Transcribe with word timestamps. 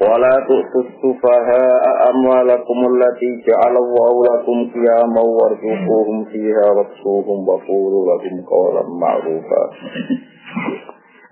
ولا 0.00 0.34
تؤتوا 0.48 0.82
السفهاء 0.88 2.10
أموالكم 2.10 2.78
التي 2.92 3.30
جعل 3.48 3.76
الله 3.76 4.12
لكم 4.24 4.56
قياما 4.74 5.20
وارزقوهم 5.36 6.24
فيها 6.24 6.66
واكسوهم 6.76 7.48
وقولوا 7.48 8.04
لهم 8.06 8.44
قولا 8.50 8.82
معروفا 9.00 9.62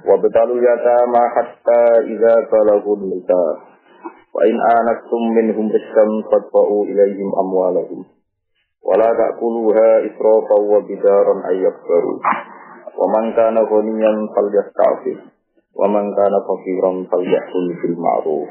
وابتلوا 0.09 0.57
اليتامى 0.57 1.23
حتى 1.37 1.83
إذا 2.15 2.35
بلغوا 2.53 2.97
النكاح 2.97 3.57
وإن 4.35 4.57
آنستم 4.79 5.23
منهم 5.37 5.67
رشدا 5.73 6.07
فادفعوا 6.33 6.85
إليهم 6.85 7.33
أموالهم 7.41 8.05
ولا 8.85 9.07
تأكلوها 9.21 10.07
إسرافا 10.07 10.55
وبدارا 10.61 11.33
أن 11.51 11.55
يكبروا 11.57 12.19
ومن 12.99 13.33
كان 13.33 13.59
غنيا 13.59 14.13
فليستعفف 14.37 15.19
wa 15.80 15.88
man 15.88 16.12
kana 16.12 16.44
faqiran 16.44 17.08
falyakun 17.08 17.66
bil 17.80 17.96
ma'ruf. 17.96 18.50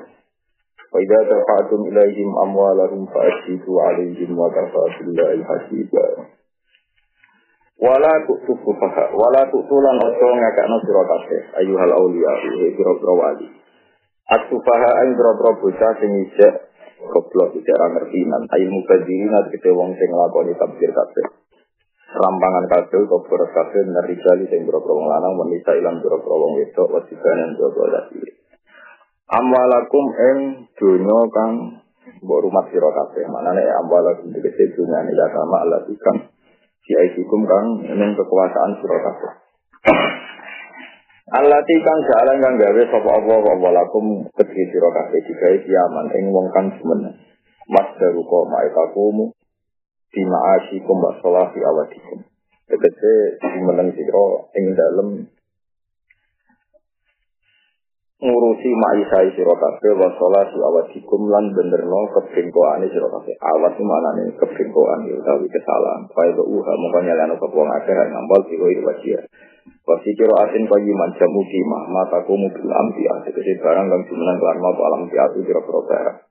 Wa 0.88 0.96
idza 1.05 1.20
dafa'tum 1.28 1.84
ilaihim 1.92 2.32
amwalahum 2.32 3.04
fa'tidu 3.12 3.68
'alaihim 3.77 4.32
wa 4.32 4.48
kafa 4.48 4.96
billahi 4.96 5.45
hasiba 5.45 6.32
wala 7.79 8.10
tu'tu 8.26 8.59
fuqaha 8.59 9.15
wala 9.15 9.46
tu'tulan 9.54 9.96
ojo 10.02 10.29
ngakakno 10.35 10.76
sira 10.82 11.02
kabeh 11.07 11.43
ayuhal 11.62 11.95
auliya 11.95 12.32
eh, 12.66 12.74
pira-pira 12.74 13.15
wali. 13.15 13.48
Atufaha 14.29 14.90
aing 15.01 15.16
bro-bro 15.16 15.57
bocah 15.63 15.92
sing 16.02 16.13
isek 16.26 16.54
goblok 17.07 17.54
tidak 17.54 17.80
ngerti 17.96 18.20
nan. 18.29 18.45
Ail 18.51 18.68
mubadirin 18.68 19.32
atau 19.32 19.73
wong 19.79 19.95
sing 19.96 20.10
lakoni 20.10 20.52
tabdir 20.59 20.90
kabeh 20.92 21.26
rampangan 22.19 22.66
kabel 22.66 23.02
kok 23.07 23.23
berat 23.30 23.51
kabel 23.55 23.87
dari 23.95 24.15
jali 24.19 24.45
sing 24.51 24.66
boro 24.66 24.83
wong 24.83 25.07
lanang 25.07 25.38
wanita 25.38 25.71
ilang 25.79 26.02
boro 26.02 26.19
wong 26.19 26.52
wedok 26.59 26.91
wasibanan 26.91 27.55
boro 27.55 27.87
laki 27.87 28.21
amwalakum 29.29 30.05
ing 30.16 30.38
donya 30.75 31.21
kang 31.30 31.52
mbok 32.25 32.41
rumah 32.45 32.65
sira 32.73 32.88
kabeh. 32.88 33.25
Manane 33.29 33.63
amwalakum 33.85 34.33
tegese 34.33 34.73
dunya 34.73 35.05
ya 35.13 35.27
sama 35.33 35.65
Allah 35.65 35.85
ikan 35.85 36.16
siaisikum 36.85 37.45
kang 37.45 37.66
ning 37.85 38.10
kekuasaan 38.16 38.73
sira 38.80 38.99
kabeh. 39.05 39.32
Allah 41.29 41.60
kang 41.60 41.99
jalan 42.09 42.37
kang 42.41 42.55
gawe 42.57 42.82
sapa 42.88 43.10
apa 43.21 43.35
apa 43.37 43.69
lakum 43.69 44.25
kedhi 44.32 44.63
sira 44.73 44.88
kabeh 44.97 45.21
digawe 45.29 45.57
kiaman 45.60 46.07
ing 46.16 46.25
wong 46.32 46.49
kang 46.57 46.73
semen 46.80 47.01
mas 47.69 47.88
daru 48.01 48.25
kok 48.25 48.45
maikakumu 48.49 49.37
di 50.09 50.23
ma'asyikum 50.24 50.96
wa 50.98 51.12
sholati 51.20 51.60
awadikum. 51.60 52.18
Tegese 52.68 53.40
dimeneng 53.40 53.92
sira 53.96 54.26
ing 54.56 54.64
dalem 54.76 55.09
ngurusi 58.18 58.70
ma'isai 58.74 59.30
sira 59.36 59.54
kabeh 59.56 59.92
wa 59.96 60.09
sholati 60.16 60.56
awadikum 60.59 61.29
lan 61.29 61.52
benerno 61.52 62.01
kebengkoane 62.12 62.88
sira 62.88 63.09
kabeh. 63.09 63.34
Awat 63.36 63.73
iki 63.76 63.84
manane 63.84 64.22
kebengkoan 64.36 65.09
ya 65.09 65.14
utawi 65.20 65.47
kesalahan. 65.48 66.09
Fa 66.12 66.22
itu 66.28 66.44
uha 66.44 66.72
mongko 66.76 66.98
nyalano 67.04 67.34
wong 67.41 67.69
akeh 67.78 67.92
ngambal 67.92 68.41
sira 68.48 68.66
iki 68.69 68.82
wajib. 68.84 69.20
Wasi 69.88 70.12
kira 70.16 70.32
asin 70.44 70.68
pagi 70.68 70.92
manjam 70.92 71.28
mugi 71.32 71.60
mah 71.64 71.84
mataku 71.88 72.36
mobil 72.36 72.68
amti 72.68 73.04
tegese 73.28 73.60
barang 73.60 73.88
kang 73.88 74.02
jumeneng 74.08 74.36
kelan 74.36 74.58
mau 74.60 74.76
alam 74.84 75.08
piatu 75.08 75.41
kira-kira 75.44 76.28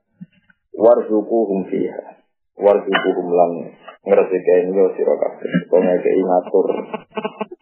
warzuku 0.77 1.39
hum 1.49 1.65
fiha 1.65 2.21
wal 2.57 2.79
tubuhum 2.81 3.27
lan 3.29 3.51
ngresikain 4.05 4.73
yo 4.73 4.89
sira 4.97 5.13
kabeh. 5.13 5.49
Kene 5.69 5.93
kei 6.01 6.21
ngatur 6.21 6.67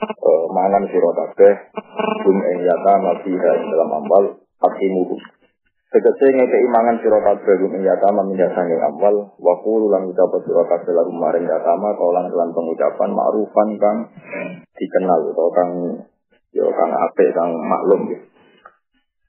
uh, 0.07 0.45
mangan 0.55 0.83
sira 0.87 1.11
kabeh. 1.11 1.53
Kum 2.23 2.37
ing 2.41 2.57
yata 2.63 2.93
mafiha 3.03 3.51
dalam 3.59 3.89
ambal 4.03 4.23
akimu 4.63 5.19
Tegese 5.91 6.27
ngekei 6.27 6.67
mangan 6.71 6.97
sira 7.03 7.19
kabeh 7.19 7.53
kum 7.59 7.71
ing 7.75 7.83
yata 7.83 8.07
maminda 8.15 8.47
sanging 8.55 8.79
ambal. 8.79 9.35
Wa 9.35 9.53
qulu 9.59 9.91
lan 9.91 10.07
ucap 10.07 10.31
sira 10.47 10.63
kabeh 10.63 10.91
lalu 10.95 11.11
maring 11.15 11.45
yata 11.47 11.73
ma 11.75 11.91
kaulan 11.99 12.31
kelan 12.31 12.55
pengucapan 12.55 13.09
ma'rufan 13.11 13.69
kang 13.79 13.97
dikenal 14.75 15.21
atau 15.35 15.49
kang 15.51 15.71
yo 16.55 16.71
kang 16.71 16.91
apik 16.91 17.29
kang 17.35 17.51
maklum. 17.51 18.11
gitu 18.11 18.34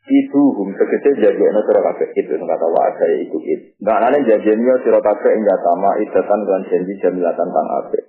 itu 0.06 0.40
hum 0.54 0.70
tegese 0.70 1.18
jadiane 1.18 1.60
sira 1.66 1.80
kabeh 1.82 2.08
itu 2.14 2.34
kata 2.38 2.66
wa 2.70 2.86
saya 2.94 3.16
itu 3.26 3.38
itu 3.42 3.66
nggak 3.82 3.98
nane 4.06 4.18
jadiane 4.22 4.74
sira 4.86 5.02
kabeh 5.02 5.30
ing 5.34 5.42
yatama 5.42 5.90
idatan 5.98 6.40
lan 6.46 6.62
janji 6.70 6.94
jamilatan 7.02 7.48
tang 7.50 7.68
apik 7.82 8.04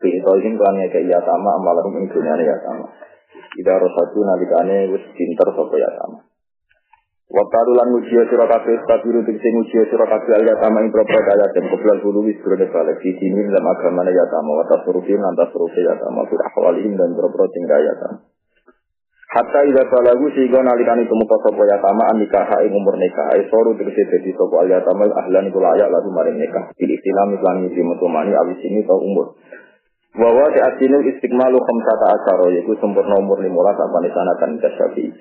Bi 0.00 0.16
tolin 0.24 0.56
kan 0.56 0.80
ya 0.80 0.88
kayak 0.88 1.12
yatama 1.12 1.50
amalan 1.60 1.98
ing 2.00 2.06
dunyane 2.08 2.46
yatama 2.46 2.86
Ida 3.30 3.74
rosatu 3.76 4.22
nalikane 4.22 4.88
wis 4.94 5.04
pinter 5.12 5.50
sapa 5.50 5.76
yatama 5.76 6.18
Waktu 7.30 7.70
lan 7.78 7.94
ujiya 7.94 8.26
sira 8.26 8.46
kabeh 8.46 8.74
tabiru 8.86 9.22
tegese 9.26 9.50
ujiya 9.50 9.90
sira 9.90 10.06
kabeh 10.06 10.34
al 10.34 10.46
yatama 10.46 10.82
ing 10.82 10.94
propro 10.94 11.20
daya 11.20 11.46
dan 11.52 11.64
keblan 11.70 11.98
bulu 12.02 12.26
wis 12.26 12.38
brone 12.42 12.66
balik. 12.66 12.98
Di 12.98 13.12
sini 13.22 13.46
dalam 13.46 13.70
agama 13.70 14.02
yatama 14.02 14.50
wa 14.58 14.64
tasrufin 14.66 15.22
lan 15.22 15.38
tasrufi 15.38 15.78
yatama 15.78 16.26
fi 16.26 16.34
ahwalihim 16.34 16.98
dan 16.98 17.14
propro 17.14 17.46
tinggal 17.54 17.82
yatama 17.86 18.18
Hatta 19.30 19.62
ida 19.62 19.86
balagu 19.86 20.26
sehingga 20.34 20.58
nalikani 20.58 21.06
temuka 21.06 21.38
sopo 21.46 21.62
yatama 21.62 22.18
nikah 22.18 22.50
ing 22.66 22.74
umur 22.74 22.98
nikah 22.98 23.30
ai 23.30 23.46
soru 23.46 23.78
tegese 23.78 24.02
dadi 24.10 24.34
sopo 24.34 24.58
al 24.58 24.66
yatama 24.66 25.06
ahlan 25.06 25.46
iku 25.46 25.62
layak 25.62 25.86
lalu 25.86 26.10
maring 26.10 26.34
nikah. 26.42 26.74
Pilih 26.74 26.98
silam 26.98 27.38
islam 27.38 27.62
di 27.70 27.78
mutumani 27.78 28.34
awis 28.34 28.58
ini 28.66 28.82
tau 28.82 28.98
umur. 28.98 29.38
Di 30.18 30.58
asinu 30.58 31.06
istiqmalu 31.06 31.62
khamsata 31.62 32.06
asaro 32.10 32.50
yaitu 32.50 32.74
sempurna 32.82 33.22
umur 33.22 33.38
lima 33.38 33.70
apa 33.70 33.98
di 34.02 34.10
sana 34.10 34.34
kan 34.42 34.50
syafi'i 34.58 35.14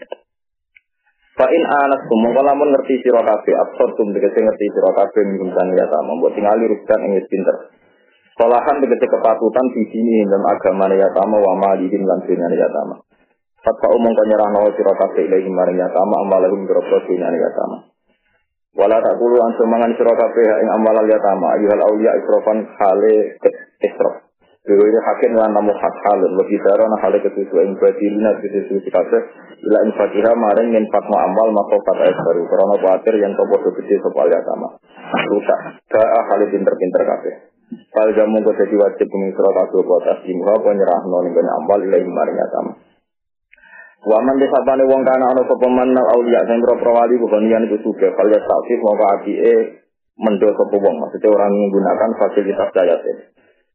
Fa 1.37 1.45
in 1.53 1.63
anas 1.69 2.01
mongko 2.09 2.41
lamun 2.41 2.73
ngerti 2.73 3.05
sira 3.05 3.21
kabeh 3.21 3.55
absortum 3.61 4.09
tegese 4.17 4.41
ngerti 4.41 4.65
sira 4.73 4.89
kabeh 4.89 5.21
minum 5.21 5.53
sang 5.53 5.69
yatama 5.77 6.17
mbok 6.17 6.33
tingali 6.33 6.65
rukan 6.65 6.99
ing 7.05 7.13
pinter. 7.29 7.77
Salahan 8.41 8.81
tegese 8.81 9.05
kepatutan 9.05 9.65
di 9.69 9.85
sini 9.93 10.25
dalam 10.25 10.49
agama 10.49 10.89
yatama 10.97 11.37
wa 11.37 11.53
malihim 11.61 12.01
lan 12.09 12.25
dunyane 12.25 12.57
yatama 12.57 13.05
Fatwa 13.59 13.87
umum 13.91 14.15
nawa 14.15 14.71
siro 14.71 14.93
kafe 14.95 15.27
ilahi 15.27 15.49
maring 15.51 15.79
yatama 15.83 16.15
amalahum 16.23 16.63
berapa 16.63 16.95
dunia 17.03 17.27
yatama. 17.27 17.89
Wala 18.79 18.95
tak 19.03 19.19
kulu 19.19 19.35
ansu 19.43 19.67
mangan 19.67 19.91
siro 19.99 20.15
kafe 20.15 20.39
ing 20.39 20.69
amalal 20.71 21.03
yatama 21.03 21.59
ayuhal 21.59 21.83
aulia 21.83 22.15
isrofan 22.15 22.63
hale 22.79 23.35
isrof. 23.83 24.29
Dulu 24.63 24.83
ini 24.85 24.99
hakim 25.01 25.33
lan 25.35 25.51
namu 25.51 25.75
hak 25.75 25.95
halun 26.07 26.39
lebih 26.39 26.61
dara 26.63 26.87
na 26.87 27.01
hale 27.03 27.19
kesusu 27.19 27.55
ing 27.59 27.75
badilina 27.75 28.37
kesusu 28.39 28.79
si 28.79 28.89
kafe 28.93 29.19
ila 29.67 29.77
ing 29.83 29.91
fatihah 29.97 30.35
maring 30.37 30.71
yen 30.71 30.85
fatma 30.93 31.27
amal 31.27 31.51
maka 31.51 31.75
fat 31.83 32.15
baru 32.15 32.43
karena 32.47 32.75
khawatir 32.79 33.13
yang 33.19 33.33
topo 33.35 33.59
gede 33.59 33.99
sopal 33.99 34.31
yatama. 34.31 34.79
Rusak. 35.35 35.59
Ba'a 35.91 36.19
hale 36.31 36.45
pinter-pinter 36.47 37.03
kafe. 37.03 37.31
Fal 37.91 38.13
jamu 38.15 38.39
kau 38.45 38.55
jadi 38.55 38.75
wajib 38.79 39.07
pengisro 39.11 39.49
kafe 39.51 39.77
buat 39.83 40.03
asimha 40.07 40.53
penyerah 40.55 41.01
noning 41.03 41.35
amal 41.35 41.79
ilahi 41.83 42.07
maring 42.07 42.37
yatama. 42.37 42.73
Waman 43.99 44.39
desa 44.39 44.63
pane 44.63 44.87
wong 44.87 45.03
kana 45.03 45.27
ana 45.27 45.43
sapa 45.43 45.67
man 45.67 45.91
auliya 45.91 46.47
sing 46.47 46.63
pro 46.63 46.91
wali 46.95 47.19
bukan 47.19 47.51
itu 47.51 47.83
suka 47.83 48.15
kalau 48.15 48.31
ya 48.31 48.39
sakit 48.39 48.79
mongko 48.79 49.05
apike 49.19 49.55
mendo 50.15 50.47
sapa 50.55 50.75
wong 50.79 50.95
maksudnya 51.03 51.27
orang 51.35 51.51
menggunakan 51.51 52.11
fasilitas 52.15 52.71
yayasin. 52.79 53.17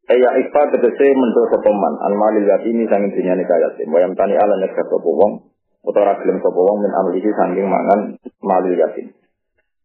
Eh 0.08 0.16
ya 0.16 0.32
ifa 0.40 0.62
tegese 0.72 1.12
mendo 1.12 1.43
sapa 1.52 1.69
man 1.69 1.94
an 2.08 2.12
malil 2.16 2.40
yatimi 2.40 2.88
sanging 2.88 3.12
dunyane 3.12 3.44
yayasin. 3.44 3.84
Wayam 3.93 4.16
tani 4.16 4.32
ala 4.32 4.56
nek 4.56 4.72
sapa 4.72 4.96
wong 4.96 5.44
utawa 5.84 6.16
gelem 6.16 6.40
sapa 6.40 6.56
wong 6.56 6.76
min 6.81 6.93
amlihi 7.04 7.31
sanging 7.37 7.69
mangan 7.69 8.16
malil 8.40 8.75
yatim. 8.81 9.12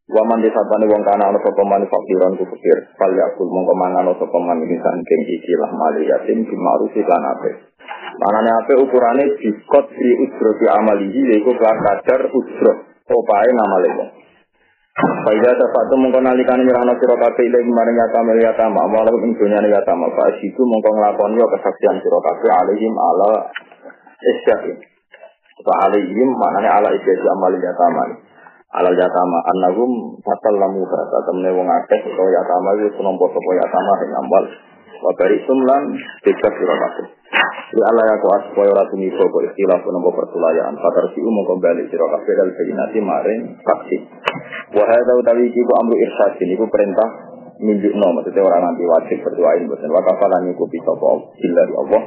Waman 0.07 0.39
desa 0.39 0.63
pane 0.71 0.87
wong 0.87 1.03
kana 1.03 1.35
ana 1.35 1.39
sapa 1.43 1.61
man 1.67 1.83
fakiran 1.83 2.39
ku 2.39 2.47
fakir. 2.47 2.95
Fal 2.95 3.11
yakul 3.11 3.51
mongko 3.51 3.75
mangan 3.75 4.07
sapa 4.15 4.37
man 4.39 4.63
iki 4.63 4.79
sanging 4.79 5.21
ikilah 5.35 5.71
malil 5.75 6.07
yatim 6.07 6.47
bimarufi 6.47 7.03
lan 7.03 7.27
apik. 7.27 7.68
Manane 8.19 8.49
apa 8.51 8.73
ukurannya 8.83 9.25
dikot 9.39 9.85
di 9.95 10.09
ujro 10.27 10.51
di 10.59 10.65
amalihi 10.67 11.21
yaitu 11.33 11.51
kelar 11.55 11.77
kadar 11.79 12.21
ujro 12.29 12.71
opae 13.09 13.49
ngamale 13.49 13.89
wong. 13.95 14.09
Faidah 14.99 15.55
terpatu 15.55 15.95
mongko 15.95 16.19
nalikane 16.19 16.67
nyerahno 16.67 16.99
sira 16.99 17.15
kabeh 17.15 17.43
ile 17.47 17.63
maring 17.63 17.95
yata 17.95 18.19
mel 18.19 18.39
yata 18.43 18.67
ma 18.67 18.83
malah 18.83 19.15
ing 19.23 19.31
dunyane 19.39 19.71
yata 19.71 19.95
ma 19.95 20.11
fa 20.11 20.27
situ 20.43 20.59
mongko 20.59 20.89
nglakoni 20.91 21.39
kesaksian 21.39 22.03
sira 22.03 22.19
kabeh 22.19 22.51
alaihim 22.51 22.93
ala 22.99 23.47
isyakin. 24.19 24.77
Fa 25.63 25.73
alaihim 25.87 26.29
manane 26.35 26.67
ala 26.67 26.91
isyakin 26.91 27.27
amal 27.31 27.53
yata 27.55 27.87
ma. 27.95 28.03
alal 28.69 28.93
yatama 28.93 29.39
annahum 29.49 30.21
fatal 30.21 30.55
lamu 30.61 30.85
bahasa 30.85 31.17
temne 31.25 31.49
wong 31.57 31.65
akeh 31.65 31.99
utawa 32.05 32.29
yatama 32.29 32.69
iku 32.77 33.01
senompo 33.01 33.25
sapa 33.33 33.51
yatama 33.57 33.93
ing 34.05 34.11
ambal 34.13 34.43
wa 34.99 35.11
bari 35.15 35.37
sumlan 35.47 35.83
bebas 36.23 36.53
sira 36.59 36.75
kabeh 36.75 37.07
li 37.69 37.81
ala 37.85 38.01
ya 38.01 38.15
kuat 38.17 38.41
supaya 38.49 38.73
ora 38.73 38.83
tumiba 38.89 39.21
kok 39.21 39.43
istilah 39.53 39.77
nopo 39.85 40.09
pertulayaan. 40.17 40.73
Fakar 40.81 41.13
si 41.13 41.21
umum 41.21 41.45
kembali 41.45 41.85
sira 41.87 42.05
kabeh 42.09 42.33
dal 42.33 42.51
bayinati 42.57 42.99
maring 42.99 43.41
faksi 43.61 43.97
wa 44.73 44.83
hadza 44.89 45.13
utawi 45.13 45.45
iki 45.47 45.61
ku 45.61 45.73
amru 45.77 45.95
irsyad 45.95 46.33
ini 46.41 46.57
ku 46.57 46.65
perintah 46.67 47.09
nunjukno 47.59 48.07
maksudnya 48.15 48.41
orang 48.41 48.71
nanti 48.71 48.83
wajib 48.87 49.19
berdoain 49.19 49.67
bosan 49.67 49.91
wa 49.91 49.99
kafalan 49.99 50.47
nyukupi 50.47 50.79
sapa 50.81 51.11
illa 51.43 51.61
di 51.67 51.73
Allah. 51.75 52.01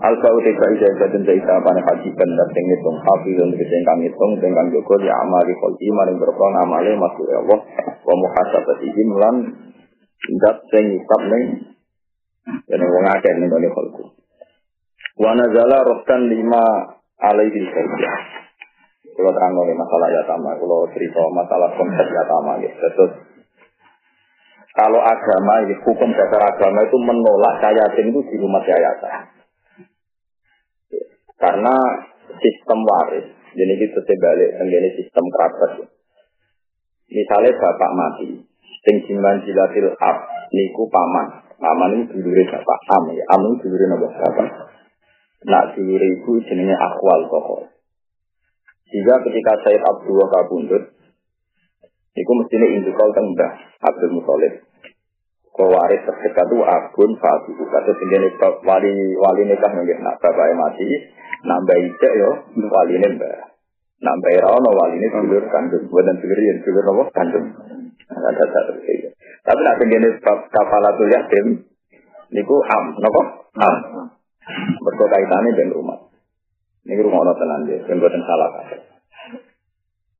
Al 0.00 0.14
ba'u 0.18 0.38
teka 0.44 0.66
ija 0.76 0.88
dan 0.96 1.22
jaita 1.24 1.54
hajikan 1.60 2.30
dan 2.36 2.48
sing 2.52 2.64
ngitung 2.68 2.98
hafizun 3.00 3.48
sing 3.54 3.82
kang 3.86 4.00
ngitung 4.02 4.32
sing 4.42 4.50
kang 4.50 4.68
jaga 4.72 4.94
di 5.00 5.08
amali 5.08 5.52
qalbi 5.56 5.88
maring 5.94 6.16
berapa 6.18 6.44
amale 6.66 6.90
masuk 6.98 7.24
Allah. 7.32 7.58
Wa 8.04 8.14
muhasabati 8.16 8.88
lan 9.16 9.36
dat 10.44 10.56
sing 10.74 10.84
ngitab 10.92 11.22
ning 11.28 11.44
dan 12.44 12.80
wong 12.80 13.06
akeh 13.06 13.32
ning 13.36 13.48
ngene 13.48 13.68
kholku. 13.72 14.04
Wa 15.20 15.36
nazala 15.36 15.84
rohkan 15.84 16.30
lima 16.30 16.64
alaihi 17.20 17.60
saja. 17.68 18.12
Kalau 19.10 19.36
terang 19.36 19.52
oleh 19.52 19.76
masalah 19.76 20.08
yatama, 20.08 20.56
kalau 20.56 20.88
cerita 20.96 21.20
masalah 21.34 21.68
konsep 21.76 22.06
yatama 22.08 22.56
gitu. 22.64 22.76
Terus 22.80 23.12
kalau 24.70 25.02
agama 25.02 25.66
ini 25.66 25.74
hukum 25.82 26.08
dasar 26.14 26.40
agama 26.56 26.86
itu 26.86 26.96
menolak 27.02 27.60
yatim 27.60 28.14
itu 28.14 28.20
di 28.32 28.36
rumah 28.38 28.62
yayasan. 28.64 29.28
Karena 31.40 31.74
sistem 32.38 32.78
waris, 32.86 33.26
jadi 33.56 33.74
itu 33.76 33.98
balik 33.98 34.50
menjadi 34.62 34.88
sistem 35.00 35.24
kerabat. 35.32 35.90
Misalnya 37.10 37.58
bapak 37.58 37.90
mati, 37.98 38.28
sing 38.86 38.96
jiman 39.08 39.42
jilatil 39.42 39.90
ab, 39.98 40.16
niku 40.54 40.86
paman, 40.86 41.49
Paman 41.60 41.92
ini 41.92 42.04
dulure 42.08 42.44
bapak 42.48 42.78
Am 42.96 43.04
ya. 43.12 43.24
Am 43.36 43.44
ini 43.44 43.60
dulure 43.60 43.84
napa 43.92 44.08
bapak. 44.08 44.48
Nak 45.44 45.76
dulure 45.76 46.06
ibu 46.16 46.40
jenenge 46.48 46.72
akwal 46.72 47.20
toko. 47.28 47.68
Jika 48.88 49.22
ketika 49.22 49.52
Said 49.62 49.84
Abdullah 49.84 50.28
kabundut, 50.32 50.98
Iku 52.10 52.32
mestinya 52.42 52.66
indukal 52.74 53.08
tembah 53.14 53.52
Abdul 53.86 54.18
Muthalib. 54.18 54.66
Kau 55.54 55.70
waris 55.70 56.02
terdekat 56.02 56.46
itu 56.50 56.58
Abun 56.62 57.10
Fatu. 57.22 57.54
Kata 57.54 57.92
sendiri 57.96 58.34
wali 58.66 58.92
wali 59.14 59.42
nikah 59.46 59.70
mungkin 59.78 60.02
nak 60.02 60.18
bapak 60.18 60.50
mati, 60.58 60.86
nambah 61.46 61.76
ijek 61.78 62.12
yo 62.18 62.30
wali 62.66 62.94
mbah. 62.98 63.54
Nambah 64.02 64.32
rano 64.42 64.70
wali 64.74 64.98
ini 64.98 65.06
dulur 65.06 65.44
kandung. 65.54 65.86
Buatan 65.86 66.18
dulur 66.18 66.38
yang 66.42 66.58
dulur 66.66 66.84
apa 66.98 67.02
kandung. 67.14 67.46
Ada 68.10 68.44
satu 68.50 68.72
tapi 69.40 69.60
nak 69.64 69.78
begini 69.80 70.08
kafalatul 70.52 71.10
yatim, 71.10 71.46
niku 72.30 72.56
am, 72.60 72.84
nopo 73.00 73.20
am. 73.56 73.74
Mergo 74.80 75.04
kaitane 75.06 75.50
dengan 75.54 75.76
rumah. 75.76 75.98
Ini 76.84 76.96
rumah 77.04 77.22
ono 77.22 77.32
tenan 77.36 77.68
dia, 77.68 77.84
ben 77.84 78.00
boten 78.00 78.24
salah 78.24 78.50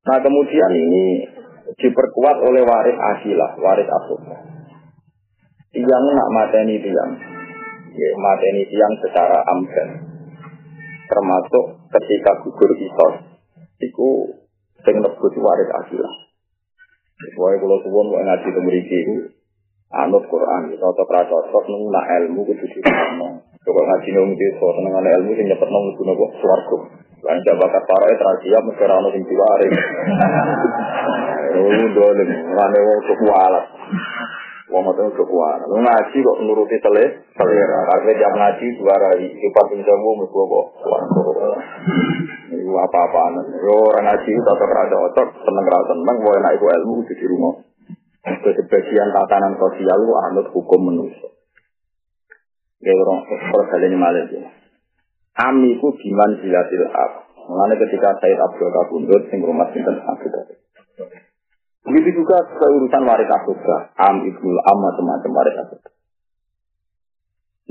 Nah 0.01 0.17
kemudian 0.21 0.71
ini 0.71 1.25
diperkuat 1.77 2.37
oleh 2.41 2.63
waris 2.65 2.97
asilah, 2.97 3.57
waris 3.57 3.89
asuh. 3.89 4.19
Yang 5.71 6.03
nak 6.13 6.29
mateni 6.35 6.77
tiang, 6.83 7.11
ya, 7.95 8.09
mateni 8.17 8.63
tiang 8.69 8.93
secara 9.01 9.41
amdan. 9.51 9.89
Termasuk 11.07 11.65
ketika 11.91 12.31
gugur 12.45 12.71
kisos, 12.77 13.15
itu 13.81 14.09
sing 14.85 14.95
nebus 15.01 15.35
waris 15.37 15.69
asilah. 15.85 16.13
Pokoknya 17.37 17.57
kalau 17.61 17.77
suwon 17.85 18.05
mau 18.09 18.21
ngaji 18.25 18.47
ke 18.49 18.61
mriki 18.65 18.97
iku 19.05 19.15
anut 19.91 20.23
Quran, 20.25 20.73
cocok 20.73 21.09
ra 21.11 21.21
cocok 21.27 21.63
nung 21.69 21.91
nak 21.93 22.07
ilmu 22.09 22.41
kudu 22.47 22.65
diterangno. 22.65 23.45
Coba 23.61 23.81
ngaji 23.85 24.09
nung 24.15 24.33
seneng 24.33 24.93
ilmu 24.95 25.31
sing 25.37 25.45
nyepetno 25.45 25.77
mlebu 25.77 26.01
napa 26.07 26.25
swarga. 26.41 26.77
Lan 27.21 27.37
jabakat 27.45 27.83
parae 27.85 28.13
terasiap 28.17 28.61
mesti 28.65 28.83
ra 28.89 28.95
ono 28.97 29.09
sing 29.13 29.23
diwari. 29.29 29.67
Oh, 31.51 31.67
dolen, 31.67 32.29
rame 32.55 32.79
wong 32.79 32.99
kekualat. 33.11 33.65
Wong 34.71 34.87
itu 34.87 35.03
kekuatan. 35.19 35.67
Lu 35.67 35.83
ngaji 35.83 36.17
kok 36.23 36.39
nuruti 36.47 36.79
tele, 36.79 37.27
selera. 37.35 37.79
Karena 37.91 38.11
jam 38.15 38.33
ngaji 38.39 38.65
suara 38.79 39.19
sifat 39.19 39.65
pinjamu 39.67 40.09
mesti 40.23 40.31
kok. 40.47 40.65
Ini 42.55 42.71
apa-apaan. 42.71 43.35
Yo 43.51 43.75
orang 43.91 44.05
ngaji 44.07 44.29
itu 44.31 44.39
tetap 44.39 44.71
rada 44.71 44.97
otot, 45.11 45.27
seneng 45.43 45.65
rada 45.67 45.91
seneng, 45.91 46.17
mau 46.23 46.35
enak 46.39 46.55
itu 46.55 46.65
ilmu 46.71 47.03
di 47.03 47.25
rumah. 47.27 47.53
Sebagian 48.23 49.11
tatanan 49.11 49.59
sosial 49.59 49.97
lu 50.07 50.13
anut 50.15 50.47
hukum 50.55 50.79
manusia. 50.87 51.35
Ya 52.79 52.95
orang 52.95 53.27
kalau 53.27 53.65
kalian 53.75 53.99
malah 53.99 54.23
ya. 54.31 54.55
Amiku 55.51 55.99
biman 55.99 56.39
jilatil 56.39 56.87
ab. 56.95 57.27
Mengenai 57.41 57.75
ketika 57.75 58.15
Said 58.23 58.39
Abdul 58.39 58.71
Kabundut, 58.71 59.27
sing 59.27 59.43
rumah 59.43 59.67
sinten 59.75 59.99
Abdul 59.99 60.31
Begitu 61.81 62.21
juga 62.21 62.37
keurusan 62.45 63.03
waris 63.09 63.25
asubah, 63.25 63.79
am 63.97 64.21
ibnul 64.21 64.59
am 64.69 64.77
macam-macam 64.85 65.31
waris 65.33 65.57
asubah. 65.65 65.91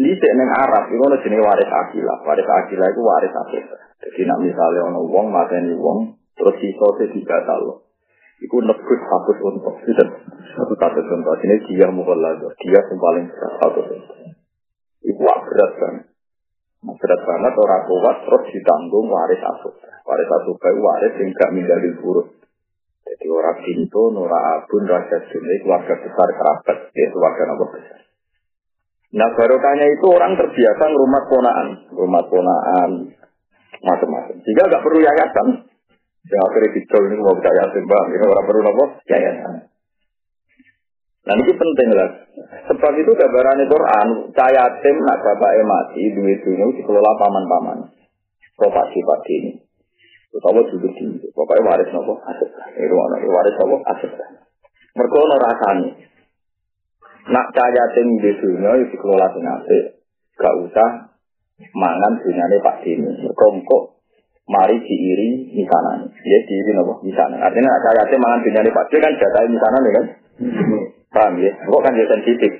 Di 0.01 0.17
neng 0.17 0.51
Arab 0.51 0.89
itu 0.89 1.03
ada 1.05 1.21
jenis 1.21 1.45
waris 1.45 1.69
akilah. 1.69 2.19
Waris 2.25 2.49
akilah 2.49 2.89
itu 2.89 3.01
waris 3.05 3.35
asubah. 3.37 3.81
Jadi 4.01 4.21
nak 4.25 4.41
misalnya 4.41 4.89
ono 4.89 5.05
wong 5.05 5.29
mateni 5.29 5.77
wong 5.77 6.17
terus 6.33 6.57
sisa 6.57 6.89
tiga 7.13 7.37
talo. 7.45 7.85
Iku 8.41 8.65
nebus 8.65 9.01
satu 9.05 9.33
untuk 9.45 9.77
itu 9.85 10.05
satu 10.57 10.73
satu 10.73 11.01
contoh. 11.05 11.37
Ini 11.45 11.57
dia 11.69 11.87
lagi. 11.93 12.49
Dia 12.65 12.81
yang 12.81 12.97
paling 12.97 13.25
berat 13.29 13.53
satu 13.61 13.81
contoh. 13.85 14.17
Iku 15.05 15.21
berat 15.21 15.73
kan. 15.77 15.95
Berat 16.81 17.21
banget 17.21 17.55
orang 17.61 17.83
kuat 17.85 18.17
terus 18.25 18.43
ditanggung 18.57 19.07
waris 19.13 19.43
asubah. 19.45 19.93
Waris 20.09 20.31
asubah 20.33 20.69
itu 20.73 20.81
waris 20.81 21.13
yang 21.21 21.29
gak 21.37 21.53
menjadi 21.53 21.89
buruk. 22.01 22.40
Jadi 23.11 23.27
orang 23.27 23.59
pintu, 23.67 24.15
Nora 24.15 24.39
Abun, 24.55 24.87
Raja 24.87 25.19
Jumlah, 25.27 25.59
keluarga 25.67 25.95
besar 25.99 26.29
kerabat, 26.31 26.79
ya 26.95 27.07
keluarga 27.11 27.43
nomor 27.51 27.69
besar. 27.75 28.01
Nah 29.11 29.29
barokahnya 29.35 29.87
itu 29.91 30.07
orang 30.07 30.39
terbiasa 30.39 30.85
rumah 30.95 31.27
ponaan, 31.27 31.69
rumah 31.91 32.23
ponaan, 32.31 33.11
macam-macam. 33.83 34.37
Jika 34.47 34.63
nggak 34.71 34.85
perlu 34.87 35.03
yayasan, 35.03 35.47
ya 36.23 36.39
akhirnya 36.39 36.75
dicol 36.79 37.03
ini 37.11 37.19
mau 37.19 37.35
bisa 37.35 37.51
yayasan 37.51 37.83
bang, 37.91 38.07
ini 38.15 38.25
orang 38.31 38.47
perlu 38.47 38.61
nopo 38.63 38.85
yayasan. 39.11 39.55
Nah 41.27 41.35
ini 41.35 41.53
penting 41.53 41.89
lah. 41.91 42.11
Sebab 42.71 42.93
itu 42.95 43.11
gambaran 43.11 43.67
Quran, 43.67 44.09
saya 44.39 44.65
tim 44.87 44.97
nak 45.03 45.19
bapak 45.19 45.53
mati, 45.67 46.15
duit 46.15 46.47
duit 46.47 46.79
dikelola 46.79 47.19
paman-paman. 47.19 47.79
Properti-properti 48.55 49.33
ini. 49.43 49.53
Utawa 50.31 50.63
duduk 50.63 50.95
di 50.95 51.30
pokoknya 51.41 51.65
waris 51.65 51.89
nopo 51.97 52.21
aset. 52.29 52.51
Itu 52.77 52.95
ana 53.01 53.17
waris 53.25 53.57
nopo 53.57 53.77
aset. 53.89 54.13
Mergo 54.93 55.19
ana 55.25 55.37
rasane. 55.41 55.89
Nak 57.33 57.47
cahaya 57.57 57.85
sing 57.97 58.07
di 58.21 58.31
dunia 58.37 58.77
itu 58.77 58.93
dikelola 58.93 59.33
sing 59.33 59.45
apik. 59.49 59.85
Gak 60.37 60.55
usah 60.69 60.89
mangan 61.73 62.13
dunyane 62.21 62.57
Pak 62.61 62.77
Dini. 62.85 63.25
Mergo 63.25 63.47
engko 63.57 63.79
mari 64.53 64.77
diiri 64.85 65.57
misanan. 65.57 66.13
Ya 66.13 66.39
diiri 66.45 66.71
nopo 66.77 67.01
misanan. 67.01 67.41
Artinya 67.41 67.73
nak 67.73 67.83
cahaya 67.89 68.03
sing 68.13 68.21
mangan 68.21 68.45
dunyane 68.45 68.69
Pak 68.69 68.87
Dini 68.93 69.01
kan 69.01 69.13
jatah 69.17 69.43
misanan 69.49 69.81
ya 69.81 69.93
kan. 69.97 70.07
Paham 71.11 71.33
ya? 71.41 71.53
Kok 71.57 71.81
kan 71.81 71.97
dia 71.97 72.07
sensitif. 72.07 72.53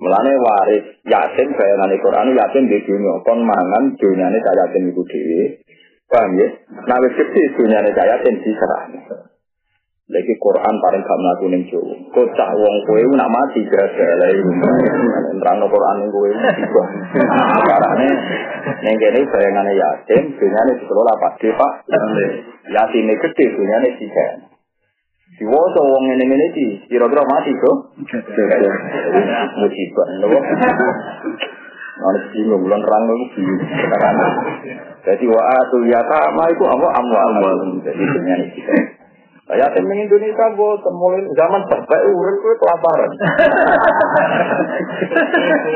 Mulane 0.00 0.32
waris 0.38 0.84
yatim 1.04 1.48
bayangane 1.52 1.98
Quran 1.98 2.32
yatim 2.32 2.64
di 2.70 2.78
dunia 2.80 3.20
kon 3.26 3.42
mangan 3.44 3.92
dunyane 3.98 4.38
cahaya 4.40 4.70
yatim 4.70 4.88
iku 4.88 5.02
dhewe 5.04 5.64
Paham 6.10 6.32
ya? 6.36 6.48
Nah, 6.84 6.98
wis 7.00 7.16
gede 7.16 7.42
dunyane 7.56 7.90
kaya 7.96 8.20
ten 8.20 8.36
diserah. 8.44 8.82
Lagi 10.04 10.36
Quran 10.36 10.74
paling 10.84 11.00
gak 11.00 11.16
mlaku 11.16 11.44
ning 11.48 11.64
Jawa. 11.64 11.96
Kocak 12.12 12.50
wong 12.60 12.76
kowe 12.84 13.00
nak 13.16 13.32
mati 13.32 13.64
gara-gara 13.64 14.28
iki. 14.36 14.52
Nerangno 15.40 15.64
Quran 15.64 15.96
ning 16.04 16.10
kowe 16.12 16.28
iku. 16.28 16.80
Karane 17.64 18.08
ning 18.84 18.94
kene 19.00 19.20
bayangane 19.32 19.72
yatim, 19.72 20.36
dunyane 20.36 20.72
dikelola 20.76 21.12
Pak 21.16 21.40
De, 21.40 21.48
Pak. 21.56 21.72
Yatine 22.68 23.16
gede 23.16 23.44
dunyane 23.56 23.88
tiga. 23.96 24.26
Diwoso 25.40 25.80
wong 25.82 26.02
ngene-ngene 26.04 26.46
iki, 26.52 26.66
kira-kira 26.92 27.24
mati 27.24 27.50
kok. 27.56 27.76
Musibah, 29.56 30.08
lho. 30.20 30.38
Ana 31.94 32.20
bingung 32.28 32.60
bulan 32.60 32.82
rang 32.84 33.02
itu 33.08 33.26
bingung. 33.40 33.60
Jadi 35.04 35.24
wa 35.28 35.42
atul 35.60 35.84
yatama 35.84 36.44
itu 36.48 36.64
apa 36.64 36.86
amwal. 36.96 37.58
Jadi 37.84 38.02
dunia 38.02 38.34
ini 38.40 38.48
kita. 38.56 38.74
Saya 39.44 39.68
temen 39.76 40.00
Indonesia 40.00 40.46
gue 40.56 40.72
temuin 40.80 41.24
zaman 41.36 41.62
sampai 41.68 42.00
urut 42.08 42.36
gue 42.40 42.54
kelaparan. 42.64 43.12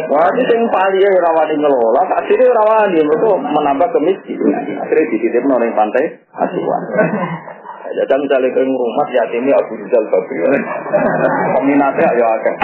Wah 0.09 0.33
itu 0.33 0.53
yang 0.57 0.65
paling 0.73 1.05
ya 1.05 1.21
rawani 1.21 1.55
ngelola, 1.61 2.03
akhirnya 2.17 2.49
rawani 2.49 2.97
itu 3.05 3.29
menambah 3.29 3.89
kemiskinan. 3.93 4.65
Akhirnya 4.73 5.05
dititip 5.13 5.45
orang 5.45 5.77
pantai 5.77 6.17
asuhan. 6.33 6.83
Jadi 7.89 8.15
misalnya 8.21 8.49
ke 8.53 8.61
rumah 8.69 9.09
yatimnya 9.13 9.57
Abu 9.57 9.73
Rizal 9.81 10.05
Bakri. 10.13 10.39
Peminatnya 11.57 12.09
ya 12.17 12.27
agak. 12.41 12.57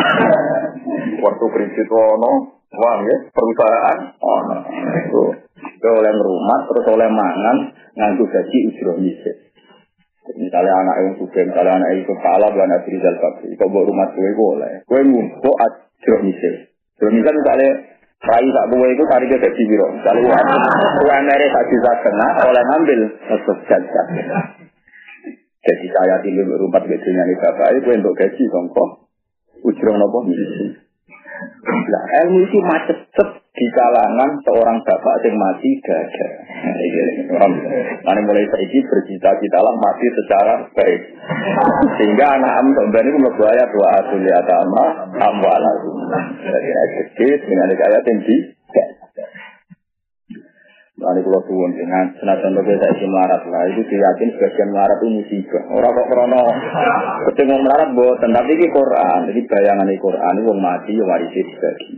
Waktu 1.21 1.45
kredit 1.49 1.89
wono, 1.89 2.61
uang 2.69 3.01
ya, 3.09 3.17
perusahaan, 3.33 3.99
ono. 4.21 4.57
Itu. 5.01 5.23
Itu 5.85 5.93
oleh 5.93 6.17
rumah, 6.17 6.65
terus 6.65 6.97
oleh 6.97 7.13
mangan, 7.13 7.57
nganggu 7.93 8.25
gaji 8.25 8.59
ujroh 8.73 8.97
misik. 9.05 9.53
Misalnya 10.33 10.73
anak 10.81 10.97
yang 11.05 11.13
suka, 11.21 11.45
misalnya 11.45 11.77
anak 11.77 11.93
yang 11.93 12.09
kepala, 12.09 12.49
bukan 12.49 12.73
Abu 12.73 12.89
Rizal 12.89 13.21
Bakri. 13.21 13.53
Kau 13.61 13.69
buat 13.69 13.85
rumah 13.85 14.09
gue 14.17 14.33
boleh. 14.33 14.81
Gue 14.89 15.05
ngumpul 15.05 15.53
ujroh 15.53 16.21
misik. 16.25 16.73
Ujroh 16.97 17.13
misik 17.13 17.37
misalnya 17.37 17.69
Rai 18.25 18.49
tak 18.49 18.69
buah 18.73 18.89
itu 18.89 19.05
tarik 19.05 19.29
ke 19.29 19.37
gaji 19.37 19.63
biro. 19.69 19.89
Kalau 20.01 20.25
UMR 21.05 21.43
tak 21.53 21.65
bisa 21.69 21.93
kena, 22.01 22.29
oleh 22.49 22.63
ngambil. 22.73 23.01
Jadi 25.65 25.87
saya 25.93 26.17
tinggal 26.25 26.49
berumpat 26.49 26.89
gedenya 26.89 27.29
nih 27.29 27.37
bapak 27.37 27.77
itu 27.77 27.89
untuk 27.93 28.17
gaji 28.17 28.43
kok 28.49 28.91
ujung 29.61 29.97
nopo 30.01 30.25
misi. 30.25 30.84
Nah, 31.65 32.05
ilmu 32.25 32.39
itu 32.45 32.59
macet 32.65 32.99
di 33.55 33.67
kalangan 33.71 34.35
seorang 34.43 34.83
bapak 34.83 35.15
yang 35.23 35.39
mati 35.39 35.71
gada. 35.79 36.29
Mana 38.03 38.21
mulai 38.27 38.43
saiki 38.51 38.83
bercita-cita 38.83 39.59
lah 39.63 39.75
mati 39.79 40.07
secara 40.11 40.55
baik. 40.75 41.03
Sehingga 42.03 42.35
anak 42.35 42.53
am 42.59 42.67
sampean 42.75 43.15
itu 43.15 43.19
ayat 43.47 43.71
wa 43.71 43.87
atul 43.95 44.27
yatama 44.27 44.85
amwalakum. 45.23 45.97
Jadi 46.43 46.69
ayat 46.75 47.41
dengan 47.47 47.71
ayat 47.71 48.03
tinggi. 48.03 48.37
Lalu 51.05 51.21
kalau 51.21 51.43
suwun 51.45 51.73
dengan 51.77 52.05
senajan 52.17 52.57
lebih 52.57 52.81
saya 52.81 52.97
isi 52.97 53.05
melarat 53.05 53.43
lah, 53.45 53.63
itu 53.69 53.83
diyakin 53.85 54.29
sebagian 54.33 54.69
melarat 54.73 54.97
itu 55.05 55.09
musibah. 55.21 55.63
Orang 55.69 55.93
kok 55.93 56.07
krono, 56.09 56.45
ketika 57.29 57.55
melarat 57.61 57.89
buatan, 57.93 58.31
tapi 58.33 58.53
ini 58.57 58.67
Quran, 58.73 59.19
jadi 59.29 59.41
bayangan 59.45 59.89
ini 59.93 60.01
Quran 60.01 60.35
itu 60.41 60.53
mati, 60.57 60.93
ya 60.97 61.05
warisi 61.05 61.41
dibagi. 61.45 61.93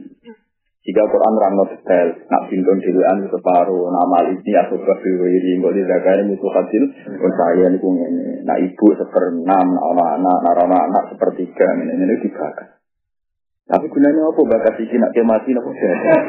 Jika 0.87 1.03
Quran 1.11 1.35
rangno 1.35 1.65
detail, 1.67 2.09
nak 2.31 2.47
bintun 2.47 2.79
diluan 2.79 3.19
itu 3.19 3.35
separuh, 3.35 3.91
nama 3.91 4.23
ini 4.31 4.53
atau 4.55 4.79
berwiri, 4.79 5.59
nggak 5.59 5.75
dizagani 5.75 6.31
itu 6.31 6.47
hasil, 6.47 6.83
pun 7.11 7.31
saya 7.35 7.67
ini 7.75 7.79
ini, 7.83 8.27
nak 8.47 8.59
ibu 8.63 8.87
seperenam, 8.95 9.67
anak-anak, 9.75 10.39
anak-anak 10.47 11.03
sepertiga, 11.11 11.67
ini 11.83 11.91
ini 11.91 12.15
dibakar. 12.23 12.76
Tapi 13.67 13.83
gunanya 13.91 14.31
apa 14.31 14.47
bakat 14.47 14.79
iki 14.79 14.95
nak 14.95 15.11
mati 15.27 15.51
nopo 15.51 15.75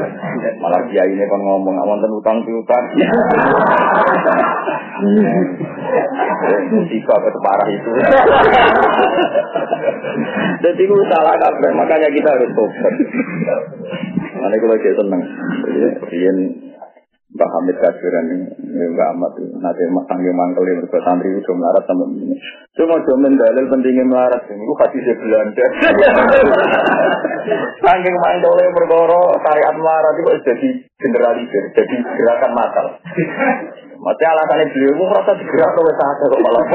Malah 0.66 0.90
dia 0.90 1.06
ini 1.06 1.22
kan 1.22 1.38
ngomong 1.38 1.78
wonten 1.86 2.10
utang 2.18 2.42
piutang. 2.42 2.86
Musika 6.74 7.14
apa 7.14 7.30
parah 7.30 7.70
itu. 7.70 7.92
Jadi 10.66 10.82
itu 10.82 10.98
salah 11.14 11.38
kabeh, 11.38 11.78
makanya 11.78 12.10
kita 12.10 12.26
harus 12.26 12.50
tobat. 12.58 12.94
Mana 14.42 14.58
kalau 14.58 14.74
kita 14.82 14.98
seneng, 14.98 15.22
Rian 16.10 16.38
Mbak 17.28 17.44
Hamid 17.44 17.76
Kasiran 17.84 18.32
ini, 18.32 18.48
Mbak 18.96 19.08
Ahmad 19.12 19.36
nanti 19.60 19.84
sanggih 20.08 20.32
mangkel 20.32 20.64
yang 20.64 20.80
berbuat 20.80 21.04
santri 21.04 21.36
itu 21.36 21.52
melarat 21.52 21.84
sama 21.84 22.08
ini. 22.08 22.40
Cuma 22.72 23.04
cuma 23.04 23.28
dalil 23.28 23.68
pentingnya 23.68 24.08
melarat 24.08 24.48
ini, 24.48 24.64
kasih 24.64 25.02
saya 25.04 25.16
Belanda. 25.20 25.66
Sanggih 27.84 28.16
mangkel 28.16 28.54
yang 28.64 28.72
berkoro 28.72 29.36
syariat 29.44 29.76
melarat 29.76 30.16
itu 30.24 30.32
jadi 30.40 30.70
generalisir, 31.04 31.64
jadi 31.76 31.96
gerakan 32.16 32.52
matal. 32.56 32.96
Maksudnya 32.96 34.30
alasannya 34.32 34.72
beliau 34.72 34.92
itu 34.96 35.04
merasa 35.04 35.32
digerak 35.36 35.76
oleh 35.76 35.96
saat 36.00 36.16
kok 36.24 36.40
malah. 36.40 36.64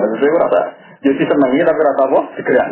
Maksudnya 0.00 0.32
merasa 0.32 0.60
jadi 1.04 1.22
senangnya 1.28 1.68
tapi 1.68 1.80
rasa 1.84 2.02
apa? 2.08 2.20
Digerak. 2.40 2.68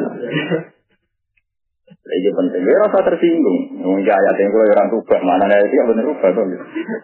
Ini 2.11 2.31
penting, 2.35 2.63
ya 2.67 2.75
rasa 2.83 3.07
tersinggung. 3.07 3.59
Mungkin 3.87 4.03
ayat 4.03 4.35
yang 4.35 4.51
kalau 4.51 4.67
orang 4.67 4.91
rubah, 4.91 5.21
mana 5.23 5.47
itu 5.63 5.75
yang 5.79 5.87
benar 5.95 6.05
rubah 6.11 6.31
tuh. 6.35 6.43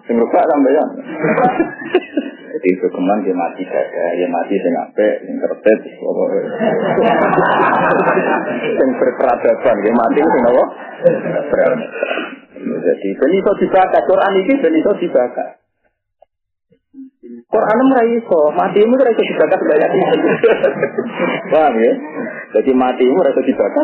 Sing 0.03 0.19
rubah 0.19 0.43
sampai 0.43 0.75
ya. 0.75 0.85
Jadi 2.57 2.69
itu 2.73 2.87
keman 2.89 3.21
dia 3.23 3.37
mati 3.37 3.63
gada, 3.69 4.05
dia 4.17 4.27
mati 4.33 4.57
sing 4.57 4.75
ape, 4.75 5.09
sing 5.29 5.37
kertet, 5.39 5.81
sing 8.81 8.89
berperadaban, 8.97 9.77
dia 9.85 9.93
mati 9.95 10.19
sing 10.25 10.43
apa? 10.49 10.65
Jadi 12.67 13.09
ben 13.15 13.31
iso 13.37 13.53
dibaca, 13.61 13.99
Quran 14.09 14.33
ini 14.41 14.55
ben 14.57 14.75
dibaca. 14.75 15.45
Quran 17.47 17.79
ora 17.79 18.03
iso, 18.11 18.41
matimu 18.59 18.99
ora 18.99 19.11
iso 19.15 19.23
dibaca 19.23 19.55
banyak 19.55 19.91
itu. 19.95 20.29
Paham 21.55 21.75
ya? 21.79 21.93
Jadi 22.59 22.71
matimu 22.75 23.23
ora 23.23 23.31
iso 23.31 23.43
dibaca 23.47 23.83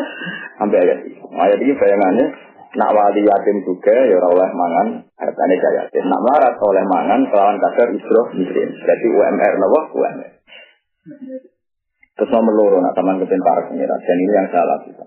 sampai 0.58 0.82
ayat 0.82 0.98
ini. 1.06 1.18
Ayat 1.38 1.58
ini 1.62 1.72
bayangannya 1.78 2.26
nak 2.72 2.90
wali 2.90 3.22
yatim 3.22 3.62
juga 3.62 3.94
ya 3.94 4.18
ora 4.18 4.28
oleh 4.34 4.50
mangan 4.50 4.86
hartane 5.14 5.54
kaya 5.62 5.86
yatim. 5.86 6.04
Nak 6.10 6.22
marat 6.26 6.54
oleh 6.58 6.84
mangan 6.90 7.20
kelawan 7.30 7.56
kadar 7.62 7.88
isroh 7.94 8.26
miskin. 8.34 8.68
Jadi 8.82 9.06
UMR 9.06 9.54
napa? 9.54 9.80
UMR. 9.94 10.30
Terus 12.18 12.30
nomor 12.34 12.54
loro 12.58 12.78
nak 12.82 12.98
taman 12.98 13.22
kepentar 13.22 13.70
pengira. 13.70 13.94
Dan 14.02 14.16
ini 14.18 14.32
yang 14.34 14.48
salah 14.50 14.78
kita. 14.82 15.06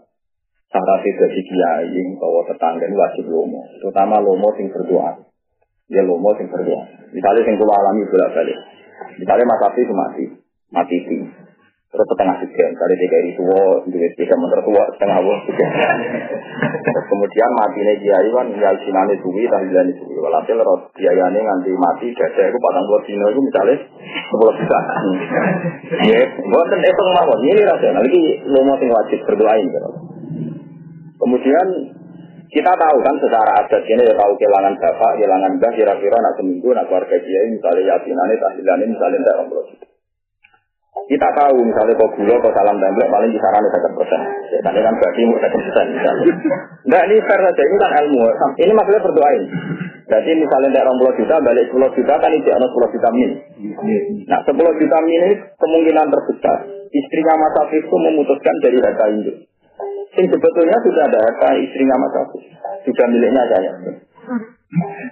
Itu 0.75 1.15
dari 1.15 1.41
kiai 1.47 2.03
bahwa 2.19 2.41
tetangga 2.51 2.83
ini 2.83 2.95
wajib 2.99 3.25
lomo. 3.31 3.63
Terutama 3.79 4.19
lomo 4.19 4.51
sing 4.59 4.67
berdoa. 4.71 5.34
Dia 5.85 6.01
lomo 6.01 6.33
sing 6.37 6.49
berdoa. 6.49 6.81
Misalnya 7.13 7.41
sing 7.45 7.55
kula 7.61 7.73
alami 7.77 8.09
bolak 8.09 8.33
balik. 8.33 8.57
Misalnya 9.21 9.45
Mas 9.45 9.63
Afi 9.69 9.81
mati, 9.85 10.25
mati 10.73 10.97
sing. 11.05 11.21
Terus 11.95 12.11
setengah 12.11 12.35
sekian, 12.43 12.75
dari 12.75 12.95
tiga 12.99 13.15
hari 13.23 13.31
tua, 13.39 13.79
duit 13.87 14.11
tiga 14.19 14.35
mentor 14.35 14.59
tua, 14.67 14.83
setengah 14.91 15.15
sekian. 15.47 15.71
Terus 16.83 17.05
kemudian 17.07 17.51
mati 17.55 17.79
nih 17.87 17.95
kiai 18.03 18.29
kan, 18.35 18.51
ya 18.51 18.75
sinane 18.83 19.15
suwi, 19.23 19.47
tahlilan 19.47 19.95
suwi. 19.95 20.19
Walhasil 20.19 20.59
rot 20.59 20.91
biayanya 20.91 21.39
nganti 21.39 21.71
mati, 21.71 22.11
dada 22.11 22.51
itu 22.51 22.57
patang 22.59 22.83
dua 22.83 22.99
dino 23.07 23.25
itu 23.31 23.39
misalnya 23.39 23.75
sepuluh 24.27 24.53
juta. 24.59 24.79
Ya, 26.03 26.19
buatan 26.35 26.83
itu 26.83 27.03
mawon, 27.15 27.39
ini 27.47 27.63
rasional. 27.63 28.03
Ini 28.03 28.23
lomo 28.43 28.73
sing 28.75 28.89
wajib 28.91 29.19
berdoain. 29.23 29.69
Kemudian 31.15 31.67
kita 32.55 32.71
tahu 32.71 32.97
kan 33.03 33.15
secara 33.19 33.51
adat 33.67 33.83
ini 33.83 34.07
ya 34.07 34.15
tahu 34.15 34.31
kehilangan 34.39 34.79
bapak, 34.79 35.11
kehilangan 35.19 35.59
mbah, 35.59 35.71
kira-kira 35.75 36.17
nak 36.23 36.39
seminggu, 36.39 36.71
nak 36.71 36.87
keluarga 36.87 37.19
dia 37.19 37.51
misalnya 37.51 37.83
yatinane, 37.91 38.35
tahlilannya 38.39 38.85
misalnya 38.95 39.17
tidak 39.19 39.35
juta. 39.51 39.87
Kita 41.05 41.27
tahu 41.35 41.67
misalnya 41.67 41.99
kok 41.99 42.11
gula, 42.15 42.35
kok 42.39 42.55
salam 42.55 42.79
template 42.79 43.11
paling 43.11 43.29
kisarannya 43.35 43.69
satu 43.75 43.93
persen. 43.99 44.21
Ya, 44.55 44.59
tadi 44.63 44.79
kan 44.79 44.95
berarti 44.95 45.21
mau 45.27 45.37
satu 45.43 45.57
persen 45.59 45.85
misalnya. 45.99 46.33
Nah 46.87 47.01
ini 47.11 47.15
fair 47.27 47.39
saja, 47.43 47.61
ini 47.67 47.75
kan 47.75 47.91
ilmu. 48.07 48.19
Ini 48.55 48.71
maksudnya 48.71 49.03
berdoain. 49.03 49.43
Jadi 50.05 50.31
misalnya 50.39 50.69
tidak 50.71 50.85
orang 50.87 51.13
juta, 51.19 51.35
balik 51.43 51.65
10 51.69 51.97
juta 51.99 52.13
kan 52.17 52.31
itu 52.31 52.49
ada 52.49 52.67
10 52.71 52.93
juta 52.95 53.09
min. 53.11 53.31
Nah 54.31 54.39
10 54.47 54.55
juta 54.55 54.97
min 55.03 55.19
ini 55.27 55.35
kemungkinan 55.59 56.07
terbesar. 56.07 56.57
Istrinya 56.87 57.35
Mas 57.35 57.69
itu 57.75 57.95
memutuskan 57.99 58.55
dari 58.63 58.79
harta 58.79 59.05
induk. 59.11 59.37
Yang 60.15 60.27
sebetulnya 60.31 60.77
sudah 60.79 61.03
ada 61.11 61.19
harta 61.19 61.49
istrinya 61.59 61.95
Mas 61.99 62.15
Afif. 62.15 62.43
Sudah 62.87 63.05
miliknya 63.11 63.43
saya. 63.51 63.71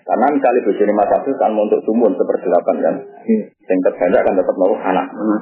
Karena 0.04 0.26
misalnya 0.32 0.64
bojone 0.64 0.94
Mas 0.96 1.12
Afif 1.12 1.36
kan 1.36 1.52
untuk 1.52 1.84
sumun 1.84 2.16
seperdelapan 2.16 2.76
kan. 2.80 2.96
Yang 3.68 3.80
terbanyak 3.92 4.22
kan 4.24 4.34
dapat 4.40 4.56
mau 4.56 4.74
anak. 4.80 5.08
Nah, 5.12 5.42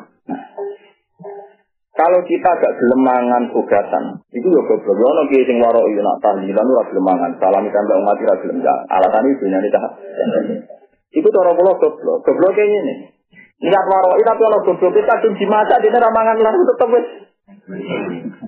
kalau 1.92 2.20
kita 2.26 2.50
gak 2.58 2.74
gelemangan 2.82 3.54
bugatan, 3.54 4.04
itu 4.34 4.48
ya 4.50 4.62
goblok. 4.66 4.98
Ya 4.98 5.06
ono 5.06 5.24
kiye 5.30 5.46
sing 5.46 5.62
waro 5.62 5.86
iya 5.92 6.02
nak 6.02 6.18
tahlilan 6.26 6.66
ora 6.66 6.84
gelemangan. 6.90 7.32
Salam 7.38 7.68
kan 7.70 7.84
mbak 7.86 8.00
umat 8.02 8.18
ora 8.18 8.36
gelem 8.42 8.58
ya. 8.66 8.74
Alasan 8.90 9.30
itu 9.30 9.46
nyari 9.46 9.70
tahap. 9.70 9.94
Itu 11.14 11.28
cara 11.30 11.52
kula 11.54 11.74
goblok. 11.78 12.26
Goblok 12.26 12.58
ngene. 12.58 13.14
Niat 13.62 13.86
waro 13.86 14.18
itu 14.18 14.26
tapi 14.26 14.42
ono 14.42 14.58
goblok 14.66 14.92
kita 14.98 15.14
tuh 15.22 15.32
dimasak 15.38 15.78
di 15.86 15.90
mangan 15.94 16.38
lan 16.42 16.56
tetep 16.66 16.90
wis 16.90 17.06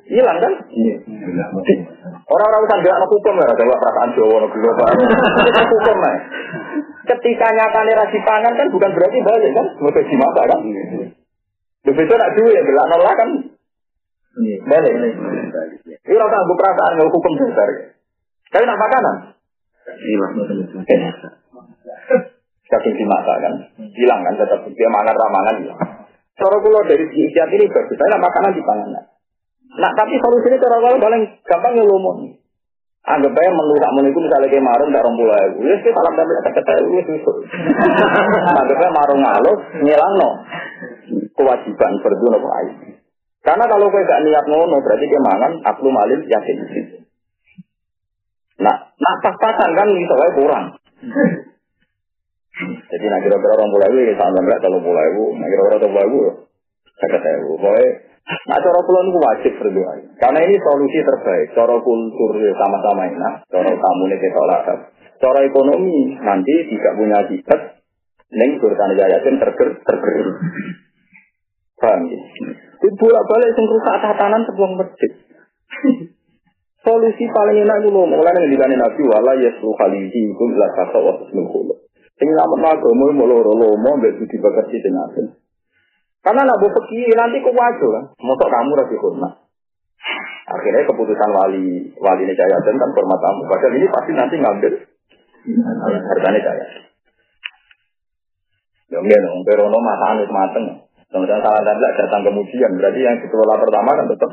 hilang 0.09 0.37
kan? 0.39 0.53
Orang-orang 2.27 2.63
usah 2.67 2.77
gak 2.79 3.07
hukum 3.07 3.35
ya, 3.39 3.45
ada 3.47 3.63
perasaan 3.63 4.09
Jawa 4.15 4.35
no 4.43 4.47
gelo 4.51 4.71
hukum 4.73 5.97
ya. 6.01 6.13
Ketika 7.03 7.47
nyatane 7.51 7.91
ra 7.99 8.05
pangan 8.07 8.53
kan 8.55 8.67
bukan 8.71 8.91
berarti 8.95 9.19
balik 9.19 9.51
kan, 9.51 9.67
mau 9.79 9.91
dimasak 9.91 10.45
kan? 10.47 10.59
Lebih 11.83 12.05
itu 12.07 12.15
nak 12.15 12.31
duit, 12.39 12.61
belak 12.63 12.87
nolak 12.95 13.15
kan? 13.19 13.29
Balik. 14.71 14.93
Ini 15.83 16.15
rasa 16.15 16.37
aku 16.41 16.53
perasaan 16.55 16.91
nggak 16.95 17.11
hukum 17.11 17.33
dasar. 17.43 17.69
Tapi 18.51 18.63
nak 18.63 18.79
makanan? 18.79 19.15
Kaki 22.73 22.89
dimasak 22.97 23.37
kan, 23.37 23.53
hilang 23.77 24.21
kan, 24.25 24.33
tetap 24.33 24.65
dia 24.65 24.89
mangan 24.89 25.13
ramangan 25.13 25.55
hilang. 25.61 25.81
Cara 26.33 26.57
kulo 26.57 26.81
dari 26.89 27.05
ikhtiar 27.05 27.45
ini 27.53 27.69
bagus, 27.69 27.93
saya 27.93 28.17
makanan 28.17 28.57
di 28.57 28.63
panganan. 28.65 29.12
Nah 29.73 29.91
tapi 29.97 30.13
solusinya 30.21 30.57
cara 30.61 30.77
kulo 30.77 30.97
paling 31.01 31.23
gampang 31.45 31.73
ya 31.77 31.83
lomo. 31.85 32.11
Anggap 33.03 33.35
aja 33.35 33.51
menu 33.51 33.75
tak 33.83 33.91
menu 33.99 34.15
itu 34.15 34.19
misalnya 34.23 34.47
kayak 34.47 34.63
marung 34.63 34.89
tak 34.95 35.03
rompuh 35.03 35.27
lagi. 35.27 35.59
Ya 35.59 35.75
sih 35.83 35.91
salam 35.91 36.13
tapi 36.15 36.31
tak 36.39 36.53
kata 36.55 36.73
itu 36.87 37.01
susah. 37.03 37.35
Anggap 38.63 38.79
aja 38.79 38.91
marung 38.95 39.21
halus 39.27 39.59
ngilang 39.83 40.13
no. 40.15 40.29
kewajiban 41.33 41.93
nopo 41.99 42.47
ain. 42.61 43.01
Karena 43.43 43.67
kalau 43.67 43.91
kowe 43.91 43.99
gak 44.07 44.23
niat 44.23 44.45
ngono 44.47 44.79
berarti 44.79 45.03
dia 45.03 45.19
mangan 45.19 45.51
aku 45.67 45.91
malil 45.91 46.19
yakin. 46.23 46.57
Nah, 48.63 48.75
nah 48.95 49.13
pas-pasan 49.19 49.75
kan 49.75 49.87
bisa 49.91 50.13
wae 50.15 50.31
kurang. 50.39 50.65
Jadi 52.63 53.05
nak 53.09 53.19
kira-kira 53.19 53.53
orang 53.59 53.67
pulau 53.73 53.89
itu 53.91 54.13
sama 54.15 54.39
enggak 54.39 54.61
kalau 54.63 54.79
pulau 54.79 55.03
itu, 55.03 55.25
nak 55.41 55.47
kira-kira 55.49 55.75
orang 55.75 55.91
pulau 55.91 56.07
itu 56.07 56.19
saya. 57.19 57.37
Pokoknya 57.43 57.87
Nah, 58.23 58.55
cara 58.55 58.79
pulau 58.87 59.03
itu 59.03 59.19
wajib 59.19 59.53
berdoa. 59.59 59.93
Karena 60.15 60.39
ini 60.47 60.55
solusi 60.55 60.99
terbaik. 61.03 61.51
Cara 61.51 61.75
kultur 61.83 62.31
sama-sama 62.55 63.11
enak. 63.11 63.43
Cara 63.51 63.67
kamu 63.67 64.03
nih 64.07 64.19
kita 64.19 64.41
Cara 65.19 65.39
ekonomi 65.43 66.15
nanti 66.19 66.53
tidak 66.71 66.93
punya 66.95 67.19
akibat. 67.19 67.61
Neng 68.33 68.57
surutane 68.63 68.95
yayasan 68.95 69.37
terger 69.37 69.69
terger. 69.83 70.27
Paham 71.77 72.01
ya? 72.07 72.19
Itu 72.79 72.95
bolak-balik 72.95 73.53
sing 73.55 73.65
rusak 73.67 73.95
tatanan 73.99 74.47
sebuah 74.47 74.71
masjid. 74.79 75.11
Solusi 76.83 77.25
paling 77.31 77.63
enak 77.63 77.79
itu 77.79 77.95
loh, 77.95 78.03
mulai 78.03 78.35
yang 78.35 78.51
dikani 78.51 78.75
Nabi 78.75 79.07
wala 79.07 79.39
yaslu 79.39 79.71
khalihi 79.71 80.35
itu 80.35 80.45
lah 80.59 80.67
kata 80.75 80.99
wa 80.99 81.15
husnul. 81.15 81.79
Sing 82.19 82.27
ngamet 82.27 82.59
agama 82.59 83.07
mau 83.15 83.23
loro 83.23 83.55
lomo 83.55 83.99
mbek 84.03 84.19
budi 84.19 84.35
bakat 84.43 84.67
dengan 84.67 85.07
Karena 86.23 86.47
nak 86.47 86.59
pergi 86.63 87.03
nanti 87.11 87.43
kok 87.43 87.51
wajo 87.51 87.87
kan, 87.99 88.03
kamu 88.15 88.71
rapi 88.79 88.95
hormat. 88.95 89.33
Akhirnya 90.43 90.87
keputusan 90.87 91.29
wali 91.35 91.91
wali 91.99 92.21
ini 92.23 92.33
jaya 92.35 92.57
kan 92.63 92.79
hormat 92.79 93.19
kamu. 93.19 93.41
Padahal 93.51 93.75
ini 93.75 93.87
pasti 93.91 94.11
nanti 94.15 94.35
ngambil 94.39 94.73
hartanya 95.83 96.39
jaya. 96.39 96.65
Ya 98.87 98.97
enggak 99.01 99.19
dong, 99.19 99.41
perono 99.43 99.79
mata 99.83 100.05
anut 100.15 100.29
mateng. 100.31 100.65
Kemudian 101.13 101.45
salah 101.45 101.61
dan 101.61 101.77
datang 101.77 102.25
kemudian, 102.25 102.73
berarti 102.73 102.99
yang 103.05 103.17
dikelola 103.21 103.61
pertama 103.61 103.91
kan 103.93 104.05
tetap 104.09 104.31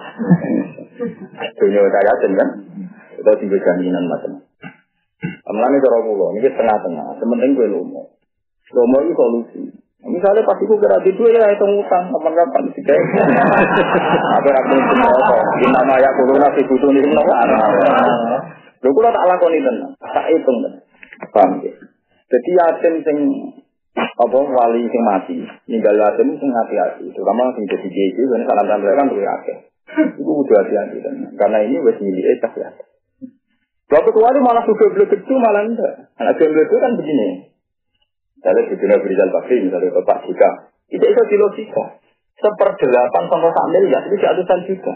dunia 1.61 1.81
jaya 1.91 2.13
kan. 2.23 2.49
Itu 3.21 3.31
tinggal 3.37 3.61
jaminan 3.61 4.05
macam. 4.09 4.33
Amalnya 5.21 5.83
cara 5.85 5.99
pulau, 6.01 6.33
ini 6.39 6.49
tengah-tengah. 6.49 7.21
Sementing 7.21 7.53
gue 7.53 7.69
lomo. 7.69 8.17
Lomo 8.73 8.97
itu 9.05 9.13
solusi. 9.13 9.61
Misalnya 10.01 10.41
pas 10.49 10.57
itu 10.57 10.75
kira 10.81 10.97
itu 11.05 11.23
ya 11.29 11.45
itu 11.53 11.65
ngutang 11.65 12.09
kapan-kapan 12.09 12.63
sih 12.73 12.81
kayak. 12.81 13.05
Apa 14.41 14.49
aku 14.49 14.73
semua 14.81 15.13
apa? 15.21 15.37
Di 15.61 15.67
nama 15.69 15.95
ya 16.01 16.11
kulo 16.17 16.41
nasi 16.41 16.65
butuh 16.65 16.89
nih 16.89 17.05
nama. 17.05 17.37
Lho 18.81 18.89
kula 18.97 19.13
tak 19.13 19.27
lakoni 19.29 19.61
tenan, 19.61 19.93
tak 20.01 20.27
hitung 20.33 20.57
tenan. 20.65 20.81
Paham 21.37 21.61
ya? 21.61 21.73
Jadi 22.33 22.51
yatim 22.57 22.95
sing 23.05 23.19
apa 23.93 24.39
wali 24.41 24.89
sing 24.89 25.03
mati, 25.05 25.37
ninggal 25.69 25.93
yatim 25.93 26.33
sing 26.41 26.49
hati-hati. 26.49 27.05
Terutama 27.13 27.53
sing 27.53 27.69
jadi 27.69 27.89
jadi, 27.93 28.21
ini 28.25 28.45
salam 28.49 28.65
salam 28.73 28.81
kan 28.81 29.07
tuh 29.13 29.21
akeh. 29.21 29.59
Itu 30.17 30.33
udah 30.33 30.57
hati-hati 30.65 30.97
tenan. 31.05 31.29
Karena 31.37 31.61
ini 31.61 31.77
wes 31.85 32.01
milik 32.01 32.41
cah 32.41 32.53
ya. 32.57 32.73
Waktu 33.91 34.11
keluar 34.17 34.33
malah 34.41 34.65
suka 34.65 34.97
beli 34.97 35.13
kecil 35.13 35.37
malah 35.37 35.67
enggak. 35.67 36.09
Anak 36.17 36.41
beli 36.41 36.63
itu 36.65 36.77
kan 36.81 36.97
begini. 36.97 37.50
Misalnya 38.41 38.73
di 38.73 38.75
dunia 38.81 38.97
Berizal 39.05 39.29
Bakri, 39.37 39.69
misalnya 39.69 39.93
Bapak 40.01 40.25
Jika. 40.25 40.73
Itu 40.89 41.05
itu 41.05 41.23
di 41.29 41.37
logika. 41.37 42.01
Seperdelapan 42.41 43.25
sama 43.29 43.53
sak 43.53 43.67
miliar, 43.69 44.01
itu 44.09 44.17
ratusan 44.17 44.61
juta. 44.65 44.95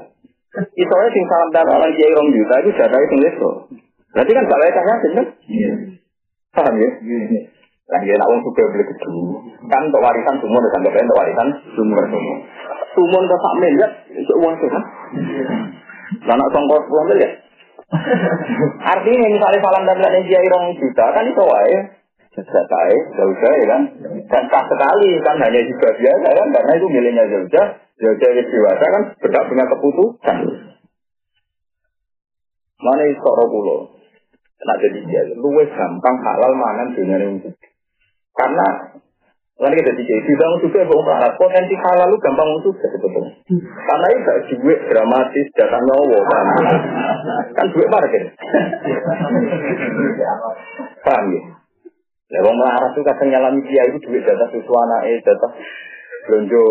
Itu 0.73 0.93
aja 0.97 1.09
sing 1.13 1.25
salam 1.29 1.49
dan 1.53 1.69
orang 1.69 1.93
kiai 1.93 2.17
rong 2.17 2.33
juta, 2.33 2.55
itu 2.65 2.73
jatah 2.73 2.97
itu 3.05 3.17
leso. 3.21 3.51
Berarti 4.17 4.33
kan 4.33 4.49
gak 4.49 4.61
layak 4.65 4.81
yakin 4.81 5.13
kan? 5.13 5.27
Paham 6.57 6.75
ya? 6.81 6.91
Nah, 7.85 8.01
ya 8.01 8.17
nak 8.17 8.31
wong 8.33 8.41
suka 8.41 8.65
beli 8.65 8.85
kecil. 8.89 9.13
Kan 9.69 9.93
untuk 9.93 10.01
warisan 10.01 10.41
sumur, 10.41 10.65
kan 10.73 10.81
untuk 10.81 11.19
warisan 11.21 11.49
sumur 11.77 12.01
sumur. 12.09 12.37
Sumur 12.97 13.23
ke 13.29 13.37
sak 13.37 13.55
miliar, 13.61 13.91
itu 14.09 14.33
uang 14.41 14.55
itu 14.57 14.67
kan? 14.73 14.85
Lah 16.33 16.35
nak 16.41 16.49
songkos 16.49 16.89
10 16.89 17.11
miliar. 17.13 17.33
Artinya 18.97 19.27
misalnya 19.29 19.61
salam 19.61 19.85
dan 19.85 19.97
belakang 20.01 20.25
kiai 20.25 20.49
rong 20.49 20.73
juta, 20.81 21.05
kan 21.13 21.29
itu 21.29 21.43
wae. 21.45 21.77
Zakai, 22.35 22.97
Zauja 23.15 23.51
ya 23.55 23.67
kan. 23.71 23.83
Dan 24.27 24.45
tak 24.51 24.65
sekali 24.67 25.11
kan 25.23 25.37
hanya 25.39 25.61
juga 25.63 25.89
biasa 25.95 26.29
kan. 26.35 26.49
Karena 26.51 26.73
itu 26.75 26.87
miliknya 26.91 27.25
Zauja. 27.31 27.63
Zauja 27.95 28.29
yang 28.35 28.49
dewasa 28.51 28.85
kan 28.91 29.03
berhak 29.23 29.45
punya 29.47 29.65
keputusan. 29.71 30.39
Mana 32.83 33.03
istoro 33.07 33.45
pulau. 33.47 33.79
Nak 34.65 34.81
jadi 34.83 35.01
dia. 35.07 35.23
Luwes 35.39 35.71
gampang 35.71 36.17
halal 36.27 36.53
mangan 36.59 36.89
dunia 36.99 37.23
ini. 37.23 37.55
Karena 38.35 38.67
Kan 39.55 39.71
kita 39.71 39.87
jadi 39.95 40.19
bidang 40.19 40.67
juga 40.67 40.83
bohong 40.83 41.07
melarat 41.07 41.39
potensi 41.39 41.79
halal 41.79 42.11
lu 42.11 42.19
gampang 42.19 42.59
untuk 42.59 42.75
sebetulnya. 42.75 43.39
Karena 43.87 44.07
itu 44.11 44.21
gak 44.27 44.39
duit 44.51 44.79
dramatis 44.91 45.47
datang 45.55 45.79
nyawa 45.87 46.19
kan. 46.27 46.47
Kan 47.55 47.67
duit 47.71 47.87
parkir. 47.87 48.35
Paham 51.07 51.25
ya? 51.31 51.43
Wong 52.43 52.57
melarat 52.59 52.91
tuh 52.97 53.05
kadang 53.07 53.29
nyalami 53.31 53.61
dia 53.69 53.87
itu 53.87 53.99
duit 54.03 54.27
jatah 54.27 54.49
susu 54.51 54.73
anak 54.75 55.23
jatah 55.23 55.53
belanja. 56.27 56.65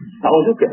Tahu 0.00 0.38
juga. 0.46 0.68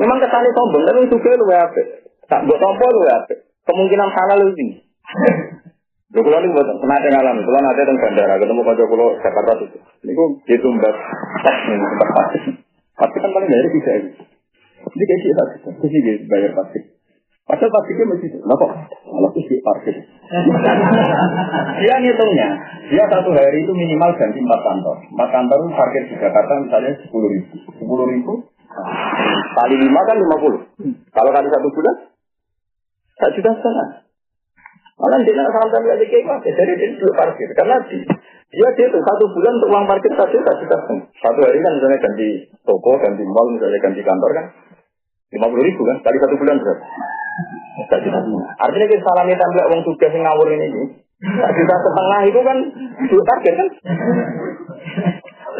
Memang 0.00 0.16
kesannya 0.16 0.50
sombong, 0.56 0.82
tapi 0.88 1.12
juga 1.12 1.30
lu 1.36 1.44
apa? 1.52 1.82
Tak 2.24 2.40
buat 2.48 2.56
tompo 2.56 2.86
lu 2.88 3.04
apa? 3.04 3.34
Kemungkinan 3.68 4.08
salah 4.16 4.36
lu 4.40 4.48
ini. 4.56 4.80
Kalau 6.10 6.42
ini 6.42 6.50
buat 6.50 6.66
pernah 6.66 6.98
ngalam, 6.98 7.38
kalau 7.38 7.60
nanti 7.62 7.86
tentang 7.86 8.02
bandara 8.02 8.34
ketemu 8.42 8.60
kanca 8.66 8.84
pulau 8.90 9.14
Jakarta 9.22 9.52
itu, 9.62 9.78
ini 9.78 10.10
kok 10.10 10.28
ditumbas 10.42 10.96
tes 11.46 11.56
nih 11.70 11.76
tempat 11.78 12.08
pasti. 12.10 12.38
Pasti 12.98 13.16
kan 13.22 13.30
paling 13.30 13.46
dari 13.46 13.68
bisa 13.70 13.90
ini. 13.94 14.10
Ini 14.80 15.04
kayak 15.06 15.20
sih, 15.22 15.30
sih 15.86 16.00
gitu 16.02 16.26
bayar 16.26 16.50
pasti. 16.58 16.99
Padahal 17.50 17.74
parkirnya 17.74 18.06
masih 18.14 18.30
lah 18.46 18.54
kok 18.54 18.70
malah 19.10 19.30
sih 19.34 19.58
parkir. 19.58 19.94
dia 21.82 21.94
ngitungnya, 21.98 22.48
dia 22.94 23.04
satu 23.10 23.34
hari 23.34 23.66
itu 23.66 23.74
minimal 23.74 24.14
ganti 24.14 24.38
empat 24.38 24.60
kantor. 24.62 24.96
Empat 25.10 25.28
kantor 25.34 25.56
itu 25.58 25.70
parkir 25.74 26.02
di 26.06 26.14
Jakarta 26.14 26.52
misalnya 26.62 26.94
sepuluh 27.02 27.26
ribu, 27.26 27.54
sepuluh 27.74 28.06
ribu 28.06 28.32
kali 29.58 29.74
lima 29.82 30.00
kan 30.06 30.16
lima 30.22 30.36
puluh. 30.38 30.62
Kalau 31.10 31.30
kali 31.34 31.50
satu 31.50 31.68
bulan, 31.74 31.94
satu 33.18 33.32
juta 33.34 33.50
setengah. 33.58 33.88
Malah 35.02 35.18
dia 35.26 35.34
nak 35.34 35.50
salam 35.50 35.82
lagi 35.90 36.06
kayak 36.06 36.46
jadi 36.46 36.72
dia 36.78 36.88
dulu 37.02 37.12
parkir 37.18 37.50
karena 37.58 37.82
dia 37.90 38.68
dia 38.70 38.86
itu 38.86 38.98
satu 39.02 39.24
bulan 39.34 39.58
untuk 39.58 39.74
uang 39.74 39.90
parkir 39.90 40.14
satu 40.14 40.38
juta 40.38 40.54
setengah. 40.54 41.02
Satu 41.18 41.40
hari 41.42 41.58
kan 41.58 41.72
misalnya 41.82 41.98
ganti 41.98 42.28
toko, 42.62 42.94
ganti 43.02 43.26
mall, 43.26 43.50
misalnya 43.58 43.82
ganti 43.82 44.06
kantor 44.06 44.30
kan 44.38 44.46
lima 45.34 45.46
puluh 45.50 45.62
ribu 45.66 45.82
kan, 45.86 45.98
kali 46.02 46.18
satu 46.22 46.34
bulan 46.38 46.58
berapa? 46.58 46.86
Artinya 48.60 48.86
kita 48.86 49.02
salami 49.02 49.34
tampil 49.36 49.64
uang 49.72 49.82
tugas 49.88 50.12
yang 50.12 50.24
ngawur 50.26 50.48
ini. 50.52 50.68
Tak 51.20 51.52
juta 51.52 51.76
setengah 51.84 52.20
itu 52.32 52.40
kan 52.40 52.56
dua 53.12 53.22
target 53.28 53.54
kan. 53.56 53.68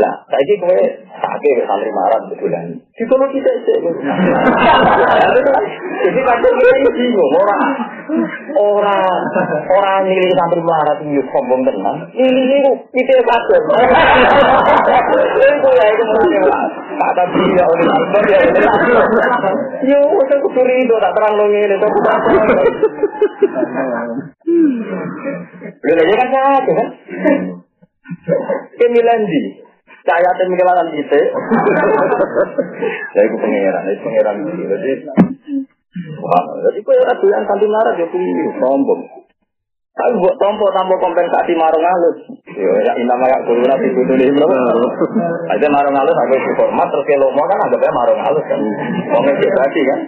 Lah, 0.01 0.15
ini 0.33 0.55
gue 0.57 0.81
sakit 1.13 1.53
ke 1.61 1.63
santri 1.69 1.93
marah 1.93 2.17
kebetulan. 2.25 2.73
Di 2.97 3.05
kono 3.05 3.29
kita. 3.29 3.51
Jadi 6.01 6.21
kadang 6.25 6.55
kita 6.57 6.91
bingung 6.97 7.33
orang 7.37 7.77
orang 8.57 9.21
orang 9.69 10.09
milih 10.09 10.33
santri 10.33 10.63
marah 10.65 10.97
itu 11.05 11.21
sombong 11.29 11.61
tenang. 11.69 12.09
Ini. 12.17 12.61
Itu 12.97 13.13
ya 15.77 15.87
itu 15.93 16.05
mungkin 17.01 17.17
kata 17.17 17.25
dia 17.33 17.65
oleh 17.65 17.87
Akbar 17.89 18.23
ya. 18.29 18.39
Yo, 19.89 20.01
saya 20.29 20.39
kecuri 20.45 20.75
itu 20.85 20.95
tak 21.01 21.13
terang 21.17 21.35
dong 21.41 21.49
ini. 21.49 21.77
Tak 21.81 21.91
Udah 25.81 26.05
aja 26.05 26.15
kan 26.21 26.29
sakit 26.29 26.75
kan. 26.77 26.89
Kemilan 28.77 29.21
di 29.25 29.41
tim 30.05 30.51
kelangan 30.57 30.89
kita. 30.93 31.21
Ya 33.17 33.21
itu 33.25 33.37
pangeran, 33.41 33.85
itu 33.89 34.03
pangeran. 34.05 34.37
Jadi, 34.45 34.93
wah, 36.21 36.45
jadi 36.69 36.79
kau 36.85 36.95
ada 36.95 37.27
yang 37.27 37.45
kanti 37.49 37.67
marah 37.67 37.93
dia 37.97 38.07
pilih 38.09 38.55
sombong. 38.61 39.20
Tapi 40.01 40.17
buat 40.17 40.37
tompo 40.41 40.65
tanpa 40.73 40.97
kompensasi 40.97 41.53
marung 41.61 41.85
halus. 41.85 42.17
Ya 42.57 42.93
inama 42.97 43.29
ya 43.29 43.37
guru 43.45 43.61
nabi 43.69 43.93
kudu 43.93 44.17
nih 44.17 44.33
bro. 44.33 44.49
Aja 45.53 45.69
marung 45.69 45.93
halus 45.93 46.17
aku 46.17 46.41
itu 46.41 46.53
hormat 46.57 46.89
terus 46.89 47.05
kalau 47.05 47.29
mau 47.37 47.45
kan 47.45 47.61
anggapnya 47.69 47.93
marung 47.93 48.21
halus 48.25 48.45
kan. 48.49 48.61
Mau 49.13 49.21
ngecek 49.29 49.53
berarti 49.53 49.81
kan. 49.85 50.01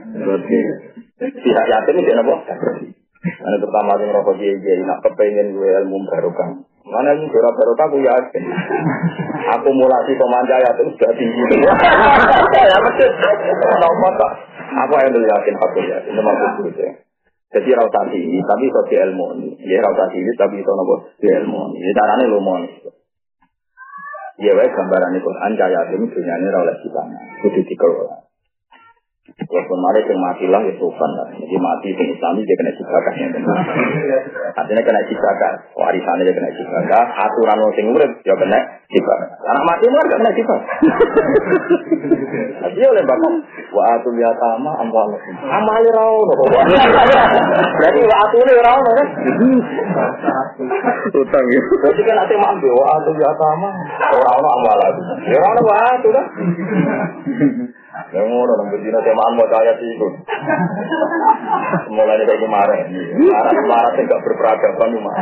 Tidak 1.21 1.65
yakin 1.69 2.01
itu 2.01 2.13
apa? 2.17 2.35
Ini 3.23 3.57
pertama 3.61 4.01
yang 4.01 4.17
rokok 4.17 4.35
dia 4.41 4.57
jadi 4.57 4.83
nak 4.83 5.05
kepengen 5.05 5.61
gue 5.61 5.69
ilmu 5.85 6.09
baru 6.09 6.33
kan. 6.33 6.65
Mana 6.89 7.13
ini 7.13 7.29
surat 7.29 7.53
baru 7.53 7.77
aku 7.77 8.01
yakin. 8.01 8.43
Akumulasi 9.61 10.13
pemanja 10.17 10.57
ya 10.57 10.73
itu 10.73 10.89
sudah 10.89 11.13
tinggi. 11.21 11.45
Ya 11.69 12.79
betul. 12.89 13.11
Kenapa 13.13 14.09
tak? 14.17 14.33
Aku 14.89 14.93
yang 15.05 15.21
yakin 15.21 15.55
aku 15.61 15.79
yakin. 15.85 16.11
Itu 16.17 16.21
maksud 16.25 16.65
itu. 16.73 17.12
Jadi 17.53 17.69
rauta 17.77 18.01
ini, 18.17 18.41
tapi 18.49 18.65
itu 18.65 18.81
di 18.89 18.97
ilmu 18.97 19.27
ini. 19.37 19.49
Ya 19.69 19.85
rauta 19.85 20.09
ini, 20.09 20.33
tapi 20.41 20.65
itu 20.65 20.71
nopo 20.73 21.13
di 21.21 21.29
ilmu 21.29 21.59
ini. 21.69 21.77
Ini 21.85 21.93
caranya 21.93 22.25
lumon. 22.33 22.63
Ya 24.41 24.57
wae 24.57 24.73
gambaran 24.73 25.21
Quran 25.21 25.53
cahaya 25.61 25.93
ini 25.93 26.09
dunyane 26.09 26.45
ora 26.49 26.59
oleh 26.65 26.77
dipangan, 26.81 27.21
kudu 27.45 27.61
dikelola. 27.69 28.32
Walaupun 29.23 29.79
mari 29.79 30.03
yang 30.03 30.19
mati 30.19 30.51
lah 30.51 30.59
ya 30.67 30.75
sopan 30.83 31.11
lah. 31.15 31.31
Jadi 31.31 31.55
mati 31.55 31.95
yang 31.95 32.11
Islam 32.11 32.43
dia 32.43 32.57
kena 32.59 32.75
ciprakan 32.75 33.15
yang 33.23 33.31
benar. 33.31 33.55
Artinya 34.59 34.83
kena 34.83 35.01
ciprakan. 35.07 35.53
Warisannya 35.79 36.27
dia 36.27 36.35
kena 36.35 36.51
ciprakan. 36.51 37.07
Aturan 37.07 37.63
orang 37.63 37.75
sing 37.79 37.87
urip 37.95 38.11
ya 38.27 38.35
kena 38.35 38.59
ciprakan. 38.91 39.29
Anak 39.47 39.63
mati 39.63 39.85
mah 39.95 40.03
gak 40.11 40.19
kena 40.19 40.33
ciprakan. 40.35 40.67
Jadi 42.67 42.83
oleh 42.83 43.03
bapak 43.07 43.33
wa 43.71 43.83
atul 43.95 44.19
yatama 44.19 44.71
amal 44.83 45.09
amal 45.39 45.85
rao 45.95 46.19
Berarti 47.79 48.01
wa 48.03 48.17
atul 48.27 48.51
rao 48.59 48.81
kan? 48.83 49.07
Utang 51.15 51.47
ya. 51.47 51.61
Berarti 51.79 52.03
kan 52.11 52.17
ate 52.27 52.35
mambe 52.43 52.69
wa 52.75 52.85
atul 52.99 53.15
yatama 53.23 53.71
ora 54.19 54.31
ono 54.35 54.49
amal. 54.51 54.79
Ya 55.31 55.39
ono 55.47 55.61
wa 55.63 55.77
atul 55.95 56.11
kan. 56.11 56.27
Yang 57.93 58.25
ngono 58.25 58.53
nang 58.57 58.69
bedina 58.73 59.01
temaan 59.05 59.37
mau 59.37 59.45
ayat 59.45 59.77
itu. 59.77 60.07
Mulai 61.93 62.25
dari 62.25 62.41
kemarin. 62.41 62.89
Marah 63.21 63.53
marah 63.69 63.93
tidak 64.01 64.17
berperadaban 64.25 64.97
cuma. 64.97 65.13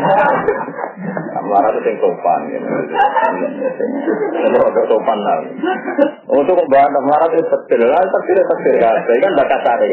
Marah 1.50 1.70
itu 1.74 1.82
yang 1.82 1.98
sopan. 1.98 2.40
Itu 4.38 4.58
agak 4.62 4.86
sopan 4.86 5.18
lah. 5.18 5.38
Untuk 6.30 6.54
membahas 6.62 6.94
marah 7.10 7.26
itu 7.34 7.42
terkira 7.42 7.90
lah, 7.90 8.06
terkira 8.06 8.42
terkira. 8.46 8.90
Saya 9.02 9.18
kan 9.18 9.32
bakat 9.34 9.60
sari. 9.66 9.90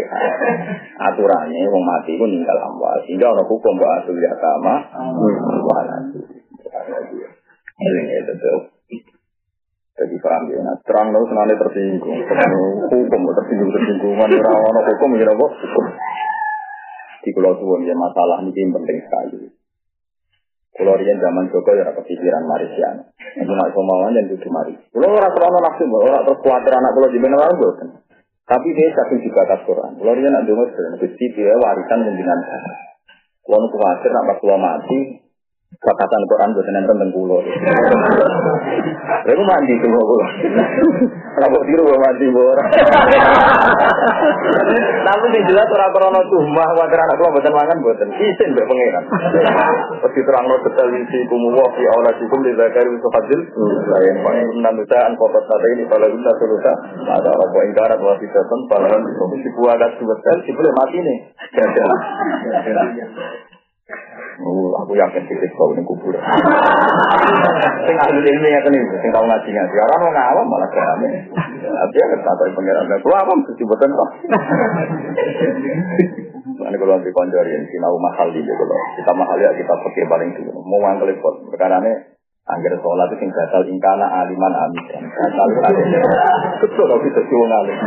Aturannya 1.02 1.70
mau 1.74 1.82
mati 1.82 2.14
pun 2.14 2.30
tinggal 2.30 2.62
amwal. 2.62 2.98
Sehingga 3.10 3.34
orang 3.34 3.50
hukum 3.50 3.74
bahas 3.82 4.06
ya 4.06 4.34
sama. 4.38 4.76
Wah, 5.66 5.82
Ini 7.78 8.14
itu 8.22 8.77
jadi 9.98 10.14
paham 10.22 10.44
ya, 10.54 10.62
nah, 10.62 10.78
terang 10.86 11.10
dong 11.10 11.26
senane 11.26 11.58
tersinggung, 11.58 12.22
hukum 12.22 13.22
tersinggung 13.34 13.72
tersinggungan 13.74 14.30
orang 14.30 14.62
orang 14.62 14.86
hukum 14.94 15.10
ya 15.18 15.34
kok. 15.34 15.52
Di 17.26 17.34
pulau 17.34 17.58
suwon 17.58 17.82
ya 17.82 17.98
masalah 17.98 18.46
ini 18.46 18.54
penting 18.54 18.98
sekali. 19.04 19.50
Pulau 20.78 20.94
rian 21.02 21.18
zaman 21.18 21.50
Joko 21.50 21.74
ya 21.74 21.90
kepikiran 21.90 22.46
Marisian. 22.46 23.10
Itu 23.42 23.50
nak 23.50 23.74
kemauan 23.74 24.14
dan 24.14 24.30
duduk 24.30 24.46
mari. 24.54 24.78
Pulau 24.94 25.18
orang 25.18 25.34
terlalu 25.34 25.66
nafsu, 25.66 25.84
orang 25.90 26.22
terus 26.30 26.40
khawatir 26.46 26.72
anak 26.78 26.92
pulau 26.94 27.10
di 27.10 27.18
mana 27.18 27.50
bosan. 27.58 27.90
Tapi 28.46 28.68
dia 28.78 28.94
satu 28.94 29.18
juga 29.18 29.50
atas 29.50 29.66
Quran. 29.66 29.98
Pulau 29.98 30.14
rian 30.14 30.30
nak 30.30 30.46
dengar 30.46 30.70
gusti 31.02 31.26
dia 31.34 31.58
warisan 31.58 32.06
pimpinan. 32.06 32.40
Nu 33.50 33.66
khawatir 33.74 34.14
nak 34.14 34.24
pas 34.30 34.38
pulau 34.38 34.62
mati, 34.62 35.26
Fakatan 35.78 36.22
Quran 36.26 36.50
buat 36.58 36.66
tentang 36.66 37.10
pulau. 37.14 37.38
Lalu 39.30 39.44
mandi 39.46 39.74
tuh 39.78 39.90
pulau. 39.94 40.22
Rabok 41.38 41.64
tiru 41.70 41.86
mau 41.86 42.02
mandi 42.02 42.26
bor. 42.34 42.58
Tapi 45.06 45.26
di 45.38 45.42
jelas 45.46 45.70
orang 45.70 45.94
krono 45.94 46.22
tuh 46.26 46.42
mah 46.50 46.70
wajar 46.82 46.98
anak 46.98 47.22
pulau 47.22 47.30
buatan 47.38 47.54
mangan 47.54 47.78
buatan 47.86 48.10
isin 48.10 48.58
be 48.58 48.66
pangeran. 48.66 49.06
Pasti 50.02 50.20
terang 50.26 50.50
lo 50.50 50.58
betul 50.66 50.90
isi 50.98 51.20
kumu 51.30 51.54
wafi 51.54 51.84
Allah 51.94 52.14
sikum 52.18 52.42
di 52.42 52.58
zakari 52.58 52.90
untuk 52.90 53.14
hadil. 53.14 53.42
Lain 53.88 54.16
paling 54.26 54.48
nanti 54.66 54.98
an 54.98 55.14
foto 55.14 55.40
tadi 55.46 55.78
ini 55.78 55.86
kalau 55.86 56.10
kita 56.10 56.32
solusa 56.42 56.74
ada 57.06 57.32
apa 57.32 57.58
ingkarat 57.70 58.00
wafi 58.02 58.26
setan 58.34 58.60
paling 58.66 59.06
si 59.46 59.50
buah 59.54 59.78
gas 59.78 59.94
betul 59.94 60.38
si 60.42 60.52
boleh 60.58 60.74
mati 60.74 60.98
nih. 61.06 61.18
Oh, 64.44 64.76
aku 64.84 65.00
yakin 65.00 65.24
titik 65.32 65.48
kau 65.56 65.72
ini 65.72 65.80
kubur. 65.88 66.12
Sing 67.88 67.96
ahli 67.96 68.20
ilmu 68.20 68.48
ya 68.52 68.60
kene, 68.60 68.84
sing 69.00 69.10
tau 69.16 69.24
ngaji 69.24 69.48
ngaji. 69.48 69.76
Orang 69.80 70.00
mau 70.04 70.12
ngawam 70.12 70.46
malah 70.46 70.68
kerame. 70.68 71.10
Dia 71.96 72.06
kata 72.12 72.52
pengiran. 72.52 72.92
Kalau 73.00 73.16
awam 73.16 73.40
kesibutan 73.48 73.96
kok. 73.96 74.10
Ini 76.68 76.76
kalau 76.76 77.00
nanti 77.00 77.16
konjori, 77.16 77.64
sinau 77.72 77.96
mahal 77.96 78.28
di 78.36 78.44
kalau 78.44 78.76
kita 79.00 79.12
mahal 79.16 79.40
ya 79.40 79.56
kita 79.56 79.72
pakai 79.72 80.04
paling 80.04 80.36
dulu. 80.36 80.52
Mau 80.68 80.84
ngangkel 80.84 81.16
pot. 81.24 81.48
Perkara 81.48 81.80
ini 81.80 82.17
Angger 82.48 82.80
sholat 82.80 83.12
itu 83.12 83.28
sing 83.28 83.30
batal 83.36 83.60
ingkana 83.68 84.08
aliman 84.08 84.54
amidan. 84.56 85.04
Batal 85.04 85.52
alim. 85.68 85.88
Betul 86.64 86.80
kalau 86.88 87.04
kita 87.04 87.20
cuma 87.28 87.46
ngalim. 87.52 87.78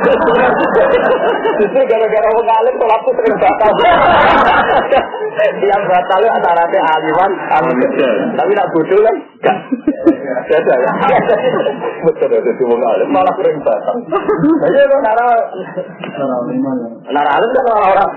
Justru 1.65 1.81
gara-gara 1.89 2.29
wong 2.37 2.45
sholat 2.77 3.01
itu 3.01 3.11
sering 3.17 3.37
batal. 3.41 3.71
Yang 5.65 5.83
batal 5.89 6.21
itu 6.21 6.33
antara 6.37 6.65
aliman 6.69 7.31
amidan. 7.57 8.37
Tapi 8.37 8.53
nak 8.53 8.69
bodoh 8.77 9.01
kan? 9.01 9.17
Enggak. 9.41 9.57
Beda 10.53 10.75
ya. 10.85 10.93
Betul 12.05 12.29
itu 12.29 12.51
cuma 12.61 12.77
ngalim 12.77 13.09
malah 13.09 13.33
sering 13.41 13.57
batal. 13.65 13.97
Jadi 14.61 14.77
kalau 14.85 15.01
nara 15.01 15.29
nara 17.09 17.31
alim 17.41 17.51
kan 17.57 17.65
orang-orang. 17.73 18.11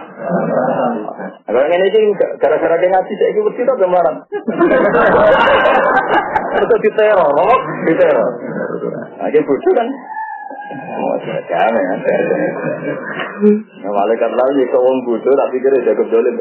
Kalau 1.47 1.61
ini 1.63 1.87
sih 1.95 2.03
gara-gara 2.43 2.75
dia 2.75 2.91
ngaji 2.91 3.13
saya 3.15 3.29
ikut 3.39 3.55
kita 3.55 3.73
kemarin. 3.79 4.15
Itu 6.59 6.75
diteror, 6.83 7.59
diteror. 7.87 8.31
Aja 9.23 9.39
bodoh 9.47 9.73
kan. 9.79 9.87
Malaikat 13.93 14.31
lain 14.31 14.55
ya 14.63 14.77
wong 14.79 14.97
bodoh 15.05 15.33
tapi 15.35 15.59
kira 15.59 15.77
jago 15.83 16.03
dolim 16.07 16.35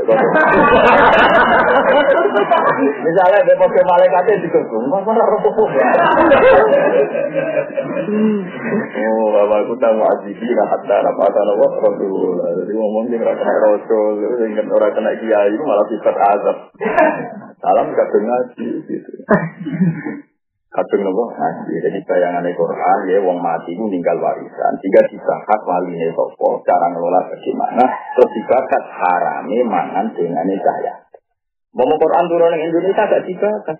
Misalnya 3.02 3.38
ada 3.42 3.54
pakai 3.58 3.82
malaikatnya 3.82 4.42
digegung, 4.46 4.86
mana 4.88 5.22
Oh, 9.02 9.26
bapak 9.34 9.58
aku 9.66 9.74
tahu 9.78 9.98
azizi 10.00 10.48
lah 10.54 10.66
hatta 10.70 10.96
apa 11.02 11.22
kata 11.28 11.52
wah 11.58 11.72
rasul. 11.82 12.38
Jadi 12.62 12.72
ngomong 12.72 13.04
dia 13.10 13.22
rasul, 13.26 14.14
ingat 14.46 14.66
orang 14.70 14.92
kena 14.94 15.12
kiai 15.18 15.54
malah 15.58 15.86
sifat 15.90 16.16
azab. 16.16 16.58
Salam 17.62 17.86
kadang 17.94 18.24
ngaji 18.26 18.66
gitu. 18.86 19.12
Kadang 20.72 21.00
nopo 21.04 21.36
ngaji. 21.36 21.84
Jadi 21.84 21.98
bayangan 22.08 22.48
Quran 22.48 22.98
ya 23.12 23.20
wong 23.20 23.38
mati 23.44 23.76
itu 23.76 23.84
ninggal 23.92 24.16
warisan. 24.24 24.72
Jika 24.80 25.00
dibakat 25.12 25.60
waline 25.68 26.08
sopo 26.16 26.64
cara 26.64 26.88
ngelola 26.88 27.28
bagaimana. 27.28 27.84
Terus 28.16 28.30
dibakat 28.40 28.82
harame 28.88 29.58
mangan 29.68 30.06
dengan 30.16 30.48
cahaya. 30.48 30.94
Mau 31.76 31.88
Quran 31.88 32.24
turun 32.28 32.56
Indonesia 32.56 33.04
gak 33.04 33.24
dibakat. 33.28 33.76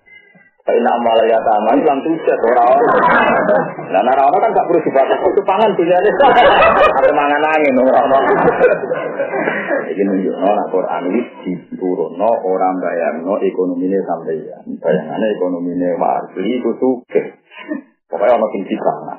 Nak 0.63 0.97
malah 1.03 1.27
ya 1.27 1.39
taman 1.43 1.83
bilang 1.83 1.99
tujuh 2.07 2.39
orang-orang. 2.55 2.87
Nah, 3.91 4.15
orang 4.15 4.39
kan 4.39 4.55
gak 4.55 4.67
perlu 4.71 4.79
dibatas. 4.87 5.19
Itu 5.19 5.43
pangan 5.43 5.75
punya 5.75 5.99
Ada 5.99 7.11
mangan 7.11 7.43
angin 7.51 7.83
orang-orang. 7.83 8.25
Jadi 9.91 10.01
nunjuk 10.07 10.37
no, 10.39 10.51
Quran 10.71 11.03
ini 11.11 11.21
diturun 11.43 12.15
no, 12.15 12.31
orang 12.31 12.79
bayang 12.79 13.27
no, 13.27 13.43
ekonomi 13.43 13.91
ini 13.91 13.99
sampai 14.07 14.39
ya. 14.39 14.57
Bayangannya 14.63 15.27
ekonomi 15.35 15.75
ini 15.75 15.99
warga 15.99 16.41
itu 16.41 16.71
suke. 16.79 17.21
Pokoknya 18.07 18.39
orang 18.39 18.53
tinggi 18.55 18.77
sana. 18.79 19.17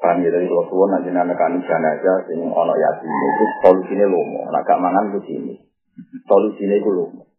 Kan 0.00 0.24
ya 0.24 0.32
dari 0.32 0.48
kalau 0.48 0.66
suwon 0.66 0.96
nanti 0.96 1.12
anak 1.12 1.36
kan 1.36 1.60
aja, 1.60 2.12
sing 2.26 2.40
ono 2.40 2.74
yatim 2.74 3.12
itu 3.12 3.44
solusinya 3.60 4.06
lomo. 4.08 4.48
Nak 4.48 4.64
gak 4.64 4.80
mangan 4.80 5.12
ke 5.12 5.20
sini. 5.28 5.54
Solusinya 6.24 6.76
itu 6.80 6.90
lomo 6.90 7.31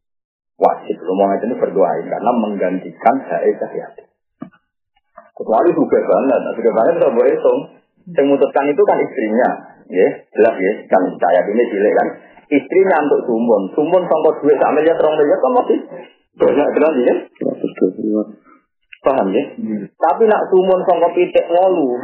wajib 0.57 0.97
ngomong 1.01 1.29
ini 1.41 1.55
berdoain 1.57 2.05
karena 2.05 2.31
menggantikan 2.37 3.15
saya 3.25 3.49
cahaya. 3.57 3.87
Kecuali 5.33 5.69
juga 5.73 5.97
banget, 5.97 6.39
nah, 6.45 6.53
juga 6.53 6.71
banget 6.77 6.93
kita 7.01 7.09
boleh 7.09 7.31
hitung. 7.33 7.59
Yang 8.03 8.25
memutuskan 8.27 8.67
itu 8.67 8.83
kan 8.83 8.97
istrinya, 8.99 9.49
ya 9.87 10.07
jelas 10.35 10.55
ya, 10.59 10.73
kan 10.91 11.01
saya 11.17 11.39
ini 11.47 11.63
cilik 11.71 11.93
kan. 11.95 12.07
Istrinya 12.51 12.97
untuk 13.07 13.21
sumbon, 13.31 13.61
sumbon 13.73 14.03
sampai 14.05 14.31
duit 14.43 14.57
sama 14.59 14.83
miliar 14.83 14.99
terong 14.99 15.15
miliar 15.15 15.39
kan 15.39 15.51
masih 15.55 15.79
banyak 16.37 16.67
jelas 16.75 16.93
ya. 16.99 17.13
Paham 19.03 19.27
ya? 19.35 19.43
Hmm. 19.59 19.83
Tapi 19.99 20.23
nak 20.31 20.47
sumun 20.47 20.79
sangka 20.87 21.11
pitik 21.11 21.47
wolu, 21.51 21.99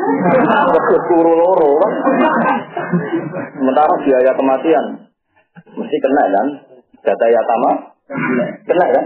terus 0.76 1.04
turu 1.08 1.32
loro 1.32 1.70
kan. 1.80 1.92
Sementara 3.56 3.94
biaya 4.04 4.32
kematian 4.36 4.86
mesti 5.80 5.98
kena 6.00 6.24
kan? 6.28 6.48
Data 7.00 7.26
yatama 7.32 7.72
Kena 8.10 8.86
kan? 8.90 9.06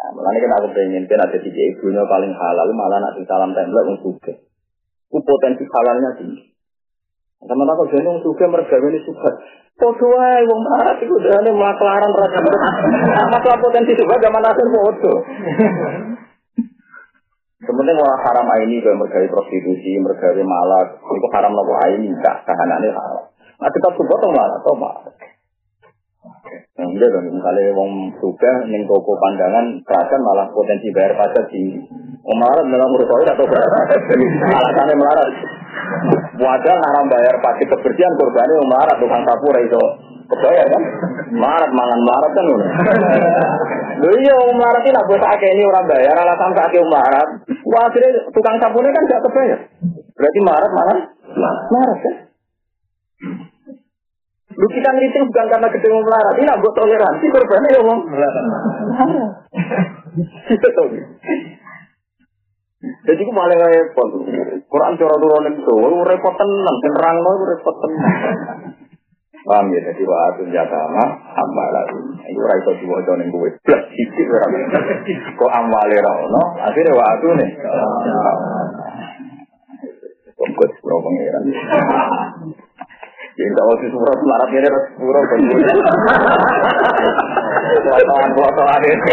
Nah, 0.00 0.10
malah 0.12 0.30
kan 0.36 0.52
aku 0.60 0.68
pengen 0.76 1.08
kan 1.08 1.20
ada 1.24 1.38
tiga 1.40 1.62
ibunya 1.72 2.04
paling 2.04 2.32
halal 2.32 2.68
malah 2.76 2.98
nak 3.00 3.16
salam 3.24 3.56
template 3.56 3.88
untuk 3.88 4.20
suka. 4.20 4.32
Potensi 5.08 5.64
halalnya 5.64 6.10
tinggi. 6.20 6.44
Sama 7.40 7.64
tak 7.64 7.74
kau 7.80 7.88
jenong 7.88 8.20
suka 8.20 8.44
mereka 8.52 8.76
ini 8.84 9.00
suka. 9.00 9.30
Foto 9.80 10.12
aja, 10.12 10.44
wong 10.44 10.60
marah 10.60 10.92
itu 11.00 11.08
udah 11.08 11.40
ada 11.40 11.50
makelaran 11.56 12.12
rasa. 12.12 12.38
Masalah 13.32 13.58
potensi 13.64 13.96
suka 13.96 14.20
gak 14.20 14.28
mana 14.28 14.52
sih 14.52 14.68
foto. 14.68 15.12
Sebenarnya 17.64 17.96
orang 17.96 18.20
haram 18.28 18.48
ini 18.68 18.84
kayak 18.84 19.00
mereka 19.00 19.24
prostitusi, 19.32 19.96
mereka 20.00 20.36
malak, 20.44 21.00
itu 21.00 21.28
haram 21.32 21.52
nopo 21.56 21.76
ini, 21.96 22.12
tak 22.20 22.44
kahanannya 22.44 22.92
haram. 22.92 23.24
Nah 23.56 23.68
kita 23.72 23.88
suka 23.96 24.14
tuh 24.20 24.32
malah, 24.36 24.58
tuh 24.60 24.76
malah. 24.76 25.04
Enggak 26.80 27.08
dong, 27.12 27.28
misalnya 27.28 27.76
wong 27.76 28.08
suka 28.16 28.52
neng 28.72 28.88
toko 28.88 29.12
pandangan 29.20 29.76
kerajaan 29.84 30.20
malah 30.24 30.48
potensi 30.48 30.88
bayar 30.96 31.12
pajak 31.12 31.44
tinggi. 31.52 31.76
Melarat 32.24 32.64
dalam 32.64 32.88
urus 32.96 33.10
atau 33.28 33.44
berapa? 33.44 33.78
Alasannya 34.48 34.94
melarat. 34.96 35.28
Wajar 36.40 36.76
naram 36.80 37.06
bayar 37.12 37.36
pajak 37.44 37.68
kebersihan 37.68 38.16
korbannya 38.16 38.64
melarat 38.64 38.96
tukang 38.96 39.22
sapu 39.28 39.48
itu 39.60 39.82
kebayar 40.32 40.66
kan? 40.72 40.82
Melarat 41.36 41.70
mangan 41.76 42.00
melarat 42.00 42.32
kan 42.32 42.44
udah. 42.48 42.70
Loh 44.00 44.14
iya 44.16 44.32
wong 44.32 44.56
melarat 44.56 44.82
ini 44.88 45.00
buat 45.04 45.20
ini 45.44 45.62
orang 45.68 45.84
bayar 45.84 46.14
alasan 46.16 46.56
saat 46.56 46.72
melarat. 46.72 47.28
Wah 47.68 47.82
akhirnya 47.84 48.10
tukang 48.32 48.56
sapunya 48.56 48.90
kan 48.96 49.04
gak 49.04 49.22
kebayar. 49.28 49.58
Berarti 50.16 50.38
melarat 50.40 50.70
malah 50.72 50.98
melarat 51.68 51.98
kan? 52.00 52.14
Lu 54.60 54.66
kita 54.68 54.88
ngeriting 54.92 55.24
bukan 55.24 55.46
karena 55.48 55.72
gede 55.72 55.88
mau 55.88 56.04
melarat. 56.04 56.36
Ini 56.36 56.52
buat 56.60 56.74
toleransi 56.76 57.24
korbannya 57.32 57.72
ya 57.72 57.80
ngomong. 57.80 58.00
Gitu 60.52 60.68
Jadi 62.80 63.20
aku 63.24 63.32
malah 63.32 63.56
repot. 63.56 64.08
Quran 64.68 64.96
cara 65.00 65.16
turun 65.16 65.52
itu, 65.52 65.76
repot 66.04 66.34
tenang, 66.36 66.76
terang 66.80 67.16
lo 67.20 67.32
repot 67.44 67.76
tenang. 67.80 68.16
Paham 69.40 69.72
ya, 69.72 69.80
jadi 69.80 70.02
wa 70.04 70.16
atun 70.28 70.52
jatama 70.52 71.04
ambalan. 71.32 71.88
Itu 72.28 72.40
ora 72.44 72.60
iso 72.60 72.76
diwaca 72.76 73.16
ning 73.16 73.32
kowe. 73.32 73.48
Blas 73.64 73.82
sithik 73.88 74.28
ora. 74.28 74.46
Kok 75.40 75.48
amwale 75.48 75.96
ra 75.96 76.12
ono, 76.12 76.42
akhire 76.60 76.92
wa 76.92 77.04
atun 77.16 77.40
nih. 77.40 77.50
Kok 80.36 81.00
pengiran. 81.00 81.42
Yang 81.48 82.69
tahu 83.56 83.72
si 83.80 83.86
surat 83.88 84.18
melarat 84.20 84.50
ini 84.52 84.68
harus 84.68 84.84
surat 85.00 85.24
Potongan 87.70 88.30
potongan 88.36 88.82
ini. 88.84 89.10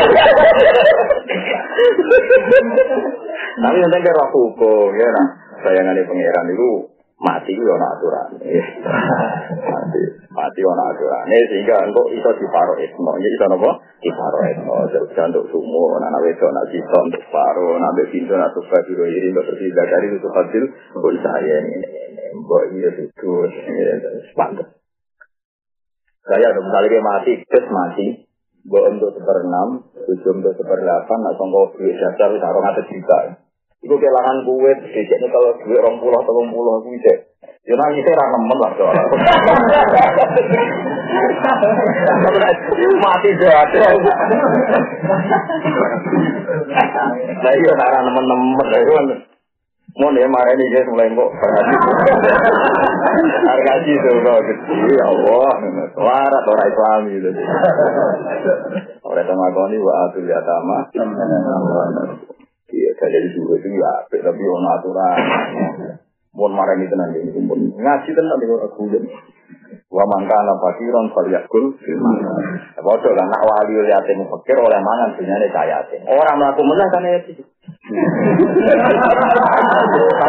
Tapi 3.58 3.78
nanti 3.82 3.98
kira 4.04 4.26
hukum 4.34 4.92
ya 4.98 5.08
nah. 5.14 5.28
Sayangan 5.58 5.98
pangeran 6.06 6.54
itu 6.54 6.70
mati 7.18 7.50
itu 7.50 7.66
ada 7.66 7.88
aturan. 7.98 8.28
Mati 9.58 10.02
mati 10.30 10.60
ada 10.62 10.84
aturan. 10.94 11.26
Sehingga 11.30 11.76
engkau 11.90 12.06
itu 12.14 12.30
diparo 12.38 12.78
ismo. 12.78 13.12
Ya 13.18 13.28
itu 13.30 13.42
apa? 13.42 13.72
Diparo 14.06 14.38
ismo. 14.54 14.74
Jadi 14.94 15.34
untuk 15.34 15.50
sumo, 15.50 15.98
anak 15.98 16.22
wedok, 16.22 16.50
anak 16.54 16.70
sisa 16.70 16.98
untuk 17.02 17.24
paro, 17.34 17.74
anak 17.82 18.06
pintu, 18.14 18.38
anak 18.38 18.54
tukar, 18.54 18.86
biru 18.86 19.10
iri, 19.10 19.34
untuk 19.34 19.50
tertiga 19.50 19.82
dari 19.90 20.14
itu 20.14 20.30
hasil. 20.30 20.64
Ini 20.94 22.07
mbok 22.36 22.64
iya 22.76 22.90
itu 22.98 23.32
sepantas. 24.32 24.68
Saya 26.28 26.44
ada 26.44 26.60
misalnya 26.60 26.92
dia 26.92 27.04
mati, 27.04 27.32
terus 27.48 27.68
mati, 27.72 28.28
mbok 28.68 28.84
untuk 28.92 29.16
seperenam, 29.16 29.88
tujuh 29.96 30.32
untuk 30.44 30.54
seperdelapan, 30.60 31.20
nah 31.24 31.34
songkok 31.40 31.80
duit 31.80 31.96
dasar, 31.96 32.36
taruh 32.36 32.62
ngatas 32.64 32.88
juta. 32.92 33.20
Itu 33.80 33.96
kehilangan 33.96 34.44
kue, 34.44 34.72
biasanya 34.74 35.28
kalau 35.32 35.56
duit 35.62 35.80
orang 35.80 36.02
pulau 36.02 36.20
atau 36.20 36.34
orang 36.36 36.52
pulau 36.52 36.84
kue 36.84 37.00
cek. 37.00 37.18
Ya 37.68 37.76
nanti 37.76 38.00
saya 38.00 38.16
rana 38.16 38.38
nemen 38.40 38.58
lah 38.64 38.72
soalnya. 38.80 39.04
Mati 42.98 43.30
jatuh. 43.40 43.92
Nah 47.44 47.54
iya 47.54 47.72
rana 47.76 48.00
nemen-nemen. 48.08 49.37
Mau 49.98 50.14
nih 50.14 50.30
marah 50.30 50.54
ini 50.54 50.66
guys 50.70 50.86
mulai 50.94 51.10
kok 51.10 51.32
berhaji. 51.42 51.76
Hargaji 53.50 53.94
kok 53.98 54.42
kecil, 54.46 54.94
ya 54.94 55.06
Allah. 55.10 55.50
Suara 55.98 56.38
orang 56.38 56.70
Islam 56.70 57.02
gitu. 57.10 57.30
Oleh 59.10 59.24
sama 59.26 59.50
kau 59.58 59.66
ini 59.74 59.78
wa 59.82 59.94
atul 60.06 60.30
yatama. 60.30 60.86
Iya, 62.68 62.90
saya 63.00 63.10
jadi 63.10 63.30
dua 63.34 63.58
itu 63.58 63.70
ya, 63.74 63.94
tapi 64.22 64.44
ono 64.46 64.68
aturan. 64.78 65.18
Mau 66.38 66.46
marah 66.54 66.78
ini 66.78 66.86
tenang 66.86 67.18
ini, 67.18 67.34
pun 67.50 67.58
ngaji 67.58 68.10
tenang 68.14 68.38
di 68.38 68.46
orang 68.46 68.70
kulit. 68.78 69.02
Wa 69.90 70.06
mangkana 70.06 70.54
fakiron 70.62 71.10
falyakul 71.10 71.74
Bodoh 72.78 73.12
lah, 73.18 73.26
nak 73.26 73.42
wali 73.42 73.74
yatim 73.90 74.22
fakir 74.30 74.54
oleh 74.62 74.78
mangan 74.78 75.18
saya 75.18 75.82
yatim. 75.82 76.06
Orang 76.06 76.38
melaku 76.38 76.62
menang 76.62 76.90
kan 76.94 77.10
ya 77.10 77.18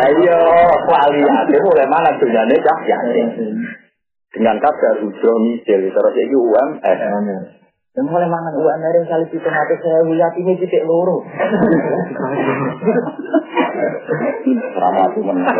Ayo, 0.00 0.40
wali 0.88 1.20
yatim 1.20 1.62
oleh 1.76 1.86
mana 1.92 2.10
dunyane 2.16 2.56
cah 2.56 2.78
yatim. 2.88 3.28
Dengan 4.32 4.56
kadar 4.64 5.04
ujo 5.04 5.32
misil, 5.44 5.92
terus 5.92 6.14
iki 6.16 6.36
UMS. 6.40 7.57
Dan 7.98 8.06
mulai 8.06 8.30
mangan 8.30 8.54
UMR 8.54 8.94
yang 8.94 9.10
kali 9.10 9.26
itu 9.26 9.42
mati 9.42 9.74
saya 9.82 10.06
yatimnya 10.06 10.54
titik 10.54 10.86
loro. 10.86 11.26
Ramatu 14.78 15.18
menang. 15.18 15.50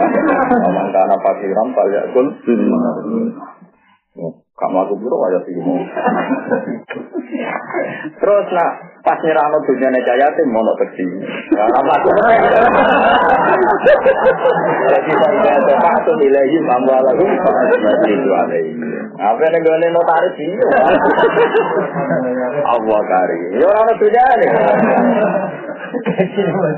Karena 0.94 1.16
pasiran 1.18 1.68
yakul. 1.90 2.31
Kamu 4.55 4.77
aku 4.87 4.94
aja 5.03 5.38
sih 5.51 5.55
Terus 8.22 8.46
nak 8.55 8.72
pas 9.02 9.18
nyerano 9.22 9.58
dunia 9.62 10.00
jaya 10.02 10.26
tim 10.34 10.48
mau 10.50 10.74
teksi. 10.80 11.06
Karena 11.54 11.80
aku 11.82 12.08
Jadi 14.88 15.12
saya 15.12 15.52
ada 15.58 15.74
satu 15.78 16.12
nilai 16.18 16.58
mampu 16.66 16.92
lagu 16.92 17.24
itu 18.08 18.30
ada 18.34 18.58
Apa 19.18 19.42
yang 19.50 19.62
gue 19.66 19.88
notaris 19.90 20.37
ini? 20.38 20.56
Allah 22.78 23.00
kari. 23.02 23.38
Ya 23.58 23.66
orang 23.66 23.98
dunia 23.98 24.24
nih. 24.38 24.50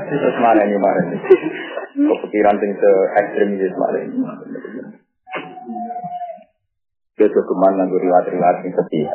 Terus 0.09 0.37
mana 0.41 0.61
ini 0.65 0.77
mana 0.77 0.99
ini? 1.05 1.17
Kepikiran 1.91 2.55
tinggi 2.57 2.79
se 2.79 2.91
ekstrim 3.21 3.49
gitu 3.59 3.75
mana 3.77 3.97
ini? 4.01 4.15
Itu 7.21 7.41
ke 7.45 7.53
mana 7.53 7.85
gue 7.85 8.01
riwayat-riwayat 8.01 8.65
yang 8.65 8.73
setia. 8.73 9.13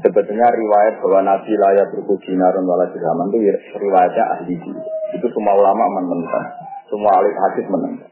Sebetulnya 0.00 0.48
riwayat 0.48 0.94
bahwa 1.04 1.20
Nabi 1.28 1.52
layak 1.52 1.92
berku 1.92 2.16
dinarun 2.24 2.64
wala 2.64 2.88
dirhaman 2.88 3.28
itu 3.36 3.52
riwayatnya 3.76 4.24
ahli 4.32 4.56
Itu 5.12 5.26
semua 5.28 5.52
ulama 5.60 5.84
menentang. 6.00 6.46
Semua 6.88 7.20
ahli 7.20 7.30
hadis 7.36 7.66
menentang. 7.68 8.08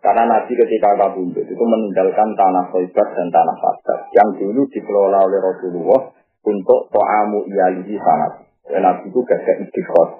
Karena 0.00 0.22
Nabi 0.24 0.52
ketika 0.54 0.96
kabundut 0.96 1.44
itu 1.44 1.64
meninggalkan 1.66 2.32
tanah 2.38 2.72
Khoibar 2.72 3.08
dan 3.10 3.28
tanah 3.28 3.56
Fatar 3.58 3.98
yang 4.16 4.28
dulu 4.38 4.64
dikelola 4.70 5.18
oleh 5.18 5.38
Rasulullah 5.44 6.02
untuk 6.46 6.88
to'amu 6.88 7.44
iyalihi 7.50 7.98
sangat. 8.00 8.46
Dan 8.70 8.86
Nabi 8.86 9.10
itu 9.10 9.20
istiqos 9.20 10.10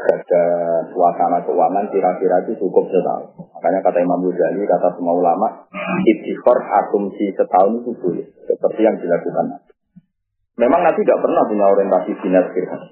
ada 0.00 0.44
suasana 0.90 1.44
keuangan 1.44 1.84
kira-kira 1.92 2.42
itu 2.48 2.56
cukup 2.56 2.88
setahun. 2.88 3.36
Makanya 3.36 3.84
kata 3.84 3.98
Imam 4.00 4.24
Ghazali, 4.24 4.64
kata 4.64 4.96
semua 4.96 5.12
ulama, 5.12 5.68
istighfar 6.08 6.58
asumsi 6.80 7.36
setahun 7.36 7.84
itu 7.84 7.92
boleh. 8.00 8.26
Seperti 8.48 8.80
yang 8.80 8.96
dilakukan 8.96 9.69
Memang 10.60 10.80
Nabi 10.84 11.00
tidak 11.00 11.24
pernah 11.24 11.42
punya 11.48 11.66
orientasi 11.72 12.10
dinas 12.20 12.46
firman. 12.52 12.82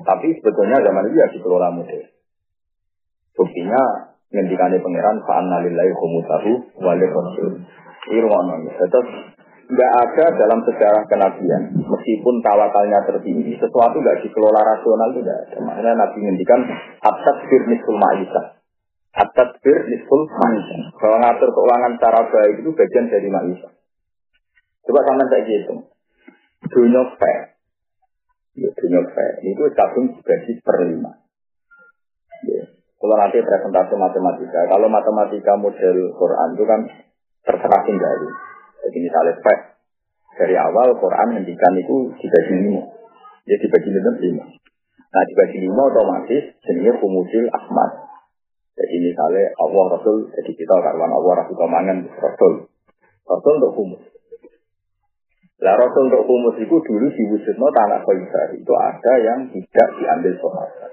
Tapi 0.00 0.28
sebetulnya 0.40 0.80
zaman 0.80 1.04
itu 1.12 1.16
ya 1.20 1.28
dikelola 1.28 1.68
model. 1.68 2.02
Buktinya 3.36 3.82
ngendikannya 4.32 4.80
pangeran 4.80 5.20
fa'an 5.28 5.46
nalillahi 5.52 5.92
khumutahu 5.92 6.52
walih 6.80 7.10
rasul. 7.12 7.60
Ini 8.08 8.22
Tetap 8.80 9.04
nggak 9.66 9.92
ada 9.98 10.24
dalam 10.38 10.62
sejarah 10.62 11.02
kenabian 11.10 11.74
meskipun 11.74 12.38
tawakalnya 12.38 13.02
tertinggi 13.02 13.58
sesuatu 13.58 13.98
nggak 13.98 14.22
dikelola 14.22 14.62
rasional 14.62 15.10
tidak 15.10 15.36
ada 15.42 15.58
makanya 15.58 15.92
nabi 16.06 16.22
ngendikan 16.22 16.62
ma'isah 17.02 18.62
atat 19.10 19.48
bir 19.58 19.80
nisful 19.90 20.22
ma'isah 20.22 20.94
kalau 21.02 21.18
ngatur 21.18 21.50
keuangan 21.50 21.98
secara 21.98 22.20
baik 22.30 22.62
itu 22.62 22.70
bagian 22.78 23.10
dari 23.10 23.26
ma'isah 23.26 23.72
coba 24.86 25.00
sama 25.02 25.26
saya 25.34 25.42
gitu 25.50 25.74
dunia 26.64 27.02
fair 27.20 27.40
ya, 28.56 28.68
dunia 28.72 29.02
fair 29.12 29.34
itu 29.44 29.62
kadung 29.76 30.06
dibagi 30.16 30.52
per 30.64 30.76
lima 30.88 31.12
ya. 32.48 32.62
kalau 32.96 33.16
nanti 33.20 33.44
presentasi 33.44 33.94
matematika 33.98 34.60
kalau 34.72 34.88
matematika 34.88 35.52
model 35.60 35.96
Quran 36.16 36.48
itu 36.56 36.64
kan 36.64 36.80
terserah 37.44 37.82
tinggal 37.84 38.14
jadi 38.86 38.98
misalnya 39.02 39.34
spek 39.42 39.60
dari 40.36 40.54
awal 40.54 40.92
Quran 41.00 41.40
mendikan 41.40 41.72
itu 41.80 42.12
dibagi 42.20 42.54
lima. 42.54 42.82
Ya 43.48 43.56
dibagi 43.56 43.88
lima. 43.90 44.44
Nah 45.10 45.22
dibagi 45.32 45.58
lima 45.64 45.82
otomatis 45.88 46.42
jenisnya 46.60 47.00
kumusil 47.00 47.48
ahmad. 47.50 47.90
Jadi 48.76 48.96
misalnya 49.00 49.56
Allah 49.56 49.84
Rasul, 49.96 50.28
jadi 50.36 50.52
kita 50.52 50.74
karuan 50.76 51.08
Allah 51.08 51.32
Rasul 51.40 51.56
kemangan 51.56 51.98
Rasul. 52.20 52.68
Rasul 53.24 53.52
untuk 53.56 53.72
kumus. 53.72 54.02
Lah 55.66 55.74
Rasul 55.74 56.06
untuk 56.06 56.30
kumus 56.30 56.62
itu 56.62 56.76
dulu 56.78 57.10
diwujudnya 57.10 57.68
tanah 57.74 57.98
Khaybar. 58.06 58.54
Itu 58.54 58.70
ada 58.78 59.12
yang 59.18 59.50
tidak 59.50 59.88
diambil 59.98 60.32
sahabat. 60.38 60.90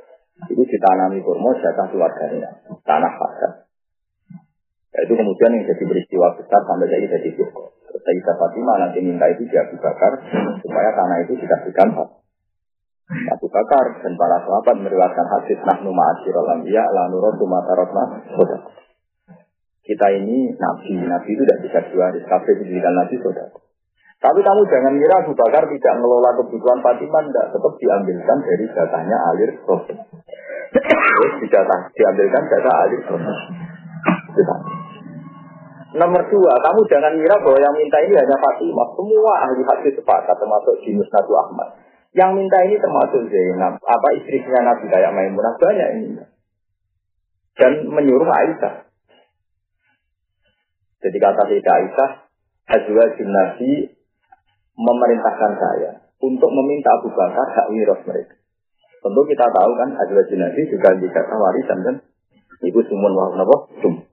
Itu 0.50 0.66
ditanami 0.66 1.22
kurma 1.22 1.54
jatah 1.62 1.94
keluarganya. 1.94 2.50
Tanah 2.82 3.14
Khaybar. 3.14 3.52
Nah, 4.94 5.02
itu 5.06 5.14
kemudian 5.14 5.54
yang 5.54 5.66
jadi 5.70 5.84
peristiwa 5.86 6.34
besar 6.38 6.62
sampai 6.66 6.90
jadi 6.90 7.06
jadi 7.06 7.30
cukup. 7.38 7.70
Sayyidah 7.94 8.36
Fatimah 8.42 8.76
nanti 8.82 9.06
minta 9.06 9.30
itu 9.30 9.46
dia 9.46 9.62
Bakar 9.70 10.12
supaya 10.66 10.90
tanah 10.98 11.18
itu 11.22 11.38
dikasihkan 11.38 11.94
Abu 13.14 13.48
Bakar 13.54 13.86
dan 14.02 14.14
para 14.18 14.42
sahabat 14.42 14.76
meriwayatkan 14.82 15.28
hadis 15.38 15.62
nahnu 15.62 15.94
ma'asyiral 15.94 16.50
anbiya 16.58 16.82
la 16.90 17.14
nuratu 17.14 17.46
ma 17.46 17.62
Kita 19.84 20.08
ini 20.18 20.58
nabi, 20.58 20.94
nabi 21.06 21.30
itu 21.30 21.42
tidak 21.46 21.60
bisa 21.62 21.80
hari 21.86 22.22
kafe 22.26 22.52
pendidikan 22.58 22.98
nabi 22.98 23.22
saudara. 23.22 23.54
Tapi 24.24 24.40
kamu 24.40 24.62
jangan 24.72 24.96
kira 24.96 25.16
Abu 25.20 25.36
Bakar 25.36 25.68
tidak 25.68 25.94
mengelola 26.00 26.32
kebutuhan 26.40 26.80
Fatimah, 26.80 27.28
tidak 27.28 27.48
tetap 27.52 27.74
diambilkan 27.76 28.38
dari 28.40 28.66
jatahnya 28.72 29.18
alir 29.20 29.52
proses. 29.68 30.00
Terus 30.72 31.34
diambilkan 31.92 32.44
jatah 32.48 32.76
alir 32.88 33.02
proses. 33.04 33.38
Nomor 36.00 36.24
dua, 36.32 36.54
kamu 36.56 36.82
jangan 36.88 37.14
kira 37.20 37.36
bahwa 37.36 37.60
yang 37.60 37.76
minta 37.76 38.00
ini 38.00 38.16
hanya 38.16 38.38
Fatimah. 38.40 38.88
Semua 38.96 39.32
ahli 39.44 39.62
hadis 39.62 39.94
sepakat, 40.00 40.36
termasuk 40.40 40.76
Jinus 40.88 41.12
Nabi 41.12 41.34
Ahmad. 41.36 41.70
Yang 42.16 42.32
minta 42.40 42.58
ini 42.64 42.76
termasuk 42.80 43.28
Zainab, 43.28 43.76
apa 43.76 44.08
istrinya 44.24 44.72
Nabi 44.72 44.88
kayak 44.88 45.12
Maimunah 45.12 45.54
banyak 45.60 45.90
ini. 46.00 46.24
Dan 47.60 47.92
menyuruh 47.92 48.26
Aisyah. 48.26 48.88
Jadi 51.04 51.18
kata 51.20 51.42
Sayyidah 51.44 51.76
Aisyah, 51.76 52.10
Azwa 52.72 53.06
Nabi 53.20 53.72
memerintahkan 54.78 55.52
saya 55.60 55.92
untuk 56.24 56.50
meminta 56.50 56.90
Abu 56.98 57.12
Bakar 57.14 57.48
hak 57.52 57.68
miras 57.74 58.02
mereka. 58.08 58.36
Tentu 59.04 59.22
kita 59.28 59.46
tahu 59.52 59.72
kan 59.76 59.90
Azwa 60.00 60.24
Nabi 60.24 60.62
juga 60.72 60.90
dikata 60.96 61.36
warisan 61.36 61.80
kan. 61.84 61.96
Ibu 62.64 62.80
Sumun 62.88 63.12
Wahab 63.12 63.68
Sum. 63.84 64.08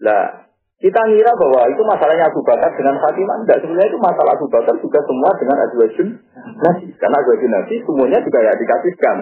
Lah, 0.00 0.48
kita 0.80 0.96
ngira 1.12 1.28
bahwa 1.36 1.68
itu 1.68 1.82
masalahnya 1.84 2.32
Abu 2.32 2.40
Bakar 2.40 2.72
dengan 2.72 2.96
Fatimah. 2.96 3.44
Enggak, 3.44 3.60
sebenarnya 3.60 3.92
itu 3.92 4.00
masalah 4.00 4.32
Abu 4.32 4.48
Bakar 4.48 4.72
juga 4.80 5.04
semua 5.04 5.30
dengan 5.36 5.56
Azwajun 5.68 6.08
Nabi. 6.56 6.86
Karena 6.96 7.16
Azwajun 7.20 7.52
Nabi 7.52 7.74
semuanya 7.84 8.18
juga 8.24 8.38
ya 8.40 8.52
dikasihkan. 8.56 9.16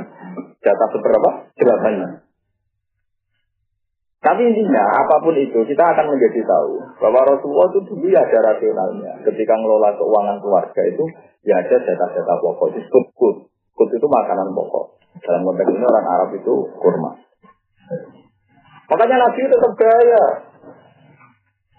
Jatah 0.62 0.88
seberapa? 0.94 1.28
Jelasannya. 1.58 2.27
Tapi 4.18 4.42
intinya, 4.50 4.82
apa 4.82 5.22
pun 5.22 5.34
itu, 5.38 5.62
kita 5.62 5.84
akan 5.94 6.10
menjadi 6.10 6.42
tahu 6.42 6.74
bahwa 6.98 7.22
Rasulullah 7.22 7.70
itu 7.70 7.80
dulu 7.86 8.06
ya 8.10 8.26
ada 8.26 8.50
rasionalnya. 8.50 9.14
Ketika 9.22 9.54
ngelola 9.54 9.94
keuangan 9.94 10.42
keluarga 10.42 10.82
itu, 10.90 11.06
ya 11.46 11.62
ada 11.62 11.76
jatah-jatah 11.78 12.36
pokok. 12.42 12.74
Disebut 12.74 13.04
kut. 13.14 13.36
Kut 13.78 13.88
itu 13.94 14.06
makanan 14.10 14.50
pokok. 14.50 14.98
Dalam 15.22 15.46
konteks 15.46 15.70
ini 15.70 15.86
orang 15.86 16.06
Arab 16.18 16.30
itu 16.34 16.54
kurma. 16.82 17.14
Makanya 18.90 19.16
Nabi 19.22 19.38
itu 19.38 19.50
tetap 19.54 19.72
gaya. 19.78 20.24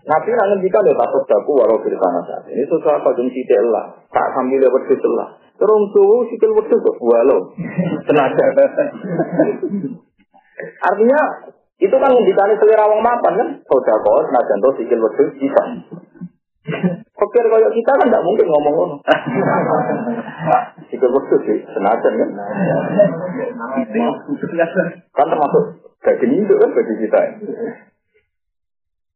Nabi 0.07 0.29
nak 0.31 0.47
ngendikan 0.55 0.87
ya 0.87 0.95
takut 0.95 1.23
daku 1.27 1.51
walau 1.59 1.77
di 1.83 1.93
tanah 1.93 2.23
saat 2.23 2.47
ini 2.49 2.65
apa 2.65 3.09
jeng 3.13 3.29
sidik 3.29 3.61
lah, 3.67 3.93
tak 4.09 4.31
sambil 4.33 4.57
lewat 4.57 4.87
sidik 4.87 5.11
lah. 5.13 5.37
Terus 5.59 5.81
tuh 5.91 6.23
sikil 6.31 6.55
wedus 6.55 6.79
kok 6.79 6.97
walau 7.03 7.51
tenaga. 8.07 8.45
Artinya 10.87 11.21
itu 11.79 11.95
kan 11.95 12.11
ngendikan 12.11 12.59
selera 12.59 12.91
wong 12.91 12.99
mapan 12.99 13.33
kan, 13.39 13.49
sodako 13.63 14.27
senajan 14.27 14.59
tuh 14.59 14.75
sikil 14.75 14.99
wedus 14.99 15.31
bisa. 15.39 15.63
Pikir 17.15 17.43
kayak 17.47 17.71
kita 17.71 17.91
kan 17.95 18.07
tidak 18.11 18.25
mungkin 18.27 18.47
ngomong 18.51 18.73
ngono. 18.75 18.95
Sikil 20.91 21.07
wedus 21.07 21.41
sih, 21.47 21.63
senajan 21.71 22.13
kan. 22.19 22.29
Kan 25.15 25.27
termasuk 25.31 25.63
daging 26.03 26.43
itu 26.43 26.53
kan 26.59 26.69
bagi 26.75 26.95
kita. 26.99 27.19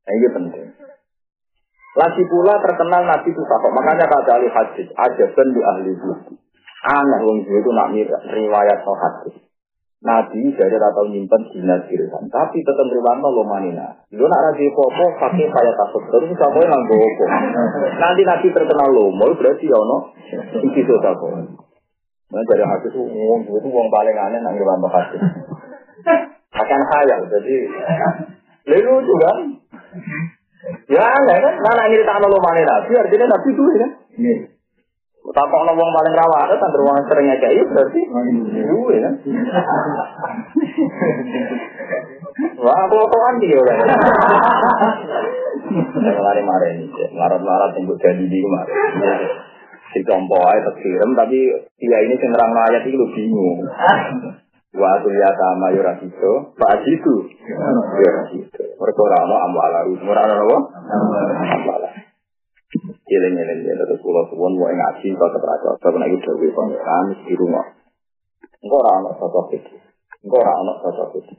Nah, 0.03 0.13
ini 0.15 0.27
penting. 0.31 0.67
Lagi 1.93 2.23
pula 2.31 2.57
terkenal 2.63 3.05
Nabi 3.05 3.29
itu 3.29 3.43
sahok. 3.43 3.71
Makanya 3.75 4.07
kata 4.07 4.39
ahli 4.39 4.47
hadis, 4.49 4.87
aja 4.87 5.25
di 5.29 5.61
ahli 5.61 5.91
buku. 5.99 6.35
Aneh 6.83 7.19
wong 7.23 7.43
itu 7.43 7.69
nak 7.71 7.91
riwayat 8.31 8.79
no. 8.83 8.95
Nabi 10.03 10.51
dari 10.59 10.75
atau 10.75 11.07
nyimpen 11.07 11.47
dina 11.55 11.79
dirisan, 11.87 12.27
tapi 12.27 12.59
tetap 12.59 12.83
riwayat 12.91 13.23
lo 13.23 13.43
manina. 13.47 13.95
Lu 14.11 14.27
nak 14.27 14.51
raji 14.51 14.67
popo 14.75 15.15
pakai 15.15 15.47
kayak 15.47 15.75
takut 15.79 16.03
terus 16.11 16.35
siapa 16.35 16.59
yang 16.59 16.75
nganggo 16.75 16.95
opo. 16.99 17.25
Nanti 18.03 18.21
Nabi 18.27 18.47
terkenal 18.51 18.91
lo, 18.91 19.07
mau 19.15 19.31
berarti 19.31 19.63
ya 19.63 19.79
no, 19.79 20.11
iki 20.59 20.83
so 20.83 20.99
tako. 20.99 21.31
Nah 22.35 22.43
dari 22.51 22.63
hadis 22.67 22.91
itu 22.91 22.99
wong 22.99 23.47
itu 23.47 23.67
wong 23.71 23.87
paling 23.87 24.17
aneh 24.19 24.43
nang 24.43 24.59
riwayat 24.59 24.91
hadis. 24.91 25.21
Akan 26.51 26.81
khayal, 26.83 27.19
jadi 27.31 27.55
lalu 28.75 28.93
juga 29.07 29.31
Ya 30.87 31.03
aneh 31.03 31.37
kan, 31.43 31.55
mana 31.59 31.91
ini 31.91 32.03
tak 32.07 32.23
lo 32.23 32.39
mana 32.39 32.63
nabi, 32.63 32.91
artinya 32.95 33.35
nabi 33.35 33.49
itu 33.51 33.63
kan. 33.79 33.91
Tapi 35.23 35.47
kalau 35.55 35.71
wong 35.71 35.91
paling 35.95 36.15
rawa 36.19 36.37
ada, 36.43 36.59
kan 36.59 36.71
ruang 36.75 36.99
seringnya 37.07 37.39
kayak 37.39 37.63
berarti 37.71 38.01
duwe 38.67 38.99
kan. 38.99 39.13
Wah, 42.59 42.77
aku 42.83 42.97
kan 43.07 43.35
dia 43.39 43.55
orang. 43.55 43.79
Mari-mari 46.03 46.67
ini, 46.75 47.07
marat-marat 47.15 47.71
yang 47.79 47.95
jadi 47.95 48.25
di 48.27 48.39
kemarin. 48.43 48.75
Si 49.95 50.03
compo 50.03 50.43
aja 50.43 50.59
terkirim, 50.59 51.15
tapi 51.15 51.39
dia 51.79 51.97
ini 52.03 52.19
cenderang 52.19 52.51
ayat 52.51 52.83
itu 52.83 53.07
bingung. 53.15 53.63
Wa 54.75 54.91
ya 55.07 55.29
sama 55.39 55.71
yura 55.71 56.03
itu, 56.03 56.33
pak 56.57 56.83
itu, 56.83 57.15
yura 58.01 58.23
itu. 58.33 58.63
Mereka 58.75 58.99
orang 59.05 59.29
mau 59.29 59.39
amwala, 59.47 59.87
orang 59.87 60.27
apa? 60.35 60.57
Amwala. 61.61 62.02
Jeleng 62.81 63.33
jeleng 63.37 63.59
terus 63.61 64.01
pulau 64.01 64.25
suwon 64.33 64.57
mau 64.57 64.65
ngaji 64.65 65.13
kau 65.13 65.29
terpercaya, 65.29 65.77
kau 65.77 65.91
kena 65.93 66.09
itu 66.09 66.17
dewi 66.25 66.49
pangeran 66.49 67.05
di 67.29 67.33
rumah. 67.37 67.65
Engkau 68.65 68.81
orang 68.81 69.05
anak 69.05 69.13
sosok 69.21 69.53
itu, 69.53 69.75
engkau 70.25 70.41
orang 70.41 70.57
anak 70.65 70.77
sosok 70.81 71.09
itu. 71.21 71.33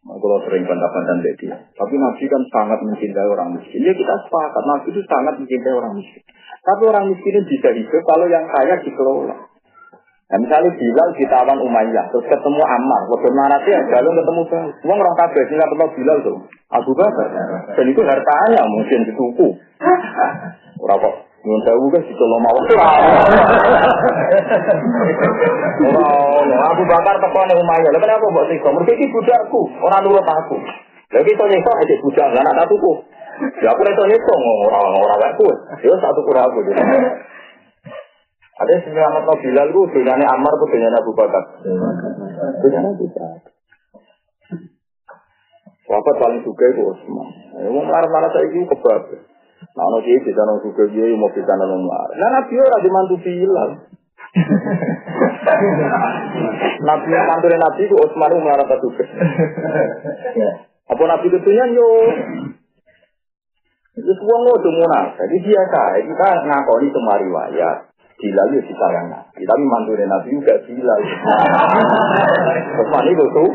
Kalau 0.00 0.38
sering 0.48 0.64
bantah-bantah 0.64 1.20
dia, 1.36 1.56
tapi 1.76 1.94
Nabi 2.00 2.24
kan 2.24 2.42
sangat 2.48 2.80
mencintai 2.80 3.28
orang 3.28 3.52
miskin. 3.52 3.84
Ya 3.84 3.92
kita 3.92 4.14
sepakat, 4.24 4.62
Nabi 4.64 4.88
itu 4.96 5.02
sangat 5.04 5.34
mencintai 5.36 5.74
orang 5.76 5.92
miskin. 6.00 6.24
Tapi 6.64 6.82
orang 6.88 7.04
miskin 7.12 7.44
bisa 7.44 7.68
hidup 7.76 8.02
kalau 8.08 8.26
yang 8.32 8.48
kaya 8.48 8.80
dikelola. 8.80 9.49
Nah, 10.30 10.38
misalnya 10.38 10.70
Bilal 10.78 11.08
ditawan 11.18 11.58
Umayyah, 11.58 12.06
terus 12.14 12.22
ketemu 12.30 12.62
Ammar, 12.62 13.02
waktu 13.10 13.34
ya, 13.66 13.78
lalu 13.98 14.08
ketemu 14.14 14.40
Bilal. 14.46 14.68
Uang 14.86 14.98
orang 15.02 15.16
kabeh 15.18 15.42
sih 15.50 15.54
nggak 15.58 15.70
pernah 15.74 15.88
Bilal 15.90 16.18
tuh, 16.22 16.38
Abu 16.70 16.92
Bakar. 16.94 17.28
Dan 17.74 17.86
itu 17.90 18.00
hartanya 18.06 18.62
mungkin 18.70 19.10
dituku. 19.10 19.48
Orang 20.80 20.98
kok 21.02 21.14
Nyun 21.40 21.60
sewu 21.64 21.88
situ 22.04 22.20
lo 22.20 22.36
mau. 22.36 22.52
Orang 25.80 26.68
Abu 26.68 26.82
Bakar 26.84 27.16
teko 27.16 27.40
ning 27.48 27.56
Umayyah. 27.64 27.90
Lha 27.96 28.00
kenapa 28.04 28.28
mbok 28.28 28.44
siksa? 28.52 28.68
Mergo 28.68 28.92
iki 28.92 29.08
budakku, 29.08 29.60
ora 29.80 30.04
nurut 30.04 30.20
aku. 30.20 30.60
Lha 31.16 31.18
iki 31.24 31.32
to 31.32 31.44
nyiksa 31.48 31.72
aja 31.72 31.94
budak, 32.04 32.28
lan 32.36 32.44
tak 32.44 32.68
tuku. 32.68 32.92
Ya 33.64 33.72
aku 33.72 33.80
to 33.88 34.04
nyiksa 34.04 34.34
ora 34.68 34.78
ora 34.84 35.16
wae 35.16 35.48
Ya 35.80 35.96
satu 35.96 36.20
kurang 36.28 36.44
aku. 36.52 36.60
Ada 38.60 38.76
yang 38.76 38.92
selamat 38.92 39.24
no 39.24 39.34
Bilal 39.40 39.72
itu 39.72 39.80
dunyanya 39.88 40.26
Ammar 40.36 40.52
itu 40.52 40.66
dunyanya 40.68 41.00
Abu 41.00 41.16
Bakar. 41.16 41.64
Dunyanya 42.60 42.92
Abu 42.92 43.08
Bakar. 43.08 43.48
Wafat 45.88 46.16
paling 46.20 46.44
suka 46.44 46.64
itu 46.70 46.84
Osman. 46.84 47.28
Ya, 47.56 47.72
mau 47.72 47.82
marah-marah 47.82 48.30
saya 48.30 48.46
itu 48.52 48.62
kebab. 48.68 49.10
Nah, 49.74 49.84
no 49.90 49.98
dia 50.04 50.22
bisa 50.22 50.44
no 50.44 50.60
suka 50.60 50.86
dia 50.92 51.08
mau 51.16 51.32
bisa 51.32 51.56
no 51.56 51.80
marah. 51.80 52.14
Nah, 52.20 52.28
Nabi 52.36 52.54
orang 52.60 52.84
dimantu 52.84 53.16
Bilal. 53.24 53.70
Nabi 56.86 57.08
mantu 57.10 57.46
Nabi 57.48 57.80
itu 57.88 57.96
Osman 57.96 58.28
itu 58.28 58.44
marah 58.44 58.68
tak 58.68 58.80
suka. 58.84 59.04
Apa 60.84 61.02
Nabi 61.08 61.26
ketunya 61.32 61.64
yo? 61.74 61.88
Itu 63.96 64.12
semua 64.20 64.36
ngodo 64.46 64.68
munafik. 64.68 65.16
Jadi 65.16 65.36
biasa, 65.48 65.80
kita 66.06 66.28
ngakoni 66.46 66.88
semua 66.94 67.18
riwayat. 67.18 67.89
Bilal 68.20 68.52
itu 68.52 68.68
disayang 68.68 69.08
Nabi, 69.08 69.42
tapi 69.48 69.62
mantunya 69.64 70.04
Nabi 70.04 70.28
juga 70.28 70.54
Bilal. 70.68 71.00
Terus 72.76 73.06
itu 73.08 73.24
tuh. 73.32 73.50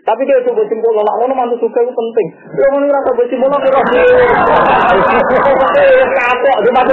Tapi 0.00 0.22
dia 0.24 0.40
coba 0.48 0.64
simpul, 0.64 0.96
nak 0.96 1.16
ngono 1.20 1.34
mantu 1.36 1.60
suka 1.60 1.76
itu 1.84 1.92
penting. 1.92 2.26
Dia 2.56 2.72
mau 2.72 2.80
ngerasa 2.80 3.10
bersimpul, 3.12 3.52
aku 3.52 3.68
rasa. 3.68 4.00
Kapok, 6.08 6.58
dia 6.64 6.72
mantu 6.72 6.92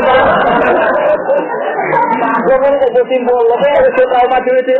Dia 2.44 2.56
mau 2.60 2.76
kok 2.76 2.94
bersimpul, 3.00 3.44
tapi 3.48 3.68
harus 3.72 3.96
tahu 3.96 4.26
maju 4.28 4.52
itu. 4.60 4.74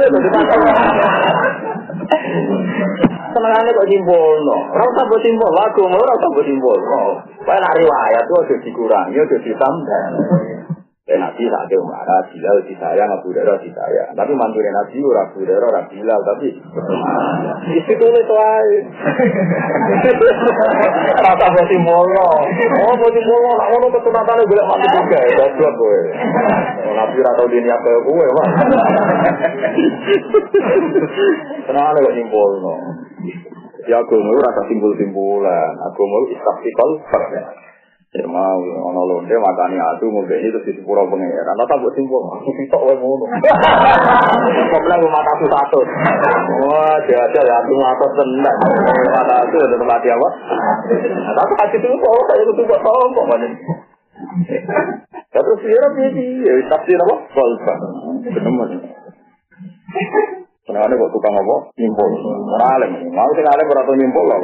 Senengannya 3.32 3.72
kok 3.72 3.88
simpul, 3.88 4.36
no. 4.44 4.58
Rasa 4.76 5.02
bersimpul, 5.08 5.52
lagu 5.56 5.84
mau 5.88 6.04
rasa 6.04 6.28
bersimpul. 6.36 6.80
Kayak 7.48 7.64
nak 7.64 7.76
riwayat 7.80 8.24
tuh 8.28 8.44
ada 8.44 8.56
dikurangi, 8.60 9.18
ada 9.24 9.38
ditambah. 9.40 10.04
Dan 11.08 11.24
Nabi 11.24 11.40
saat 11.48 11.72
itu 11.72 11.80
marah, 11.88 12.20
Bilal 12.28 12.68
disayang, 12.68 13.08
Abu 13.08 13.32
Hurairah 13.32 13.64
disayang. 13.64 14.12
Tapi 14.12 14.32
mantunya 14.36 14.76
Nabi, 14.76 15.00
Abu 15.00 15.40
Hurairah, 15.40 15.68
ora 15.72 15.82
Bilal, 15.88 16.20
tapi 16.20 16.52
isi 17.80 17.94
tulis 17.96 18.28
wae. 18.28 18.76
Rata 21.24 21.48
boti 21.48 21.78
molo. 21.80 22.28
Oh, 22.84 22.94
boti 23.00 23.22
molo, 23.24 23.50
nak 23.56 23.68
ngono 23.72 23.88
kesunatane 23.96 24.44
golek 24.52 24.68
mantu 24.68 24.88
juga 25.00 25.20
ya, 25.24 25.32
goblok 25.48 25.74
kowe. 25.80 26.02
Nabi 26.92 27.16
ora 27.24 27.32
tau 27.40 27.48
dini 27.56 27.70
apa 27.72 27.90
kowe, 28.04 28.28
Pak. 28.28 28.48
Kenapa 31.72 32.04
kok 32.04 32.16
nyimpulno? 32.20 32.76
Ya 33.88 34.04
agama 34.04 34.36
itu 34.36 34.44
rasa 34.44 34.62
simpul-simpulan. 34.68 35.72
Agama 35.80 36.16
itu 36.28 36.36
istaktikal 36.36 36.90
fakta. 37.08 37.42
Ya 38.18 38.26
mau 38.26 38.58
ono 38.58 39.02
londe 39.06 39.36
makani 39.38 39.78
adu 39.78 40.10
mau 40.10 40.26
ini 40.26 40.50
terus 40.50 40.66
di 40.66 40.82
pura 40.82 41.06
pangeran. 41.06 41.54
Tata 41.54 41.78
buat 41.78 41.94
simpul, 41.94 42.26
sitok 42.50 42.82
wae 42.90 42.98
ngono. 42.98 43.30
Kok 44.74 44.82
bilang 44.82 45.06
rumah 45.06 45.22
satu 45.22 45.46
satu. 45.46 45.80
Wah, 46.66 46.98
dia 47.06 47.22
aja 47.22 47.42
ya 47.46 47.56
aku 47.62 47.78
ngatur 47.78 48.10
tenang. 48.18 48.58
Mata 49.14 49.46
itu 49.46 49.58
ada 49.62 49.78
tempat 49.78 50.02
apa? 50.02 50.30
Tapi 51.30 51.54
hati 51.62 51.78
itu 51.78 51.88
kok 51.94 52.26
saya 52.26 52.42
itu 52.42 52.64
buat 52.66 52.82
tombok 52.82 53.26
banyak. 53.30 53.52
Terus 55.30 55.60
dia 55.62 55.78
rapi 55.78 56.42
ya 56.42 56.54
tafsir 56.74 56.98
apa? 56.98 57.16
Kolfa. 57.38 57.74
Benar. 58.34 58.70
Kenapa 60.66 60.90
kok 60.90 61.12
tukang 61.14 61.38
apa? 61.38 61.56
Nyimpul. 61.78 62.12
Orang 62.50 62.92
Mau 63.14 63.30
sing 63.38 63.46
alim 63.46 63.70
ora 63.70 63.94
nyimpul 63.94 64.26
loh. 64.26 64.42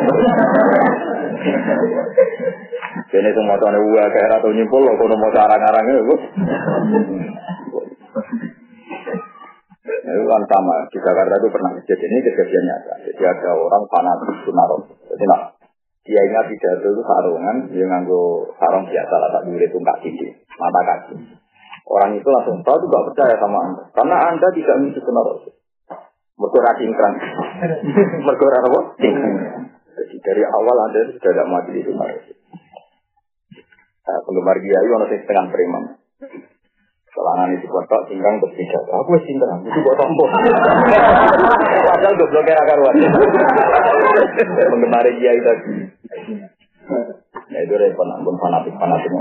Ini 2.93 3.29
semua 3.33 3.57
tuan 3.57 3.77
ibu 3.77 3.93
kayak 3.97 4.29
ratu 4.37 4.49
nyimpul 4.53 4.81
loh, 4.81 4.93
kalau 4.97 5.17
mau 5.17 5.33
sarang-sarang 5.33 5.85
itu. 5.89 6.15
Itu 9.83 10.23
kan 10.29 10.43
sama 10.45 10.75
di 10.93 10.97
Jakarta 11.01 11.33
itu 11.41 11.47
pernah 11.49 11.71
kejadian 11.79 12.11
ini 12.13 12.21
kejadian 12.21 12.63
nyata. 12.69 12.93
Jadi 13.09 13.23
ada 13.25 13.49
orang 13.53 13.83
fanatik 13.89 14.37
sunarok. 14.45 14.81
Jadi 15.09 15.25
nak 15.25 15.41
dia 16.03 16.19
ingat 16.19 16.51
pidato 16.51 16.83
itu 16.83 17.01
sarungan, 17.07 17.57
dia 17.71 17.87
nganggo 17.87 18.51
sarung 18.59 18.83
biasa 18.83 19.13
lah, 19.23 19.29
tak 19.39 19.47
dulu 19.47 19.55
tungkak 19.71 20.03
gigi, 20.03 20.35
mata 20.59 20.81
kaki. 20.83 21.15
Orang 21.87 22.11
itu 22.19 22.27
langsung 22.27 22.59
tahu 22.59 22.75
juga 22.83 23.07
percaya 23.07 23.35
sama 23.39 23.59
anda, 23.71 23.83
karena 23.95 24.15
anda 24.27 24.47
tidak 24.51 24.75
mengisi 24.83 24.99
sunarok. 24.99 25.47
Mereka 26.35 26.71
cingkrang. 26.75 27.15
Mereka 28.27 28.45
apa? 28.67 28.79
Jadi 29.95 30.15
dari 30.27 30.43
awal 30.43 30.77
anda 30.91 31.07
sudah 31.07 31.31
tidak 31.31 31.47
mati 31.47 31.71
di 31.71 31.81
sunarok. 31.87 32.42
Nah, 34.03 34.19
penggemar 34.27 34.57
dia 34.59 34.77
itu 34.83 34.91
orang 34.91 35.07
setengah 35.07 35.45
preman. 35.47 35.83
Selangan 37.13 37.49
itu 37.55 37.65
buat 37.69 37.85
tak 37.87 38.09
tinggal 38.09 38.35
berbeda. 38.41 38.79
Aku 38.89 39.15
wis 39.15 39.23
tinggal, 39.23 39.47
itu 39.63 39.79
buat 39.85 39.95
tombol. 39.95 40.27
Padahal 41.87 42.13
gue 42.17 42.27
blokir 42.27 42.57
akar 42.57 42.67
karuan. 42.73 42.95
Penggemar 44.59 45.07
dia 45.07 45.31
itu. 45.37 45.53
Nah 47.53 47.59
itu 47.63 47.73
repot, 47.79 48.07
pun 48.27 48.35
fanatik 48.41 48.73
fanatik. 48.75 49.11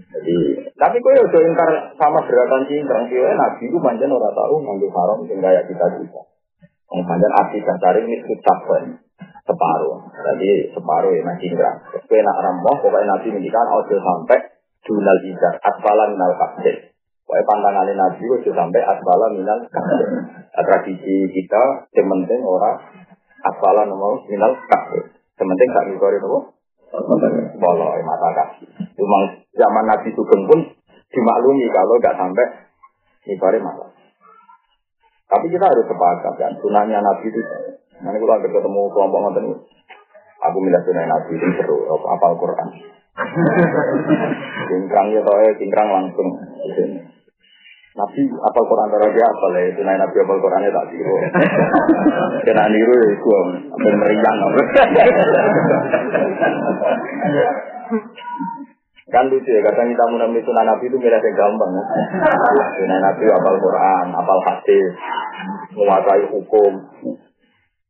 Jadi, 0.00 0.36
tapi 0.80 0.96
ya 0.96 1.22
udah 1.28 1.42
ingkar 1.44 1.70
sama 2.00 2.24
gerakan 2.24 2.64
cingkrang 2.64 3.04
sih, 3.12 3.20
nabi 3.20 3.68
itu 3.68 3.76
panjang 3.84 4.08
orang 4.08 4.32
tahu 4.32 4.64
ngambil 4.64 4.88
haram 4.96 5.18
sehingga 5.28 5.52
ya 5.52 5.62
kita 5.68 5.84
bisa. 6.00 6.20
Yang 6.90 7.04
panjang 7.04 7.32
arti 7.36 7.58
cari 7.60 8.00
ini 8.08 8.16
kita 8.24 8.54
separuh. 9.44 9.96
Jadi 10.14 10.70
separuh 10.72 11.10
ya 11.12 11.22
masih 11.26 11.48
enggak. 11.52 11.74
Tapi 11.90 12.22
nak 12.22 12.38
ramoh 12.40 12.76
pokoknya 12.80 13.16
nabi 13.16 13.28
mendikan 13.34 13.66
ojo 13.70 13.96
sampai 13.98 14.38
dunal 14.86 15.20
izar 15.26 15.54
asfala 15.60 16.04
minal 16.10 16.34
kasir. 16.38 16.94
Pokoknya 17.26 17.44
pantangannya 17.46 17.94
nabi 17.98 18.24
ojo 18.30 18.50
sampai 18.50 18.80
asfala 18.84 19.26
minal 19.34 19.58
kasir. 19.68 20.08
Nah, 20.50 20.62
tradisi 20.64 21.16
kita 21.30 21.90
sementing 21.94 22.42
orang 22.42 22.78
asfala 23.42 23.88
nomor 23.88 24.24
minal 24.30 24.54
kasir. 24.68 25.10
Sementing 25.34 25.68
tak 25.72 25.84
ngikori 25.90 26.18
nopo. 26.20 26.56
Bolong 27.60 28.02
mata 28.02 28.28
kaki. 28.34 28.66
Cuma 28.98 29.18
zaman 29.54 29.84
nabi 29.86 30.10
sugeng 30.10 30.42
pun 30.50 30.58
dimaklumi 31.10 31.66
kalau 31.70 31.94
nggak 32.02 32.18
sampai 32.18 32.46
ngikori 33.30 33.58
mata. 33.62 33.90
Tapi 35.30 35.46
kita 35.46 35.62
harus 35.62 35.86
sepakat 35.86 36.34
kan, 36.42 36.52
sunahnya 36.58 36.98
Nabi 36.98 37.30
itu 37.30 37.38
Nanti 38.00 38.16
kalau 38.16 38.34
ada 38.36 38.48
ketemu 38.48 38.80
kelompok 38.92 39.20
nonton 39.20 39.44
ini, 39.44 39.56
aku 40.40 40.56
milih 40.60 40.80
sunnah 40.88 41.04
nabi 41.04 41.32
itu 41.36 41.46
seru, 41.60 41.76
apa 41.88 42.24
Al 42.32 42.36
Quran. 42.40 42.68
Cingkrang 44.70 45.06
ya 45.12 45.20
toh, 45.20 45.36
cingkrang 45.60 45.88
langsung. 45.92 46.28
Nabi 47.90 48.22
apal 48.22 48.64
Quran 48.70 48.86
dia 49.12 49.26
apa 49.26 49.46
lah 49.50 49.66
itu 49.66 49.82
naik 49.82 49.98
Nabi 49.98 50.16
apal 50.22 50.38
Qurannya 50.38 50.70
tak 50.70 50.94
tiru. 50.94 51.10
Kena 52.46 52.70
niru 52.70 52.94
ya 52.94 53.08
itu, 53.18 53.28
apa 53.66 53.88
meriang 53.98 54.36
Kan 59.10 59.26
lucu 59.26 59.50
ya, 59.50 59.58
kadang 59.66 59.90
kita 59.90 60.06
menamai 60.06 60.38
sunnah 60.46 60.62
Nabi 60.70 60.86
itu 60.86 60.94
milih 60.94 61.18
yang 61.18 61.34
gampang. 61.34 61.70
Ya. 61.74 61.82
Sunnah 62.78 62.98
Nabi 63.10 63.26
apal 63.26 63.58
Quran, 63.58 64.06
apal 64.14 64.38
hadis, 64.46 64.94
menguasai 65.74 66.30
hukum. 66.30 66.72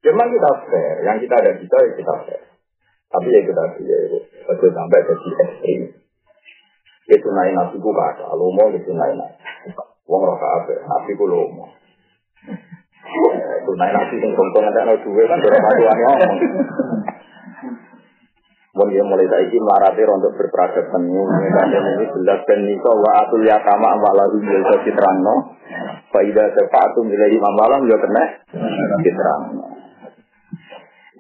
Memang 0.01 0.29
kita 0.33 0.51
fair, 0.73 0.97
yang 1.05 1.21
kita 1.21 1.35
ada 1.37 1.53
kita 1.61 1.77
ya 1.77 1.93
kita 1.93 2.15
fair. 2.25 2.43
Tapi 3.11 3.29
ya 3.29 3.41
kita 3.45 3.63
ya 3.85 3.99
itu 4.49 4.67
sampai 4.73 5.05
jadi 5.05 5.29
ekstrim. 5.45 5.81
Itu 7.11 7.29
naik 7.35 7.53
nasi 7.53 7.77
ku 7.83 7.91
kata, 7.93 8.33
lu 8.33 8.49
mau 8.55 8.73
itu 8.73 8.93
naik 8.97 9.15
nasi. 9.19 9.37
Wong 10.09 10.23
roka 10.25 10.47
apa? 10.63 10.73
Nasi 10.73 11.13
ku 11.21 11.29
lu 11.29 11.53
mau. 11.53 11.69
Itu 13.61 13.73
naik 13.77 13.93
nasi 13.93 14.15
yang 14.25 14.33
tongtong 14.33 14.73
ada 14.73 14.89
no 14.89 14.95
dua 15.05 15.23
kan 15.29 15.39
berapa 15.43 15.69
tuan 15.69 15.99
ngomong. 16.01 16.35
Mau 18.71 18.87
dia 18.87 19.03
mulai 19.03 19.27
dari 19.27 19.51
melarati 19.51 20.07
untuk 20.07 20.39
berperadaban 20.39 21.03
ini, 21.03 21.23
ini 21.27 22.07
jelas 22.07 22.41
dan 22.47 22.63
niko 22.63 23.03
wa 23.03 23.27
atul 23.27 23.43
yatama 23.43 23.99
walahu 23.99 24.39
yaitu 24.47 24.87
citerangno. 24.87 25.59
Faidah 26.15 26.55
sepatu 26.55 27.03
nilai 27.03 27.35
imam 27.35 27.55
malam 27.59 27.83
juga 27.85 28.07
kena 28.07 28.23
citerangno. 29.03 29.80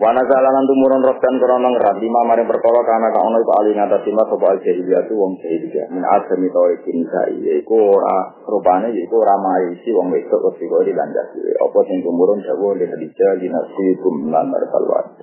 Wana 0.00 0.24
kalanan 0.24 0.64
tumurun 0.64 1.04
rohkan 1.04 1.36
korona 1.36 1.76
ngerat 1.76 2.00
lima 2.00 2.24
maring 2.24 2.48
perkara 2.48 2.80
karena 2.88 3.12
kang 3.12 3.20
ono 3.20 3.36
iku 3.36 3.52
ali 3.52 3.76
ngatas 3.76 4.00
lima 4.08 4.24
sapa 4.32 4.46
al 4.48 4.58
jahiliyah 4.64 5.04
tu 5.04 5.12
wong 5.12 5.36
jahiliyah. 5.44 5.92
Min 5.92 6.00
asmi 6.08 6.48
tauhikin 6.48 7.04
sai 7.04 7.36
yaiku 7.44 7.76
ora 7.76 8.32
rupane 8.48 8.96
yaiku 8.96 9.20
ora 9.20 9.36
maisi 9.36 9.92
wong 9.92 10.08
wedok 10.08 10.56
wis 10.56 10.56
kok 10.56 10.88
dilandas. 10.88 11.36
Apa 11.36 11.78
sing 11.84 12.00
tumurun 12.00 12.40
dawa 12.40 12.80
le 12.80 12.88
hadija 12.88 13.28
dinasi 13.44 14.00
kumlan 14.00 14.48
markalwat 14.48 15.20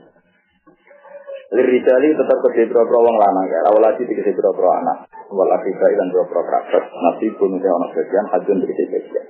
Lirijali 1.58 2.14
tetap 2.14 2.38
ke 2.38 2.70
biro 2.70 2.86
wong 3.02 3.18
lanang 3.18 3.50
ya. 3.50 3.74
Awalati 3.74 4.06
tiga 4.06 4.30
biro 4.30 4.70
anak. 4.78 5.10
Walaki 5.34 5.74
dan 5.74 6.14
biro 6.14 6.30
kerabat. 6.30 6.86
Nasi 6.86 7.34
pun 7.34 7.58
ono 7.58 7.88
bagian 7.98 8.26
hajun 8.30 8.62
tiga 8.62 8.86
bagian 8.94 9.26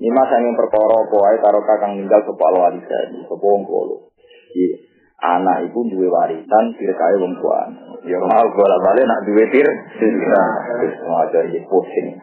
Lima 0.00 0.24
sanging 0.24 0.56
perkara 0.56 1.04
apa 1.04 1.16
wae 1.20 1.36
karo 1.44 1.60
kakang 1.68 2.00
ninggal 2.00 2.24
sapa 2.24 2.44
alwalida 2.48 3.00
sapa 3.28 3.44
wong 3.44 3.64
kolo 3.68 4.16
Iya. 4.56 4.76
Anak 5.16 5.64
ibu 5.64 5.80
duwe 5.88 6.12
warisan 6.12 6.76
kaya 6.76 7.16
wong 7.16 7.40
tua. 7.40 7.72
Ya 8.04 8.20
mau 8.20 8.46
bola 8.52 8.76
balik 8.84 9.08
nak 9.08 9.24
duwe 9.24 9.48
tir. 9.48 9.64
Aja 9.64 11.40
ini 11.48 11.64
pusing. 11.72 12.20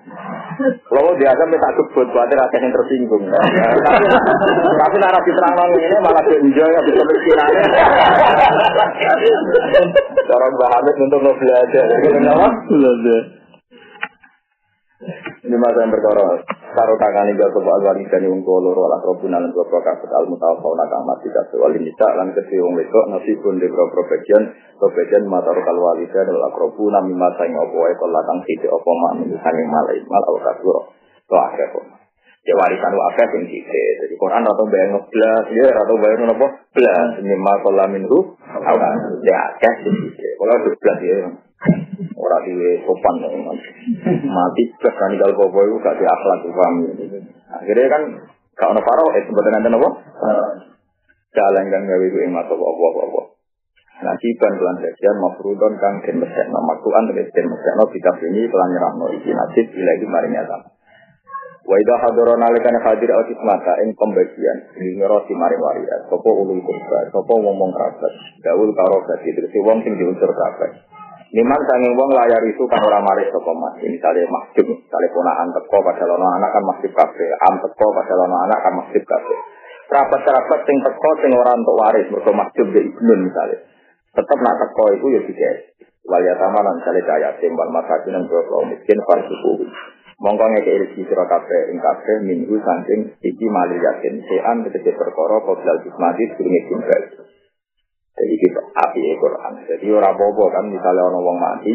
Kalau 0.86 1.18
dia 1.18 1.34
akan 1.34 1.48
minta 1.50 1.74
kebut, 1.74 2.08
khawatir 2.14 2.38
akan 2.38 2.64
yang 2.64 2.74
tersinggung. 2.78 3.24
Tapi 4.78 4.96
narasi 5.02 5.32
terang 5.34 5.74
ini 5.74 5.98
malah 6.06 6.22
enjoy 6.22 6.70
ya 6.70 6.82
bisa 6.86 7.02
berkiranya. 7.02 7.64
Cara 10.30 10.48
Hamid 10.54 10.96
untuk 11.02 11.20
belajar. 11.41 11.86
Belajar. 12.70 13.43
Ini 15.43 15.56
masalah 15.60 15.91
berkara 15.91 16.39
Taruh 16.47 16.97
tangan 16.97 17.28
ini 17.28 17.36
Bapak 17.36 17.60
Allah 17.60 17.93
Ini 17.99 18.08
dan 18.08 18.24
yang 18.24 18.39
kolor 18.39 18.72
Walah 18.72 19.04
robun 19.04 19.36
Alam 19.36 19.51
Bapak 19.51 19.82
Kasut 19.84 20.08
Al-Mutal 20.08 20.56
Kau 20.64 20.72
nakam 20.80 21.04
Mati 21.04 21.28
Kasut 21.28 21.60
Wali 21.60 21.84
Nisa 21.84 22.08
Alam 22.08 22.32
Kesih 22.32 22.64
Yang 22.64 22.88
Lekok 22.88 23.06
Nasi 23.12 23.36
Bun 23.43 23.60
Di 23.60 23.68
Bapak 23.68 23.91
Profesion 23.91 24.43
Profesion 24.80 25.28
Mata 25.28 25.51
Rokal 25.51 25.76
Wali 25.76 26.08
Dan 26.08 26.32
Alam 26.32 26.56
Robun 26.56 26.95
Nami 26.95 27.14
Masa 27.20 27.43
Yang 27.43 27.68
Opo 27.68 27.76
Wai 27.84 27.95
Kola 27.99 28.22
Kang 28.24 28.39
Sisi 28.47 28.68
Opo 28.72 28.89
Mak 28.95 29.12
Nami 29.20 29.36
Sang 29.36 29.56
Yang 29.60 29.70
Malai 29.70 29.99
Mal 30.08 30.24
Al 30.24 30.38
Kasur 30.39 30.78
Kau 31.28 31.39
Akhir 31.51 31.68
Kau 31.76 31.84
Ya 32.43 32.54
warisan 32.60 32.91
wakil 32.91 33.28
yang 33.39 33.43
sisi 33.47 33.84
Jadi 33.99 34.16
Quran 34.16 34.43
Rata 34.47 34.64
Bayang 34.68 34.91
Ngeblas 34.95 35.45
Ya 35.51 35.68
Rata 35.68 35.93
Bayang 35.99 36.32
nopo 36.32 36.47
Ini 36.80 37.36
Mal 37.36 37.58
Kola 37.60 37.86
awan 37.91 38.97
Ya 39.28 39.36
Akhir 39.51 39.74
Kalau 40.39 40.56
Ngeblas 40.64 40.99
Ya 41.04 41.18
Orang 42.14 42.43
di 42.43 42.55
sopan 42.84 43.16
mati 44.28 44.64
plus 44.80 44.95
kan 44.95 45.11
kalau 45.16 45.36
bobo 45.38 45.59
itu 45.64 45.76
gak 45.80 45.95
di 45.95 46.05
akhlak 46.07 46.43
paham? 46.51 46.76
Akhirnya 47.55 47.88
kan 47.88 48.03
gak 48.59 48.72
ono 48.72 48.82
eh 49.16 49.24
sebetulnya 49.24 49.59
nanti 49.59 49.70
apa 49.72 49.89
jalan 51.34 51.66
kan 51.72 51.82
gawe 51.89 52.05
itu 52.05 52.20
emas 52.30 52.45
apa 52.45 52.66
apa 52.66 53.01
apa 53.09 53.22
Najiban 54.03 54.53
kelan 54.59 54.78
sekian 54.84 55.16
mafrudon 55.22 55.80
kang 55.80 56.03
den 56.03 56.20
mesekno 56.20 56.59
maktuan 56.66 57.07
tegas 57.07 57.30
den 57.32 57.47
mesekno 57.47 57.88
kitab 57.93 58.20
ini 58.26 58.51
kelan 58.51 58.70
nyerahno 58.76 59.05
iki 59.16 59.32
nasib 59.32 59.70
ilahi 59.70 60.05
maring 60.09 60.34
nyata. 60.36 60.57
Wa 61.64 61.76
idha 61.80 61.95
hadara 61.95 62.36
nalikane 62.36 62.84
hadir 62.84 63.16
al 63.16 63.24
mata 63.47 63.80
ing 63.80 63.95
pembagian 63.95 64.57
ngero 64.76 65.24
si 65.24 65.34
maring 65.38 65.61
waria 65.61 65.95
sapa 66.11 66.30
ulul 66.36 66.59
kurba 66.59 66.99
sapa 67.16 67.32
wong-wong 67.32 67.72
kerabat. 67.72 68.14
Daul 68.43 68.76
karo 68.76 68.97
dadi 69.07 69.30
terus 69.32 69.55
wong 69.64 69.80
sing 69.88 69.95
diunsur 69.95 70.30
kerabat. 70.36 70.72
Niman 71.34 71.61
sanging 71.65 71.97
wong 71.97 72.13
layar 72.13 72.45
itu 72.45 72.61
kan 72.69 72.77
ora 72.77 73.01
maris 73.01 73.34
sapa 73.34 73.51
mas. 73.57 73.81
Misalnya 73.81 74.29
masjid, 74.29 74.69
misalnya 74.69 75.09
ponakan 75.17 75.49
teko 75.49 75.77
pada 75.81 76.05
lono 76.05 76.29
anak 76.29 76.53
kan 76.53 76.61
masjid 76.61 76.93
kafe, 76.93 77.25
am 77.49 77.57
teko 77.57 77.88
pada 77.89 78.13
lono 78.13 78.38
anak 78.45 78.61
kan 78.61 78.73
masjid 78.77 79.01
kafe. 79.01 79.34
Kerabat-kerabat 79.89 80.59
sing 80.69 80.77
teko 80.86 81.09
sing 81.25 81.31
ora 81.34 81.57
untuk 81.57 81.73
waris 81.81 82.05
mergo 82.13 82.31
masjid 82.38 82.65
di 82.69 82.86
ibnun 82.86 83.19
misalnya. 83.25 83.65
Tetap 84.13 84.38
nak 84.45 84.55
teko 84.61 84.86
itu 84.93 85.05
ya 85.09 85.21
tiga. 85.25 85.51
Wal 86.05 86.21
yatama 86.21 86.61
lan 86.61 86.77
misalnya 86.77 87.01
kaya 87.01 87.29
timbal 87.41 87.69
masakin 87.73 88.13
yang 88.13 88.29
berapa 88.29 88.57
miskin 88.69 88.99
farsuku. 89.01 89.53
Mongko 90.21 90.45
ngeke 90.53 90.86
rezeki 90.86 91.01
sira 91.09 91.25
kabeh 91.25 91.73
ing 91.73 91.81
kabeh 91.81 92.15
minggu 92.29 92.61
saking 92.61 93.09
iki 93.25 93.47
mali 93.49 93.81
yakin 93.81 94.21
sean 94.29 94.61
tegese 94.69 94.93
perkara 94.93 95.41
qoblal 95.41 95.81
kismati 95.81 96.23
durunge 96.38 96.61
timbal. 96.69 97.03
Jadi 98.14 98.36
kita 98.38 98.61
api 98.61 99.01
Quran. 99.18 99.53
Jadi 99.66 99.88
orang 99.89 100.16
bobo 100.16 100.45
kan 100.53 100.70
misalnya 100.70 101.01
orang 101.01 101.24
wong 101.26 101.38
mati, 101.41 101.74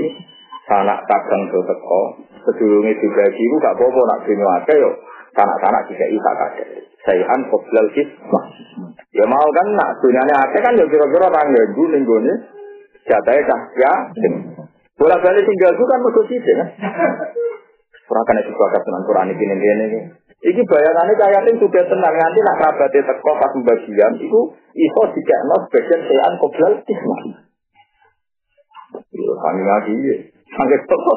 sanak 0.71 1.03
kadang 1.11 1.51
do 1.51 1.61
teko, 1.67 2.03
sedurunge 2.47 2.95
juga 3.03 3.27
ibu 3.27 3.57
gak 3.59 3.77
bobo 3.79 4.01
nak 4.07 4.23
dunia 4.23 4.47
ada 4.63 4.75
yo. 4.79 4.91
Sanak-sanak 5.35 5.83
juga 5.91 6.07
isa 6.09 6.31
kade. 6.35 6.65
Sayan 7.07 7.41
qoblal 7.47 7.89
kismah. 7.95 8.45
Ya 9.15 9.25
mau 9.27 9.49
kan 9.55 9.67
nak 9.75 9.99
dunyane 10.03 10.35
akeh 10.35 10.61
kan 10.63 10.75
ya 10.75 10.85
kira-kira 10.87 11.31
orang 11.31 11.49
ya 11.55 11.63
ning 11.75 12.03
gone 12.03 12.33
jatahe 13.07 13.41
cah 13.47 13.61
ya. 13.79 13.93
Bola 14.99 15.15
balik 15.23 15.47
tinggal 15.47 15.73
itu 15.79 15.85
kan 15.87 15.99
mesti 16.03 16.37
sih 16.43 16.55
kan. 16.59 16.69
Ora 18.09 18.23
kan 18.25 18.41
itu 18.41 18.51
bakat 18.57 18.83
dengan 18.89 19.03
Quran 19.05 19.31
ini 19.37 19.45
ini. 19.45 19.61
Iki 19.85 20.01
bayangannya 20.39 21.15
kayak 21.19 21.43
ini 21.51 21.59
sudah 21.59 21.83
tenang 21.83 22.15
nanti 22.15 22.39
nak 22.47 22.57
kerabatnya 22.63 23.11
teko 23.11 23.31
pas 23.35 23.51
pembagian, 23.51 24.13
itu 24.23 24.41
iso 24.55 25.03
dikekno 25.11 25.57
sebagian 25.67 26.01
sean 26.07 26.35
koblal 26.39 26.73
kismah. 26.87 27.21
Yo 29.11 29.35
kami 29.35 29.63
lagi 29.67 29.95
ya. 29.99 30.17
Sangat 30.55 30.87
teko. 30.87 31.15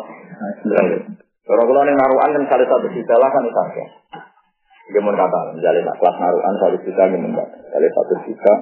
Kalau 1.41 1.63
kalau 1.69 1.82
nih 1.86 1.93
naruhan 1.93 2.34
kan 2.34 2.43
salah 2.49 2.65
satu 2.65 2.88
juta 2.89 3.15
lah 3.22 3.30
kan 3.30 3.45
itu 3.45 3.86
Dia 4.91 4.99
mau 4.99 5.13
kata, 5.13 5.55
misalnya 5.55 5.88
nak 5.88 5.97
kelas 6.01 6.15
naruhan 6.17 6.55
satu 6.57 6.78
juta 6.84 7.01
ini 7.07 7.17
mendak, 7.22 7.47
misalnya 7.47 7.89
satu 7.95 8.13
juta, 8.28 8.53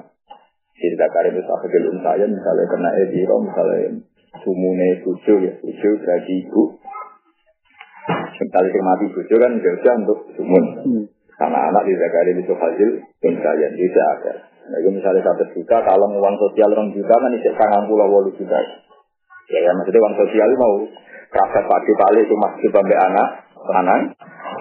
cerita 0.78 1.06
karir 1.10 1.34
itu 1.34 1.50
aku 1.50 1.68
gelum 1.74 1.98
saya, 2.06 2.26
misalnya 2.30 2.66
kena 2.70 2.90
ediro, 3.02 3.36
misalnya 3.42 3.98
sumune 4.46 4.90
tujuh 5.02 5.38
ya, 5.42 5.54
tujuh 5.58 5.94
berarti 6.06 6.34
ibu, 6.46 6.78
Misalnya 8.40 8.72
yang 8.72 8.86
mati 8.88 9.06
bojo 9.12 9.36
kan 9.36 9.52
jauh 9.60 9.96
untuk 10.00 10.20
sumun. 10.40 10.66
Karena 11.36 11.60
anak 11.72 11.84
di 11.88 11.96
Zakari 11.96 12.36
itu 12.36 12.52
hasil 12.56 12.90
pencarian 13.20 13.72
tidak 13.76 14.08
ada. 14.20 14.34
Nah 14.70 14.78
itu 14.80 14.90
misalnya 14.92 15.24
satu 15.24 15.44
juta, 15.56 15.82
kalau 15.82 16.08
uang 16.12 16.36
sosial 16.36 16.72
orang 16.76 16.92
juta 16.92 17.16
kan 17.16 17.32
itu 17.32 17.52
sangat 17.56 17.84
pulau 17.88 18.12
walu 18.12 18.32
juta. 18.36 18.60
Ya 19.50 19.60
ya 19.66 19.72
maksudnya 19.76 20.04
uang 20.04 20.16
sosial 20.20 20.50
mau 20.60 20.84
kerabat 21.32 21.64
pagi 21.64 21.94
balik 21.96 22.24
itu 22.28 22.36
masih 22.38 22.70
sampai 22.70 22.98
anak, 23.02 23.28
anak, 23.76 24.00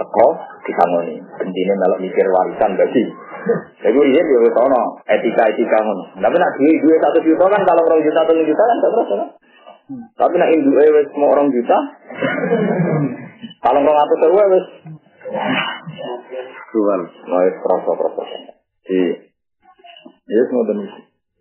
teko, 0.01 0.29
disangoni. 0.65 1.17
Intinya 1.19 1.75
melok 1.83 2.01
mikir 2.03 2.27
warisan 2.31 2.73
bagi. 2.79 3.05
Jadi 3.85 3.99
iya 3.99 4.23
dia 4.23 4.51
tahu 4.55 4.67
no 4.71 4.83
etika-etika 5.07 5.79
ngono. 5.83 6.05
Tapi 6.19 6.37
nak 6.37 6.53
duit 6.57 6.77
duit 6.83 6.99
satu 6.99 7.19
juta 7.23 7.45
kan 7.47 7.63
kalau 7.63 7.83
orang 7.87 8.03
juta 8.03 8.19
atau 8.23 8.35
juta 8.35 8.63
kan 8.65 8.79
terus 8.81 9.07
kan. 9.13 9.31
Tapi 9.89 10.35
nak 10.37 10.53
induk 10.53 10.77
semua 11.17 11.33
orang 11.33 11.49
juta, 11.49 11.79
kalau 13.69 13.85
nggak 13.85 13.97
ngatur 14.01 14.19
sewa 14.25 14.45
wes. 14.49 14.67
Tuhan, 16.73 17.01
mau 17.29 17.49
proses 17.61 17.95
proses. 18.01 18.29
Di, 18.89 19.01
ya 20.25 20.43
semua 20.49 20.65
demi. 20.73 20.89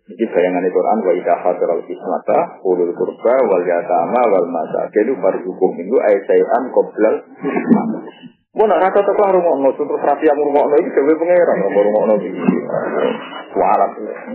Jadi 0.08 0.24
bayangan 0.28 0.64
di 0.64 0.72
Quran 0.72 0.98
wa 1.08 1.14
idha 1.16 1.36
hadral 1.40 1.84
kismata 1.88 2.64
ulul 2.68 2.92
kurba 2.96 3.36
wal 3.48 3.64
yatama 3.64 4.22
wal 4.28 4.48
masakin 4.52 5.16
hukum 5.16 5.72
minggu 5.76 6.00
ayat 6.00 6.32
qoblal 6.72 7.16
Mau 8.58 8.66
nak 8.66 8.82
rata 8.82 9.06
tak 9.06 9.14
lah 9.14 9.30
rumah 9.38 9.54
no, 9.62 9.70
terus 9.78 10.02
rapi 10.02 10.26
yang 10.26 10.40
rumah 10.42 10.66
no 10.66 10.76
itu 10.82 10.90
dewi 10.90 11.14
pangeran 11.14 11.62
rumah 11.62 11.84
rumah 11.84 12.02
no 12.10 12.16
ini. 12.26 12.42
Warat, 13.54 13.92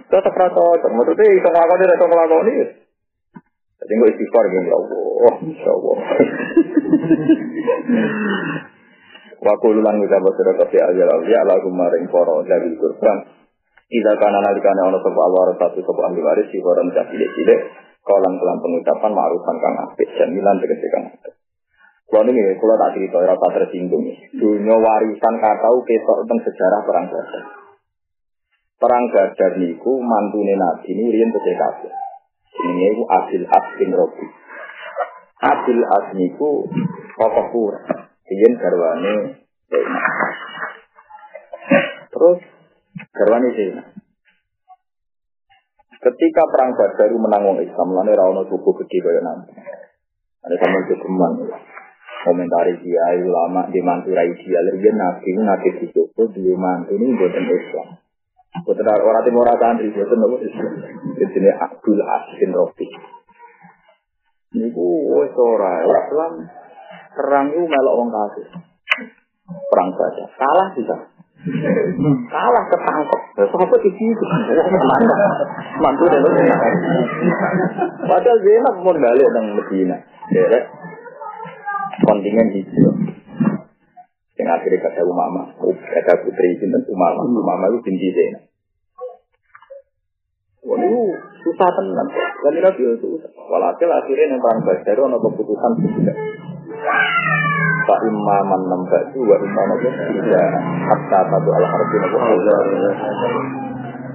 tetap 0.07 0.31
rata, 0.31 0.65
maksudnya 0.95 1.27
itu 1.27 1.49
ngelakoni, 1.51 1.85
itu 1.91 2.07
ngelakoni. 2.07 2.55
Jadi 3.83 3.93
nggak 3.99 4.11
istighfar 4.15 4.45
gitu, 4.47 4.63
ya 4.71 4.77
Allah, 4.79 5.35
Insya 5.43 5.71
Allah. 5.75 5.97
Wa 9.43 9.55
kululan 9.59 9.99
kita 9.99 10.23
berserah 10.23 10.55
kafi 10.55 10.79
ajar 10.79 11.09
awliya 11.19 11.43
ala 11.43 11.59
kumaring 11.59 12.07
poro 12.07 12.47
dari 12.47 12.71
kurban. 12.79 13.27
Ida 13.91 14.15
kana 14.15 14.39
nalikane 14.39 14.87
ono 14.87 15.03
sapa 15.03 15.19
alwar 15.19 15.51
satu 15.59 15.83
sapa 15.83 16.01
ahli 16.09 16.23
waris 16.23 16.47
si 16.55 16.63
koran 16.63 16.95
cilik 16.95 17.31
cilik 17.35 17.61
kolan 18.07 18.39
kelam 18.39 18.59
pengucapan 18.63 19.11
ma'rufan 19.11 19.57
kang 19.59 19.75
apik 19.83 20.09
jamilan 20.15 20.63
tegese 20.63 20.87
kang 20.95 21.05
apik. 21.11 21.35
Kalau 22.13 22.29
ini, 22.29 22.45
kalau 22.61 22.77
tak 22.77 22.93
cerita, 22.93 23.25
rasa 23.25 23.47
tersinggung. 23.57 24.05
Dunia 24.37 24.77
warisan 24.77 25.35
katau 25.41 25.81
ketok 25.81 26.17
tentang 26.23 26.41
sejarah 26.45 26.81
perang 26.85 27.07
Badar. 27.09 27.45
Perang 28.77 29.05
Badar 29.09 29.53
niku 29.57 29.97
mantune 29.97 30.55
Nabi 30.61 30.93
ini 30.93 31.09
riyen 31.09 31.33
tegese 31.33 31.57
kabeh. 31.57 32.02
Ini 32.53 32.85
itu 32.93 33.03
Abil 33.09 33.45
As 33.49 33.67
bin 33.81 33.91
Robi. 33.97 34.27
Abil 35.41 35.81
As 35.81 36.07
niku 36.13 36.69
tokoh 37.17 37.47
pura. 37.49 37.81
Ingin 38.29 38.53
garwane 38.61 39.15
Terus 42.13 42.39
garwane 43.17 43.49
Zainab. 43.57 43.87
Ketika 46.03 46.43
perang 46.51 46.75
Badar 46.75 47.15
menang 47.15 47.43
wong 47.47 47.59
Islam, 47.63 47.95
lalu 47.95 48.19
rawon 48.19 48.43
suku 48.51 48.71
gede 48.83 48.99
kaya 49.07 49.21
nanti. 49.23 49.55
Ada 50.43 50.59
sama 50.59 50.83
kegeman. 50.91 51.33
Komentari 52.27 52.75
dia, 52.83 53.19
ulama, 53.23 53.71
di 53.71 53.79
mantu 53.83 54.11
rai 54.11 54.31
dia, 54.35 54.59
dia 54.63 54.93
nabi, 54.95 55.31
Joko, 55.91 56.27
di 56.35 56.55
mantu 56.59 56.99
ini 56.99 57.15
buatan 57.15 57.47
Islam. 57.47 58.02
Bukan 58.63 58.87
orang 58.87 59.25
timur 59.27 59.47
santri, 59.59 59.91
bukan 59.91 60.19
nopo 60.23 60.37
Islam. 60.39 60.73
Di 61.19 61.27
sini 61.35 61.51
Abdul 61.51 62.01
Asin 62.03 62.51
Rofi. 62.55 62.87
Niku 64.53 64.87
wis 65.17 65.33
ora 65.35 65.81
Islam 65.83 66.33
perang 67.17 67.47
itu 67.51 67.65
melok 67.65 67.95
wong 67.97 68.09
kafir. 68.13 68.47
Perang 69.49 69.89
saja. 69.97 70.25
Kalah 70.37 70.69
bisa. 70.77 70.97
Kalah 72.31 72.65
ketangkep. 72.71 73.21
Sopo 73.49 73.77
di 73.81 73.91
situ. 73.97 74.25
Mantu 75.81 76.05
deh 76.07 76.21
Padahal 78.03 78.39
Zainab 78.45 78.75
mau 78.85 78.93
balik 78.93 79.29
nang 79.33 79.47
Medina. 79.57 79.97
Derek 80.31 80.65
kontingen 82.05 82.49
hijau. 82.53 82.93
Yang 84.37 84.49
akhirnya 84.49 84.79
kata 84.81 85.01
Umama, 85.05 85.55
kata 85.61 86.13
putri 86.25 86.57
Sinten 86.57 86.83
Umama, 86.89 87.21
Umama 87.25 87.69
itu 87.69 87.79
binti 87.85 88.09
Zainab. 88.11 88.52
Wah 90.63 90.79
itu 90.79 91.03
susah 91.43 91.69
tenan. 91.75 92.07
Dan 92.15 92.55
Nabi 92.63 92.83
itu 92.87 92.95
susah. 93.03 93.31
Walhasil 93.51 93.91
akhirnya 93.91 94.31
yang 94.31 94.39
perang 94.39 94.63
Badar 94.63 94.95
ada 94.95 95.19
keputusan 95.19 95.73
tidak. 95.83 96.17
Pak 97.83 98.01
imaman 98.07 98.63
nambah 98.71 99.01
itu 99.11 99.27
wa 99.27 99.37
imam 99.43 99.69
aja 99.75 99.91
tidak 99.91 100.49
hatta 100.87 101.21
satu 101.35 101.51
al 101.51 101.67
harbi 101.67 101.97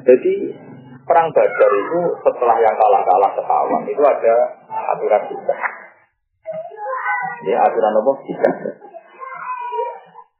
Jadi 0.08 0.34
perang 1.04 1.28
Badar 1.36 1.72
itu 1.76 2.02
setelah 2.24 2.58
yang 2.64 2.76
kalah-kalah 2.80 3.32
setahun 3.36 3.82
itu 3.92 4.04
ada 4.08 4.36
aturan 4.96 5.24
juga. 5.28 5.56
Ya 7.44 7.60
aturan 7.60 7.92
apa? 7.92 8.12
Tidak. 8.24 8.54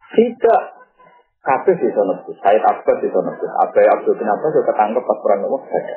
Tidak 0.08 0.77
kabeh 1.48 1.76
di 1.80 1.88
sana 1.96 2.14
tuh. 2.28 2.36
Saya 2.44 2.60
Abbas 2.60 2.98
di 3.00 3.08
sana 3.08 3.32
tuh. 3.40 3.48
Abai 3.48 3.88
Abdul 3.88 4.20
bin 4.20 4.28
Abbas 4.28 4.52
juga 4.52 4.68
ketangkep 4.76 5.04
pas 5.08 5.20
perang 5.24 5.42
saja. 5.48 5.96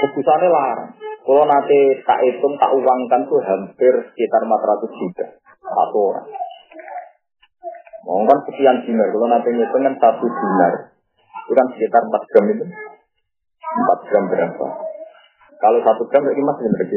Keputusannya 0.00 0.48
larang. 0.48 0.90
Kalau 1.20 1.44
nanti 1.44 1.78
tak 2.08 2.18
hitung, 2.24 2.56
tak 2.56 2.72
uangkan 2.72 3.20
tuh 3.28 3.42
hampir 3.44 3.92
sekitar 4.14 4.40
400 4.48 4.98
juta. 4.98 5.24
Satu 5.60 5.98
orang. 6.14 6.26
Mau 8.08 8.24
kan 8.24 8.40
sekian 8.48 8.80
dinar. 8.88 9.12
Kalau 9.12 9.28
nanti 9.28 9.52
ngitung 9.52 9.84
kan 9.84 9.94
satu 10.00 10.24
dinar. 10.24 10.74
Itu 11.44 11.52
kan 11.52 11.66
sekitar 11.76 12.00
4 12.06 12.30
gram 12.32 12.44
itu. 12.48 12.64
4 12.64 14.08
gram 14.08 14.24
berapa? 14.32 14.66
Kalau 15.60 15.78
satu 15.84 16.02
gram 16.08 16.24
berarti 16.24 16.42
masih 16.42 16.66
berarti 16.72 16.96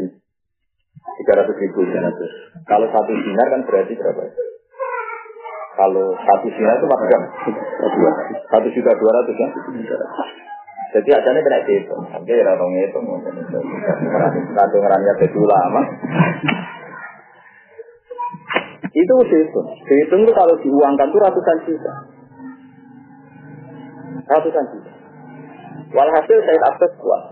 300 1.28 1.60
ribu. 1.60 1.78
300. 1.84 2.64
Kalau 2.64 2.86
satu 2.88 3.12
dinar 3.12 3.46
kan 3.52 3.60
berarti 3.68 3.92
berapa? 4.00 4.22
Kalau 5.74 6.06
satu 6.14 6.46
dinar 6.54 6.78
itu 6.78 6.86
gram. 6.86 7.22
Satu 8.46 8.68
juta 8.70 8.90
dua 8.94 9.10
ratus 9.10 9.36
ya. 9.42 9.48
Jadi 10.94 11.10
nih 11.10 11.42
kena 11.42 11.58
itu, 11.66 11.90
oke, 11.90 12.34
orang 12.38 12.70
itu, 12.78 12.98
satu 14.54 14.76
ngeranya 14.78 15.12
jadi 15.18 15.36
ulama. 15.42 15.82
Itu 18.94 19.14
dihitung. 19.26 19.68
Dihitung 19.90 20.22
itu 20.22 20.32
kalau 20.38 20.54
diuangkan 20.62 21.10
itu 21.10 21.18
ratusan 21.18 21.58
juta. 21.66 21.92
Ratusan 24.30 24.64
juta. 24.70 24.92
Walhasil 25.90 26.38
saya 26.46 26.60
akses 26.70 26.92
kuat. 27.02 27.22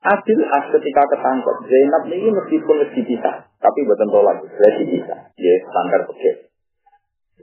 Adil 0.00 0.40
as 0.48 0.64
ketika 0.72 1.02
ketangkep. 1.12 1.56
Zainab 1.68 2.08
ini 2.08 2.32
meskipun 2.32 2.76
lebih 2.80 3.04
bisa, 3.04 3.52
tapi 3.60 3.78
buatan 3.84 4.08
tolak, 4.08 4.40
lebih 4.40 4.96
bisa. 4.96 5.28
Ya 5.36 5.52
standar 5.68 6.08
begitu. 6.08 6.49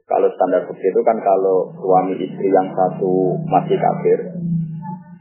Kalau 0.08 0.32
standar 0.40 0.64
begitu 0.72 0.88
itu 0.88 1.02
kan 1.04 1.20
kalau 1.20 1.68
suami 1.76 2.16
istri 2.16 2.48
yang 2.48 2.72
satu 2.72 3.36
masih 3.44 3.76
kafir, 3.76 4.40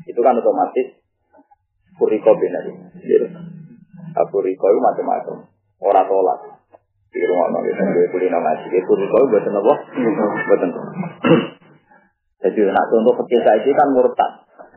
itu 0.07 0.21
kan 0.23 0.39
otomatis 0.39 1.03
kuriko 1.99 2.31
benar. 2.39 2.63
Gitu. 3.03 3.27
Kuriko 4.31 4.67
itu 4.71 4.81
macam-macam. 4.81 5.51
Orang 5.83 6.07
tolak. 6.07 6.39
Di 7.11 7.19
rumah 7.27 7.51
nabi 7.51 7.75
sampai 7.75 8.15
kulina 8.15 8.39
ngaji. 8.39 8.67
Itu 8.71 8.87
kuriko 8.87 9.17
itu 9.19 9.27
buatan 9.35 9.59
apa? 9.59 9.75
Buatan. 10.47 10.71
Jadi 12.47 12.61
nak 12.71 12.87
contoh 12.87 13.13
fikih 13.27 13.43
saya 13.43 13.71
kan 13.75 13.89
murtad. 13.91 14.33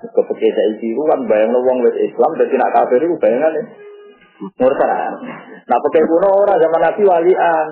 Ke 0.09 0.21
fikih 0.25 0.51
saya 0.57 0.73
itu 0.73 1.01
kan 1.05 1.21
bayang 1.29 1.53
wong 1.53 1.85
wis 1.85 1.93
Islam 2.01 2.33
jadi 2.33 2.55
nak 2.57 2.73
kafir 2.73 2.97
itu 3.05 3.13
bayangan 3.21 3.53
ya. 3.53 3.63
Murtad. 4.57 4.89
Nah 5.69 5.77
pakai 5.85 6.01
kuno 6.01 6.29
orang 6.33 6.57
zaman 6.57 6.81
Nabi 6.81 7.01
walian. 7.05 7.67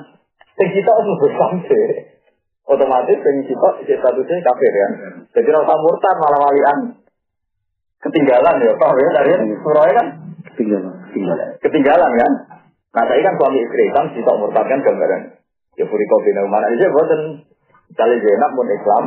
Sing 0.53 0.69
kita 0.69 0.91
harus 0.93 1.17
sampai. 1.33 2.16
Otomatis 2.67 3.17
sing 3.23 3.35
kita 3.47 3.69
statusnya 3.79 4.43
kafir 4.43 4.73
ya. 4.75 4.87
Jadi 5.31 5.49
orang 5.55 5.79
murtad 5.79 6.15
malah 6.19 6.39
walian. 6.51 6.79
Ketinggalan 7.97 8.55
ya, 8.61 8.75
Pak 8.75 8.91
ya 8.99 9.09
dari 9.23 9.31
surah 9.63 9.85
kan? 9.95 10.07
Ketinggalan. 10.51 10.93
Ketinggalan. 11.09 11.47
Ketinggalan 11.63 12.11
kan? 12.11 12.31
Nah 12.91 13.03
saya 13.07 13.21
kan 13.23 13.33
suami 13.39 13.63
istri 13.63 13.87
kan 13.95 14.05
kita 14.11 14.31
murtad 14.35 14.65
kan 14.67 14.79
gambaran. 14.83 15.21
Ya 15.79 15.85
furiko 15.87 16.15
bina 16.21 16.43
umar 16.43 16.65
aja 16.67 16.87
boten. 16.91 17.21
Kali 17.87 18.19
Zainab 18.19 18.51
pun 18.51 18.67
Islam, 18.67 19.03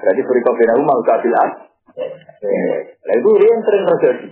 Berarti 0.00 0.22
furiko 0.24 0.50
bina 0.56 0.74
umar 0.80 0.96
kabil 1.04 1.34
as. 1.34 1.52
Nah 3.04 3.14
itu 3.18 3.28
dia 3.36 3.48
yang 3.50 3.62
sering 3.66 3.84
terjadi. 3.84 4.28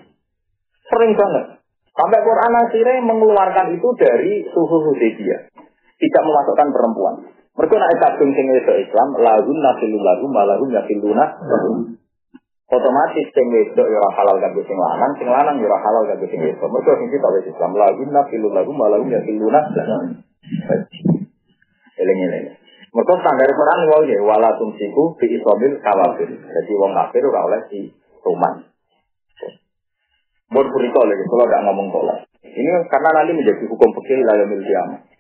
Sering 0.88 1.12
banget. 1.12 1.44
Sampai 1.92 2.22
Quran 2.22 2.52
akhirnya 2.54 3.02
mengeluarkan 3.04 3.74
itu 3.74 3.88
dari 3.98 4.46
suhu 4.54 4.76
Hudaybiyah. 4.86 5.50
Tidak 5.98 6.22
memasukkan 6.22 6.68
perempuan. 6.70 7.14
Mereka 7.58 7.74
nak 7.74 7.90
kadung 7.98 8.30
sing 8.38 8.46
itu 8.54 8.72
Islam, 8.86 9.08
lahun 9.18 9.58
nafilu 9.58 9.98
lahum, 9.98 10.30
malahum 10.30 10.70
nafiluna 10.70 11.26
lahum. 11.42 11.98
Otomatis 12.70 13.26
sing 13.34 13.46
wedok 13.50 13.82
ya 13.82 13.98
ora 13.98 14.10
halal 14.14 14.36
kanggo 14.38 14.62
sing 14.62 14.78
lanang, 14.78 15.12
sing 15.18 15.26
lanang 15.26 15.58
ya 15.58 15.66
ora 15.66 15.78
halal 15.82 16.06
kanggo 16.06 16.30
sing 16.30 16.38
wedok. 16.38 16.70
Mergo 16.70 16.92
sing 17.02 17.10
kita 17.10 17.26
wis 17.34 17.50
Islam, 17.50 17.74
lahun 17.74 18.08
nafilu 18.14 18.54
lahum, 18.54 18.74
malahum 18.78 19.10
nafiluna 19.10 19.60
lahum. 19.74 20.22
Eling-eling. 21.98 22.46
Mereka 22.94 23.12
standar 23.26 23.50
Quran 23.50 23.80
wau 23.90 24.02
ya 24.06 24.18
wala 24.22 24.50
tumsiku 24.54 25.18
fi 25.18 25.26
isobil 25.26 25.82
kawafir. 25.82 26.30
Jadi 26.30 26.72
wong 26.78 26.94
kafir 26.94 27.26
ora 27.26 27.40
oleh 27.42 27.60
di 27.74 27.90
rumah. 28.22 28.54
Buat 30.48 30.66
berita 30.72 31.00
lagi, 31.04 31.24
kalau 31.28 31.44
tidak 31.44 31.62
ngomong 31.68 31.88
tolak. 31.92 32.18
Ini 32.40 32.70
karena 32.88 33.20
nanti 33.20 33.36
menjadi 33.36 33.66
hukum 33.68 33.90
fikih 34.00 34.24
lalu 34.24 34.64
kiamat. 34.64 35.17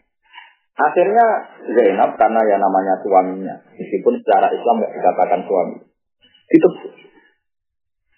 Akhirnya 0.78 1.26
Zainab 1.74 2.14
karena 2.14 2.38
ya 2.46 2.56
namanya 2.62 2.94
suaminya, 3.02 3.54
meskipun 3.74 4.14
secara 4.22 4.46
Islam 4.54 4.78
nggak 4.78 4.94
dikatakan 4.94 5.40
suami, 5.42 5.76
ditebus. 6.54 6.94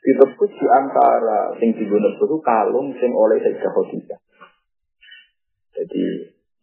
Ditebus 0.01 0.51
di 0.53 0.67
antara 0.69 1.57
sing 1.57 1.73
digunakan 1.73 2.21
itu 2.21 2.37
kalung 2.45 2.93
sing 3.01 3.17
oleh 3.17 3.41
Sayyidah 3.41 3.73
Khadijah. 3.73 4.21
Jadi 5.73 6.05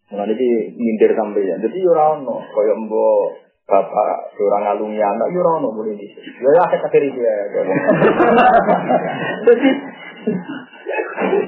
Mengenai 0.07 0.39
ini 0.39 0.71
mindir 0.79 1.11
sampai 1.11 1.43
ya. 1.43 1.59
Jadi 1.59 1.83
yurano, 1.83 2.39
kaya 2.39 2.73
mbok 2.79 3.43
bapak 3.67 4.31
orang 4.39 4.63
ngalungi 4.63 5.03
anak 5.03 5.27
yurano 5.35 5.67
boleh 5.75 5.99
di 5.99 6.07
sini. 6.07 6.31
Ya 6.39 6.63
akhir 6.63 6.79
akhir 6.87 7.03
dia. 7.11 7.35
Jadi 7.51 7.71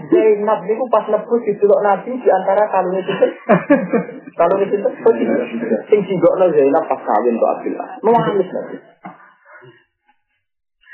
Zainab 0.10 0.66
itu 0.66 0.84
pas 0.90 1.06
lebus 1.06 1.42
di 1.46 1.54
Nabi 1.62 2.18
di 2.18 2.30
antara 2.34 2.66
kalung 2.74 2.98
itu 2.98 3.14
kalung 4.34 4.62
itu 4.66 4.76
sing 5.86 6.02
singgokno 6.02 6.50
Zainab 6.50 6.90
pas 6.90 7.02
kawin 7.06 7.38
tuh 7.38 7.50
Abdullah. 7.54 7.88
Menangis 8.02 8.50
Nabi. 8.50 8.78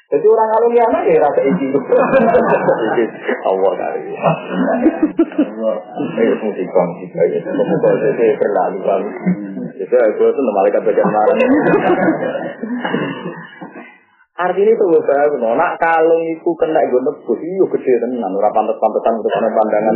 Jadi 0.05 0.21
orang 0.29 0.49
kalau 0.53 0.69
dia 0.69 0.85
anak 0.85 1.01
ya 1.09 1.17
rasa 1.17 1.41
izin. 1.41 1.73
Allah 3.41 3.71
dari. 3.73 4.13
Eh 6.15 6.31
musik 6.45 6.67
bang 6.69 6.89
kita 7.01 7.21
ya. 7.25 7.41
Semoga 7.41 7.89
saya 7.97 8.37
berlalu 8.37 8.79
lalu. 8.85 9.09
Jadi 9.81 9.95
aku 9.97 10.29
itu 10.29 10.41
malaikat 10.45 10.81
bagian 10.85 11.09
marah. 11.09 11.35
Artinya 14.35 14.67
itu 14.67 14.83
gue 14.83 15.03
tahu, 15.07 15.39
nak 15.39 15.79
kalung 15.79 16.23
itu 16.27 16.51
kena 16.59 16.83
gue 16.91 17.01
nebus, 17.07 17.39
iyo 17.39 17.71
gede 17.71 17.93
tenan, 18.03 18.35
ora 18.35 18.51
pantas-pantasan 18.51 19.23
untuk 19.23 19.31
pandangan. 19.31 19.95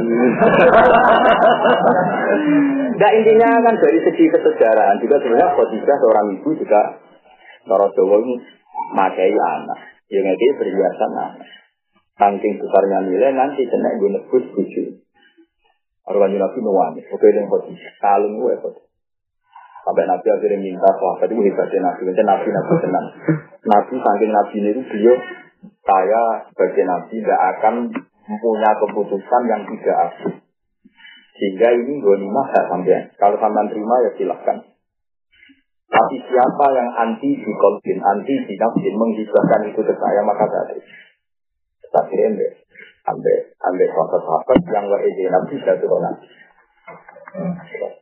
Nah 2.99 3.11
intinya 3.15 3.49
kan 3.63 3.75
dari 3.79 3.99
segi 4.03 4.27
kesejarahan 4.27 4.99
juga 4.99 5.23
sebenarnya 5.23 5.55
Khadijah 5.55 5.97
seorang 6.03 6.25
ibu 6.35 6.49
juga 6.51 6.99
Cara 7.63 7.87
Jawa 7.95 8.17
makai 8.95 9.31
anak. 9.31 9.79
Ya 10.11 10.19
nggak 10.23 10.39
perhiasan 10.55 11.11
anak. 11.15 11.47
Saking 12.19 12.59
besarnya 12.59 13.07
nilai 13.07 13.31
nanti 13.35 13.63
kena 13.67 13.95
gue 13.99 14.09
nebus 14.19 14.45
buju. 14.55 14.83
Arwah 16.11 16.27
Nabi 16.31 16.59
nuwani, 16.59 17.03
oke 17.07 17.27
yang 17.27 17.47
Khadijah, 17.47 17.93
kalung 18.03 18.39
gue 18.39 18.55
Khadijah. 18.55 18.87
Sampai 19.83 20.03
Nabi 20.03 20.27
akhirnya 20.27 20.59
minta 20.59 20.91
sahabat 20.91 21.27
itu 21.31 21.39
hebatnya 21.43 21.79
Nabi. 21.87 22.01
Nanti 22.03 22.23
Nabi 22.23 22.47
Nabi 22.51 22.73
tenang. 22.83 23.07
Nabi 23.69 23.95
saking 24.01 24.31
Nabi 24.33 24.57
itu 24.65 24.81
beliau 24.89 25.15
saya 25.85 26.23
sebagai 26.49 26.85
Nabi 26.89 27.21
tidak 27.21 27.41
akan 27.57 27.75
mempunyai 28.25 28.75
keputusan 28.81 29.41
yang 29.45 29.61
tidak 29.69 29.95
adil. 30.09 30.33
Sehingga 31.37 31.71
ini 31.71 32.03
gonimah 32.03 32.45
gak 32.51 32.67
sampai. 32.67 33.13
Kalau 33.15 33.37
sampai 33.39 33.69
terima 33.71 33.95
ya 34.03 34.11
silahkan. 34.17 34.57
Tapi 35.89 36.15
siapa 36.21 36.65
yang 36.77 36.89
anti 36.93 37.33
di 37.33 37.51
anti 37.97 38.33
di 38.45 38.53
nafsin, 38.53 38.93
menghibahkan 38.93 39.73
itu 39.73 39.81
ke 39.81 39.93
saya, 39.97 40.21
maka 40.21 40.45
tadi. 40.45 40.77
Tapi 41.89 42.13
ambil, 42.29 42.51
ambil, 43.09 43.37
ambil 43.57 43.87
sahabat-sahabat 43.89 44.59
yang 44.69 44.85
wa 44.85 44.97
nabi 45.01 45.55
jatuh 45.65 45.89
nabi. 45.97 46.27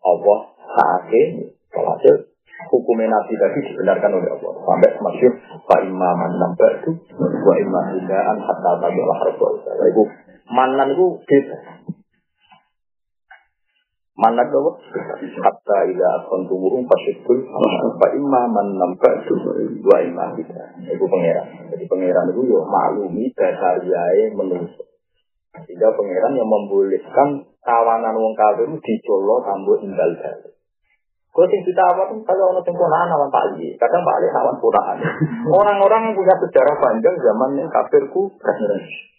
Allah 0.04 0.40
saat 0.76 1.04
ini 1.16 1.58
Walhasil 1.72 2.37
hukumnya 2.66 3.06
Nabi 3.14 3.34
tadi 3.38 3.60
dibenarkan 3.70 4.12
oleh 4.18 4.30
Allah. 4.34 4.54
Sampai 4.66 4.92
masyur, 4.98 5.34
Pak 5.70 5.82
Imaman 5.86 6.32
nambah 6.42 6.72
itu, 6.82 6.92
wa 7.22 7.54
imam 7.54 7.86
hindaan 7.94 8.38
hatta 8.42 8.72
tabi 8.82 8.98
Allah 8.98 9.18
harba. 9.22 9.48
Itu 9.86 10.04
manan 10.50 10.88
itu 10.98 11.06
beda. 11.22 11.58
Manan 14.18 14.50
itu 14.50 14.60
hatta 15.38 15.78
ila 15.94 16.08
akon 16.18 16.42
tumuhum 16.50 16.90
pasyukul, 16.90 17.46
Pak 18.02 18.12
Imaman 18.18 18.68
nambah 18.74 19.14
itu, 19.22 19.34
wa 19.86 19.98
imam 20.02 20.30
hindaan. 20.42 20.74
Itu 20.82 21.06
pangeran. 21.06 21.48
Jadi 21.78 21.84
pangeran 21.86 22.26
itu 22.34 22.42
ya 22.50 22.62
maklumi 22.66 23.24
dasar 23.38 23.78
yai 23.86 24.34
menungso. 24.34 24.82
Sehingga 25.58 25.90
pangeran 25.94 26.38
yang 26.38 26.50
membolehkan 26.50 27.50
kawanan 27.62 28.14
wong 28.18 28.34
kafir 28.34 28.70
dicolo 28.70 29.42
tambuh 29.46 29.78
tinggal 29.82 30.10
balik. 30.18 30.57
Kalau 31.32 31.48
sing 31.54 31.62
kita 31.62 31.84
apa 31.86 32.02
tuh 32.10 32.18
kalau 32.26 32.50
orang 32.50 32.66
sempurnaan 32.66 33.14
awan 33.14 33.30
Pak 33.30 33.44
Ali, 33.54 33.70
kadang 33.78 34.02
Ali 34.02 34.28
awan 34.34 34.58
punaan. 34.58 34.98
Orang-orang 35.54 36.10
yang 36.10 36.16
punya 36.18 36.34
sejarah 36.34 36.76
panjang 36.82 37.14
zaman 37.14 37.62
yang 37.62 37.70
kafirku 37.70 38.34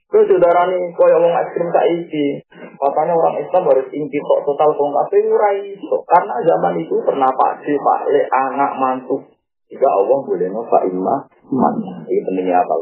Kau 0.08 0.24
saudara 0.24 0.64
nih, 0.72 0.88
kau 0.96 1.04
yang 1.04 1.20
ekstrim 1.20 1.68
tak 1.68 1.84
isi. 1.92 2.40
Katanya 2.80 3.12
orang 3.12 3.44
Islam 3.44 3.68
harus 3.68 3.92
inti 3.92 4.16
kok 4.16 4.40
total 4.48 4.72
kau 4.72 4.88
kafir 4.88 5.20
urai. 5.28 5.76
Karena 6.08 6.34
zaman 6.48 6.80
itu 6.80 6.96
pernah 7.04 7.28
Pak 7.28 7.60
Si, 7.60 7.76
Pak 7.76 8.08
Le, 8.08 8.24
anak 8.24 8.72
mantu. 8.80 9.20
Jika 9.68 9.84
Allah 9.84 10.18
boleh 10.24 10.48
no 10.48 10.64
Pak 10.64 10.88
Ima, 10.88 11.28
man. 11.52 11.74
Ini 12.08 12.24
pentingnya 12.24 12.56
apa? 12.56 12.74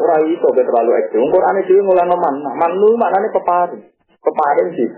Urai 0.00 0.32
itu 0.32 0.48
terlalu 0.48 0.96
ekstrim. 0.96 1.28
Quran 1.28 1.60
itu 1.60 1.76
mulai 1.84 2.08
noman. 2.08 2.40
Man 2.40 2.72
lu 2.72 2.96
maknanya 2.96 3.28
pepari. 3.28 3.84
Pepari 4.16 4.64
sih. 4.72 4.88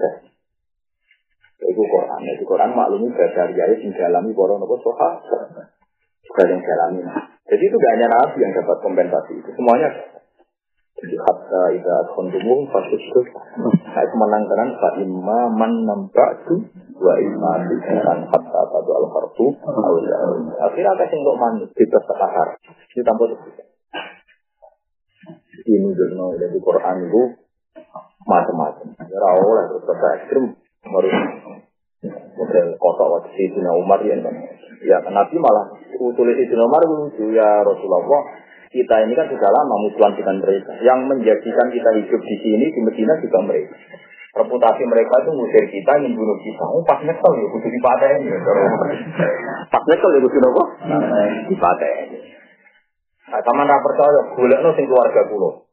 Itu 1.64 1.82
Quran. 1.82 2.20
Itu 2.36 2.44
Quran 2.44 2.70
maklumi 2.76 3.08
ayat 3.16 3.80
yang 3.80 3.92
dialami 3.92 4.30
para 4.36 4.54
nopo 4.60 4.76
soha. 4.84 5.10
Juga 6.24 6.42
yang 6.48 6.60
dialami. 6.60 7.00
Jadi 7.44 7.62
itu 7.68 7.76
gak 7.76 7.92
hanya 7.96 8.08
Nabi 8.08 8.38
yang 8.40 8.52
dapat 8.56 8.76
kompensasi 8.80 9.32
itu. 9.36 9.50
Semuanya 9.52 9.88
jadi 11.04 11.20
hatta 11.20 11.62
ida 11.76 11.96
kontumum 12.16 12.64
fasustus. 12.72 13.28
Nah 13.60 14.00
itu 14.00 14.14
menangkan 14.16 14.72
fa 14.80 14.90
imma 14.96 15.52
man 15.52 15.84
nambatu 15.84 16.64
wa 16.96 17.14
imma 17.20 17.52
bisaran 17.68 18.24
hatta 18.24 18.60
tadu 18.72 18.90
al 18.94 19.06
harfu. 19.12 19.52
Akhirnya 20.64 20.90
ada 20.96 21.04
yang 21.04 21.20
untuk 21.20 21.36
manut 21.36 21.68
bebas 21.76 22.02
sekahar. 22.08 22.48
Ini 22.96 23.02
tanpa 23.04 23.24
Ini 25.64 25.88
dulu 25.92 26.40
dari 26.40 26.58
Quran 26.62 26.96
itu 27.04 27.22
macam-macam. 28.24 28.88
Ya 29.04 29.28
oleh 29.36 29.64
terus 29.76 30.00
ekstrim 30.22 30.44
baru 30.88 31.08
model 32.34 32.66
kotak 32.76 33.08
waktu 33.08 33.28
Sayyidina 33.32 33.70
Umar 33.76 34.00
ya 34.04 34.16
kan. 34.20 34.34
Ya 34.84 34.98
Nabi 35.00 35.36
malah 35.40 35.80
tulis 35.96 36.34
Sayyidina 36.36 36.64
Umar 36.64 36.82
lucu 36.84 37.32
ya 37.32 37.64
Rasulullah 37.64 38.44
kita 38.74 38.94
ini 39.06 39.14
kan 39.14 39.30
sudah 39.30 39.50
lama 39.54 39.74
musuhan 39.86 40.12
dengan 40.18 40.42
mereka. 40.42 40.74
Yang 40.82 40.98
menjadikan 41.06 41.66
kita 41.70 41.90
hidup 41.94 42.20
di 42.26 42.36
sini 42.42 42.66
di 42.74 42.80
Medina 42.82 43.14
juga 43.22 43.38
mereka. 43.46 43.74
Reputasi 44.34 44.82
mereka 44.90 45.14
itu 45.22 45.30
ngusir 45.30 45.64
kita, 45.70 45.94
ingin 46.02 46.18
bunuh 46.18 46.34
kita. 46.42 46.64
Oh, 46.66 46.82
pas 46.82 46.98
nyekel 47.06 47.32
ya, 47.38 47.46
kudu 47.54 47.68
dipatahin 47.70 48.22
ya. 48.26 48.38
Pas 49.70 49.82
nyekel 49.86 50.10
ya, 50.10 50.20
kudu? 50.26 50.50
Dipatahin. 51.54 52.08
Nah, 53.30 53.40
sama 53.46 53.62
nggak 53.62 53.78
percaya, 53.78 54.20
boleh 54.34 54.58
no 54.58 54.70
keluarga 54.74 55.22
pulau. 55.30 55.63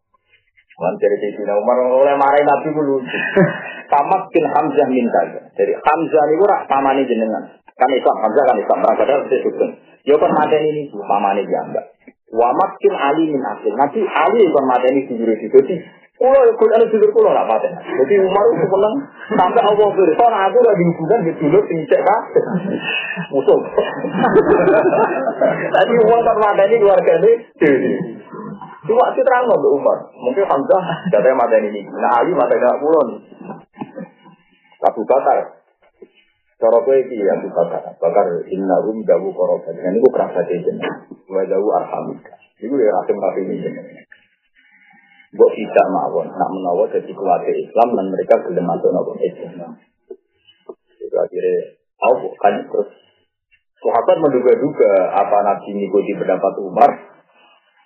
Lan 0.81 0.93
dari 0.97 1.15
Sayyidina 1.21 1.53
Umar 1.61 1.77
oleh 1.85 2.17
marahin 2.17 2.49
Nabi 2.49 2.73
dulu. 2.73 2.97
Tamak 3.93 4.33
bin 4.33 4.45
Hamzah 4.49 4.87
min 4.89 5.05
kaza. 5.13 5.53
Jadi 5.53 5.77
Hamzah 5.77 6.23
ini 6.33 6.41
rak 6.41 6.65
pamane 6.65 7.05
jenengan. 7.05 7.53
Kan 7.77 7.89
Islam, 7.93 8.17
Hamzah 8.25 8.43
kan 8.49 8.57
Islam. 8.57 8.77
Mereka 8.81 9.03
ada 9.05 9.15
saya 9.29 9.39
sugeng. 9.45 9.71
Ya 10.09 10.17
kan 10.17 10.33
mateni 10.33 10.73
ini 10.73 10.81
pamane 10.89 11.45
dia 11.45 11.61
enggak. 11.61 11.85
Wa 12.33 12.49
makin 12.49 12.93
Ali 12.97 13.29
min 13.29 13.45
asil. 13.45 13.77
Nanti 13.77 14.01
Ali 14.01 14.41
kan 14.49 14.65
mateni 14.65 15.05
di 15.05 15.13
diri 15.13 15.37
Jadi 15.37 16.01
Kulo 16.21 16.37
ya 16.37 16.53
kulo 16.53 16.69
ada 16.77 16.85
jujur 16.85 17.09
kulo 17.17 17.33
lah 17.33 17.49
paten. 17.49 17.73
Jadi 17.81 18.13
Umar 18.21 18.45
itu 18.53 18.65
seneng 18.69 18.93
sampai 19.33 19.61
Allah 19.65 19.89
berfirman 19.89 20.33
aku 20.37 20.57
udah 20.61 20.75
dihubungkan 20.77 21.19
di 21.25 21.33
dulu 21.33 21.57
tingcek 21.65 21.97
kah? 21.97 22.21
Musuh. 23.33 23.57
Tadi 25.73 25.93
Umar 26.05 26.21
kan 26.21 26.37
mateni 26.37 26.77
keluarga 26.77 27.13
ini. 27.25 27.33
Cuma 28.91 29.07
sih 29.15 29.23
terang 29.23 29.47
loh 29.47 29.71
Umar. 29.71 30.03
Mungkin 30.19 30.43
Hamzah 30.43 30.83
katanya 31.15 31.39
mata 31.39 31.55
ini. 31.63 31.79
Nah 31.87 32.11
Ali 32.19 32.35
mata 32.35 32.51
ini 32.59 32.67
kulon. 32.83 33.09
Abu 34.83 35.07
Bakar. 35.07 35.63
Cara 36.59 36.77
kowe 36.83 36.99
ya 36.99 37.33
Abu 37.39 37.47
Bakar. 37.55 37.95
Bakar 37.95 38.27
inna 38.51 38.83
rum 38.83 38.99
dawu 39.07 39.31
korobat. 39.31 39.79
Ini 39.79 39.95
ku 39.95 40.11
kerasa 40.11 40.43
jejen. 40.43 40.75
Wa 41.23 41.39
dawu 41.47 41.71
arhamika. 41.71 42.35
Iku 42.59 42.75
ya 42.75 42.91
rasim 42.99 43.15
rasim 43.15 43.47
ini 43.47 43.63
jeneng. 43.63 43.87
Mbok 45.31 45.51
tidak 45.55 45.87
mawon, 45.95 46.27
nak 46.27 46.49
menawa 46.51 46.83
jadi 46.91 47.07
keluarga 47.07 47.47
Islam 47.55 47.95
dan 47.95 48.05
mereka 48.11 48.35
gelem 48.43 48.67
masuk 48.67 48.91
nopo 48.91 49.15
Islam. 49.15 49.79
Itu 50.99 51.15
akhirnya, 51.15 51.79
aku 52.03 52.35
kan 52.35 52.67
terus 52.67 52.91
Sahabat 53.81 54.21
menduga-duga 54.21 55.09
apa 55.09 55.37
Nabi 55.41 55.73
mengikuti 55.73 56.13
pendapat 56.13 56.53
Umar, 56.61 57.10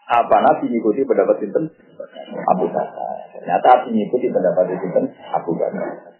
apa 0.05 0.35
Nabi 0.37 0.69
mengikuti 0.69 1.01
pendapat 1.01 1.41
Sinten? 1.41 1.65
Abu 2.53 2.69
Bakar. 2.69 3.09
Ternyata 3.33 3.65
Nabi 3.65 3.89
mengikuti 3.89 4.27
pendapat 4.29 4.63
Sinten? 4.77 5.05
Abu 5.33 5.51
Bakar. 5.57 6.13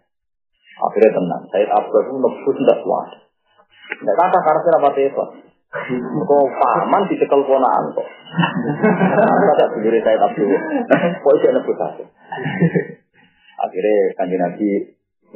Akhirnya 0.76 1.12
tenang. 1.14 1.44
Saya 1.54 1.66
Abu 1.78 1.90
itu 1.94 2.14
nebus 2.18 2.56
tidak 2.58 2.82
kuat. 2.82 3.10
Tidak 3.86 4.16
kata 4.18 4.38
karena 4.42 4.78
apa 4.82 4.90
itu. 4.98 5.26
Kok 6.26 6.46
paman 6.56 7.04
dicekel 7.12 7.42
ponaan 7.46 7.86
kok. 7.94 8.08
Ada 9.54 9.66
sendiri 9.78 10.02
saya 10.02 10.18
Abu. 10.24 10.44
Kok 11.22 11.34
itu 11.38 11.46
aku. 11.78 12.04
Akhirnya 13.56 13.96
kanji 14.18 14.36
Nabi 14.36 14.70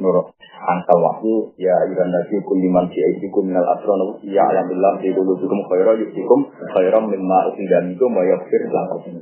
nurut 0.00 0.32
angkal 0.64 0.98
wahyu 0.98 1.52
ya 1.60 1.76
iran 1.86 2.10
nabi 2.10 2.36
kuliman 2.42 2.88
fi 2.88 2.98
aidikum 2.98 3.46
minal 3.46 3.68
asron 3.76 4.18
ya 4.26 4.42
alhamdulillah 4.50 4.98
di 4.98 5.12
qulubikum 5.12 5.60
khairan 5.68 5.96
yusikum 6.02 6.48
khairan 6.74 7.04
mimma 7.06 7.38
usidanikum 7.52 8.10
wa 8.16 8.24
yaghfir 8.24 8.64
lakum. 8.72 9.20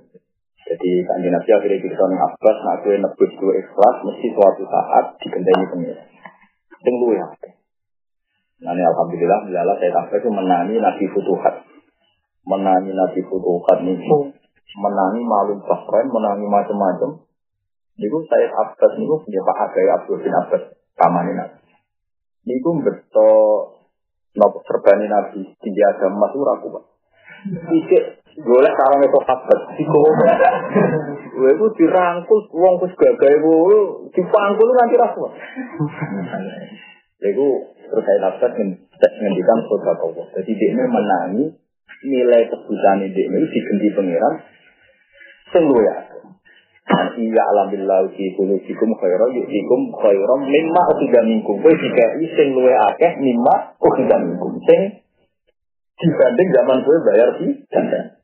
Jadi 0.68 0.90
kanjeng 1.00 1.32
Nabi 1.32 1.48
akhirnya 1.48 1.80
kita 1.80 2.04
ning 2.12 2.20
Abbas 2.20 2.56
nak 2.60 2.84
kowe 2.84 2.92
nebus 2.92 3.30
kowe 3.40 3.52
ikhlas 3.56 3.96
mesti 4.04 4.26
suatu 4.36 4.62
saat 4.68 5.16
digenteni 5.16 5.64
pengira 5.64 6.04
sing 6.82 6.94
luwe 7.02 7.18
Nah, 8.58 8.74
ini 8.74 8.82
alhamdulillah, 8.82 9.46
misalnya 9.46 9.74
saya 9.78 9.90
tak 9.94 10.18
itu 10.18 10.34
menangi 10.34 10.82
Nabi 10.82 11.06
Futuhat. 11.14 11.62
Menangi 12.42 12.90
Nabi 12.90 13.22
Futuhat 13.22 13.86
itu, 13.86 14.34
menangi 14.82 15.22
malum 15.22 15.62
Bahrain, 15.62 16.10
menangi 16.10 16.42
macam-macam. 16.42 17.22
Niku 17.98 18.22
saya 18.30 18.46
Abbas 18.54 18.94
niku 18.94 19.18
punya 19.26 19.42
Pak 19.42 19.58
Agai 19.58 19.86
Abdul 19.90 20.22
bin 20.22 20.30
Abbas 20.30 20.70
pamane 20.94 21.34
Nabi. 21.34 21.58
Niku 22.46 22.78
beto 22.78 23.30
nopo 24.38 24.62
serbani 24.62 25.10
Nabi 25.10 25.42
tinggi 25.58 25.82
agama 25.82 26.30
itu 26.30 26.38
ragu 26.46 26.66
Pak. 26.78 26.84
Iki 27.74 27.98
golek 28.38 28.74
sarang 28.78 29.02
itu 29.02 29.18
Abbas 29.18 29.60
iku. 29.82 30.00
Kowe 31.38 31.50
iku 31.50 31.66
dirangkul 31.74 32.40
wong 32.54 32.74
wis 32.86 32.94
gagahe 32.94 33.36
kowe 33.42 33.76
dipangkul 34.14 34.68
nanti 34.78 34.94
ragu. 34.94 35.22
Iku 37.18 37.46
terus 37.82 38.04
saya 38.06 38.30
Abbas 38.30 38.52
ngendikan 38.54 39.58
surga 39.66 39.92
Allah. 39.98 40.26
Jadi 40.38 40.50
dia 40.54 40.86
menangi 40.86 41.50
nilai 42.06 42.46
kebutuhan 42.46 43.02
dia 43.10 43.26
itu 43.26 43.46
diganti 43.50 43.88
pangeran 43.90 44.34
sing 45.50 45.66
ya. 45.66 45.96
Iya 47.18 47.42
alhamdulillah 47.52 48.08
fi 48.14 48.24
kulubikum 48.38 48.90
khairan 48.96 49.28
yusikum 49.36 49.92
khairan 49.92 50.40
mimma 50.46 50.82
ukhidha 50.94 51.20
minkum. 51.26 51.60
Kowe 51.60 51.74
dikai 51.74 52.24
sing 52.32 52.56
luwe 52.56 52.72
akeh 52.72 53.12
mimma 53.20 53.76
ukhidha 53.76 54.16
minkum. 54.22 54.56
Sing 54.64 55.04
dibanding 55.98 56.48
zaman 56.54 56.78
kowe 56.86 56.96
bayar 57.10 57.28
di 57.36 57.58
ganda. 57.68 58.22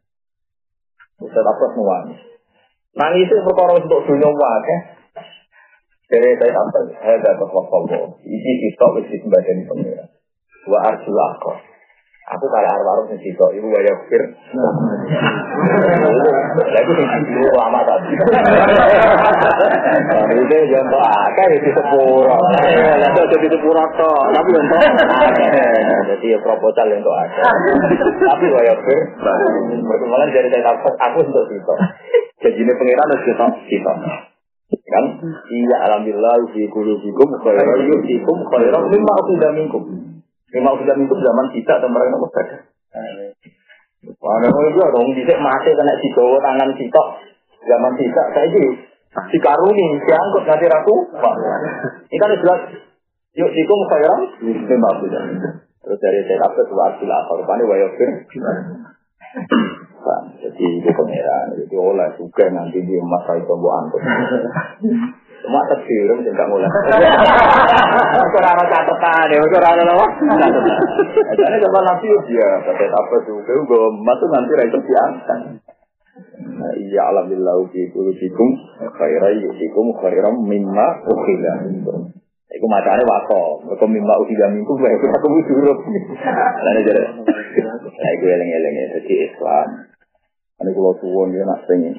Ustaz 1.21 1.45
apa 1.45 1.65
semua. 1.75 1.99
Nangis 2.95 3.27
itu 3.27 3.43
perkara 3.43 3.77
untuk 3.77 4.01
dunia 4.07 4.31
akeh. 4.31 4.81
Jadi 6.05 6.29
saya 6.39 6.53
sampai, 6.53 6.83
saya 7.01 7.17
dapat 7.17 7.49
wakil 7.49 8.03
Ini 8.23 8.53
kita 8.61 8.85
mesti 8.93 9.17
sebagian 9.25 9.67
pengira. 9.67 10.05
Wa 10.71 10.79
arjul 10.95 11.19
akhir. 11.19 11.74
Aku 12.25 12.49
kayak 12.49 12.73
arwah 12.73 13.05
sing 13.05 13.21
sitok 13.21 13.53
iku 13.53 13.69
fir. 14.09 14.23
Lah 16.57 16.81
iku 16.81 16.93
sing 16.97 17.09
dulu 17.29 17.53
lama 17.53 17.85
tadi. 17.85 18.17
Itu 20.33 20.57
yang 20.73 20.89
to 20.89 20.99
akeh 21.05 21.47
di 21.61 21.69
sepuro. 21.69 22.25
Lah 22.33 23.09
itu 23.13 23.21
jadi 23.29 23.47
sepuro 23.53 23.85
to, 23.93 24.13
tapi 24.33 24.51
yang 24.57 24.67
Jadi 26.09 26.33
ya 26.33 26.39
proposal 26.41 26.87
yang 26.89 27.05
akeh. 27.05 27.45
Tapi 28.25 28.47
waya 28.57 28.73
fir. 28.73 29.01
Perkembangan 29.85 30.29
dari 30.33 30.49
saya 30.49 30.65
dapat 30.65 30.95
aku 30.97 31.29
untuk 31.29 31.45
sitok. 31.53 31.77
Jadi 32.41 32.57
ini 32.57 32.73
pengiran 32.73 33.09
harus 33.13 33.21
sitok 33.29 33.53
sitok. 33.69 33.97
Kan? 34.73 35.05
Iya 35.53 35.77
alhamdulillah 35.93 36.57
fi 36.57 36.73
kulubikum 36.73 37.29
khairan 37.45 37.85
yusikum 37.85 38.49
khairan 38.49 38.89
mimma 38.89 39.13
ukhidha 39.21 39.49
minkum. 39.53 39.85
Memang 40.55 40.75
sudah 40.79 40.95
itu 40.95 41.15
zaman 41.19 41.47
kita 41.51 41.75
dan 41.83 41.91
mereka 41.91 42.17
saja. 42.31 42.57
Ada 44.05 44.47
orang 44.53 44.69
itu 44.71 44.81
dong 44.81 45.09
bisa 45.17 45.35
mati 45.41 45.71
kena 45.73 45.95
si 45.99 46.09
bawa 46.13 46.39
tangan 46.45 46.71
sitok 46.77 47.09
zaman 47.65 47.93
kita 47.97 48.23
saya 48.37 48.47
jadi 48.53 48.63
si 49.33 49.39
karuni 49.41 49.87
diangkut 50.05 50.45
nanti 50.45 50.67
ratu. 50.69 50.97
Ini 52.11 52.17
kan 52.21 52.31
jelas. 52.39 52.61
Yuk 53.35 53.51
sikum 53.51 53.81
khairan 53.91 54.21
memang 54.47 54.95
sudah. 55.03 55.23
Terus 55.83 55.99
dari 55.99 56.23
saya 56.23 56.39
dapat 56.47 56.65
dua 56.71 56.95
hasil 56.95 57.11
akal 57.11 57.43
pani 57.43 57.67
wayofir. 57.67 58.11
Jadi 60.39 60.65
itu 60.79 60.91
pangeran, 60.93 61.57
itu 61.59 61.77
oleh 61.81 62.09
juga 62.21 62.45
nanti 62.53 62.79
di 62.85 62.95
masa 63.01 63.41
itu 63.41 63.51
buat 63.57 63.75
angkut. 63.83 64.03
Cuma 65.45 65.61
tersirum 65.69 66.25
tidak 66.25 66.49
mulai. 66.49 66.65
Kurang 68.33 68.57
ada 68.57 68.65
catatan 68.65 69.29
ya, 69.29 69.45
kurang 69.53 69.77
ada 69.77 69.85
apa? 69.93 70.07
Jadi 71.37 71.57
sama 71.61 71.81
nabi 71.85 72.09
dia 72.33 72.49
kata 72.65 72.85
apa 72.89 73.17
juga, 73.29 73.53
gue 73.53 73.83
masuk 74.01 74.29
nanti 74.33 74.53
rakyat 74.57 74.83
diangkat. 74.89 75.41
Nah, 76.55 76.73
iya 76.81 77.03
alhamdulillah 77.13 77.61
fi 77.75 77.91
kulubikum 77.93 78.49
khairan 78.97 79.35
yusikum 79.45 79.93
khairan 79.99 80.35
mimma 80.47 80.87
ukhila 81.03 81.55
Iku 82.55 82.67
macane 82.71 83.03
wako, 83.03 83.67
mergo 83.67 83.87
mimma 83.91 84.15
ukhila 84.23 84.47
minkum 84.55 84.79
wae 84.79 84.95
iku 84.95 85.11
aku 85.11 85.27
buruk. 85.43 85.79
Lah 86.63 86.73
jadi. 86.87 87.03
Lah 87.83 88.11
iku 88.15 88.25
eling-eling 88.31 88.75
ya 88.79 88.87
dadi 88.95 89.15
Islam. 89.27 89.67
Ane 90.63 90.71
kula 90.71 90.95
suwun 91.03 91.35
ya 91.35 91.43
nak 91.43 91.67
sing 91.67 91.99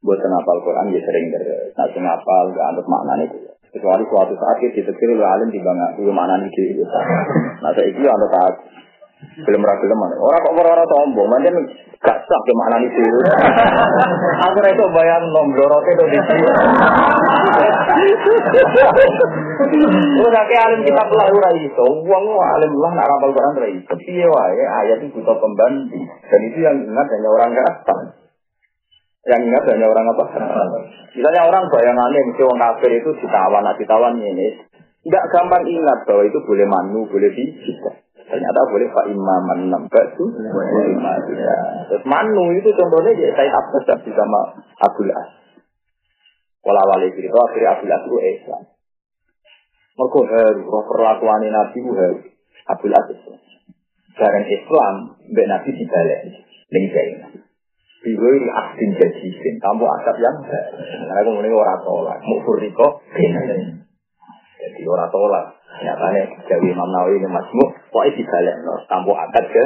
buat 0.00 0.16
ngapal 0.16 0.58
Quran 0.64 0.96
ya 0.96 1.00
sering 1.04 1.28
dari 1.28 1.52
nak 1.76 1.92
ngapal 1.92 2.44
gak 2.56 2.66
anut 2.72 2.86
itu 3.28 3.36
kecuali 3.70 4.02
suatu 4.08 4.34
saat 4.34 4.56
kita 4.58 4.82
ditetir 4.82 5.08
oleh 5.14 5.28
alim 5.28 5.48
di 5.52 5.60
bangga 5.60 5.94
itu 6.00 6.10
makna 6.10 6.40
itu 6.42 6.82
nah 7.60 7.70
saya 7.70 7.86
itu 7.86 8.00
anut 8.08 8.30
saat 8.32 8.54
film 9.44 9.60
ragu 9.60 9.84
mana 9.92 10.16
orang 10.16 10.40
kok 10.40 10.56
orang 10.56 10.88
sombong 10.88 11.28
macam 11.28 11.54
gak 12.00 12.18
sah 12.24 12.40
ke 12.48 12.52
makna 12.56 12.80
itu 12.80 13.04
aku 14.40 14.58
itu 14.64 14.84
bayang 14.96 15.24
itu 15.28 16.04
di 16.08 16.18
sini 16.24 16.48
Terus 19.60 20.32
kayak 20.32 20.64
alim 20.66 20.80
kita 20.86 21.02
pelah 21.10 21.26
ora 21.30 21.50
iso, 21.58 21.86
wong 22.06 22.24
alim 22.38 22.72
lah 22.80 22.90
nak 22.94 23.08
rapal 23.08 23.30
Quran 23.34 23.58
ora 23.58 23.68
iso. 23.70 23.92
Piye 23.98 24.26
wae 24.26 24.64
ayat 24.64 24.98
itu 25.04 25.14
butuh 25.14 25.36
pembanding 25.38 26.04
dan 26.06 26.40
itu 26.46 26.58
yang 26.62 26.76
ingat 26.80 27.06
hanya 27.06 27.28
orang 27.28 27.50
kafir. 27.54 27.98
Yang 29.20 29.40
ingat 29.52 29.64
hanya 29.68 29.86
orang 29.92 30.06
apa? 30.16 30.24
Misalnya 31.12 31.42
orang 31.44 31.64
bayangannya 31.68 32.20
mesti 32.32 32.40
orang 32.40 32.60
kafir 32.72 32.90
itu 32.96 33.10
ditawan, 33.20 33.60
nah 33.60 33.76
ditawan 33.76 34.16
ini. 34.16 34.64
Tidak 35.04 35.24
gampang 35.32 35.64
ingat 35.68 35.98
bahwa 36.08 36.24
itu 36.24 36.38
boleh 36.44 36.64
manu, 36.64 37.04
boleh 37.04 37.28
dijika. 37.28 38.00
Ternyata 38.30 38.60
boleh 38.70 38.88
Pak 38.94 39.06
Imam 39.12 39.48
nambah 39.68 40.04
itu. 40.14 40.24
Terus 41.88 42.04
manu 42.08 42.54
itu 42.56 42.68
contohnya 42.72 43.12
ya 43.16 43.28
saya 43.36 43.50
Abbas 43.50 43.84
tapi 43.84 44.08
sama 44.14 44.40
Abdul 44.86 45.10
As. 45.10 45.30
Walau 46.62 46.84
wali 46.94 47.10
itu 47.10 47.26
akhirnya 47.26 47.76
Abdul 47.76 47.92
As 47.92 48.02
itu 48.06 48.16
Islam. 48.40 48.62
Mereka 50.00 50.20
harus, 50.32 50.64
perlakuan 50.64 51.44
Nabi 51.44 51.76
itu 51.76 51.92
harus. 51.92 52.22
Abdul 52.70 52.94
As 52.94 53.06
Islam. 53.10 53.40
Barang 54.14 54.46
Islam, 54.46 54.94
Mbak 55.28 55.46
Nabi 55.48 55.70
dibalik. 55.74 56.20
Ini 56.70 56.88
saya 56.92 57.14
Biwa 58.00 58.28
ini 58.32 58.48
aksin 58.48 58.90
sin, 58.96 59.54
kamu 59.60 59.84
asap 59.84 60.16
yang 60.24 60.36
Karena 60.40 61.20
aku 61.20 61.36
ini 61.36 61.52
orang 61.52 61.84
tolak, 61.84 62.16
mau 62.24 62.40
furiko, 62.48 63.04
jadi 64.56 64.80
orang 64.88 65.12
tolak. 65.12 65.46
Nyatanya 65.80 66.22
dari 66.44 66.66
Imam 66.72 66.88
Nawawi 66.88 67.20
ini 67.20 67.28
masmu, 67.28 67.64
pokoknya 67.92 68.16
dibalik, 68.16 68.56
kamu 68.88 69.12
akad 69.12 69.44
ke 69.52 69.64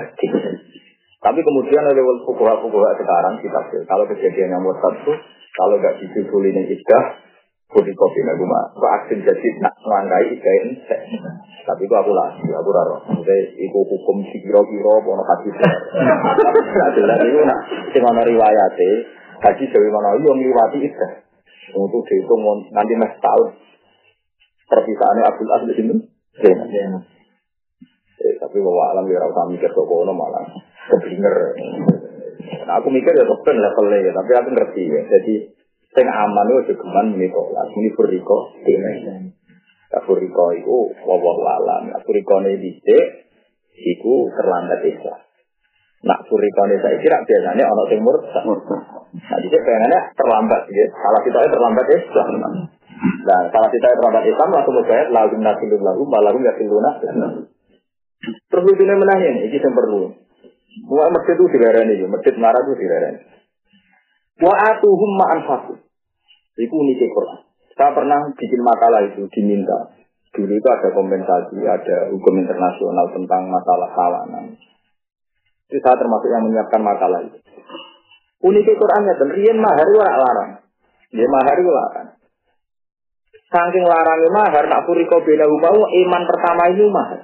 Tapi 1.23 1.41
kemudian 1.41 1.87
oleh 1.87 2.05
fukuha-fukuha 2.27 2.91
sekarang 2.99 3.35
kita 3.41 3.61
kalau 3.87 4.05
kejadian 4.11 4.53
yang 4.59 4.63
murtad 4.63 4.95
itu, 4.99 5.15
kalau 5.55 5.79
gak 5.81 5.97
disusulin 6.03 6.69
idah, 6.69 7.05
Kudi 7.65 7.93
kopi 7.97 8.21
nabi 8.23 8.45
mah, 8.45 8.77
kok 8.77 8.93
aksin 9.01 9.25
jadi 9.25 9.49
nak 9.59 9.75
melangkai 9.83 10.31
ikain 10.37 10.69
Tapi 11.65 11.83
itu 11.89 11.95
aku 11.97 12.13
lah, 12.13 12.37
aku 12.37 12.71
raro. 12.71 12.97
Maksudnya, 13.09 13.37
itu 13.57 13.79
hukum 13.81 14.21
si 14.29 14.37
kiro-kiro, 14.45 15.01
pono 15.01 15.25
hati 15.25 15.49
Nah, 15.49 16.89
jelas 16.93 17.19
itu 17.25 17.41
nak, 17.41 18.27
riwayate, 18.29 18.91
haji 19.41 19.65
dewi 19.65 19.89
mana, 19.89 20.13
iya 20.13 20.31
ngliwati 20.37 20.79
itu. 20.85 21.07
Untuk 21.73 22.05
dihitung 22.05 22.45
nanti 22.77 22.93
mas 23.01 23.17
tahun. 23.19 23.57
Perpisahannya 24.69 25.25
Abdul 25.25 25.53
As 25.57 25.63
di 25.65 25.75
sini. 25.81 25.95
Eh, 28.25 28.35
tapi 28.41 28.57
bawa 28.61 28.95
alam 28.97 29.09
ya 29.09 29.21
rasa 29.21 29.49
mikir 29.49 29.69
kok 29.69 29.89
kono 29.89 30.13
malah 30.13 30.45
keblinger. 30.93 31.37
Nah, 32.65 32.75
aku 32.81 32.89
mikir 32.93 33.13
ya 33.13 33.25
kepen 33.25 33.57
levelnya 33.61 33.99
ya, 34.05 34.13
tapi 34.13 34.33
aku 34.37 34.49
ngerti 34.53 34.83
ya. 34.89 35.01
Jadi 35.09 35.35
Sing 35.95 36.07
aman 36.11 36.47
itu 36.59 36.75
geman 36.75 37.15
ini 37.15 37.31
tolak, 37.31 37.71
ini 37.71 37.89
furiko 37.95 38.51
ini. 38.67 39.31
Ya 39.95 39.99
furiko 40.03 40.45
itu 40.59 40.77
wawah 41.07 41.39
alam. 41.55 41.95
Furiko 42.03 42.43
ini 42.43 42.59
dicek, 42.59 43.31
itu 43.79 44.13
terlambat 44.35 44.83
Islam. 44.83 45.23
Nak 46.03 46.27
furiko 46.27 46.63
ini 46.67 46.83
saya 46.83 46.99
kira 46.99 47.23
biasanya 47.23 47.65
orang 47.71 47.89
timur. 47.95 48.17
Nah 48.27 49.39
dicek 49.39 49.63
pengennya 49.63 50.01
terlambat, 50.19 50.67
ya. 50.67 50.85
Salah 50.99 51.21
kita 51.23 51.39
terlambat 51.47 51.87
Islam. 51.95 52.27
Nah, 53.05 53.41
salah 53.55 53.71
kita 53.71 53.87
terlambat 53.95 54.25
Islam 54.27 54.49
langsung 54.55 54.75
mujahid 54.75 55.09
lagu 55.15 55.35
nasilun 55.39 55.83
lagu 55.83 56.03
malagu 56.11 56.39
yasiluna. 56.43 56.91
Terus 58.51 58.65
itu 58.67 58.83
menanya 58.83 59.27
ini, 59.31 59.51
ini 59.51 59.59
yang 59.63 59.75
perlu. 59.75 60.11
Mulai 60.91 61.11
masjid 61.15 61.39
itu 61.39 61.47
dilarani, 61.55 61.95
masjid 62.11 62.35
marah 62.35 62.59
itu 62.67 62.75
dilarani. 62.83 63.34
Wa 64.43 64.55
atuhum 64.55 65.11
ma'an 65.15 65.41
fakud. 65.47 65.79
Itu 66.59 66.75
unik 66.75 67.01
Quran. 67.11 67.41
Saya 67.75 67.91
pernah 67.91 68.31
bikin 68.35 68.61
makalah 68.63 69.03
itu 69.07 69.27
diminta. 69.35 69.95
Dulu 70.35 70.51
itu 70.51 70.69
ada 70.71 70.91
kompensasi, 70.91 71.63
ada 71.63 72.11
hukum 72.11 72.35
internasional 72.43 73.07
tentang 73.15 73.47
masalah 73.51 73.91
kawanan. 73.95 74.59
Itu 75.71 75.79
saya 75.79 75.95
termasuk 75.99 76.31
yang 76.31 76.43
menyiapkan 76.47 76.83
makalah 76.83 77.23
itu. 77.23 77.39
Unik 78.45 78.69
Qurannya 78.77 79.15
dan 79.15 79.29
rian 79.31 79.59
mahar 79.63 79.87
itu 79.87 79.99
larang. 80.03 80.51
Dia 81.15 81.29
mahar 81.31 81.57
itu 81.57 81.71
larang. 81.71 82.09
Saking 83.55 83.87
larangnya 83.87 84.31
mahar, 84.35 84.65
tak 84.67 84.83
puri 84.85 85.07
kau 85.07 85.23
beda 85.23 85.47
mau 85.47 85.87
iman 85.87 86.23
pertama 86.27 86.63
itu 86.75 86.85
mahar. 86.91 87.23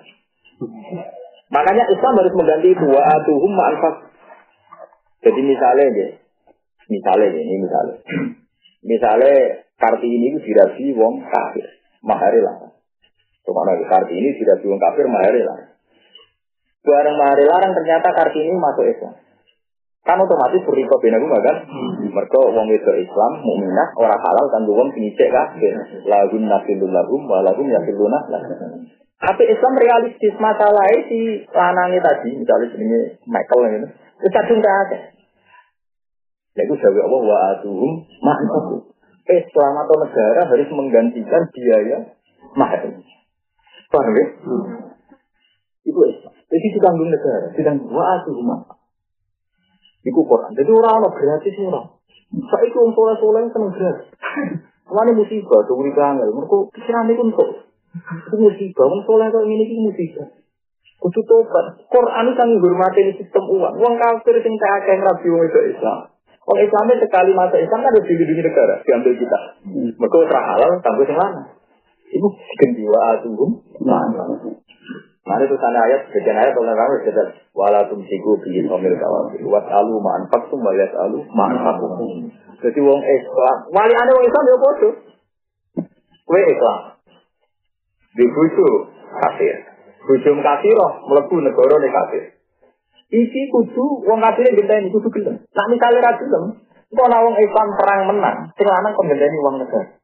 Makanya 1.50 1.90
Islam 1.90 2.14
harus 2.14 2.34
mengganti 2.38 2.70
wa 2.78 3.02
atuhum 3.02 3.52
ma'anfas. 3.58 3.96
Jadi 5.26 5.40
misalnya 5.42 5.90
deh, 5.90 6.10
misalnya 6.90 7.32
ini 7.32 7.54
misalnya. 7.62 7.96
Misalnya 8.80 9.60
Kartini 9.76 10.32
itu 10.32 10.40
dirabi 10.40 10.92
wong 10.96 11.24
kafir, 11.24 11.68
mahari 12.00 12.40
lah. 12.40 12.72
Ke 13.44 13.50
mana 13.52 13.76
Kartini 13.76 14.36
dirabi 14.36 14.64
wong 14.68 14.80
kafir, 14.80 15.04
mahari 15.04 15.40
lah. 15.44 15.76
Barang 16.80 17.16
mahari 17.16 17.44
larang 17.44 17.72
ternyata 17.76 18.08
Kartini 18.12 18.56
masuk 18.56 18.88
Islam. 18.88 19.14
Kan 20.00 20.16
otomatis 20.16 20.64
beriko 20.64 20.96
bina 20.96 21.20
rumah 21.20 21.44
kan? 21.44 21.56
Hmm. 21.68 22.08
Mereka 22.08 22.40
wong 22.40 22.72
itu 22.72 22.92
Islam, 23.04 23.32
mukminah, 23.44 23.88
orang 24.00 24.16
halal 24.16 24.46
kan 24.48 24.64
wong 24.64 24.88
penyicik 24.96 25.28
kafir. 25.28 25.76
Lagun 26.08 26.48
nasilul 26.48 26.88
lahum, 26.88 27.28
walahum 27.28 27.68
yasiluna 27.68 28.20
Tapi 29.20 29.44
Islam 29.44 29.76
realistis 29.76 30.32
masalahnya 30.40 31.04
si 31.04 31.44
lanangnya 31.52 32.00
tadi, 32.00 32.32
misalnya 32.32 32.72
ini 32.80 32.98
Michael 33.28 33.60
ini, 33.68 33.88
itu 34.24 34.28
kadung. 34.32 34.60
Yaitu 36.58 36.74
jawab 36.82 37.06
Allah 37.06 37.20
wa 37.22 37.36
atuhum 37.54 37.92
ma'anfaku. 38.22 38.76
Islam 39.30 39.72
atau 39.86 39.96
negara 40.02 40.42
harus 40.42 40.68
menggantikan 40.74 41.42
biaya 41.54 41.98
mahar. 42.58 42.82
Paham 43.90 44.14
ya? 44.18 44.26
Itu 45.86 46.00
Islam. 46.10 46.32
Jadi 46.50 46.66
ditanggung 46.74 47.10
negara, 47.10 47.46
ditanggung 47.54 47.94
wa 47.94 48.04
atuhum. 48.18 48.48
Iku 50.00 50.20
Quran. 50.24 50.50
Jadi 50.56 50.70
orang-orang 50.72 51.14
gratis 51.14 51.54
orang. 51.60 51.86
Saya 52.30 52.64
itu 52.66 52.78
untuk 52.78 53.10
soleh 53.20 53.42
yang 53.44 53.50
seneng 53.52 53.72
gratis. 53.74 54.08
Mana 54.90 55.14
musibah, 55.14 55.60
tuh 55.70 55.76
beri 55.78 55.94
kangen. 55.94 56.26
Mereka 56.34 56.56
pikiran 56.74 57.10
itu 57.10 57.22
untuk. 57.22 57.48
Itu 58.26 58.36
musibah, 58.38 58.84
orang 58.90 59.02
soleh 59.06 59.26
kalau 59.30 59.46
ini 59.46 59.64
itu 59.66 59.74
musibah. 59.78 60.26
Kudu 61.00 61.20
tobat. 61.24 61.80
Quran 61.88 62.24
itu 62.28 62.36
kan 62.36 62.48
menghormati 62.52 63.00
sistem 63.16 63.44
uang. 63.48 63.74
Uang 63.80 63.94
kafir 63.96 64.36
yang 64.36 64.54
tak 64.60 64.72
akan 64.84 64.98
rabi 65.00 65.28
itu 65.32 65.60
Islam. 65.72 65.98
Orang 66.50 66.66
Islamnya 66.66 66.98
sekali 66.98 67.30
masa 67.30 67.62
Islam 67.62 67.86
harus 67.86 68.02
dilindungi 68.10 68.42
negara, 68.42 68.82
diambil 68.82 69.14
kita. 69.14 69.38
Hmm. 69.70 69.94
Mereka 69.94 70.16
terah 70.26 70.44
halal, 70.50 70.82
tangguh 70.82 71.06
yang 71.06 71.14
mana? 71.14 71.42
Itu 72.10 72.26
gendiwa 72.58 72.98
atuhum. 73.14 73.62
Nah, 73.86 75.38
itu 75.46 75.54
sana 75.62 75.78
ayat, 75.86 76.10
sekian 76.10 76.34
ayat 76.34 76.50
kalau 76.50 76.74
kamu 76.74 77.06
sudah 77.06 77.26
walatum 77.54 78.02
siku 78.02 78.34
bikin 78.42 78.66
omil 78.66 78.98
kawal. 78.98 79.30
Wat 79.30 79.66
alu 79.70 80.02
ma'an 80.02 80.26
faktum 80.26 80.58
waliat 80.58 80.90
alu 80.90 81.22
ma'an 81.30 81.54
fakum. 81.62 82.34
Jadi 82.58 82.78
wong 82.82 82.98
Islam, 82.98 83.56
wali 83.70 83.94
ada 83.94 84.10
wong 84.10 84.26
Islam 84.26 84.42
ya 84.42 84.56
bodoh. 84.58 84.94
Kue 86.26 86.40
Islam. 86.50 86.78
Di 88.18 88.26
bucu 88.26 88.68
kafir. 89.22 89.54
Bucu 90.02 90.30
kafir 90.34 90.78
melebu 91.06 91.36
negara 91.46 91.74
nih 91.78 91.92
kafir. 91.94 92.24
Iki 93.10 93.42
kudu 93.50 94.06
wong 94.06 94.22
kafir 94.22 94.54
ini 94.54 94.94
kudu 94.94 95.10
gelem. 95.10 95.42
Nah 95.42 95.66
misalnya 95.66 95.98
ra 95.98 96.12
gelem, 96.14 96.62
kok 96.94 97.06
ana 97.10 97.26
wong 97.26 97.34
Islam 97.42 97.68
perang 97.74 98.00
menang, 98.06 98.54
sing 98.54 98.66
lanang 98.70 98.94
kok 98.94 99.06
gendeni 99.10 99.38
wong 99.42 99.58
negara. 99.58 99.98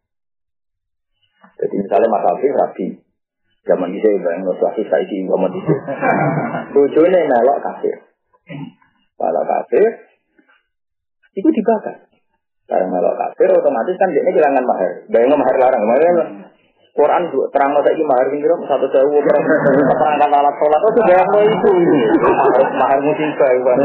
Jadi 1.56 1.74
misalnya 1.78 2.12
Mas 2.12 2.26
Afif 2.26 2.52
rabi, 2.52 2.86
zaman 3.64 3.94
itu 3.94 4.04
ya 4.04 4.18
bayang 4.20 4.42
Rasul 4.44 4.84
saya 4.90 5.06
di 5.06 5.24
zaman 5.24 5.54
itu. 5.54 5.72
Bojone 6.74 7.20
melok 7.30 7.58
kafir. 7.64 7.96
Kalau 9.16 9.42
kafir, 9.48 9.90
itu 11.32 11.48
dibakar. 11.48 12.10
Karena 12.66 12.90
melok 12.90 13.14
kafir 13.16 13.48
otomatis 13.54 13.96
kan 13.96 14.10
dia 14.12 14.26
kehilangan 14.26 14.64
mahar. 14.66 14.92
Bayang 15.08 15.32
mahar 15.32 15.56
larang, 15.56 15.82
mahar 15.86 16.02
Quran 16.96 17.28
terang 17.52 17.76
masa 17.76 17.92
ini 17.92 18.08
mahar 18.08 18.24
pinggir 18.32 18.48
satu 18.64 18.88
sewu 18.88 19.20
perangkat 19.20 20.32
alat 20.32 20.54
sholat. 20.56 20.80
Oh, 20.80 20.90
itu 20.96 21.00
bayang 21.04 21.28
lo 21.28 21.40
itu? 21.44 21.72
Mahar 21.76 22.64
mahar 22.72 22.98
musibah 23.04 23.52
kan 23.52 23.78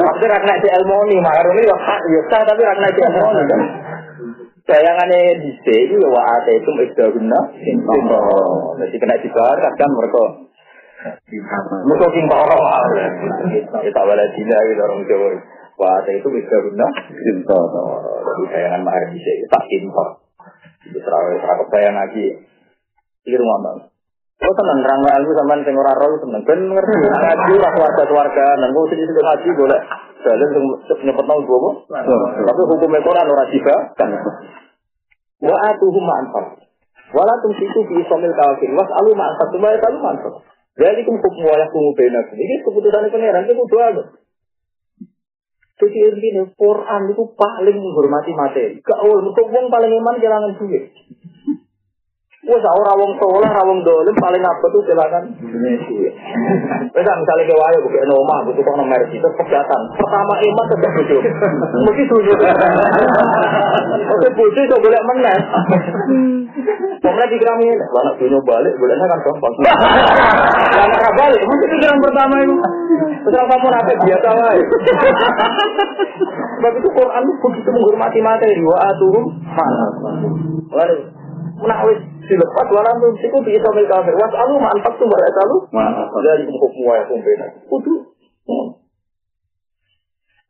tapi 0.00 0.24
rakna 0.24 0.54
di 0.64 0.68
elmoni 0.80 1.16
mahar 1.20 1.44
ini 1.52 1.68
ya 1.68 1.76
hak 1.76 2.00
ya 2.08 2.20
sah 2.32 2.40
tapi 2.48 2.64
rakna 2.64 2.88
di 2.88 3.00
elmoni 3.04 3.42
kan 3.44 3.60
bayangannya 4.64 5.44
di 5.44 5.50
sini 5.60 6.00
ya 6.00 6.08
wa 6.08 6.22
ate 6.40 6.52
itu 6.56 6.70
guna 6.96 7.40
jadi 8.80 8.96
kena 8.96 9.14
dibayar 9.20 9.68
kan 9.76 9.90
mereka. 9.92 10.24
Mereka 11.84 12.06
sing 12.16 12.24
orang 12.32 12.62
kita 13.76 14.00
wala 14.00 14.24
dina 14.32 14.56
gitu 14.72 14.80
orang 14.88 15.04
Jawa. 15.04 15.28
Wa 15.76 16.00
itu 16.08 16.28
guna 16.32 16.86
jadi 17.12 17.32
bayangan 18.48 18.80
mahar 18.88 19.04
di 19.12 19.20
sini 19.20 19.44
tak 19.52 19.68
impor. 19.68 20.16
itu 20.16 20.29
terawih 20.98 21.38
terawih 21.38 21.66
bayang 21.70 21.94
lagi. 21.94 22.26
Pikir 23.22 23.38
ngomong. 23.38 23.90
Oh 24.40 24.54
tenang, 24.56 24.80
terang 24.80 25.04
ilmu 25.04 25.32
sama 25.36 25.60
sing 25.60 25.76
ora 25.76 25.92
roh 25.92 26.16
tenang. 26.16 26.42
Ben 26.48 26.60
ngerti 26.64 26.94
ngaji 26.96 27.52
ora 27.60 27.70
keluarga 27.76 28.02
keluarga 28.08 28.46
dan 28.56 28.72
kok 28.72 28.88
sini 28.88 29.04
sudah 29.04 29.24
ngaji 29.28 29.48
boleh 29.52 29.80
jalan 30.24 30.48
sing 30.48 30.64
nyepet 31.04 31.24
nang 31.28 31.40
gua. 31.44 31.70
Tapi 32.40 32.60
hukum 32.64 32.96
Quran 33.04 33.26
ora 33.28 33.44
juga 33.52 33.76
kan. 34.00 34.10
Wa 35.44 35.56
atuhum 35.68 36.04
ma'anfar. 36.04 36.44
Wala 37.12 37.34
tumsiku 37.44 37.84
bi 37.84 38.00
somil 38.08 38.32
kafir. 38.32 38.72
Was 38.72 38.88
alu 39.04 39.12
ma'anfar. 39.12 39.46
Cuma 39.52 39.76
ya 39.76 39.78
alu 39.84 39.98
ma'anfar. 40.00 40.32
Jadi 40.80 41.04
kum 41.04 41.20
hukum 41.20 41.44
wa 41.44 41.56
yakum 41.60 41.92
benak. 41.92 42.32
Ini 42.32 42.64
keputusan 42.64 43.12
pangeran 43.12 43.44
itu 43.44 43.52
kudu 43.52 43.76
ada. 43.76 44.02
Jadi 45.80 45.96
intinya 45.96 46.44
Quran 46.60 47.02
itu 47.08 47.24
paling 47.32 47.76
menghormati 47.80 48.36
materi. 48.36 48.76
Gaul, 48.84 49.24
untuk 49.24 49.48
wong 49.48 49.72
paling 49.72 49.88
iman 49.96 50.20
jalangan 50.20 50.52
duit. 50.60 50.92
Wes 52.40 52.64
ora 52.64 52.92
wong 52.96 53.20
soleh, 53.20 53.48
ora 53.48 53.62
dolim 53.84 54.16
paling 54.16 54.40
apa 54.44 54.66
tuh 54.68 54.80
silakan. 54.84 55.24
Wes 56.92 57.06
misalnya 57.08 57.44
ke 57.48 57.54
wayo 57.56 57.78
bukan 57.84 58.04
nomah, 58.08 58.38
butuh 58.44 58.64
kok 58.64 58.76
nomor 58.76 59.00
itu 59.08 59.28
pegatan. 59.40 59.80
Pertama 59.96 60.34
iman 60.40 60.66
tetap 60.68 60.90
bojo. 61.00 61.16
Mesti 61.84 62.02
dulu. 62.08 62.32
Oke 64.08 64.28
bojo 64.36 64.60
itu 64.60 64.76
boleh 64.80 65.00
menang. 65.04 65.40
Pemenang 67.00 67.32
pikiran 67.32 67.56
ini, 67.64 67.72
anak 67.80 68.14
dunia 68.20 68.40
balik, 68.44 68.76
bolehnya 68.76 69.08
kan 69.08 69.20
gampang. 69.24 69.54
Anak 70.84 71.12
balik, 71.16 71.40
mesti 71.40 71.66
pikiran 71.72 71.96
pertama 71.96 72.34
itu. 72.44 72.54
Setelah 73.24 73.46
kamu 73.48 73.66
nanti 73.72 73.94
biasa 74.04 74.28
lah. 74.36 74.52
Sebab 76.60 76.72
itu 76.76 76.88
Quran 76.92 77.24
begitu 77.40 77.70
menghormati 77.72 78.20
materi. 78.20 78.60
Wa 78.60 78.76
aturum 78.92 79.24
mana. 79.48 79.86
Lalu, 80.76 80.96
menawis 81.56 82.00
dilepas 82.28 82.68
walam 82.68 83.00
itu 83.16 83.38
bisa 83.48 83.68
kafir. 83.88 84.14
Was 84.20 84.34
alu 84.36 84.60
mantap 84.60 84.92
tuh 85.00 85.08
mereka 85.08 85.40
alu. 85.48 85.56
Dari 86.20 86.44
hukum 86.52 86.84
wa 86.84 87.00
hukum 87.00 87.18
beda. 87.24 87.46
Kudu. 87.64 87.94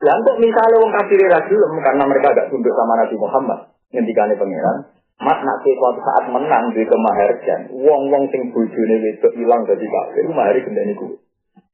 Lah 0.01 0.17
kok 0.25 0.37
misalnya 0.41 0.81
wong 0.81 0.93
kafir 0.97 1.21
ra 1.29 1.45
karena 1.47 2.05
mereka 2.09 2.33
agak 2.33 2.49
tunduk 2.49 2.73
sama 2.73 3.05
Nabi 3.05 3.17
Muhammad 3.21 3.61
ngendikane 3.91 4.39
pangeran, 4.39 4.77
mat 5.21 5.39
nak 5.45 5.61
suatu 5.61 6.01
saat 6.01 6.25
menang 6.33 6.73
di 6.73 6.83
kemaharjan, 6.89 7.61
wong-wong 7.77 8.25
sing 8.33 8.49
bojone 8.57 8.97
wedok 9.05 9.33
ilang 9.37 9.63
dadi 9.69 9.85
kafir, 9.85 10.25
mahari 10.33 10.65
gendani 10.65 10.97
kuwi. 10.97 11.17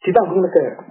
Ditanggung 0.03 0.42
negara. 0.42 0.82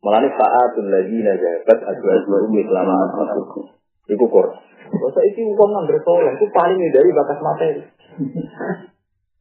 Mulane 0.00 0.28
saatul 0.34 0.88
ladina 0.90 1.32
jabat 1.36 1.78
adwa-adwa 1.78 2.36
umi 2.48 2.62
selama 2.66 2.94
masuk. 3.14 3.78
Iku 4.10 4.26
Quran. 4.26 4.58
Masa 4.90 5.20
itu 5.22 5.46
uang 5.46 5.70
ngambil 5.70 5.98
soleh 6.02 6.34
itu 6.34 6.46
paling 6.50 6.78
dari 6.90 7.10
bakas 7.14 7.38
materi. 7.38 7.82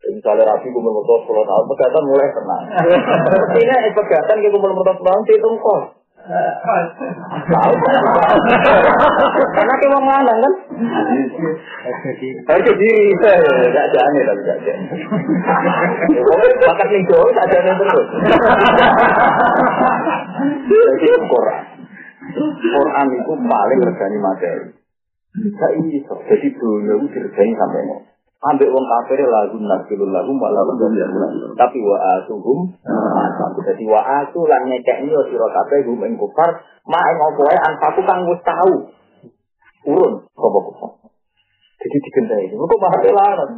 Misalnya 0.10 0.46
rapi 0.46 0.70
kumpul 0.72 0.94
motor 0.96 1.22
sepuluh 1.26 1.44
tahun, 1.44 1.66
pegatan 1.70 2.04
mulai 2.08 2.30
tenang. 2.32 2.64
Ini 3.62 3.74
eh 3.90 3.94
pegatan 3.94 4.42
kumpul 4.42 4.74
motor 4.74 4.94
sepuluh 4.96 5.12
tahun, 5.12 5.24
itu 5.28 5.50
kos. 5.60 5.99
Tahu? 6.20 7.74
Karena 9.56 9.74
kita 9.80 9.96
mau 9.98 10.04
mana 10.04 10.34
kan? 10.36 10.54
Diri, 12.60 12.96
gak 13.72 13.88
jane 13.90 14.20
tapi 14.28 14.42
gak 14.46 14.60
jane. 14.68 14.84
Pokoknya 16.20 16.56
bakat 16.68 16.88
nih 16.92 17.02
jauh, 17.08 17.30
gak 17.34 17.50
jane 17.50 17.72
terus. 17.72 18.08
Jadi 20.70 21.08
Quran. 21.10 21.64
Quran 22.62 23.08
itu 23.16 23.34
paling 23.40 23.80
regani 23.90 24.18
materi. 24.22 24.68
Gak 25.56 25.72
iso. 25.88 26.16
Jadi 26.30 26.48
dunia 26.54 26.94
itu 27.00 27.06
diregani 27.10 27.52
sampai 27.58 27.82
mau. 27.88 28.00
Ambil 28.40 28.72
wong 28.72 28.86
kafir 28.88 29.20
lagu 29.28 29.60
nasilul 29.60 30.16
lagu 30.16 30.32
malah 30.32 30.64
Tapi 31.60 31.78
wa 31.84 31.98
asuhum 32.16 32.72
Jadi 33.68 33.84
wa 33.84 34.02
asu 34.24 34.40
lan 34.48 34.64
nyekekni 34.72 35.12
yo 35.12 35.22
sira 35.28 35.48
kabeh 35.52 35.84
gum 35.84 36.00
ing 36.08 36.16
kufar 36.16 36.64
mak 36.88 37.04
ing 37.12 37.18
apa 37.20 37.42
wae 37.44 37.58
anfaku 37.60 38.02
kang 38.08 38.24
wis 38.32 38.40
tahu. 38.48 38.74
Urun 39.92 40.24
apa 40.24 40.58
kufar. 40.72 40.92
Jadi 41.84 41.98
digendai. 42.00 42.48
Kok 42.56 42.80
malah 42.80 43.02
larang. 43.12 43.54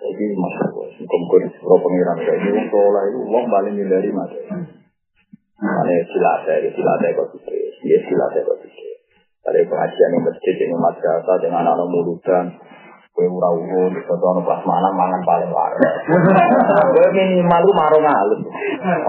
Jadi 0.00 0.24
masalah 0.32 0.90
kumpul 1.06 1.42
pro 1.60 1.76
pengiran 1.76 2.18
kayak 2.24 2.40
ini 2.40 2.50
wong 2.56 2.66
soleh 2.72 3.04
itu 3.12 3.20
wong 3.28 3.44
paling 3.52 3.74
dari 3.76 4.10
mati. 4.10 4.38
Mana 5.60 5.96
silatnya, 6.08 6.72
silatnya 6.72 7.16
kok 7.20 7.26
sih, 7.36 7.62
dia 7.84 7.98
silatnya 8.08 8.40
kok 8.48 8.56
sih. 8.64 8.99
Dari 9.40 9.64
pengajian 9.64 10.12
yang 10.12 10.24
masjid 10.28 10.54
ini 10.60 10.76
madrasah 10.76 11.36
dengan 11.40 11.64
anak 11.64 11.88
muludan. 11.88 12.60
Kue 13.10 13.26
ura 13.26 13.50
urun, 13.56 13.90
anu 13.96 14.40
pas 14.44 14.60
mana 14.62 14.88
mangan 14.92 15.22
paling 15.24 15.50
waras. 15.50 15.92
Kue 16.94 17.08
minimal 17.16 17.60
lu 17.64 17.72
marung 17.72 18.06
halus. 18.06 18.40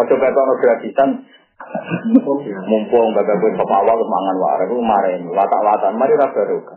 Ojo 0.02 0.16
kata 0.16 0.40
anu 0.40 0.56
gratisan. 0.58 1.10
Mumpung 2.66 3.14
baga 3.14 3.38
kue 3.38 3.54
sop 3.54 3.70
awal 3.70 4.00
mangan 4.02 4.38
waras, 4.40 4.72
lu 4.72 4.82
marahin. 4.82 5.30
Watak-watan, 5.30 6.00
mari 6.00 6.18
rasa 6.18 6.42
ruka. 6.48 6.76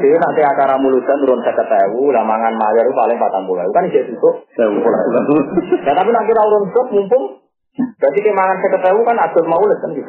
Jadi 0.00 0.16
nanti 0.18 0.40
acara 0.42 0.74
muludan 0.80 1.20
turun 1.22 1.44
seket 1.44 1.70
ewu, 1.86 2.10
lah 2.10 2.24
mangan 2.24 2.56
mayar 2.56 2.88
paling 2.88 3.20
patang 3.20 3.44
bulan. 3.46 3.68
Kan 3.70 3.86
isi 3.86 4.00
itu. 4.00 4.30
Ya 4.58 5.92
tapi 5.92 6.10
nanti 6.10 6.32
urun 6.34 6.64
sop 6.72 6.88
mumpung 6.88 7.43
Berarti 7.74 8.18
kayak 8.22 8.38
mangan 8.38 8.56
saya 8.62 8.94
kan 8.94 9.18
atur 9.18 9.44
maulid 9.50 9.78
kan 9.82 9.90
gitu. 9.90 10.06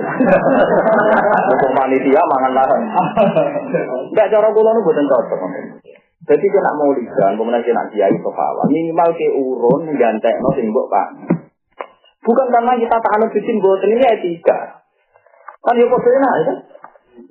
Untuk 1.49 1.71
panitia 1.73 2.21
mangan 2.21 2.53
larang. 2.53 2.83
Enggak 4.13 4.29
cara 4.29 4.47
kula 4.53 4.69
nu 4.69 4.85
boten 4.85 5.09
cocok. 5.09 5.39
Jadi 6.25 6.45
kena 6.49 6.71
maulidan, 6.77 7.37
kemudian 7.37 7.65
kena 7.65 7.89
kiai 7.89 8.17
kefawa. 8.21 8.69
Minimal 8.69 9.09
ke 9.17 9.27
urun 9.33 9.89
gantek 9.97 10.37
no 10.41 10.53
simbok 10.53 10.89
pak. 10.93 11.07
Bukan 12.21 12.47
karena 12.53 12.73
kita 12.77 12.97
tak 13.01 13.13
anut 13.17 13.33
bikin 13.33 13.57
boten 13.57 13.93
ini 13.97 14.05
etika. 14.13 14.85
Kan 15.65 15.81
ya 15.81 15.89
kok 15.89 16.05
enak 16.05 16.33
ya. 16.45 16.53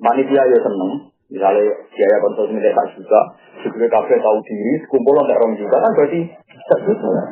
Panitia 0.03 0.43
ya 0.51 0.59
seneng. 0.59 1.15
Misalnya 1.25 1.73
biaya 1.89 2.17
konsumsi 2.21 2.61
tak 2.61 2.87
juga, 2.93 3.19
juga 3.65 3.85
kafe 3.97 4.21
tahu 4.21 4.37
diri, 4.45 4.77
kumpul 4.85 5.17
untuk 5.17 5.33
orang 5.33 5.57
juga 5.57 5.81
kan 5.81 5.91
berarti 5.97 6.21
tak 6.69 6.79
juga. 6.85 7.23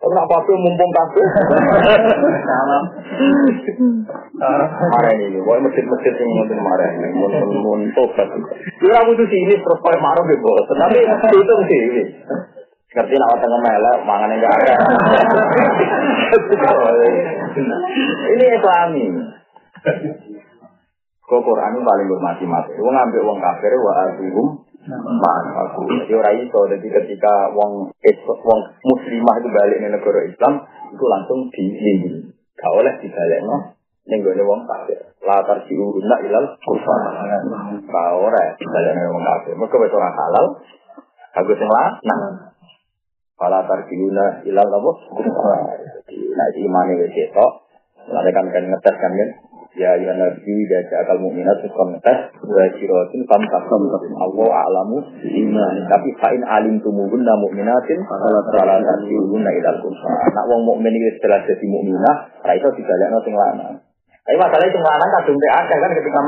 Tapi 0.00 0.16
nak 0.16 0.28
pakai 0.32 0.56
mumpung. 0.56 0.90
Salam. 0.96 2.84
Marah 4.80 5.12
ini, 5.12 5.44
boy 5.44 5.60
masjid-masjid 5.60 6.16
yang 6.16 6.30
mungkin 6.40 6.58
marah 6.64 6.88
ini, 6.88 7.12
mungkin 7.12 7.44
untuk 7.60 8.08
tapi. 8.16 8.40
Dia 8.80 9.04
butuh 9.04 9.28
sini 9.28 9.60
terus 9.60 9.80
pakai 9.84 10.00
marah 10.00 10.24
gitu, 10.24 10.48
tapi 10.72 11.04
itu 11.04 11.54
sih. 11.68 11.84
Ngerti 12.90 13.14
nak 13.20 13.38
tengah 13.44 13.60
melek, 13.60 13.96
mangan 14.08 14.34
enggak 14.34 14.56
ada. 14.56 14.74
Ini 18.24 18.44
Islami. 18.56 19.04
Kok 21.28 21.44
Quran 21.44 21.76
paling 21.86 22.06
bermati-mati. 22.10 22.72
Wong 22.80 22.90
ngambil 22.96 23.20
wong 23.22 23.38
kafir 23.38 23.72
wa 23.78 23.92
azihum 24.08 24.46
aku. 24.88 25.80
Jadi 25.92 26.12
orang 26.16 26.36
itu, 26.40 26.60
jadi 26.76 26.86
ketika 27.02 27.52
wong 27.52 27.92
wong 28.24 28.60
muslimah 28.80 29.34
itu 29.36 29.48
balik 29.52 29.78
ke 29.82 29.88
negara 29.92 30.20
Islam, 30.24 30.54
itu 30.88 31.04
langsung 31.04 31.38
dilindungi. 31.52 32.32
Gak 32.56 32.72
oleh 32.76 32.92
dibalik 33.00 33.40
no. 33.44 33.56
Nenggone 34.08 34.42
wong 34.44 34.60
kafir. 34.68 35.00
Latar 35.24 35.64
diuruna 35.64 36.16
ilal 36.24 36.48
kufar. 36.60 37.00
Gak 37.88 38.08
oleh 38.16 38.46
dibalik 38.56 38.92
wong 39.12 39.24
kafir. 39.24 39.52
Mereka 39.56 39.76
wis 39.80 39.96
ora 39.96 40.10
halal. 40.12 40.46
Aku 41.40 41.52
sing 41.56 41.68
nah. 41.68 42.52
Fala 43.36 43.64
tarjiuna 43.64 44.44
ilal? 44.44 44.68
Kufar. 45.08 45.60
Nah, 46.12 46.48
imane 46.56 46.92
wis 47.00 47.12
ketok. 47.16 47.52
Lalu 48.10 48.30
kan 48.32 48.46
kan 48.48 48.64
ngetes 48.64 48.96
kan 48.96 49.12
kan. 49.12 49.30
Ya 49.78 49.94
ya 50.02 50.10
nabi 50.18 50.66
dan 50.66 50.82
akal 50.82 51.22
mukminat 51.22 51.62
kontes 51.70 52.18
wa 52.42 52.64
sirotin 52.74 53.22
kam 53.30 53.38
kam 53.46 53.82
Allah 54.18 54.50
alamu 54.66 54.98
iman 55.22 55.74
tapi 55.86 56.10
fa'in 56.18 56.42
alim 56.42 56.82
tumuhun 56.82 57.22
na 57.22 57.38
mukminatin 57.38 58.02
salah 58.02 58.82
tasihun 58.82 59.46
na 59.46 59.50
ilal 59.54 59.78
kufa 59.78 60.10
nak 60.34 60.44
wong 60.50 60.66
mukmin 60.66 60.90
iki 60.90 61.14
setelah 61.14 61.46
jadi 61.46 61.66
mukminah 61.70 62.16
ra 62.42 62.52
iso 62.58 62.66
dibalekno 62.74 63.22
sing 63.22 63.34
lanang. 63.38 63.78
Tapi 64.26 64.36
masalah 64.42 64.66
itu 64.66 64.78
lanang 64.82 65.10
kadung 65.22 65.38
akeh 65.38 65.76
kan 65.78 65.90
ketika 65.94 66.20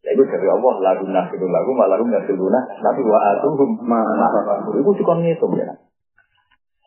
ya 0.00 0.10
itu 0.16 0.22
dari 0.24 0.46
Allah 0.48 0.74
lagu 0.80 1.04
nasidu 1.04 1.46
lagu 1.52 1.70
malahum 1.76 2.08
nasiduna 2.08 2.60
tapi 2.80 3.00
wa 3.04 3.18
atuhum 3.28 3.70
ma 3.84 4.00
itu 4.72 4.90
juga 5.04 5.20
ngitung 5.20 5.52
ya 5.60 5.68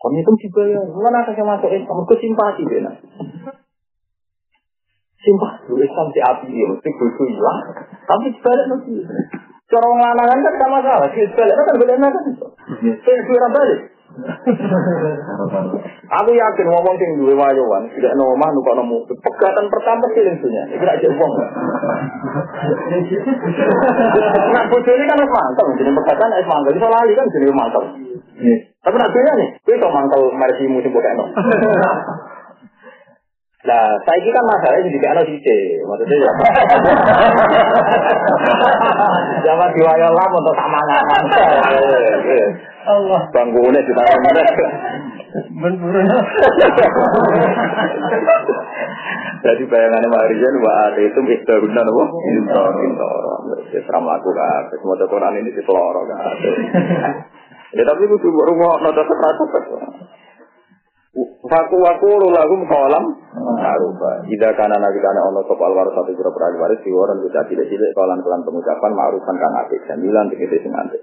kon 0.01 0.09
ngitung 0.09 0.37
dibayar? 0.41 0.89
Mana 0.89 1.21
kasih 1.21 1.45
masuk 1.45 1.69
Islam 1.69 2.01
kesimpati 2.09 2.65
ya 2.65 2.91
Sumpah, 5.25 5.57
lu 5.73 5.81
Islam 5.81 6.07
di 6.13 6.21
api 6.21 6.53
ya, 6.53 6.65
mesti 6.69 6.89
bosu 7.01 7.23
hilang. 7.25 7.59
Tapi 8.05 8.29
sebalik 8.29 8.65
mesti. 8.69 8.93
Cara 9.65 9.89
lanangan 9.89 10.45
kan 10.45 10.53
sama 10.61 10.77
salah, 10.85 11.09
si 11.09 11.25
sebalik 11.25 11.57
kan 11.57 11.81
beda 11.81 11.97
kan. 11.97 12.13
Saya 13.01 13.19
suara 13.25 13.49
balik. 13.49 13.81
Aku 16.05 16.31
yakin 16.31 16.67
ngomong 16.71 16.95
sing 16.95 17.19
duwe 17.19 17.33
wayowan, 17.35 17.89
tidak 17.91 18.15
ana 18.15 18.23
omah 18.31 18.49
nuka 18.53 18.71
nemu. 18.79 18.97
Pegatan 19.09 19.65
pertama 19.67 20.05
sih 20.13 20.23
lensunya. 20.23 20.63
Iki 20.71 20.85
rak 20.85 21.01
jek 21.03 21.11
wong. 21.17 21.31
Nah, 24.55 24.63
bojone 24.71 25.03
kan 25.03 25.19
wis 25.19 25.31
mantep, 25.33 25.65
jenenge 25.81 25.99
pegatan 25.99 26.37
wis 26.37 26.47
mantep. 26.47 26.71
Iso 26.77 26.87
lali 26.87 27.13
kan 27.17 27.27
jenenge 27.33 27.55
mantep. 27.57 27.83
Tapi 28.85 28.95
nak 29.01 29.35
nih, 29.41 29.49
kowe 29.65 29.73
iso 29.73 29.87
mantep 29.89 30.21
mersimu 30.37 30.77
sing 30.79 30.93
bodekno. 30.93 31.25
Nah, 33.65 33.97
saya 34.05 34.17
ini 34.21 34.29
kan 34.29 34.45
masalahnya 34.45 34.93
di 34.93 34.99
anak 35.01 35.25
sih, 35.25 35.61
maksudnya 35.81 36.15
ya. 36.21 36.31
Jangan 39.41 39.69
diwayal 39.73 40.13
lah 40.13 40.27
untuk 40.29 40.53
sama 40.53 40.79
ngaman. 40.85 41.23
Allah. 42.85 43.21
Bangunnya 43.33 43.81
tangan 43.81 44.19
mana? 44.21 44.41
Benar. 45.49 46.23
Jadi 49.41 49.63
bayangannya 49.65 50.13
Pak 50.13 50.25
Rizal, 50.29 50.55
wa 50.61 50.73
ada 50.85 51.01
itu 51.01 51.19
bisa 51.25 51.53
guna 51.57 51.81
nopo. 51.81 52.03
Intor, 52.21 52.73
intor. 52.85 53.21
Seram 53.73 54.05
laku 54.05 54.29
kan. 54.29 54.69
Semua 54.77 55.01
Quran 55.09 55.41
ini 55.41 55.49
diseloro 55.57 56.05
kan. 56.05 56.21
Ya 57.75 57.83
tapi 57.83 58.07
itu 58.07 58.15
rumah 58.31 58.79
nota 58.79 59.03
seperti 59.03 59.43
Faku 61.23 61.75
waku 61.79 62.27
lagum 62.27 62.67
kolam 62.67 63.05
ma'rufa. 63.31 64.27
Jika 64.27 64.51
karena 64.51 64.75
nabi 64.83 64.99
karena 64.99 65.23
ono 65.31 65.47
sop 65.47 65.63
alwar 65.63 65.87
satu 65.95 66.11
jero 66.11 66.27
perali 66.35 66.59
waris 66.59 66.83
diworan 66.83 67.23
bisa 67.23 67.39
tidak 67.47 67.71
tidak 67.71 67.95
kolam 67.95 68.19
kelan 68.19 68.43
pengucapan 68.43 68.91
ma'rufan 68.91 69.35
kan 69.39 69.51
apik 69.63 69.79
sembilan 69.87 70.27
tiga 70.35 70.59
sing 70.59 70.73
antik. 70.75 71.01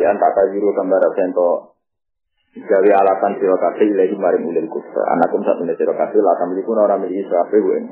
Di 0.00 0.08
antara 0.08 0.48
juru 0.48 0.72
gambar 0.72 1.04
sento 1.12 1.76
gawe 2.56 2.90
alasan 3.04 3.36
sira 3.36 3.56
kabeh 3.60 3.84
ilahi 3.84 4.16
maring 4.16 4.48
ulil 4.48 4.68
kusta. 4.72 5.02
Anakum 5.12 5.44
satu 5.44 5.68
ne 5.68 5.76
sira 5.76 5.92
kabeh 5.92 6.18
la 6.24 6.40
tamliku 6.40 6.72
ora 6.72 6.96
miliki 6.96 7.28
kabeh 7.28 7.60
wen. 7.60 7.84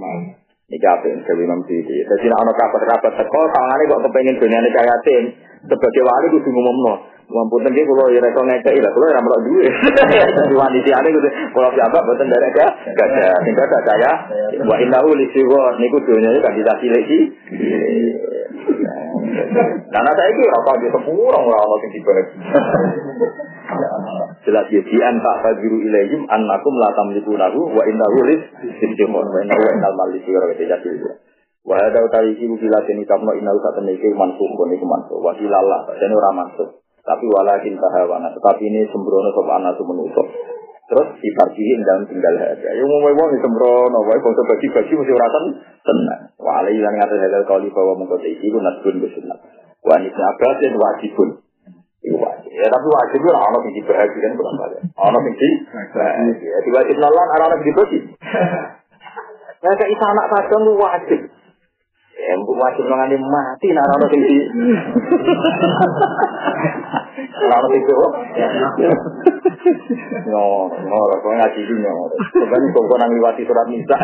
Iki 0.73 0.87
apik 0.89 1.13
gawe 1.21 1.41
Imam 1.45 1.61
Siti. 1.69 2.01
Dadi 2.01 2.27
nek 2.33 2.41
ana 2.49 2.53
kabar-kabar 2.57 3.13
teko 3.13 3.41
tangane 3.53 3.85
kok 3.93 4.03
kepengin 4.09 4.41
dunyane 4.41 4.69
kaya 4.73 4.97
tim 5.05 5.25
sebagai 5.69 6.01
wali 6.01 6.27
kudu 6.33 6.49
ngumumno. 6.49 7.18
Mampun 7.29 7.61
tengki 7.61 7.85
kalau 7.85 8.09
ya 8.09 8.25
rekor 8.25 8.41
ngekei 8.49 8.81
lah, 8.81 8.89
kalau 8.89 9.13
ya 9.13 9.21
melok 9.21 9.41
duit. 9.45 9.69
Wani 10.57 10.81
si 10.81 10.91
ane 10.97 11.13
gitu, 11.13 11.29
kalau 11.53 11.69
siapa 11.77 12.01
buatan 12.01 12.25
dari 12.25 12.49
gak, 12.57 12.73
gak 12.97 13.05
ada, 13.05 13.37
tinggal 13.45 13.69
gak 13.69 13.85
saya. 13.85 14.13
Wa 14.65 14.81
innahu 14.81 15.13
lisiwa, 15.13 15.77
niku 15.77 16.01
dunia 16.09 16.41
kan 16.41 16.57
bisa 16.57 16.73
sileki. 16.81 17.21
Karena 19.93 20.11
saya 20.17 20.29
itu 20.33 20.41
rokok 20.41 20.77
di 20.81 20.89
sepuluh 20.89 21.29
orang 21.29 21.53
orang 21.53 21.81
yang 21.85 21.93
dibalik. 21.93 22.27
Jelas 24.49 24.65
ya, 24.73 24.81
di 24.81 24.99
anta 25.05 25.33
fajiru 25.45 25.85
ilayhim 25.85 26.25
annakum 26.33 26.81
la 26.81 26.97
tamliku 26.97 27.37
lahu 27.37 27.77
wa 27.77 27.85
innahu 27.85 28.25
lis 28.25 28.41
sibjimon 28.81 29.29
wa 29.29 29.39
innahu 29.45 29.61
wa 29.61 29.73
innal 29.77 29.97
malisi 30.01 30.33
wa 30.33 30.49
rahmati 30.49 30.65
jadil. 30.65 30.97
Wa 31.61 31.77
hadha 31.77 32.01
utawi 32.01 32.41
ibu 32.41 32.57
bila 32.57 32.81
sini 32.89 33.05
kapno 33.05 33.37
innahu 33.37 33.61
saat 33.61 33.85
temeke 33.85 34.17
mansuh 34.17 34.49
kon 34.57 34.73
iku 34.73 34.89
mansuh. 34.89 35.21
Wa 35.21 35.37
hilallah, 35.37 35.93
dan 35.93 36.17
ora 36.17 36.33
mansuh. 36.33 36.78
Tapi 37.09 37.25
walakin 37.25 37.75
tahawana. 37.81 38.29
Tetapi 38.37 38.63
ini 38.69 38.85
sembrono 38.93 39.33
sopa 39.33 39.57
anak 39.57 39.81
menutup. 39.81 40.29
Terus 40.89 41.09
diparkihin 41.21 41.81
dalam 41.85 42.05
tinggal 42.09 42.37
harga. 42.37 42.69
Ya 42.69 42.85
mau 42.85 43.01
mau 43.01 43.29
sembrono, 43.33 43.99
wae 44.05 44.21
bangsa 44.21 44.43
bagi-bagi 44.45 44.93
mesti 44.93 45.13
uratan 45.13 45.45
tenang. 45.85 46.23
Wala 46.37 46.69
yang 46.69 46.97
ngatur 46.97 47.17
halal 47.17 47.45
kali 47.49 47.69
bahwa 47.73 47.93
mengkota 47.97 48.29
iki 48.29 48.53
ku 48.53 48.61
nasbun 48.61 49.01
besunat. 49.01 49.41
Wa 49.85 49.97
nisna 50.01 50.25
abbas 50.37 50.57
dan 50.61 50.77
wajibun. 50.77 51.29
Itu 52.05 52.17
wajib. 52.17 52.51
Ya 52.53 52.69
tapi 52.69 52.87
wajib 52.89 53.19
itu 53.25 53.31
orang 53.33 53.63
yang 53.65 53.75
dibahagiakan 53.85 54.33
bukan 54.37 54.55
balik. 54.61 54.81
Orang 54.97 55.23
yang 55.25 55.37
dibahagiakan. 55.37 56.25
Ya 56.41 56.59
diwajib 56.65 56.97
nalan, 57.01 57.29
orang 57.37 57.49
yang 57.57 57.63
dibagi. 57.65 58.01
Ya 59.59 59.75
kayak 59.75 59.99
anak 59.99 60.27
kadang 60.31 60.71
wajib. 60.79 61.21
Ya, 62.29 62.37
wajib 62.37 62.85
mengani 62.85 63.17
mati 63.17 63.73
nah 63.73 63.81
orang 63.89 64.13
sing 64.13 64.21
di. 64.21 64.37
Orang 67.41 67.65
sing 67.73 67.83
kok. 67.89 68.13
No, 70.29 70.69
no, 70.69 70.99
kok 71.25 71.33
ngaji 71.41 71.61
iki 71.65 71.75
no. 71.81 72.13
Kan 72.37 72.63
kok 72.69 72.85
kok 72.85 72.99
nang 73.01 73.17
liwati 73.17 73.49
surat 73.49 73.65
nisa. 73.73 73.97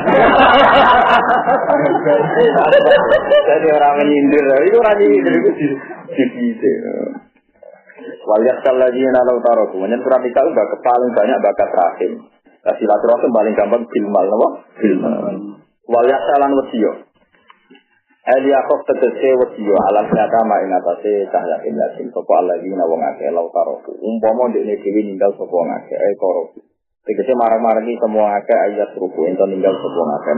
Jadi 3.45 3.69
orang 3.77 3.95
menyindir, 4.01 4.45
itu 4.73 4.77
orang 4.81 4.97
menyindir 5.05 5.35
itu 5.45 5.51
di 6.17 6.25
di. 6.33 6.71
Waliat 8.25 8.65
lagi 8.65 9.05
nalau 9.05 9.37
taruh, 9.45 9.69
kemudian 9.69 10.01
surat 10.01 10.25
nisa 10.25 10.41
udah 10.49 10.65
paling 10.81 11.13
banyak 11.13 11.39
bakat 11.45 11.71
rahim. 11.77 12.13
Silaturahim 12.65 13.31
paling 13.37 13.53
gampang 13.53 13.85
filmal, 13.93 14.25
apa? 14.25 14.49
Filmal. 14.81 15.37
Waliat 15.85 16.23
salan 16.33 16.57
wasiyo. 16.57 17.13
Eliakof 18.25 18.89
tegese 18.89 19.37
wediyo 19.37 19.77
alam 19.93 20.09
nyata 20.09 20.41
ing 20.65 20.73
atase 20.73 21.29
cahya 21.29 21.61
ilasin 21.61 22.09
sapa 22.09 22.33
alladzina 22.41 22.89
wong 22.89 23.05
akeh 23.05 23.29
lau 23.29 23.53
tarofu. 23.53 24.01
Umpama 24.01 24.49
ndekne 24.49 24.81
dhewe 24.81 25.05
ninggal 25.05 25.37
sapa 25.37 25.53
wong 25.53 25.69
akeh 25.69 25.93
e 25.93 26.17
korofu. 26.17 26.65
Tegese 27.05 27.37
marang-marangi 27.37 28.01
semua 28.01 28.41
akeh 28.41 28.57
ayat 28.57 28.97
ruku 28.97 29.29
ento 29.29 29.45
ninggal 29.45 29.77
sapa 29.77 29.93
wong 30.01 30.11
akeh 30.17 30.37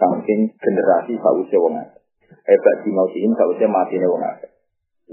saking 0.00 0.40
generasi 0.56 1.20
sawise 1.20 1.56
wong 1.60 1.76
akeh. 1.76 2.00
Hebat 2.40 2.76
di 2.88 2.90
mautihim 2.96 3.36
sawise 3.36 3.68
matine 3.68 4.08
wong 4.08 4.24
akeh. 4.24 4.48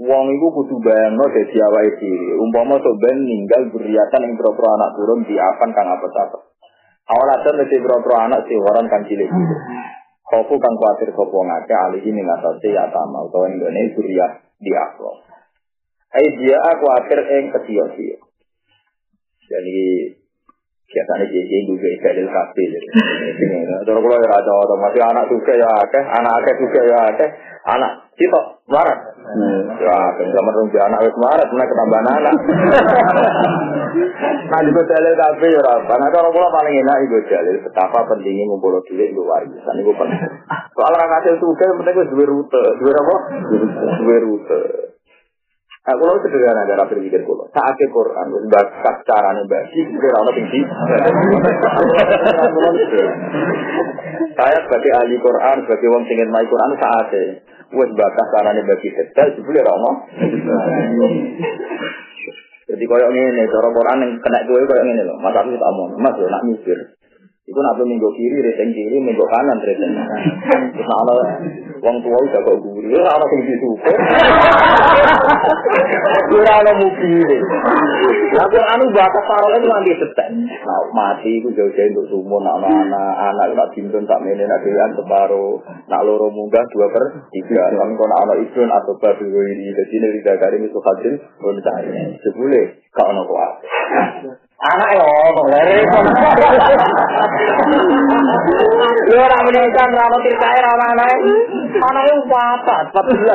Wong 0.00 0.32
iku 0.32 0.48
kudu 0.48 0.80
bayangno 0.80 1.28
dadi 1.28 1.60
awake 1.60 2.00
dhewe. 2.00 2.40
Umpama 2.40 2.80
sok 2.80 2.96
ben 3.04 3.20
ninggal 3.20 3.68
beriatan 3.68 4.32
ing 4.32 4.40
pro 4.40 4.56
anak 4.56 4.96
turun 4.96 5.28
di 5.28 5.36
akan 5.36 5.70
kang 5.76 5.92
apa-apa. 5.92 6.56
Awal 7.12 7.28
ada 7.36 7.50
mesti 7.52 7.76
pro 7.84 8.16
anak 8.16 8.48
sih 8.48 8.56
orang 8.56 8.88
kang 8.88 9.04
cilik-cilik. 9.04 9.60
Kofu 10.32 10.56
kang 10.56 10.74
kuatir 10.80 11.12
sopo 11.12 11.44
ngake 11.44 11.76
alihi 11.76 12.08
ning 12.08 12.24
atase 12.24 12.72
ya 12.72 12.88
tama 12.88 13.28
utawa 13.28 13.52
nggone 13.52 13.92
surya 13.92 14.40
di 14.56 14.72
aklo. 14.72 15.20
Ai 16.08 16.24
dia 16.40 16.56
aku 16.56 16.88
akhir 16.88 17.20
ing 17.36 17.52
kesiyo-siyo. 17.52 18.16
Jadi 19.44 19.80
biasanya 20.88 21.26
dia 21.28 21.42
dia 21.44 21.60
juga 21.68 21.88
dalil 22.00 22.28
kafe. 22.32 22.64
Terus 23.84 24.00
kalau 24.00 24.16
ya 24.24 24.52
orang 24.56 24.80
masih 24.80 25.02
anak 25.04 25.24
juga 25.28 25.52
ya 25.52 25.68
akeh, 25.84 26.00
anak 26.00 26.32
akeh 26.40 26.54
juga 26.64 26.80
ya 26.80 26.98
akeh, 27.12 27.28
anak 27.68 27.92
kita 28.16 28.40
marat. 28.72 29.11
Ya, 29.22 29.98
zaman 30.18 30.52
rumpi 30.58 30.78
anak 30.82 31.06
wis 31.06 31.16
marat, 31.16 31.48
mana 31.54 31.70
ketambahan 31.70 32.08
anak. 32.20 32.34
Nah, 34.22 34.60
juga 34.64 34.84
dalil 34.88 35.14
kafe 35.16 35.48
ya 35.52 35.64
apa? 35.64 35.94
Nah, 36.00 36.08
kalau 36.12 36.32
pulang 36.32 36.52
paling 36.52 36.80
enak 36.80 36.96
itu 37.08 37.24
dalil 37.28 37.60
betapa 37.60 38.04
pentingnya 38.08 38.48
ngumpul 38.48 38.80
duit 38.88 39.12
itu 39.12 39.20
warisan 39.20 39.80
itu 39.80 39.92
penting. 39.96 40.32
Soal 40.72 40.92
orang 40.96 41.12
hasil 41.20 41.36
juga 41.40 41.64
yang 41.68 41.76
penting 41.80 41.96
itu 42.00 42.04
dua 42.12 42.24
rute, 42.28 42.64
dua 42.80 42.92
apa? 42.96 43.16
Dua 44.00 44.16
rute. 44.24 44.60
Nah, 45.82 45.98
kalau 45.98 46.14
sederhana 46.22 46.62
cara 46.62 46.86
berpikir 46.86 47.26
kalau 47.26 47.42
saat 47.50 47.74
ke 47.74 47.90
Quran, 47.90 48.26
bakat 48.48 48.96
caranya 49.02 49.42
bagi, 49.50 49.82
kira 49.82 50.14
orang 50.14 50.36
tinggi. 50.36 50.62
Saya 54.38 54.58
sebagai 54.62 54.92
ahli 54.94 55.18
Quran, 55.18 55.56
sebagai 55.66 55.88
orang 55.90 56.06
tinggi 56.06 56.30
main 56.30 56.46
Quran 56.46 56.72
saatnya, 56.78 57.42
wes 57.72 57.90
bakat 57.96 58.26
caranya 58.32 58.62
bagi 58.68 58.88
detail, 58.92 59.28
sebelum 59.32 59.64
orang 59.64 59.96
Jadi 62.72 62.84
koyok 62.88 63.10
ini, 63.12 63.42
cara 63.50 63.68
Quran 63.68 63.98
yang 64.00 64.12
kena 64.22 64.38
gue 64.48 64.64
koyok 64.64 64.86
ini 64.86 65.02
loh. 65.04 65.16
Mas 65.20 65.36
aku 65.36 65.52
tak 65.56 65.72
mau, 65.76 65.92
mas 65.98 66.16
lo 66.16 66.26
nak 66.30 66.44
mikir. 66.48 66.78
Itu 67.42 67.58
nak 67.58 67.74
minggu 67.82 68.08
kiri, 68.16 68.38
reseng 68.38 68.70
kiri, 68.70 68.96
minggu 69.02 69.24
kanan, 69.26 69.58
reseng 69.60 69.92
kanan. 69.92 70.20
Ada 70.78 71.14
wong 71.82 71.96
tua 71.98 72.14
udah 72.14 72.40
kok 72.46 72.58
guri, 72.62 72.94
ya 72.94 73.02
ada 73.02 73.26
yang 73.26 73.42
disuka. 73.42 73.92
Kira 76.30 76.52
ada 76.62 76.72
mukir. 76.78 77.40
Tapi 78.32 78.56
anu 78.56 78.84
bakat 78.94 79.24
parol 79.26 79.58
itu 79.58 79.66
nanti 79.66 79.92
setek. 79.98 80.28
Nah 80.46 80.80
mati 80.94 81.42
itu 81.42 81.50
jauh-jauh 81.50 81.90
untuk 81.92 82.06
sumur, 82.08 82.40
nak 82.46 82.62
anak, 82.62 83.12
anak 83.34 83.46
tak 83.58 83.70
bintun, 83.74 84.06
tak 84.06 84.22
menen, 84.22 84.46
nak 84.46 84.62
dewan 84.62 84.94
separuh, 84.94 85.58
nak 85.90 86.02
loro 86.06 86.30
munggah 86.30 86.62
dua 86.70 86.86
per 86.88 87.04
tiga. 87.34 87.74
Kan 87.74 87.98
kalau 87.98 88.16
anak 88.30 88.40
ibun 88.46 88.70
atau 88.70 88.94
babi 89.02 89.26
ini, 89.26 89.74
jadi 89.74 89.94
ini 89.98 90.08
tidak 90.22 90.38
kari 90.38 90.62
itu 90.62 90.78
hasil, 90.78 91.14
pun 91.42 91.58
saya. 91.60 92.14
Sebule, 92.22 92.62
kau 92.94 93.10
anak 93.10 93.26
kuat. 93.26 93.52
anak 94.62 94.90
lo 94.94 95.10
bener 95.42 95.66
lo 99.10 99.18
ora 99.18 99.38
muni 99.42 99.62
kan 99.74 99.90
ra 99.90 100.06
mesti 100.06 100.30
kae 100.38 100.58
ra 100.62 100.70
ana 100.78 100.86
anak 100.94 101.10
anak 101.82 102.02
yo 102.06 102.16
papa 102.30 102.76
tapi 102.94 103.10
lu 103.18 103.26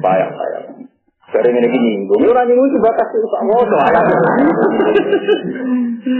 Bayar, 0.00 0.28
bayar. 0.36 0.62
Sering 1.32 1.56
ini 1.56 1.68
gini, 1.72 1.90
gue 2.04 2.18
ngurang 2.20 2.44
ini 2.44 2.68
kasih 2.82 3.18
usah 3.22 3.40
ngotong. 3.48 3.80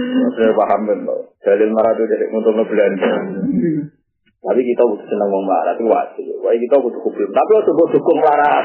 Maksudnya 0.01 0.53
paham 0.57 0.81
kan, 0.89 0.99
Dalil 1.45 1.71
marah 1.77 1.93
jadi 1.93 2.25
untuk 2.33 2.57
belanja. 2.57 3.11
Tapi 4.41 4.65
kita 4.65 4.89
butuh 4.89 5.05
senang 5.05 5.29
ngomong 5.29 5.53
marah 5.53 5.77
itu 5.77 5.85
wajib. 5.85 6.25
Wah 6.41 6.57
kita 6.57 6.81
butuh 6.81 6.97
hukum. 7.05 7.29
Tapi 7.29 7.51
waktu 7.61 7.77
butuh 7.77 7.93
dukung 7.93 8.25
marah. 8.25 8.65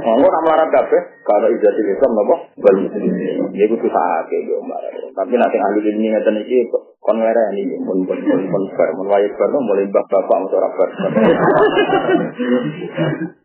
Ngomong 0.00 0.32
nak 0.32 0.44
marah 0.48 0.64
kafe. 0.72 0.96
Kalau 1.28 1.52
ijazah 1.52 1.84
Islam 1.84 2.16
nopo 2.16 2.48
bal 2.56 2.76
muslimin. 2.80 3.52
Dia 3.52 3.68
butuh 3.68 3.84
sakit 3.84 4.40
gitu 4.48 4.64
marah. 4.64 4.88
Tapi 5.12 5.36
nanti 5.36 5.60
ahli 5.60 5.92
ini 5.92 6.08
ngeten 6.08 6.40
iki 6.40 6.72
kon 7.04 7.20
ngere 7.20 7.52
ini 7.52 7.84
pun 7.84 8.00
pun 8.08 8.16
pun 8.16 8.40
pun 8.48 8.62
bar 8.72 8.88
mun 8.96 9.12
wae 9.12 9.28
bar 9.36 9.52
mulai 9.52 9.84
bab 9.92 10.08
bapak 10.08 10.48
ora 10.48 10.72
bar. 10.72 10.88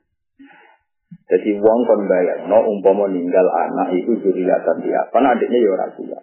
Jadi 1.30 1.62
wong 1.62 1.80
kon 1.86 2.10
bayar, 2.10 2.50
no 2.50 2.58
umpama 2.66 3.06
ninggal 3.06 3.46
anak 3.46 3.94
itu 3.94 4.18
juriyatan 4.18 4.82
dia. 4.82 5.06
Karena 5.14 5.38
adiknya 5.38 5.62
ya 5.62 5.70
orang 5.78 5.94
tua. 5.94 6.18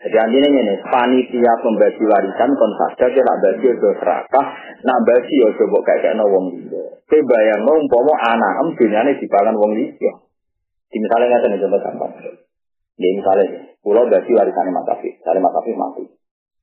Jadi 0.00 0.16
artinya 0.16 0.48
ini, 0.48 0.74
panitia 0.80 1.52
pembagi 1.60 2.00
warisan 2.00 2.50
kon 2.56 2.72
saja 2.72 3.04
kita 3.12 3.34
bagi 3.44 3.68
ke 3.68 3.90
serakah, 4.00 4.46
nak 4.80 4.98
bagi 5.04 5.36
ya 5.44 5.52
coba 5.52 5.78
kayak 5.84 6.16
kayak 6.16 6.24
wong 6.24 6.56
liya. 6.56 6.82
Kowe 7.04 7.20
bayang 7.20 7.60
mau 7.68 7.76
umpama 7.76 8.16
anak 8.16 8.52
em 8.64 8.68
dunyane 8.80 9.20
dipangan 9.20 9.60
wong 9.60 9.76
liya. 9.76 10.12
Di 10.88 10.96
misalnya 10.96 11.36
ngeten 11.36 11.60
contoh 11.60 11.80
gampang. 11.84 12.12
Ya 12.96 13.08
misalnya, 13.12 13.76
pulau 13.84 14.08
bagi 14.08 14.32
warisan 14.32 14.72
Mas 14.72 14.88
Afif, 14.88 15.20
misalnya 15.20 15.44
Mas 15.44 15.56
Afif 15.60 15.76
mati. 15.76 16.04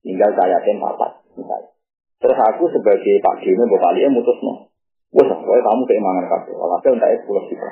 Tinggal 0.01 0.33
saya 0.33 0.57
tem 0.65 0.81
papat, 0.81 1.21
misalnya. 1.37 1.69
Terus 2.17 2.37
aku 2.41 2.73
sebagai 2.73 3.21
Pak 3.21 3.45
Dino, 3.45 3.69
Bapak 3.69 3.93
Lia 3.93 4.09
mutus 4.09 4.41
no. 4.41 4.73
Wah, 5.13 5.29
pokoknya 5.29 5.61
kamu 5.61 5.81
keimangan 5.87 6.25
kabeh. 6.25 6.53
Walhasil 6.57 6.97
entek 6.97 7.23
10 7.23 7.49
juta. 7.53 7.69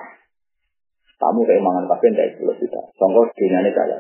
Kamu 1.20 1.42
keimangan 1.44 1.86
kabeh 1.90 2.08
entek 2.14 2.30
10 2.40 2.62
juta. 2.62 2.82
Songko 2.96 3.28
dunyane 3.34 3.70
saya. 3.74 3.98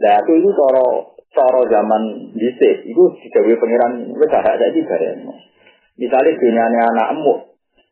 Nah, 0.00 0.12
aku 0.16 0.32
itu 0.32 0.48
cara 0.56 0.84
cara 1.30 1.60
zaman 1.70 2.02
dhisik 2.34 2.88
itu 2.88 3.02
digawe 3.22 3.52
pangeran 3.60 3.92
wis 4.16 4.32
ada 4.32 4.56
saiki 4.58 4.82
bareng. 4.82 5.28
Misalnya 6.00 6.32
dunyane 6.40 6.78
anakmu 6.90 7.32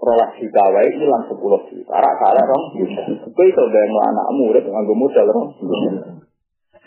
rolas 0.01 0.33
juta 0.41 0.65
wae 0.73 0.89
hilang 0.91 1.25
10 1.29 1.37
juta. 1.69 1.93
Ora 1.93 2.13
salah 2.19 2.45
rong. 2.49 2.65
Kowe 3.37 3.45
iso 3.45 3.63
bayang 3.69 3.93
anakmu 3.95 4.43
urip 4.51 4.65
nganggo 4.67 4.95
modal 4.97 5.27
rong. 5.29 5.49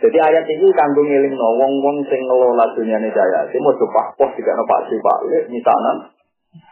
Jadi 0.02 0.18
ayat 0.18 0.49
ini 0.49 0.65
kanggo 0.73 1.06
ngelingno 1.06 1.48
wong-wong 1.61 2.02
sing 2.10 2.26
ngelola 2.26 2.65
dunyane 2.73 3.14
jaya. 3.14 3.45
Sing 3.53 3.61
mau 3.61 3.77
pak 3.77 4.18
pos 4.18 4.34
dikana 4.34 4.65
Pak 4.65 4.89
Si 4.89 4.98
Pak 4.98 5.18
misalnya 5.53 5.93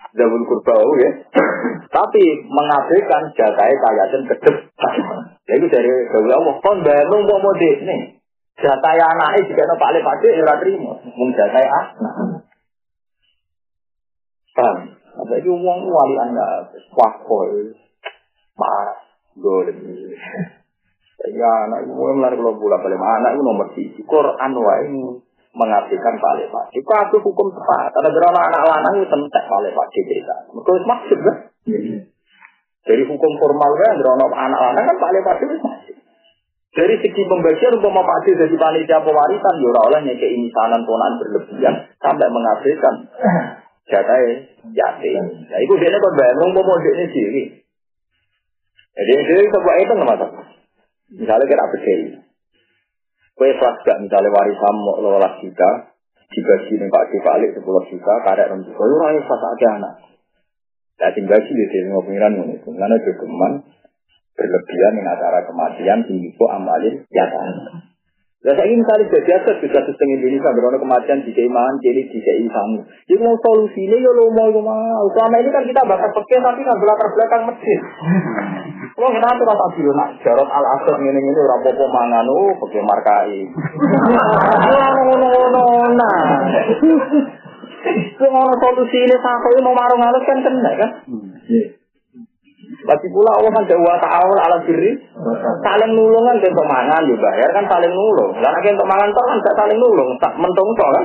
Zawul 0.10 0.42
kurbau 0.50 0.90
ya. 0.98 1.12
Tapi 1.96 2.24
mengabaikan 2.50 3.30
jagai 3.38 3.74
kayatin 3.78 4.24
kedep. 4.26 4.56
Jadi 5.46 5.66
dari 5.70 5.90
Zawul 6.10 6.34
Allah, 6.34 6.56
kon 6.66 6.82
bangun 6.82 7.22
mau 7.30 7.38
mau 7.38 7.54
nih. 7.54 8.19
Jatai 8.60 9.00
anaknya 9.00 9.48
juga 9.48 9.64
no 9.72 9.76
pak 9.80 9.92
lepak 9.96 10.16
dia 10.20 10.40
ya 10.44 10.56
terima. 10.60 10.94
Mung 11.16 11.30
jatai 11.32 11.64
anak. 11.64 12.14
Paham? 14.52 14.78
Apa 15.20 15.34
itu 15.40 15.52
uang 15.52 15.80
wali 15.88 16.16
anda 16.20 16.68
wakol 16.92 17.76
marah 18.60 19.00
golem. 19.40 19.78
Ya 21.20 21.52
anak 21.68 21.88
itu 21.88 21.92
mulai 21.92 22.36
kalau 22.36 22.56
bulan 22.56 22.80
balik 22.84 23.00
anak 23.00 23.32
itu 23.36 23.42
nomor 23.44 23.68
tiga. 23.76 24.02
Quran 24.08 24.52
wae 24.56 24.88
mengabdikan 25.56 26.16
Pak 26.16 26.34
Lepak. 26.40 26.66
Itu 26.72 26.88
aku 26.88 27.16
hukum 27.20 27.48
tepat. 27.52 27.92
Ada 27.92 28.10
berapa 28.12 28.40
anak 28.40 28.64
lanang 28.64 28.94
itu 29.02 29.08
tentek 29.12 29.44
Pak 29.44 29.62
Lepak 29.66 29.88
cerita. 29.92 30.36
Mereka 30.56 30.72
maksud 30.88 31.20
kan? 31.20 31.38
Dari 32.88 33.04
hukum 33.06 33.32
formal 33.38 33.72
kan, 33.76 33.94
berapa 34.00 34.24
anak 34.40 34.60
lanang 34.64 34.84
kan 34.88 34.96
Pak 34.96 35.12
Lepak 35.12 35.36
itu 35.44 35.56
masih. 35.60 35.99
Dari 36.70 36.96
segi 37.02 37.24
pembagian 37.26 37.82
untuk 37.82 37.90
Pak 37.90 38.30
dari 38.30 38.54
panitia 38.54 39.02
pewarisan, 39.02 39.56
ya 39.58 39.82
oleh 39.90 40.00
nyeke 40.06 40.28
imisanan 40.30 40.86
ponaan 40.86 41.18
berlebihan 41.18 41.76
sampai 41.98 42.30
mengabdikan 42.30 43.10
jatai 43.90 44.54
yatim. 44.70 45.24
Nah 45.50 45.60
itu 45.66 45.74
dia 45.82 45.90
kan 45.90 46.14
bayar 46.14 46.36
mau 46.38 46.78
dia 46.78 46.94
sendiri. 47.10 47.44
Jadi 48.94 49.14
dia 49.18 49.50
sebuah 49.50 49.76
itu 49.82 49.92
nggak 49.98 50.10
masalah. 50.14 50.46
Misalnya 51.10 51.46
kita 51.50 51.66
begini. 51.74 52.22
Kue 53.34 53.56
gak 53.56 53.98
misalnya 54.04 54.30
warisan 54.36 54.76
mau 54.84 55.00
lolas 55.00 55.40
juta, 55.40 55.96
dibagi 56.30 56.76
nih 56.76 56.92
Pak 56.92 57.08
Balik 57.24 57.56
sepuluh 57.56 57.82
juta, 57.88 58.14
karek 58.28 58.52
rong 58.52 58.68
juta, 58.68 58.84
pas 59.26 59.42
aja 59.42 59.68
anak. 59.80 59.94
Nah 61.00 61.10
tinggal 61.16 61.40
sih 61.40 61.56
di 61.56 61.66
sini 61.72 61.90
itu, 62.52 62.70
karena 62.76 62.96
jogeman 63.00 63.64
berlebihan 64.40 64.94
dengan 64.96 65.14
acara 65.20 65.44
kematian, 65.44 66.00
kok 66.08 66.52
amalin 66.56 66.96
ya 67.12 67.26
kan. 67.28 67.84
Ya 68.40 68.56
saya 68.56 68.72
ingin 68.72 68.88
kali 68.88 69.04
jadi 69.12 69.20
biasa 69.20 69.60
juga 69.60 69.84
sistem 69.84 70.16
Indonesia 70.16 70.56
berona 70.56 70.80
kematian 70.80 71.28
di 71.28 71.36
keimahan 71.36 71.76
jadi 71.84 72.08
di 72.08 72.20
keimahan. 72.24 72.88
Jadi 73.04 73.20
mau 73.20 73.36
solusinya 73.36 74.00
ya 74.00 74.12
lo 74.16 74.32
mau 74.32 74.48
mau. 74.64 75.06
Selama 75.12 75.44
ini 75.44 75.52
kan 75.52 75.68
kita 75.68 75.84
bakal 75.84 76.08
pakai 76.16 76.40
tapi 76.40 76.64
kan 76.64 76.80
belakang 76.80 77.12
belakang 77.20 77.42
masjid. 77.52 77.80
Kalau 78.96 79.12
kita 79.12 79.28
tuh 79.28 79.44
rasa 79.44 79.66
biru 79.76 79.92
nak 79.92 80.10
jarot 80.24 80.48
al 80.48 80.66
asad 80.72 80.98
ini 81.04 81.20
ini 81.20 81.36
orang 81.36 81.62
popo 81.68 81.84
mangan 81.92 82.32
oh 82.32 82.56
pakai 82.64 82.80
markai. 82.80 83.40
Ngono 85.04 85.64
nah. 86.00 86.24
Kalau 88.24 88.56
solusi 88.56 89.04
ini 89.04 89.16
sampai 89.20 89.60
mau 89.60 89.76
marung 89.76 90.00
halus 90.00 90.24
kan 90.24 90.40
kena 90.40 90.72
kan. 90.80 90.92
Lagi 92.70 93.08
pula 93.10 93.34
Allah 93.34 93.50
kan 93.50 93.66
jauh 93.66 93.82
ta'awul 93.82 94.38
ala 94.38 94.62
diri. 94.62 94.94
Saling 95.66 95.92
nulung 95.98 96.22
kan 96.22 96.38
untuk 96.38 96.68
mangan 96.70 97.02
juga 97.02 97.26
bayar 97.26 97.50
kan 97.50 97.66
saling 97.66 97.90
nulung. 97.90 98.38
Lah 98.38 98.50
nek 98.54 98.70
untuk 98.70 98.86
mangan 98.86 99.10
tok 99.10 99.26
kan 99.26 99.38
gak 99.42 99.58
saling 99.58 99.78
nulung, 99.82 100.10
tak 100.22 100.34
mentung 100.38 100.70
tok 100.78 100.90
kan. 100.94 101.04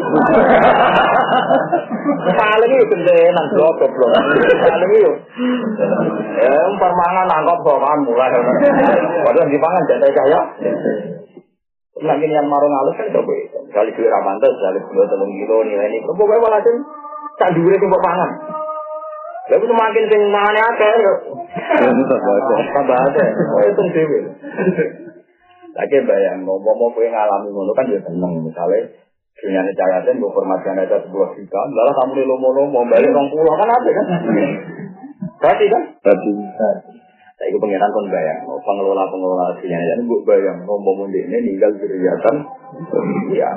saling 2.45 2.69
itu 2.69 2.85
gendenan 2.93 3.47
goblok 3.57 3.81
goblok. 3.81 4.13
Saling 4.61 4.91
itu. 4.93 5.13
Eh 6.37 6.69
permangan 6.77 7.27
nangkop 7.33 7.59
kok 7.65 7.81
kamu 7.81 8.13
lah. 8.13 8.29
Padahal 9.25 9.49
dipangan 9.49 9.89
jatah 9.89 10.11
kaya. 10.13 10.41
Lagi 12.05 12.27
yang 12.29 12.45
marung 12.45 12.77
halus 12.77 12.99
kan 13.01 13.09
coba 13.09 13.33
itu. 13.41 13.59
Kali 13.73 13.89
duit 13.97 14.13
ramantes, 14.13 14.53
kali 14.53 14.79
dua 14.85 15.05
telung 15.09 15.33
kilo 15.33 15.65
nilai 15.65 15.89
ini. 15.89 16.05
Pokoknya 16.05 16.45
walhasil 16.45 16.77
tak 17.41 17.57
duit 17.57 17.81
itu 17.81 17.89
pangan. 17.89 18.31
Lalu 19.45 19.65
semakin 19.69 20.05
sing 20.09 20.23
mangane 20.33 20.61
akeh 20.61 20.91
yo. 21.05 21.15
Tambah 22.73 22.99
akeh. 23.11 23.29
Oh 23.29 23.63
itu 23.69 23.83
dhewe. 23.93 24.19
Lagi 25.75 25.99
bayang, 26.07 26.47
mau 26.47 26.55
mau 26.63 26.87
kowe 26.95 27.03
ngalami 27.03 27.51
ngono 27.51 27.75
kan 27.75 27.91
ya 27.91 27.99
seneng 27.99 28.47
misalnya 28.47 28.95
dunia 29.35 29.61
ini 29.67 29.73
cahayatin, 29.75 30.23
gue 30.23 30.31
hormati 30.31 30.71
aja 30.71 30.97
sebuah 31.03 31.35
juta, 31.35 31.61
lalu 31.75 31.93
kamu 31.99 32.13
di 32.15 32.23
lomo-lomo, 32.25 32.81
balik 32.87 33.11
orang 33.11 33.29
pulau 33.29 33.55
kan 33.59 33.69
ada 33.69 33.91
kan? 33.91 34.07
Berarti 35.43 35.65
kan? 35.69 35.83
Berarti. 36.01 36.31
Saya 37.35 37.51
itu 37.51 37.59
pengiran 37.59 37.91
kon 37.91 38.09
bayang, 38.15 38.47
pengelola 38.47 39.11
pengelola 39.11 39.59
dunia 39.59 39.75
ini 39.83 40.07
gue 40.07 40.21
bayang, 40.23 40.63
mau 40.63 40.79
mau 40.79 41.05
ini 41.11 41.27
meninggal 41.27 41.75
juriatan, 41.75 42.37
ya 43.35 43.51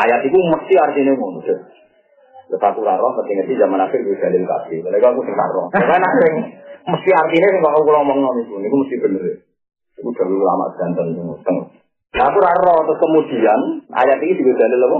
ayat 0.00 0.24
itu 0.24 0.38
mesti 0.40 0.74
artinya 0.80 1.12
ngono. 1.12 1.40
Terus 2.50 2.66
aku 2.66 2.82
ketika 3.22 3.42
di 3.46 3.54
zaman 3.54 3.78
akhir 3.78 4.02
gue 4.02 4.18
dalil 4.18 4.42
kasih. 4.42 4.78
Mereka 4.82 5.06
aku 5.14 5.22
sing 5.22 5.38
roh. 5.38 5.70
Karena 5.70 6.08
sing 6.18 6.34
mesti 6.82 7.10
artinya 7.14 7.46
sing 7.46 7.62
kalau 7.62 7.78
aku 7.78 7.90
ngomong 7.94 8.18
ngomong 8.18 8.42
itu, 8.42 8.54
itu 8.58 8.74
mesti 8.74 8.96
bener. 8.98 9.22
Itu 9.94 10.10
dari 10.10 10.34
ulama 10.34 10.74
jantan 10.74 11.14
itu. 11.14 11.22
Nah, 12.10 12.26
aku 12.26 12.38
roh 12.42 12.78
terus 12.90 12.98
kemudian 12.98 13.60
ayat 13.94 14.18
ini 14.18 14.34
juga 14.34 14.66
dalil 14.66 14.82
apa? 14.82 14.98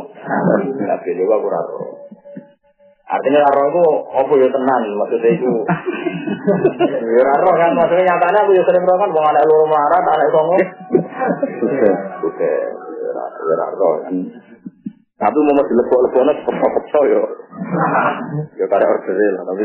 Tapi 0.94 1.10
juga 1.18 1.42
aku 1.42 1.46
roh. 1.50 1.90
Artinya 3.10 3.42
roh 3.42 3.66
itu 3.66 3.84
apa 4.14 4.32
ya 4.38 4.48
tenan 4.54 4.82
maksudnya 4.94 5.30
itu. 5.34 5.50
Ya 7.10 7.34
roh 7.42 7.54
kan 7.58 7.74
maksudnya 7.74 8.14
nyatanya 8.14 8.46
aku 8.46 8.50
ya 8.54 8.62
sering 8.62 8.86
roh 8.86 8.94
kan 8.94 9.10
mau 9.10 9.26
anak 9.26 9.42
lu 9.50 9.66
melarat, 9.66 10.04
anak 10.06 10.30
songo. 10.30 10.54
Oke, 12.22 12.50
ya 13.42 13.66
roh 13.74 13.94
kan. 14.06 14.14
Tapi 15.20 15.36
mau 15.44 15.52
masih 15.52 15.74
lebok-lebok 15.76 16.22
nak 16.24 16.38
pekso 16.48 17.00
yo. 17.12 17.22
Ya 18.56 18.64
karena 18.72 18.88
order 18.88 19.12
lah. 19.12 19.44
Tapi 19.52 19.62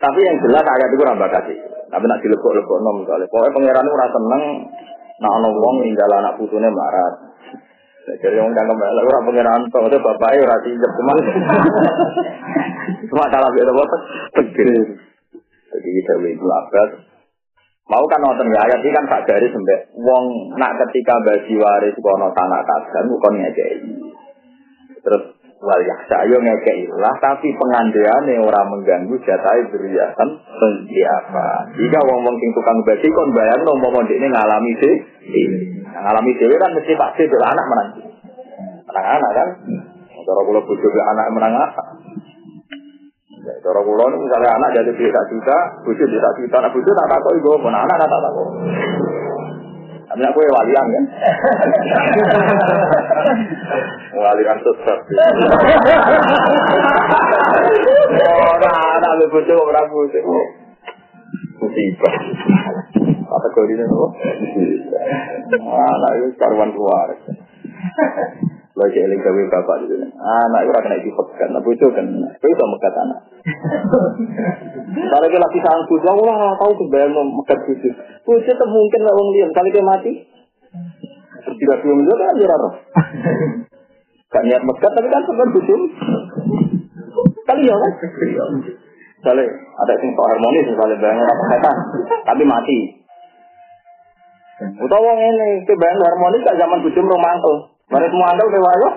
tapi 0.00 0.18
yang 0.24 0.36
jelas 0.40 0.64
ayat 0.64 0.88
itu 0.88 1.04
rambah 1.04 1.28
kasih. 1.28 1.58
Tapi 1.92 2.04
nak 2.08 2.20
dilebok-lebok 2.24 2.78
nom 2.80 3.04
misalnya. 3.04 3.28
Pokoknya 3.28 3.52
pangeran 3.52 3.84
itu 3.84 3.96
rasa 4.00 4.16
seneng. 4.16 4.44
Nak 5.20 5.32
ono 5.36 5.48
wong 5.52 5.76
tinggal 5.84 6.16
anak 6.16 6.34
putune 6.40 6.72
marat. 6.72 7.14
Jadi 8.02 8.34
yang 8.34 8.50
kan 8.56 8.66
kembali 8.66 9.04
orang 9.04 9.24
pangeran 9.28 9.60
tuh 9.70 9.86
itu 9.86 9.98
bapaknya 10.02 10.42
ora 10.42 10.56
tinjek 10.66 10.90
cuman 10.90 11.16
cuma 13.06 13.24
salah 13.30 13.50
beda 13.52 13.70
apa 13.70 13.84
tegir. 14.40 14.86
Jadi 15.70 15.88
kita 16.00 16.12
itu 16.24 16.46
abad 16.48 17.11
Mau 17.90 18.04
kan 18.06 18.20
nonton 18.22 18.46
ya 18.46 18.62
ayat 18.62 18.78
ini 18.78 18.94
kan 18.94 19.04
tak 19.10 19.26
dari 19.26 19.50
sampai 19.50 19.90
wong 19.98 20.54
nak 20.54 20.78
ketika 20.86 21.18
bagi 21.26 21.58
waris 21.58 21.98
kono 21.98 22.30
tanah 22.30 22.62
kasgan 22.62 23.10
bukan 23.10 23.32
ngekei. 23.42 23.76
Terus 25.02 25.22
wal 25.58 25.82
yaksa 25.82 26.14
ayo 26.24 26.38
ngekei 26.38 26.86
lah 26.94 27.10
tapi 27.18 27.50
pengandiane 27.50 28.38
orang 28.38 28.70
mengganggu 28.70 29.18
jatai 29.26 29.66
beriasan 29.74 30.30
apa. 30.38 31.46
Jika 31.74 31.98
wong 32.06 32.22
wong 32.22 32.36
sing 32.38 32.50
tukang 32.54 32.78
bagi 32.86 33.10
kon 33.10 33.34
no 33.34 33.72
mau 33.74 33.98
ini 34.06 34.26
ngalami 34.30 34.72
sih. 34.78 34.94
Ngalami 35.90 36.30
sih 36.38 36.46
kan 36.46 36.70
mesti 36.78 36.92
pasti 36.94 37.22
anak 37.26 37.66
menanti. 37.66 38.02
Anak-anak 38.94 39.30
kan. 39.34 39.48
Cara 40.22 40.40
kula 40.46 40.60
bojo 40.62 40.86
anak 40.86 41.26
menang 41.34 41.52
apa? 41.58 41.82
Ya, 43.42 43.54
cara 43.58 43.80
kula 43.82 44.06
misalnya 44.06 44.54
anak 44.54 44.70
jadi 44.70 44.90
duit 44.94 45.10
sak 45.10 45.26
juta, 45.26 45.58
bojo 45.82 46.04
duit 46.06 46.22
sak 46.22 46.34
juta, 46.38 46.62
anak 46.62 46.70
bojo 46.70 46.90
tak 46.94 47.10
takoki 47.10 47.42
gue, 47.42 47.56
pun 47.58 47.74
anak 47.74 47.96
tak 47.98 48.06
takok. 48.06 48.48
Tapi 50.12 50.22
aku 50.28 50.38
walian 50.44 50.86
kan. 50.92 51.04
walian 54.22 54.58
sesat. 54.62 54.98
Ora 58.20 58.74
anak 59.00 59.12
le 59.18 59.26
bojo 59.32 59.54
ora 59.58 59.82
bojo. 59.90 60.20
Musibah. 61.64 62.14
Kategori 63.32 63.72
ini 63.72 63.84
apa? 63.88 64.06
Anak 65.66 66.12
itu 66.20 66.28
karuan 66.36 66.70
keluar. 66.76 67.08
Lagi 68.76 68.98
eling 69.00 69.18
gawe 69.18 69.42
bapak 69.48 69.76
itu. 69.88 69.96
Anak 70.22 70.62
itu 70.62 70.70
kena 70.70 71.02
dipegat, 71.02 71.48
nah 71.50 71.58
bojo 71.58 71.86
kan, 71.90 72.06
itu 72.06 72.46
bisa 72.46 72.64
megat 72.70 72.94
anak. 72.94 73.18
Kalau 75.10 75.26
kita 75.26 75.42
lagi 75.42 75.58
sang 75.58 75.82
bojo, 75.90 76.14
tahu 76.62 76.72
kebayang 76.78 77.10
mau 77.10 77.26
megat 77.26 77.58
bojo. 77.66 77.90
Bojo 78.22 78.50
itu 78.54 78.66
mungkin 78.70 79.00
lah 79.02 79.12
orang 79.18 79.30
liam, 79.34 79.50
kali 79.50 79.74
dia 79.74 79.82
mati. 79.82 80.12
Tidak 81.42 81.78
belum 81.82 82.06
juga 82.06 82.22
kan 82.22 82.38
jurah 82.38 82.58
Gak 84.30 84.44
niat 84.46 84.62
megat, 84.62 84.92
tapi 84.94 85.08
kan 85.10 85.22
sebenarnya 85.26 85.54
bojo. 85.58 85.74
Kali 87.42 87.66
ya 87.66 87.74
kan? 87.74 87.92
Misalnya 88.62 89.44
ada 89.58 89.92
yang 89.98 90.14
harmonis, 90.14 90.66
misalnya 90.70 90.96
bayangin 91.02 91.26
apa 91.26 91.44
setan, 91.50 91.76
tapi 92.30 92.42
mati. 92.46 92.78
Utawa 94.86 95.18
ini, 95.18 95.66
kebayang 95.66 95.98
harmonis 95.98 96.46
gak 96.46 96.58
zaman 96.62 96.78
bojo 96.78 97.00
romantis. 97.10 97.71
Mari 97.92 98.06
semua 98.08 98.32
anda 98.32 98.48
udah 98.48 98.60
wayo. 98.64 98.88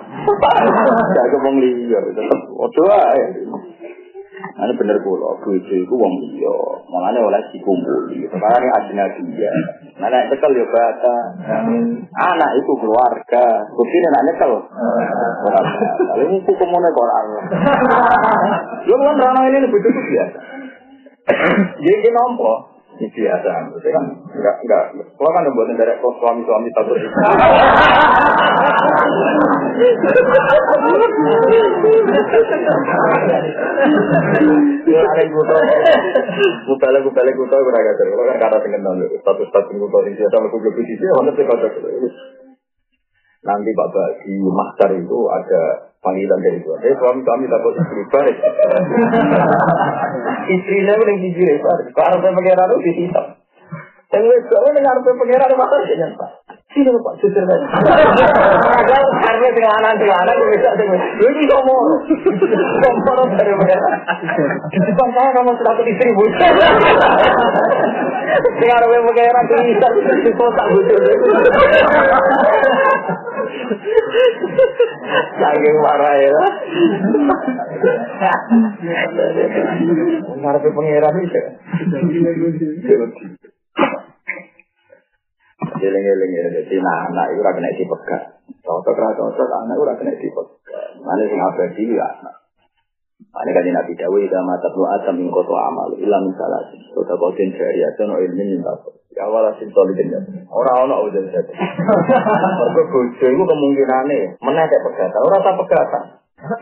Gak 1.15 1.27
kebong 1.35 1.57
liya. 1.59 1.99
Waduh 2.55 2.87
ae. 2.95 3.23
Ini 4.35 4.71
bener 4.79 4.99
kula, 5.03 5.35
bojo 5.43 5.73
iku 5.75 5.95
wong 5.99 6.13
liya. 6.23 6.55
Mulane 6.87 7.19
oleh 7.19 7.41
dikumpuli. 7.51 8.23
Sekarang 8.31 8.63
ini 8.63 8.71
adina 8.71 9.05
dia. 9.19 9.51
Nah, 9.99 10.07
nek 10.07 10.31
cekel 10.31 10.55
ya 10.55 10.65
bata. 10.71 11.17
Anak 12.15 12.51
itu 12.55 12.71
keluarga. 12.79 13.45
Bukti 13.75 13.97
nek 13.99 14.23
nyekel. 14.31 14.51
Kalau 14.63 16.23
ini 16.23 16.39
hukumnya 16.39 16.89
Quran. 16.95 17.25
Lu 18.87 18.95
kan 18.95 19.19
rana 19.19 19.41
ini 19.51 19.67
bojo 19.67 19.89
biasa. 19.91 20.39
Jadi 21.83 22.09
nompo. 22.15 22.74
Ini 22.95 23.11
biasa, 23.11 23.51
maksudnya 23.67 23.91
kan 23.91 24.05
enggak 24.31 24.55
enggak. 24.63 24.83
Kalau 25.19 25.31
kan 25.35 25.51
buat 25.51 25.67
dari 25.75 25.93
suami 25.99 26.41
suami 26.47 26.69
satu 26.71 26.91
itu. 26.95 27.07
Ya 34.85 34.99
ada 35.03 35.23
kuto, 35.27 35.55
kupele 36.71 36.99
kupele 37.03 37.31
kuto 37.35 37.55
kurang 37.59 37.83
ajar. 37.83 38.05
Kalau 38.07 38.25
kan 38.31 38.37
kata 38.39 38.57
dengan 38.63 38.81
nol, 38.87 39.11
satu 39.27 39.43
satu 39.51 39.71
kuto 39.75 39.97
ini 40.07 40.15
biasa 40.15 40.35
aku 40.39 40.55
belum 40.55 40.79
sisi, 40.87 41.05
mana 41.19 41.31
sih 41.35 41.43
kata 41.43 41.67
Nanti 43.45 43.69
bapak 43.77 44.25
di 44.25 44.41
maktar 44.41 44.89
itu 44.97 45.29
ada 45.29 45.93
panggilan 46.01 46.41
dari 46.41 46.57
Tuhan. 46.65 46.81
Eh 46.81 46.97
suami 46.97 47.21
kami 47.21 47.45
takut 47.45 47.77
istri 47.77 48.01
balik. 48.09 48.41
Istrinya 50.57 50.97
yang 50.97 51.21
dijiri 51.21 51.61
balik. 51.61 51.93
Kalau 51.93 52.17
saya 52.25 52.33
pengiran 52.33 52.73
itu 52.73 52.81
dihisap. 52.89 53.37
Yang 54.13 54.23
wes 54.31 54.43
kau 54.49 54.69
dengar 54.73 54.97
apa 54.97 55.11
pengiran 55.13 55.49
itu 55.49 55.57
mata 55.61 55.75
dia 55.85 55.95
nyata. 55.97 56.27
Sini 56.73 56.89
pak 56.89 57.15
jujur. 57.21 57.43
Karena 57.45 57.69
dengan 59.53 59.73
anak 59.77 59.93
dengan 60.01 60.17
anak 60.25 60.33
gue 60.41 60.49
bisa 60.57 60.69
dengan. 60.77 60.99
Lu 61.21 61.25
ini 61.29 61.43
ngomong. 61.45 61.81
Ngomong 62.81 63.29
dari 63.37 63.53
pengiran. 63.53 63.93
Di 64.73 64.79
depan 64.89 65.09
saya 65.13 65.29
kamu 65.37 65.53
satu 65.57 65.81
istri 65.85 66.11
bu. 66.17 66.25
Dengar 68.57 68.81
apa 68.89 68.97
pengiran 69.05 69.45
itu 69.45 69.55
bisa 69.69 69.87
di 69.93 70.31
kota 70.33 70.63
bujur. 70.73 70.97
Saking 75.41 75.75
marah 75.81 76.15
ya. 76.17 76.33
Ngarepe 80.39 80.69
pangeran 80.71 81.15
itu. 81.23 81.41
Eling-eling 85.75 86.31
ya, 86.35 86.45
jadi 86.61 86.75
nah, 86.81 87.09
anak 87.11 87.35
itu 87.35 87.41
kena 87.41 87.69
dipegat. 87.77 88.21
Cocok 88.63 88.95
ra 88.95 89.09
cocok, 89.17 89.47
anak 89.49 89.75
itu 89.75 89.85
kena 89.97 90.13
dipegat. 90.17 90.87
Mana 91.03 91.23
sing 91.25 91.39
abadi 91.41 91.83
ya 91.95 92.05
anak. 92.05 92.44
Ah, 93.35 93.43
Ane 93.43 93.51
kan 93.51 93.67
nabi 93.67 93.95
dawe 93.95 94.17
ida 94.19 94.39
mata 94.43 94.67
tu 94.71 94.83
asam 94.83 95.15
ing 95.19 95.31
koto 95.31 95.55
amal 95.55 95.91
ilam 95.95 96.23
misalnya 96.27 96.71
sih. 96.71 96.79
Kota 96.91 97.15
kau 97.15 97.31
tin 97.35 97.51
ferry 97.55 97.83
aja 97.83 98.03
no 98.07 98.19
ilmu 98.19 98.43
ini? 98.43 98.59
Ya 99.15 99.27
wala 99.31 99.55
sih 99.55 99.67
tali 99.71 99.95
dengar. 99.95 100.23
Orang 100.51 100.87
orang 100.87 101.07
udah 101.07 101.21
bisa. 101.23 101.39
Orang 101.43 102.71
kecil 102.75 103.31
itu 103.31 103.43
kemungkinan 103.43 104.03
nih 104.11 104.23
menaik 104.39 104.71
pegatan. 104.83 105.19
Orang 105.19 105.43
tak 105.43 105.55
pegatan. 105.63 106.03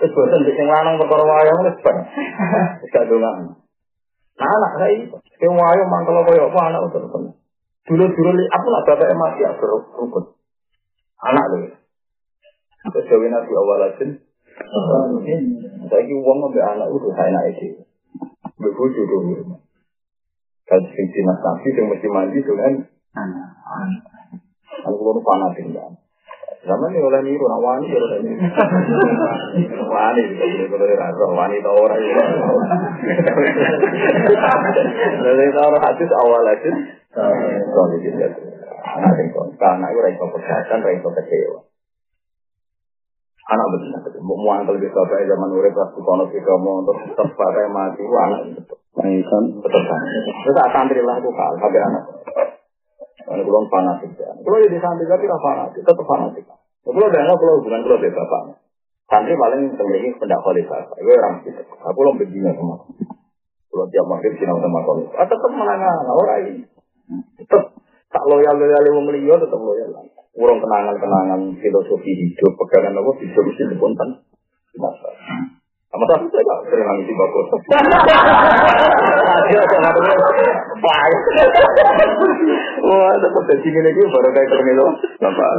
Itu 0.02 0.14
bosan 0.14 0.46
di 0.46 0.54
sing 0.54 0.70
lanang 0.70 1.02
perkara 1.02 1.26
wayang 1.26 1.58
wis 1.66 1.78
ben. 1.82 1.98
Wis 2.86 2.90
kadungan. 2.94 3.58
Nah 4.38 4.50
anak 4.50 4.72
saya 4.78 4.94
itu 4.94 5.18
sing 5.42 5.52
wayang 5.54 5.90
mantel 5.90 6.22
apa 6.22 6.62
anak 6.70 6.82
utuh. 6.90 7.34
Dulu-dulu 7.90 8.32
aku 8.50 8.68
lah 8.70 8.82
bapak 8.86 9.10
emak 9.10 9.42
ya 9.42 9.50
rukun. 9.58 10.38
Anak 11.22 11.46
lho. 11.50 11.58
Kecewina 12.94 13.42
di 13.42 13.54
awal 13.58 13.90
aja. 13.90 14.06
Ini 16.04 16.14
uang 16.20 16.38
ngambil 16.44 16.64
anak 16.64 16.88
itu 16.92 17.10
saya 17.16 17.30
naik 17.32 17.58
itu. 17.64 17.82
Begitu 18.60 19.02
dulu. 19.08 19.58
Kalau 20.64 20.88
sing 20.96 21.08
yang 21.12 21.88
mesti 21.92 22.08
mandi 22.08 22.40
itu 22.40 22.54
kan. 22.56 22.74
Aku 24.84 25.00
baru 25.00 25.22
fanatik 25.24 25.72
kan. 25.72 25.92
Zaman 26.64 26.96
ini 26.96 27.04
oleh 27.04 27.22
niru, 27.28 27.44
nak 27.44 27.60
wani 27.60 27.92
ya 27.92 28.00
oleh 28.00 28.20
niru. 28.24 28.40
Wani 29.84 30.22
boleh 30.32 30.68
boleh 30.72 30.96
rasa, 30.96 31.24
wani 31.28 31.60
tau 31.60 31.76
orang 31.76 32.00
ya. 32.00 32.24
Lalu 35.28 35.42
itu 35.44 35.60
orang 35.60 35.84
hadis 35.84 36.10
awal 36.24 36.48
hadis. 36.48 36.76
Soalnya 37.12 37.98
gitu. 38.00 38.42
Anak 38.84 39.12
yang 39.20 39.28
karena 39.60 39.86
itu 39.92 40.00
raiso 40.00 40.26
kesehatan, 40.32 40.80
raiso 40.88 41.10
kecewa. 41.12 41.60
Anak 43.44 43.66
betul, 43.76 44.24
mau 44.24 44.40
muangkel 44.40 44.80
di 44.80 44.88
bapak 44.88 45.28
zaman 45.28 45.52
urip 45.52 45.76
pas 45.76 45.92
kono 45.92 46.24
kita 46.32 46.56
mau 46.64 46.80
untuk 46.80 46.96
tempat 47.12 47.52
mati, 47.76 48.04
wah 48.08 48.24
anak 48.32 48.42
betul. 48.56 48.78
Betul 48.94 49.82
kan. 49.84 50.02
Terus 50.48 50.58
santri 50.72 51.02
lah 51.04 51.20
tuh 51.20 51.34
kal, 51.36 51.54
tapi 51.60 51.78
anak. 51.82 52.04
Kalau 53.24 53.44
belum 53.44 53.66
fanatik 53.68 54.16
ya. 54.16 54.32
Kalau 54.32 54.58
jadi 54.64 54.78
santri 54.80 55.06
tapi 55.12 55.28
tidak 55.28 55.42
fanatik, 55.44 55.82
tetap 55.84 56.06
fanatik. 56.08 56.44
Kalau 56.84 57.08
udah 57.08 57.22
nggak 57.24 57.38
kalau 57.40 57.54
hubungan 57.60 57.82
kalau 57.84 58.00
beda 58.00 58.16
bapak. 58.16 58.44
Santri 59.08 59.34
paling 59.36 59.62
terjadi 59.76 60.08
pendak 60.20 60.40
kualitas. 60.44 60.84
Itu 60.96 61.12
orang 61.12 61.36
gitu. 61.44 61.62
Aku 61.68 61.98
belum 62.00 62.16
begini 62.20 62.50
sama. 62.56 62.76
Kalau 63.74 63.86
tiap 63.90 64.06
maghrib 64.06 64.34
sinau 64.38 64.62
sama 64.62 64.80
kau. 64.86 65.04
Ah 65.18 65.26
tetap 65.26 65.52
menangan 65.52 66.06
orang 66.08 66.40
ini. 66.48 66.64
Tetap 67.42 67.64
tak 68.08 68.24
loyal 68.30 68.56
loyal 68.56 68.84
yang 68.86 69.04
melihat 69.04 69.40
tetap 69.42 69.60
loyal. 69.60 69.90
Urung 70.34 70.60
kenangan-kenangan 70.66 71.42
filosofi 71.62 72.10
hidup, 72.10 72.58
pegangan 72.58 72.98
apa 72.98 73.12
bisa 73.22 73.38
mesti 73.38 73.70
dipontan. 73.70 74.10
Masa. 74.74 75.10
Sama 75.94 76.10
tapi 76.10 76.26
saya 76.34 76.42
gak 76.42 76.60
sering 76.74 76.90
nangis 76.90 77.06
di 77.06 77.14
bagus. 77.14 77.48
Wah, 82.82 83.14
tetap 83.22 83.44
jadi 83.46 83.62
gini 83.62 83.80
lagi 83.86 84.02
baru 84.02 84.30
kayak 84.34 84.48
ketemu 84.50 84.72
itu. 84.74 84.88
Bapak. 85.22 85.50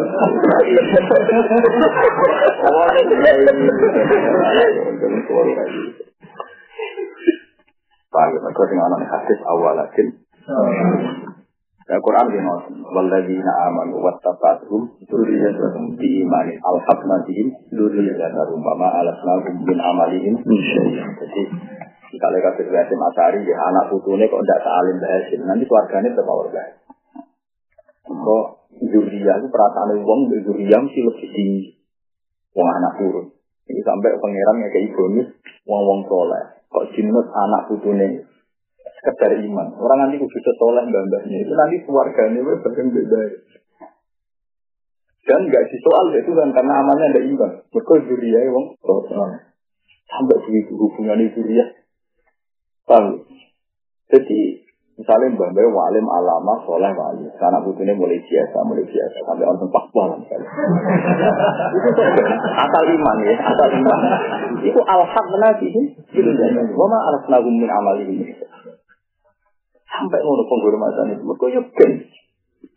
Pak, 8.11 8.27
mereka 8.35 8.63
dengan 8.67 8.91
anak 8.91 9.07
hadis 9.07 9.39
awal 9.47 9.79
lakin. 9.79 10.07
Ya 11.85 12.01
Quran 12.01 12.33
di 12.33 12.41
ngoten, 12.41 12.81
walladzina 12.81 13.53
amanu 13.69 14.01
wattaqatuhum 14.01 15.05
dzurriyyatuhum 15.05 16.01
bi 16.01 16.25
imanin 16.25 16.57
alhaqna 16.65 17.21
bihim 17.29 17.53
dzurriyyatahum 17.77 18.57
wa 18.65 18.73
ma 18.73 18.89
alasnahum 19.05 19.69
min 19.69 19.77
amalihim 19.77 20.33
min 20.49 20.59
syai'. 20.65 20.97
Jadi 20.97 21.43
kalau 22.17 22.41
kata 22.41 22.65
Hasim 22.73 23.01
Asari 23.05 23.45
ya 23.45 23.57
anak 23.69 23.93
putune 23.93 24.25
kok 24.33 24.41
ndak 24.41 24.65
salim 24.65 24.97
Hasim, 24.97 25.41
nanti 25.45 25.69
keluarganya 25.69 26.09
tetap 26.17 26.25
baik. 26.25 26.75
Kok 28.09 28.45
dzurriyyah 28.81 29.45
itu 29.45 29.49
perasaan 29.53 30.01
wong 30.09 30.21
dzurriyyah 30.33 30.81
mesti 30.81 31.01
lebih 31.05 31.29
tinggi. 31.37 31.85
Wong 32.57 32.69
anak 32.81 32.97
turun. 32.97 33.29
Ini 33.69 33.81
sampai 33.85 34.17
pangeran 34.25 34.57
kayak 34.73 34.93
bonus 34.97 35.29
wong-wong 35.69 36.01
soleh. 36.09 36.45
Kok 36.73 36.97
jinut 36.97 37.29
anak 37.29 37.69
putune 37.69 38.25
sekedar 39.01 39.33
iman. 39.37 39.67
Orang 39.81 39.99
nanti 40.05 40.17
kudu 40.21 40.39
setoleh 40.41 40.85
mbak-mbaknya 40.89 41.37
itu 41.45 41.53
nanti 41.53 41.77
keluarganya 41.85 42.41
bareng 42.41 42.89
beda. 42.93 43.21
Dan 45.25 45.41
nggak 45.49 45.65
soal 45.81 46.13
itu 46.13 46.33
kan 46.37 46.53
karena 46.53 46.73
amannya 46.85 47.17
ada 47.17 47.21
iman. 47.25 47.51
Mereka 47.73 47.95
ya 48.29 48.41
wong 48.53 48.77
sampai 50.05 50.37
begitu 50.45 50.73
hubungan 50.77 51.21
itu 51.25 51.41
ya. 51.49 51.65
Paham? 52.85 53.25
Jadi 54.13 54.69
misalnya 54.95 55.33
mbak 55.35 55.49
mbak 55.57 55.65
walim 55.73 56.07
alama 56.07 56.61
soleh 56.69 56.93
wali, 56.93 57.27
karena 57.41 57.59
butuhnya 57.65 57.97
mulai 57.99 58.21
biasa, 58.21 58.57
mulai 58.63 58.85
biasa 58.87 59.17
sampai 59.27 59.43
orang 59.43 59.59
tempat 59.65 59.85
malam 59.91 60.21
itu 60.23 60.37
asal 62.55 62.85
iman 62.85 63.17
ya, 63.25 63.35
asal 63.43 63.69
iman. 63.75 63.99
Itu 64.63 64.81
alhaq 64.85 65.27
nabi 65.41 65.67
sih. 65.73 65.87
Wama 66.77 66.99
nagum 67.33 67.55
min 67.57 67.71
amali 67.73 68.05
ini. 68.07 68.27
Sampai 69.95 70.21
ngono 70.27 70.43
penghormatan 70.51 71.15
itu. 71.15 71.23
Mereka 71.23 71.47
yuk 71.55 71.67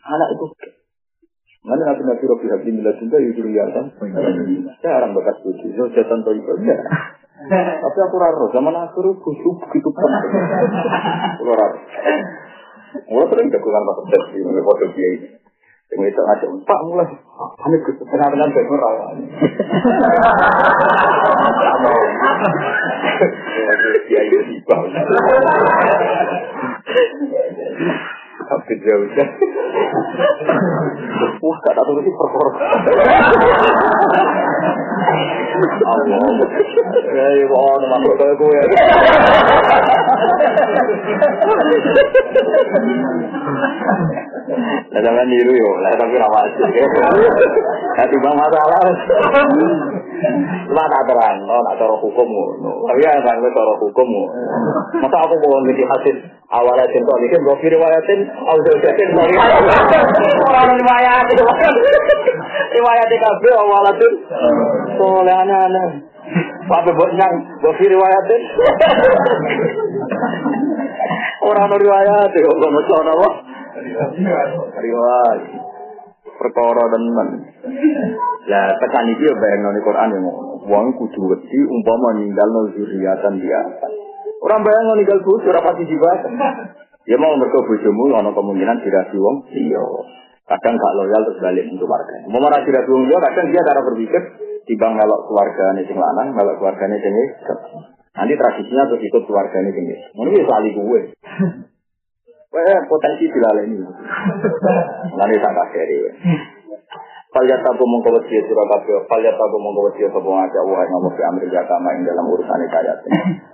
Anak 0.07 0.29
itu 0.37 0.45
Mana 1.67 1.83
nabi 1.83 2.05
nabi 2.07 2.23
Robi 2.23 2.47
Habib 2.47 2.71
Mila 2.79 2.95
juga 2.95 3.17
ya 3.19 3.31
zuriatan. 3.33 3.85
Jarang 4.79 5.11
bakat 5.11 5.35
suci. 5.43 5.73
Zuriatan 5.75 6.23
toh 6.23 6.31
itu 6.31 6.51
enggak. 6.63 6.79
Tapi 7.83 7.97
aku 8.07 8.15
raro 8.17 8.47
zaman 8.55 8.71
akhir 8.71 9.05
khusyuk 9.19 9.55
begitu 9.67 9.89
kan. 9.91 10.11
Aku 11.35 11.43
raro. 11.43 11.77
Mulai 13.11 13.27
sering 13.29 13.47
jagoan 13.51 13.83
pas 13.83 13.99
sesi 14.09 14.37
ini 14.39 14.61
foto 14.63 14.85
dia 14.95 15.07
ini. 15.11 15.27
Yang 15.87 16.11
itu 16.11 16.19
aja, 16.19 16.45
Pak 16.67 16.79
mulai, 16.83 17.07
kami 17.63 17.79
ke 17.79 17.95
itu 24.27 24.39
tiba. 24.51 24.75
Tapi 28.47 28.73
dia 28.83 28.95
udah. 28.99 29.27
Wah, 31.39 31.57
tak 31.63 31.73
tahu 31.79 31.99
itu 32.03 32.11
perkara. 32.11 32.51
Allah. 35.65 36.19
Ya, 37.07 37.27
wah, 37.49 37.73
nama 37.81 37.97
perkara 38.05 38.33
gue. 38.37 38.59
Lah 44.87 45.01
sampean 45.03 45.27
niru 45.27 45.53
yo, 45.53 45.71
lah 45.83 45.91
tapi 45.99 46.13
ora 46.17 46.29
wajib. 46.31 46.67
Hati 47.97 48.15
bang 48.21 48.35
masalah. 48.37 48.81
Cuma 50.67 50.83
tak 50.89 51.03
terang, 51.05 51.37
no, 51.45 51.55
nak 51.61 51.77
cara 51.77 51.95
hukum 51.95 52.27
ngono. 52.27 52.71
Tapi 52.89 53.01
kan 53.05 53.21
kan 53.21 53.37
cara 53.37 53.73
hukum 53.77 54.07
Masa 54.97 55.17
aku 55.21 55.35
mau 55.45 55.61
ngerti 55.61 55.83
hasil 55.85 56.15
awalnya 56.49 56.89
cinta 56.89 57.13
kan 57.13 57.41
gue 57.43 57.69
riwayatin, 57.69 58.19
jatin 58.81 59.07
dari 59.13 59.35
orang 60.47 60.69
riwayat 60.79 61.25
riwayat 62.71 63.07
TKB 63.11 63.43
awalnya 63.51 63.91
tuh 63.99 64.13
soleh 64.97 65.35
aneh-aneh. 65.35 65.87
Sampai 66.67 66.91
buat 66.91 67.11
nyang, 67.15 67.35
gue 67.63 67.73
riwayatin. 67.87 68.41
Orang 71.47 71.71
riwayat, 71.71 72.31
kok 72.35 72.55
nggak 72.57 72.71
mau 72.73 73.01
apa? 73.07 73.29
riwayat 74.81 75.66
perkara 76.37 76.83
tenan 76.93 77.29
lah 78.47 78.67
tekan 78.79 79.11
iki 79.11 79.27
yo 79.27 79.33
bayang 79.35 79.61
nang 79.65 79.77
Quran 79.81 80.13
yo 80.15 80.19
wong 80.69 80.85
kudu 80.95 81.21
wedi 81.33 81.59
umpama 81.67 82.17
ninggalno 82.21 82.71
zuriatan 82.73 83.33
dia 83.41 83.61
orang 84.45 84.61
bayang 84.63 84.85
ninggal 84.95 85.19
bojo 85.25 85.47
ora 85.49 85.61
pasti 85.65 85.83
dibahas 85.89 86.21
ya 87.07 87.15
mau 87.17 87.35
mergo 87.35 87.59
bojomu 87.63 88.13
ana 88.13 88.31
kemungkinan 88.35 88.83
dirasi 88.83 89.17
wong 89.17 89.47
iya. 89.55 89.81
Kadang 90.47 90.79
gak 90.79 90.95
loyal 90.95 91.27
terus 91.27 91.43
balik 91.43 91.67
untuk 91.67 91.91
warga. 91.91 92.23
Mau 92.31 92.39
marah 92.39 92.63
dirasi 92.63 92.87
wong 92.87 93.03
iya 93.11 93.17
kadang 93.19 93.51
dia 93.51 93.67
cara 93.67 93.83
berpikir 93.83 94.21
timbang 94.67 94.93
melok 94.99 95.27
keluargane 95.31 95.81
sing 95.87 95.95
lanang 95.95 96.35
melok 96.35 96.59
keluargane 96.59 96.99
sing 96.99 97.13
nanti 98.17 98.33
tradisinya 98.35 98.83
terus 98.91 99.01
ikut 99.07 99.23
keluargane 99.23 99.69
sing 99.71 99.85
ini 99.87 100.43
soal 100.43 100.65
gue 100.67 101.01
Eh, 102.47 102.79
potensi 102.87 103.27
dilaleni. 103.27 103.83
Nanti 105.19 105.35
tak 105.43 105.51
kasih 105.51 106.15
Kalian 107.27 107.59
tabu 107.59 107.83
mengkawat 107.83 108.23
dia 108.31 108.39
surah 108.39 108.65
kabeh, 108.65 109.03
kalian 109.03 109.35
tabu 109.35 109.59
mengkawat 109.59 109.93
dia 109.99 110.07
sapa 110.09 110.25
ngajak 110.25 110.63
wae 110.63 110.87
ngomong 110.89 111.11
di 111.11 111.21
Amerika 111.27 111.59
kama 111.69 111.91
ing 111.99 112.07
dalam 112.07 112.23
urusan 112.23 112.63
kayat. 112.71 112.97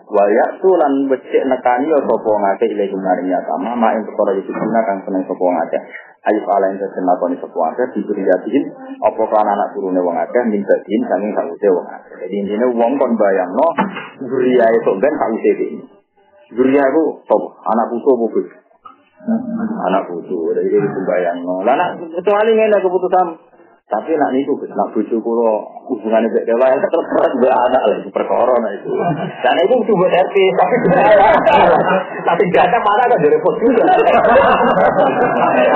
Wa 0.07 0.23
ya 0.29 0.45
tulan 0.61 1.09
becek 1.09 1.43
nekani 1.49 1.89
ya 1.89 1.99
sapa 2.05 2.31
ngajak 2.31 2.69
ile 2.69 2.85
maring 2.93 3.27
ya 3.33 3.41
kama 3.43 3.73
ma 3.73 3.91
ing 3.97 4.05
perkara 4.05 4.37
iki 4.39 4.53
seneng 4.53 4.83
kang 4.87 4.99
seneng 5.03 5.25
sapa 5.25 5.41
ngajak. 5.43 5.83
Alif 6.23 6.45
ala 6.47 6.65
ing 6.69 6.77
sesen 6.79 7.03
lakoni 7.03 7.35
sapa 7.41 7.57
ngajak 7.59 7.87
diberi 7.97 8.23
yakin 8.23 8.63
apa 9.03 9.23
kan 9.25 9.47
anak 9.51 9.67
turune 9.73 9.99
wong 10.05 10.15
akeh 10.21 10.43
minta 10.47 10.75
din 10.85 11.01
sanging 11.09 11.33
sawise 11.33 11.67
wong 11.73 11.87
akeh. 11.89 12.13
Jadi 12.23 12.35
intine 12.39 12.65
wong 12.77 12.91
kon 13.01 13.11
bayangno 13.17 13.67
zuriya 14.21 14.69
itu 14.69 14.91
ben 15.01 15.13
sawise 15.17 15.49
iki. 15.59 15.67
Itu 16.55 17.03
sapa? 17.25 17.47
Anak 17.73 17.89
putu 17.89 18.09
apa 18.15 18.62
anak 19.87 20.01
bucu 20.11 20.51
dari 20.51 20.67
itu 20.67 20.87
sembayang 20.87 21.37
lah 21.63 21.75
nak 21.79 21.89
kecuali 22.11 22.51
ini 22.59 22.77
keputusan. 22.83 23.27
Tapi 23.83 24.15
nak 24.15 24.31
niku 24.33 24.57
nak 24.73 24.89
bucu 24.95 25.21
kulo 25.21 25.69
hubungannya 25.85 26.31
bek 26.33 26.47
dewa 26.49 26.65
itu 26.71 26.87
terus 26.87 27.35
be 27.37 27.45
anak 27.51 27.83
lagi 27.83 28.09
perkara 28.09 28.55
nah 28.57 28.71
itu. 28.73 28.89
Dan 29.43 29.59
itu 29.59 29.75
butuh 29.75 29.95
buat 30.01 30.11
RT 30.17 30.35
tapi 30.55 30.75
tapi 32.23 32.43
gak 32.55 32.73
mana 32.73 33.03
kan 33.05 33.21
jadi 33.21 33.37
repot 33.37 33.53
juga. 33.59 33.83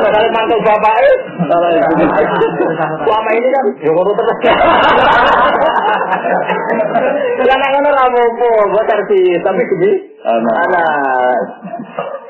Kalau 0.01 0.29
mantul 0.33 0.59
bapak 0.65 0.95
selama 3.05 3.29
ini 3.37 3.47
kan 3.53 3.65
ya 3.85 3.91
ngono 3.91 4.11
terus. 4.17 4.37
Karena 7.37 7.67
ngono 7.69 7.89
ramu 7.91 8.23
buat 8.71 8.87
RT 8.87 9.11
tapi 9.45 9.61
gini. 9.61 9.91
Anak 10.25 10.89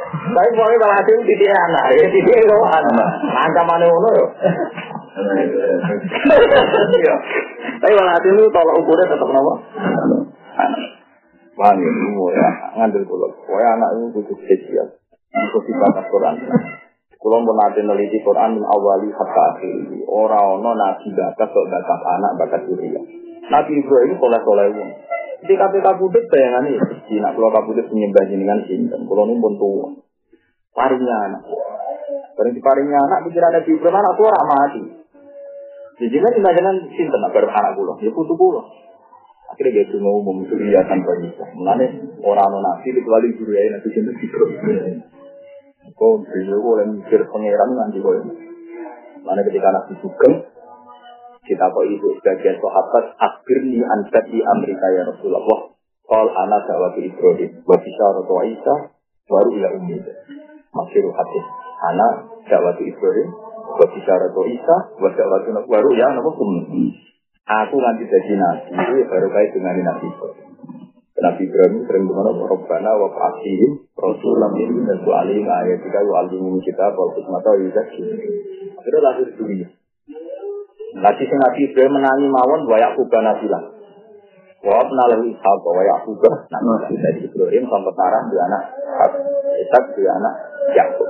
tapi 0.08 0.50
pokoknya 0.56 0.78
kalau 0.80 0.96
hasil 0.96 1.16
titik 1.28 1.52
anak, 1.52 1.84
ya 1.98 2.06
titik 2.08 2.36
itu 2.40 2.58
anak. 2.64 3.10
Ancaman 3.28 3.84
itu 3.84 3.98
loh. 3.98 4.28
Tapi 7.82 7.92
kalau 7.92 8.12
hasil 8.16 8.32
itu 8.32 8.48
tolak 8.54 8.76
ukurnya 8.80 9.12
tetap 9.12 9.30
nama. 9.30 9.54
Paham 11.58 11.78
ya, 11.82 11.90
ya, 12.38 12.50
ngambil 12.78 13.02
pulau. 13.10 13.34
Pokoknya 13.50 13.68
anak 13.82 13.90
itu 13.98 14.06
butuh 14.14 14.38
spesial. 14.46 14.88
Itu 15.34 15.60
sifat 15.66 16.06
Quran. 16.14 16.36
Kalau 17.18 17.42
mau 17.42 17.58
nanti 17.58 17.82
neliti 17.82 18.22
Quran 18.22 18.62
min 18.62 18.64
awali 18.64 19.10
hatta 19.10 19.58
akhiri. 19.58 20.06
Orang-orang 20.06 20.78
nabi 20.78 21.10
bakat, 21.18 21.50
bakat 21.50 22.02
anak, 22.14 22.32
bakat 22.38 22.62
diri. 22.70 22.94
Nabi 23.50 23.72
Ibrahim 23.74 24.14
soleh-soleh 24.22 24.70
Jadi 25.38 25.54
KPK 25.54 25.88
Budut 26.02 26.24
bayangan 26.34 26.66
ini, 26.66 26.82
Cina 27.06 27.30
kalau 27.30 27.54
kabudut 27.54 27.86
menyembah 27.94 28.26
jenengan 28.26 28.66
sinten, 28.66 29.06
kalau 29.06 29.30
ini 29.30 29.38
pun 29.38 29.54
tua. 29.62 29.88
Paringnya 30.74 31.16
anak. 31.30 31.42
Bareng 32.34 32.54
di 32.58 32.62
paringnya 32.62 32.98
anak, 32.98 33.30
pikiran 33.30 33.54
Nabi 33.54 33.70
Ibrahim 33.70 33.98
anak 34.02 34.14
tua 34.18 34.34
mati. 34.34 34.84
Jadi 35.98 36.18
kan 36.22 36.34
jangan 36.42 36.76
sinten 36.94 37.22
agar 37.22 37.46
anak 37.54 37.74
kula, 37.78 37.94
ya 38.02 38.10
putu 38.14 38.34
kula. 38.34 38.62
Akhirnya 39.54 39.82
dia 39.82 39.86
cuma 39.94 40.10
umum 40.12 40.46
surya 40.46 40.86
tanpa 40.86 41.18
bisa. 41.22 41.46
Mengenai 41.54 41.90
orang 42.22 42.50
non 42.52 42.62
nabi 42.62 42.94
kecuali 42.94 43.34
surya 43.38 43.78
nabi 43.78 43.88
sinten 43.94 44.14
Ibrahim. 44.18 44.96
Kau 45.98 46.22
beliau 46.22 46.62
oleh 46.62 46.86
mikir 46.98 47.26
pangeran 47.30 47.70
nanti 47.78 47.98
kau 48.02 48.14
Mana 49.26 49.42
ketika 49.46 49.70
nabi 49.74 49.94
sugeng, 50.02 50.34
kita 51.48 51.66
kok 51.72 51.86
itu 51.88 52.08
sebagian 52.20 52.60
sahabat 52.60 53.16
akhirnya 53.16 53.82
ansat 53.96 54.24
di 54.28 54.44
Amerika 54.44 54.86
ya 54.92 55.04
Rasulullah. 55.08 55.74
Kal 56.08 56.28
anak 56.28 56.62
dawat 56.68 56.96
Ibrahim, 57.00 57.64
wa 57.68 57.76
bisyaratu 57.80 58.36
Isa, 58.48 58.76
baru 59.28 59.50
ila 59.60 59.70
ummi. 59.76 60.00
Masih 60.72 61.04
hadis. 61.12 61.46
Anak 61.88 62.14
dawat 62.48 62.80
Ibrahim, 62.80 63.30
wa 63.76 63.86
bisyaratu 63.88 64.42
Isa, 64.52 64.76
wa 65.00 65.10
dawat 65.12 65.44
baru 65.68 65.90
ya 65.96 66.12
nama 66.12 66.32
ummi. 66.32 66.96
Aku 67.48 67.80
nanti 67.80 68.04
jadi 68.12 68.36
nabi, 68.36 68.76
itu 68.76 69.08
baru 69.08 69.28
kait 69.32 69.56
dengan 69.56 69.80
nabi 69.80 70.08
Nabi 71.18 71.50
Ibrahim 71.50 71.82
sering 71.90 72.06
berkata, 72.06 72.46
Rabbana 72.46 72.92
wa 72.94 73.10
fa'asihim 73.10 73.90
Rasulullah 73.98 74.54
min 74.54 74.86
nasu 74.86 75.10
alim 75.10 75.50
ayatika 75.50 76.06
wa 76.06 76.22
alimun 76.22 76.62
kita 76.62 76.94
wa 76.94 77.10
hikmata 77.10 77.50
wa 77.50 77.58
yuzaki. 77.58 78.06
Itu 78.78 78.98
lahir 79.02 79.26
dunia. 79.34 79.66
Lagi 80.96 81.24
sing 81.28 81.40
Nabi 81.44 81.60
Ibrahim 81.68 82.00
menangi 82.00 82.28
mawon 82.32 82.64
wa 82.64 82.80
Yakub 82.80 83.12
nabilah. 83.12 83.64
Wa 84.64 84.88
nalahu 84.88 85.28
Ishaq 85.28 85.64
wa 85.68 85.84
Yakub 85.84 86.24
nabilah. 86.24 86.88
Dari 86.88 87.20
Ibrahim 87.28 87.64
di 87.68 88.38
anak 88.40 88.64
Ishaq 89.68 89.86
di 90.00 90.04
anak 90.08 90.34
Yakub. 90.72 91.10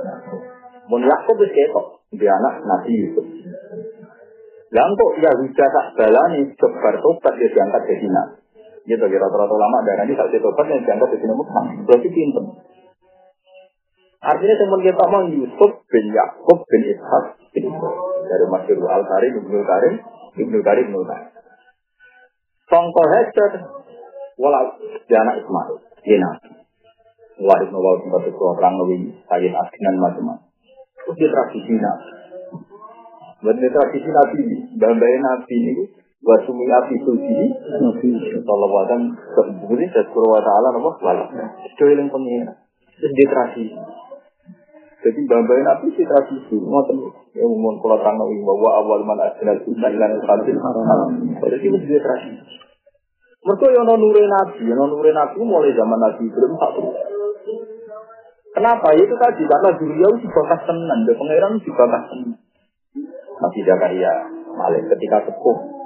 Mun 0.90 1.06
Yakub 1.06 1.36
wis 1.38 1.54
ketok 1.54 2.02
di 2.10 2.26
anak 2.26 2.66
Nabi 2.66 2.90
Yusuf. 2.90 3.26
Lah 4.68 4.84
kok 4.84 5.12
Yahuda 5.16 5.64
tak 5.64 5.86
balani 5.96 6.44
sebar 6.52 6.94
tobat 7.00 7.32
dia 7.40 7.48
diangkat 7.48 7.82
jadi 7.88 8.08
nabi. 8.12 8.36
Ya 8.84 8.96
rata-rata 9.00 9.52
ulama 9.52 9.84
darah 9.84 10.04
ini 10.04 10.12
tak 10.12 10.28
tobat 10.28 10.68
yang 10.68 10.84
diangkat 10.84 11.08
jadi 11.16 11.24
nabi. 11.24 11.44
Berarti 11.88 12.08
pinter. 12.12 12.44
Artinya 14.18 14.54
teman 14.60 14.80
kita 14.84 15.04
mau 15.08 15.24
Yusuf 15.24 15.72
bin 15.88 16.06
Yakub 16.12 16.58
bin 16.68 16.82
Ishak 16.84 17.24
dari 18.28 18.46
Masyur 18.52 18.84
Al 18.86 19.04
Karim 19.08 19.32
Ibnu 19.40 19.58
Karim 19.64 19.94
Ibnu 20.36 20.58
Karim 20.60 20.84
Ibnu 20.92 21.02
Karim. 21.08 21.30
Songko 22.68 23.02
Hester 23.08 23.50
walau 24.36 24.76
dia 25.08 25.18
anak 25.24 25.40
Ismail 25.40 25.76
dia 26.04 26.20
nabi. 26.20 26.50
Wah 27.40 27.58
itu 27.64 27.72
nabi 27.72 28.00
tempat 28.04 28.22
itu 28.28 28.42
orang 28.44 28.74
lebih 28.84 29.00
sayid 29.24 29.52
asinan 29.56 29.94
macam-macam. 29.98 30.46
Itu 31.08 31.24
tradisi 31.26 31.74
nabi. 31.80 32.10
Benar 33.38 33.70
tradisi 33.72 34.10
nabi 34.10 34.38
ini, 34.44 34.56
bambain 34.76 35.20
nabi 35.24 35.56
ini 35.56 35.84
buat 36.18 36.40
sumi 36.44 36.66
api 36.66 36.94
suci 37.06 37.38
nabi 37.78 38.10
sallallahu 38.42 38.74
alaihi 38.82 39.06
wasallam 39.06 39.54
kemudian 39.62 39.86
dan 39.94 40.06
surah 40.10 40.42
taala 40.42 40.68
apa 40.74 40.90
wala 40.98 41.24
itu 41.62 41.84
yang 41.94 42.10
pengira 42.10 42.52
itu 42.98 43.24
tradisi 43.30 43.64
Jadi 44.98 45.20
bambai 45.30 45.62
nabi 45.62 45.94
si 45.94 46.02
tradisi, 46.02 46.58
ngoten 46.58 46.98
ya 47.30 47.46
umum 47.46 47.78
kalau 47.78 48.02
tanggung 48.02 48.42
bahwa 48.42 48.82
awal 48.82 49.00
mana 49.06 49.30
asal 49.30 49.46
sunnah 49.62 49.94
lan 49.94 50.18
fadil 50.26 50.58
haram. 50.58 51.10
Jadi 51.38 51.70
itu 51.70 51.78
dia 51.86 52.02
tradisi. 52.02 52.54
Mereka 53.46 53.66
yang 53.70 53.86
nure 53.86 54.22
nabi, 54.26 54.62
yang 54.66 54.82
nure 54.82 55.10
nabi 55.14 55.38
mulai 55.46 55.70
zaman 55.78 55.98
nabi 56.02 56.24
belum 56.26 56.52
tak 56.58 56.72
Kenapa? 58.58 58.90
Itu 58.98 59.14
tadi 59.14 59.46
karena 59.46 59.70
Zuriya 59.78 60.08
itu 60.18 60.26
bakas 60.34 60.66
tenan, 60.66 61.06
dan 61.06 61.14
pangeran 61.14 61.52
itu 61.62 61.70
bakas 61.78 62.02
tenan. 62.10 62.30
Nabi 63.38 63.58
Zakaria, 63.62 64.14
Malik 64.58 64.82
ketika 64.90 65.30
sepuh, 65.30 65.78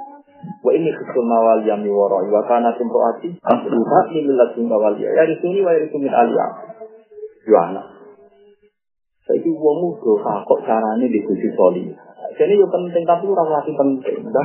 Wa 0.63 0.71
ini 0.75 0.91
kesul 0.91 1.23
mawal 1.27 1.63
yang 1.63 1.83
miwara 1.87 2.19
wa 2.19 2.43
kana 2.47 2.75
timroati 2.75 3.31
asluha 3.47 4.01
min 4.11 4.27
ladun 4.35 4.67
mawal 4.67 4.95
ya 4.99 5.23
risuni 5.27 5.63
wa 5.63 5.71
risuni 5.75 6.11
aliyah. 6.11 6.51
Yo 7.47 7.59
Saiki 9.33 9.49
wong 9.49 9.97
dosa 9.97 10.45
kok 10.45 10.61
carane 10.69 11.09
di 11.09 11.25
Gusti 11.25 11.49
Soli. 11.57 11.89
Jadi 12.37 12.53
yo 12.53 12.69
penting 12.69 13.01
tapi 13.09 13.25
ora 13.33 13.49
lagi 13.49 13.73
penting. 13.73 14.29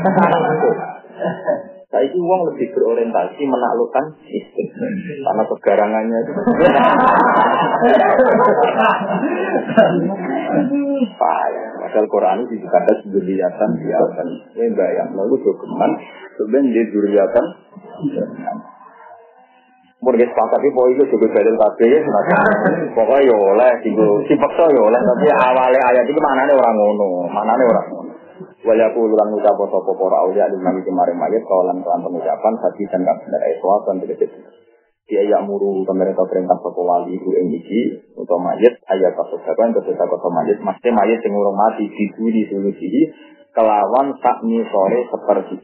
Saiki 1.92 2.16
uang 2.16 2.48
lebih 2.48 2.72
berorientasi 2.72 3.44
menaklukkan 3.44 4.16
sistem 4.24 4.68
karena 5.28 5.44
kegarangannya 5.44 6.20
itu. 6.24 6.32
Payah. 11.20 11.68
Padahal 11.84 12.08
Quran 12.08 12.48
itu 12.48 12.64
dikata 12.64 13.12
duriatan 13.12 13.70
biasan. 13.84 14.28
Ini 14.56 14.72
bayang 14.72 15.20
lalu 15.20 15.36
dokumen 15.44 16.00
sebenarnya 16.40 16.80
di 16.80 16.92
duriatan. 16.96 17.46
Mungkin 19.98 20.30
sepakat 20.30 20.61
itu 20.61 20.82
itu 20.94 21.03
juga 21.10 21.41
dalil 21.41 21.56
kabeh 21.57 21.88
ya. 21.90 21.99
Pokoknya 22.94 23.28
ya 23.28 23.36
oleh, 23.36 23.72
si 24.30 24.34
paksa 24.38 24.69
ya 24.69 24.82
oleh. 24.82 25.02
Tapi 25.02 25.26
awalnya 25.34 25.82
ayat 25.90 26.06
itu 26.06 26.19
mana 26.22 26.45
orang 26.45 26.76
ngono, 26.78 27.26
mana 27.34 27.53
orang 27.57 27.88
ngono. 27.90 28.14
Walaku 28.38 28.99
ulang 29.10 29.34
ucap 29.34 29.57
sopo 29.57 29.98
para 29.98 30.22
aulia 30.22 30.45
di 30.52 30.57
nami 30.61 30.86
kemarin 30.86 31.18
mayat 31.18 31.41
kawalan 31.45 31.82
kawan 31.82 32.06
pengucapan 32.06 32.53
hati 32.61 32.84
dan 32.90 33.02
kang 33.02 33.18
benar 33.26 33.41
eswa 33.49 33.82
dan 33.86 33.95
tidak 34.06 34.30
dia 35.07 35.24
yang 35.24 35.48
muru 35.48 35.88
pemerintah 35.88 36.28
perintah 36.28 36.60
sopo 36.60 36.84
wali 36.84 37.15
itu 37.15 37.32
yang 37.32 37.48
iki 37.48 37.82
untuk 38.11 38.38
mayat 38.44 38.76
ayat 38.91 39.15
kasus 39.15 39.40
apa 39.40 39.61
yang 39.64 39.74
ketika 39.80 40.03
kota 40.03 40.28
mayat 40.28 40.60
mesti 40.60 40.90
mayat 40.91 41.19
yang 41.24 41.34
urung 41.34 41.56
mati 41.56 41.88
di 41.88 42.06
di 42.11 42.44
solusi 42.52 42.88
kelawan 43.56 44.19
tak 44.19 44.44
sore 44.44 44.99
seperti 45.07 45.56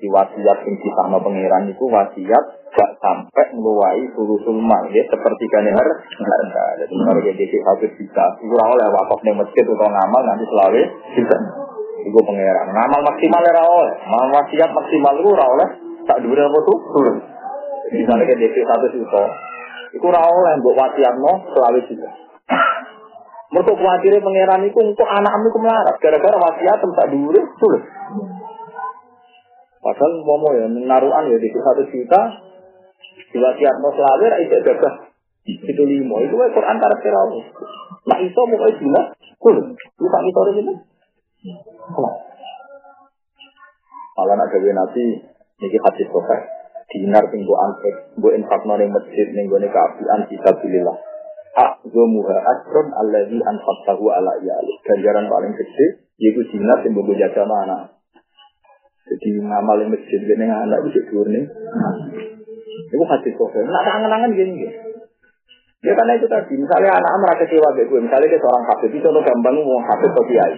di 0.00 0.08
wasiat 0.08 0.58
yang 0.64 0.76
kita 0.80 1.02
pangeran 1.12 1.64
itu 1.68 1.84
wasiat 1.84 2.44
gak 2.72 2.90
sampai 3.04 3.46
meluai 3.52 4.00
sulusul 4.16 4.56
mayat 4.56 5.06
seperti 5.12 5.44
kan 5.52 5.68
harga 5.68 6.64
jadi 6.80 6.94
kalau 7.04 7.20
jadi 7.20 7.44
satu 7.44 7.86
juta 8.00 8.24
kurang 8.40 8.68
oleh 8.72 8.86
wakaf 8.88 9.20
di 9.20 9.32
masjid 9.36 9.64
atau 9.68 9.88
ngamal 9.92 10.22
nanti 10.24 10.44
selalu 10.48 10.80
bisa 11.20 11.36
Iku 12.00 12.18
pangeran. 12.24 12.66
Ngamal 12.72 13.00
maksimal 13.12 13.42
ora 13.44 13.62
oleh. 13.64 13.94
Mal 14.08 14.28
wasiat 14.32 14.70
maksimal 14.72 15.14
ora 15.20 15.44
oleh. 15.52 15.68
Tak 16.08 16.18
dhuwur 16.24 16.40
apa 16.40 16.58
tuh? 16.64 16.78
Turun. 16.96 17.16
Misalnya 17.92 18.24
kayak 18.24 18.40
DP 18.40 18.56
satu 18.64 18.86
juta. 18.94 19.22
Ora 20.00 20.20
oleh 20.24 20.52
mbok 20.62 20.74
wasiatno 20.80 21.32
selawe 21.52 21.80
juta. 21.84 22.08
Mereka 23.50 23.72
khawatirnya 23.74 24.22
pangeran 24.22 24.62
itu 24.62 24.78
untuk 24.78 25.08
anak 25.10 25.32
itu 25.42 25.58
melarat. 25.58 25.96
Gara-gara 25.98 26.36
wasiat 26.38 26.78
tak 26.80 27.06
dhuwur 27.12 27.36
turun. 27.58 27.82
Padahal 29.80 30.12
mau 30.20 30.52
ya 30.52 30.68
naruhan 30.68 31.24
ya 31.32 31.36
di 31.40 31.48
satu 31.48 31.82
juta. 31.88 32.20
Diwasiat 33.32 33.76
mau 33.80 33.92
selawe 33.96 34.24
ra 34.28 34.38
gagah. 34.44 34.94
Itu 35.48 35.82
lima. 35.88 36.20
Itu 36.20 36.36
kan 36.36 36.52
Quran 36.52 36.76
karakter 36.76 37.12
Allah. 37.16 37.44
Nah 38.12 38.18
itu 38.20 38.40
mau 38.44 38.68
itu 38.68 38.86
lah. 38.92 39.04
Turun. 39.40 39.72
Lu 39.72 40.06
tak 40.12 40.22
itu 40.28 40.72
Malah 44.20 44.36
nak 44.36 44.52
gawe 44.52 44.70
nabi 44.76 45.04
niki 45.64 45.78
hadis 45.80 46.08
sahih 46.12 46.40
dinar 46.92 47.24
sing 47.32 47.40
go 47.48 47.56
angkat 47.56 48.12
go 48.20 48.28
infakno 48.36 48.76
ning 48.76 48.92
masjid 48.92 49.32
ning 49.32 49.48
gone 49.48 49.64
kaapian 49.64 50.28
fisabilillah. 50.28 50.96
Hak 51.56 51.88
go 51.88 52.04
muha 52.04 52.36
asron 52.36 52.92
alladzi 52.92 53.40
anfaqtahu 53.40 54.04
ala 54.12 54.36
iyali. 54.44 54.76
Ganjaran 54.84 55.24
paling 55.24 55.56
gede 55.56 56.04
yaiku 56.20 56.44
dinar 56.52 56.84
sing 56.84 56.92
go 56.92 57.06
jaga 57.16 57.48
mana. 57.48 57.99
Jadi 59.08 59.28
ngamal 59.40 59.76
ning 59.80 59.88
masjid 59.96 60.20
gene 60.20 60.44
anak 60.44 60.84
itu 60.84 61.00
dhuwur 61.08 61.28
ning. 61.30 61.48
Iku 62.90 63.04
hadis 63.06 63.32
sahih. 63.32 63.62
Nak 63.64 63.86
angen-angen 63.86 64.34
gini. 64.34 64.66
Ya 65.80 65.96
karena 65.96 66.12
itu 66.12 66.28
tadi, 66.28 66.60
misalnya 66.60 66.92
anak 66.92 67.12
merasa 67.24 67.48
kecewa 67.48 67.72
gue, 67.72 68.04
misalnya 68.04 68.28
dia 68.28 68.36
seorang 68.36 68.64
hafid, 68.68 68.92
itu 68.92 69.00
contoh 69.00 69.24
gampang 69.24 69.56
mau 69.64 69.80
hafid 69.80 70.12
atau 70.12 70.24
kiai. 70.28 70.56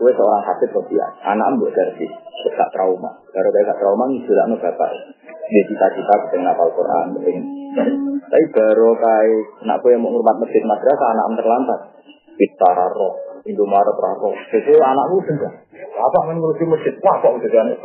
Gue 0.00 0.12
seorang 0.16 0.40
hafid 0.40 0.72
kok 0.72 0.88
dia, 0.88 1.04
anak 1.20 1.60
buat 1.60 1.76
dari 1.76 2.08
gak 2.56 2.72
trauma. 2.72 3.12
Kalau 3.28 3.50
kayak 3.52 3.68
gak 3.68 3.78
trauma, 3.84 4.04
sudah 4.24 4.44
nu 4.48 4.56
bapak. 4.56 4.90
Dia 5.20 5.62
cita-cita 5.68 6.14
pengen 6.32 6.48
ngapal 6.48 6.72
Quran. 6.72 7.06
Tapi 8.24 8.44
baru 8.56 8.90
kayak 8.96 9.68
nak 9.68 9.84
gue 9.84 9.92
mau 10.00 10.08
ngurmat 10.16 10.36
masjid 10.40 10.64
madrasah, 10.64 11.08
anak 11.12 11.36
terlantar. 11.36 11.80
Bicara 12.40 12.88
roh, 12.96 13.14
Indomaret 13.50 13.96
roh. 13.98 14.34
Jadi 14.54 14.72
anakmu 14.78 15.18
sudah. 15.26 15.52
Apa 16.00 16.16
yang 16.30 16.38
ngurusi 16.40 16.64
masjid? 16.70 16.94
Wah, 17.02 17.16
kok 17.20 17.34
udah 17.34 17.50
aneh. 17.60 17.76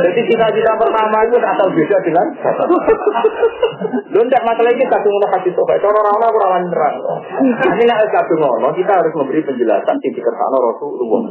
Jadi 0.00 0.20
cita-cita 0.26 0.72
pertama 0.74 1.18
itu 1.28 1.36
asal 1.38 1.68
beda 1.70 1.96
dengan 2.02 2.26
Lu 4.10 4.20
tidak 4.26 4.42
masalah 4.42 4.70
ini 4.74 4.84
kadung 4.90 5.12
ngono 5.14 5.26
hadis 5.30 5.52
sobat. 5.54 5.78
Cara 5.78 5.94
orang 5.94 6.16
orang 6.18 6.32
kurang 6.34 6.66
terang. 6.70 6.96
Ini 7.78 7.84
nak 7.86 8.10
kadung 8.10 8.40
ngono, 8.42 8.68
kita 8.74 8.92
harus 8.96 9.12
memberi 9.14 9.40
penjelasan 9.44 9.96
di 10.02 10.08
dikersano 10.14 10.56
Rasulullah. 10.58 11.22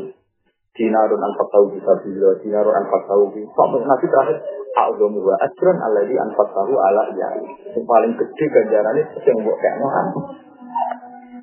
Dinarun 0.79 1.19
anfak 1.19 1.47
tahu 1.51 1.65
bisa 1.75 1.91
bila, 2.07 2.29
dinarun 2.39 2.71
anfak 2.71 3.03
tahu 3.03 3.23
bisa. 3.35 3.63
Nanti 3.83 4.05
terakhir, 4.07 4.37
A'udhamu 4.79 5.19
wa 5.19 5.35
ajran 5.43 5.75
anfak 5.75 6.49
tahu 6.55 6.73
ala 6.77 7.03
ya. 7.17 7.29
Yang 7.75 7.83
paling 7.83 8.13
gede 8.15 8.45
ganjarannya 8.47 9.03
yang 9.27 9.37
buat 9.43 9.57
kayak 9.59 9.75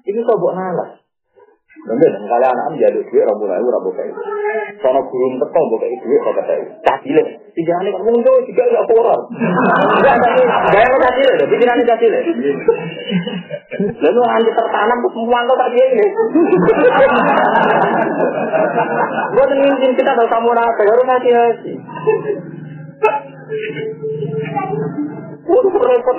Ini 0.06 0.20
kok 0.22 0.38
buat 0.38 0.54
nalas. 0.54 0.90
Nanti 1.86 2.08
dan 2.08 2.24
kali 2.24 2.46
anak 2.48 2.66
menjadi 2.72 2.98
duit 2.98 3.24
rabu 3.28 3.44
lalu 3.46 3.68
rabu 3.68 3.90
kayu. 3.94 4.10
Sono 4.80 5.00
gurung 5.06 5.38
teko 5.38 5.60
buka 5.70 5.86
itu 5.86 6.02
duit 6.08 6.20
kata 6.24 6.42
kayu. 6.42 6.66
Cacile. 6.82 7.24
Tiga 7.52 7.72
hari 7.78 7.94
kamu 7.94 8.10
ngomong 8.10 8.42
tiga 8.48 8.64
gak 8.64 8.86
koran. 8.90 9.20
Gaya 10.72 10.86
mau 10.88 10.98
cacile, 11.04 11.44
pikirannya 11.46 11.84
cacile. 11.86 12.18
Lalu 14.02 14.18
nanti 14.24 14.50
tertanam 14.50 14.98
terus 15.04 15.14
memantau 15.20 15.54
tak 15.54 15.70
dia 15.76 15.84
ini. 15.94 16.06
Gue 19.36 19.44
ingin 19.52 19.92
kita 19.94 20.12
tahu 20.16 20.28
kamu 20.32 20.50
apa, 20.56 20.80
harus 20.80 21.06
hati-hati. 21.06 21.74
Waduh 25.46 25.70
repot 25.78 26.16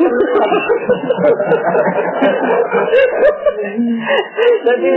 Jadi 4.67 4.91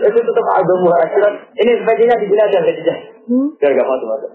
itu 0.00 0.20
tetap 0.26 0.46
ada 0.58 0.74
akhirat. 1.06 1.34
Ini 1.54 1.72
sebagainya 1.82 2.16
digunakan 2.18 2.62
saja. 2.66 2.94
Biar 3.30 3.70
gak 3.78 3.88
masuk 3.88 4.08
masuk. 4.10 4.30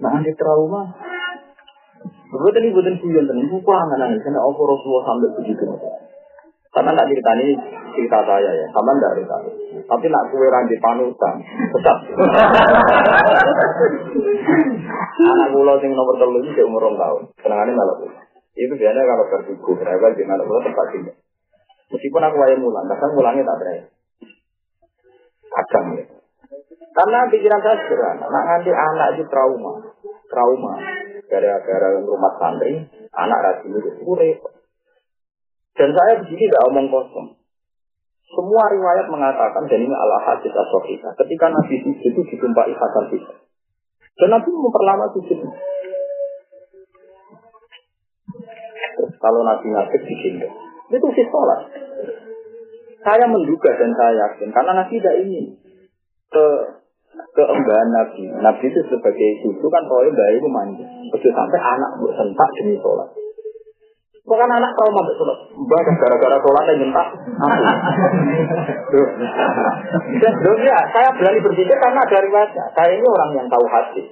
Nah, 0.00 0.16
trauma. 0.34 0.82
Betul 2.30 2.62
ini 2.62 2.70
bukan 2.70 2.94
kuyon 3.02 3.26
itu 3.26 3.58
kuangan 3.58 4.06
ini 4.06 4.22
karena 4.22 4.38
Allah 4.38 4.64
Rasulullah 4.64 5.02
sampai 5.02 5.28
begitu. 5.34 5.66
Karena 6.70 6.94
nak 6.94 7.06
cerita 7.10 7.30
ini 7.42 7.58
cerita 7.98 8.18
saya 8.22 8.50
ya, 8.54 8.66
sama 8.70 8.94
ndak 8.94 9.14
cerita. 9.18 9.36
Tapi 9.90 10.06
nak 10.06 10.30
kue 10.30 10.46
ranti 10.46 10.76
panutan, 10.78 11.34
tetap. 11.74 11.96
Anak 15.20 15.48
pulau 15.50 15.76
sing 15.82 15.90
nomor 15.98 16.14
telu 16.14 16.38
ini 16.38 16.62
umur 16.62 16.86
rong 16.86 16.96
tahun, 16.96 17.22
kenangannya 17.42 17.74
malah 17.74 17.96
Itu 18.54 18.74
biasanya 18.78 19.02
kalau 19.02 19.24
bertugu, 19.26 19.72
rewel 19.82 20.12
di 20.14 20.24
mana 20.24 20.46
pulau 20.46 20.62
tempat 20.62 20.86
ini. 20.94 21.10
Meskipun 21.90 22.22
aku 22.22 22.38
ayam 22.46 22.62
mulang, 22.62 22.86
kadang 22.86 23.18
mulangnya 23.18 23.42
tak 23.42 23.58
berani. 23.58 23.82
Kadang 25.50 25.86
ya. 25.98 26.04
Karena 26.90 27.18
pikiran 27.30 27.62
saya 27.66 27.76
sederhana, 27.82 28.26
nak 28.30 28.44
nganti 28.46 28.70
anak 28.70 29.08
itu 29.18 29.22
trauma, 29.26 29.74
trauma. 30.30 30.74
Gara-gara 31.26 31.88
rumah 32.02 32.34
santri, 32.38 32.82
anak 33.14 33.38
rajin 33.42 33.74
itu 33.74 33.90
repot. 34.14 34.59
Dan 35.80 35.96
saya 35.96 36.20
di 36.20 36.28
sini 36.28 36.44
tidak 36.44 36.68
omong 36.68 36.92
kosong. 36.92 37.40
Semua 38.28 38.68
riwayat 38.68 39.08
mengatakan 39.08 39.64
dan 39.64 39.80
ini 39.80 39.96
ala 39.96 40.20
hadis 40.28 40.52
asofika. 40.52 41.08
Ketika 41.24 41.48
Nabi 41.48 41.80
sujud 41.80 42.04
itu 42.04 42.20
ditumpai 42.36 42.76
hasan 42.76 43.08
kita. 43.08 43.32
Dan 44.20 44.28
Nabi 44.28 44.48
memperlama 44.52 45.08
sujud. 45.16 45.40
Kalau 49.00 49.40
Nabi 49.40 49.66
ngasih 49.72 50.00
sini, 50.04 50.44
itu 50.92 51.06
sih 51.16 51.26
sholat. 51.32 51.60
Saya 53.00 53.24
menduga 53.24 53.72
dan 53.80 53.96
saya 53.96 54.12
yakin 54.28 54.52
karena 54.52 54.84
Nabi 54.84 55.00
tidak 55.00 55.16
ingin 55.24 55.56
ke 56.28 56.46
keembahan 57.32 57.88
Nabi. 57.88 58.28
Nabi 58.28 58.64
itu 58.68 58.80
sebagai 58.84 59.30
cucu 59.40 59.66
kan 59.72 59.82
pokoknya 59.88 60.12
bayi 60.12 60.36
itu. 60.36 60.84
Begitu 61.16 61.32
sampai 61.32 61.60
anak 61.60 61.90
buat 61.96 62.12
sentak 62.20 62.48
demi 62.60 62.76
sholat. 62.76 63.08
Bukan 64.30 64.46
anak 64.46 64.70
trauma 64.78 65.02
mbak 65.02 65.16
sholat. 65.18 65.38
Mbak 65.58 65.80
gara-gara 65.98 66.38
sholat 66.38 66.64
yang 66.70 66.78
nyentak. 66.86 67.08
Dan 70.22 70.58
ya, 70.62 70.78
saya 70.94 71.08
berani 71.18 71.42
berpikir 71.42 71.74
karena 71.74 72.02
dari 72.06 72.30
wajah. 72.30 72.66
Saya 72.78 72.94
ini 72.94 73.06
orang 73.10 73.30
yang 73.34 73.46
tahu 73.50 73.66
hati. 73.66 74.06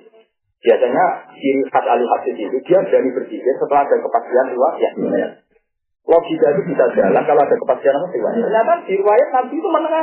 Biasanya 0.58 1.04
ciri 1.38 1.62
khas 1.70 1.86
ahli 1.86 2.02
hadis 2.02 2.34
itu 2.34 2.58
dia 2.66 2.82
berani 2.82 3.14
berpikir 3.14 3.54
setelah 3.62 3.86
ada 3.86 3.94
kepastian 3.94 4.46
riwayat. 4.50 4.92
Ya. 4.98 5.28
Logika 6.02 6.46
itu 6.50 6.62
bisa 6.66 6.84
jalan 6.98 7.22
kalau 7.22 7.42
ada 7.46 7.54
kepastian 7.54 7.94
riwayat. 8.10 8.42
Ternyata 8.42 8.72
di 8.90 8.98
riwayat 8.98 9.28
Nabi 9.30 9.54
itu 9.54 9.68
menengah. 9.70 10.02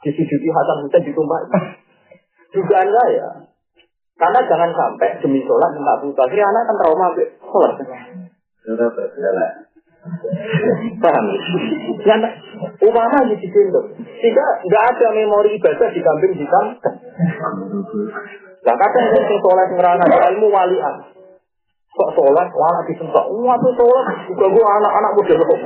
Disujudi 0.00 0.48
Hasan 0.48 0.88
Hussein 0.88 1.04
ditumpah. 1.04 1.40
Dugaan 2.56 2.88
saya. 2.88 3.28
Karena 4.16 4.40
jangan 4.48 4.72
sampai 4.72 5.20
demi 5.20 5.44
sholat 5.44 5.68
minta 5.76 6.00
putus. 6.00 6.24
Akhirnya 6.24 6.48
anak 6.48 6.64
kan 6.64 6.76
trauma 6.80 7.06
sholat. 7.44 7.76
Paham? 11.00 11.24
Karena 12.00 12.28
umama 12.80 13.18
di 13.28 13.36
situ. 13.36 13.60
Sehingga 14.20 14.46
nggak 14.64 14.84
ada 14.96 15.06
memori 15.12 15.60
ibadah 15.60 15.88
di 15.92 16.00
kambing 16.00 16.34
hitam. 16.40 16.64
Nah 18.60 18.74
kadang 18.76 19.04
yang 19.12 19.24
sholat 19.40 19.68
ngerana 19.76 20.04
ilmu 20.36 20.48
walian. 20.48 20.96
Kok 21.90 22.10
sholat, 22.16 22.48
wala 22.54 22.80
disentak. 22.86 23.24
Wah 23.28 23.58
tuh 23.60 23.72
sholat, 23.76 24.06
juga 24.30 24.46
gue 24.46 24.64
anak-anak 24.64 25.12
muda 25.18 25.34
kok. 25.36 25.58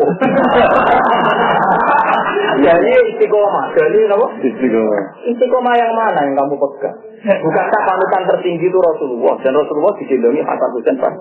Jadi 2.65 2.91
istiqomah. 3.15 3.65
Jadi 3.77 3.99
apa? 4.09 4.27
Istiqomah. 4.41 5.05
Istiqomah 5.31 5.75
yang 5.79 5.93
mana 5.95 6.21
yang 6.27 6.35
kamu 6.35 6.55
pegang? 6.59 6.97
Bukankah 7.25 7.81
panutan 7.87 8.23
tertinggi 8.35 8.67
itu 8.69 8.79
Rasulullah 8.81 9.37
dan 9.41 9.53
Rasulullah 9.57 9.95
digendongi 10.01 10.43
Hasan 10.45 10.71
Husain 10.77 10.97
Pak? 11.01 11.13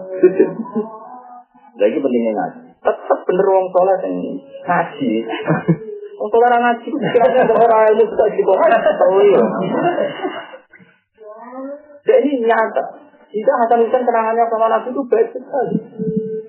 Lagi 1.74 1.98
pentingnya 1.98 2.32
ngaji. 2.38 2.60
Tetap 2.84 3.20
bener 3.26 3.48
wong 3.50 3.68
soleh 3.74 3.98
yang 4.06 4.16
ngaji. 4.68 5.12
Wong 6.22 6.30
soleh 6.30 6.45
orang 6.45 6.64
ngaji, 6.64 6.88
pikirannya 6.94 7.41
ada 7.41 7.54
orang 7.58 7.82
ilmu 7.90 8.04
sudah. 8.06 8.28
Tahu 9.02 9.18
ya. 9.28 9.44
Jadi 12.04 12.30
nyata. 12.45 12.84
Jika 13.34 13.52
Hasan 13.66 13.82
Husain 13.82 14.06
kenangannya 14.06 14.45
sama 14.45 14.70
Nabi 14.70 14.94
itu 14.94 15.02
baik 15.10 15.34
sekali. 15.34 15.78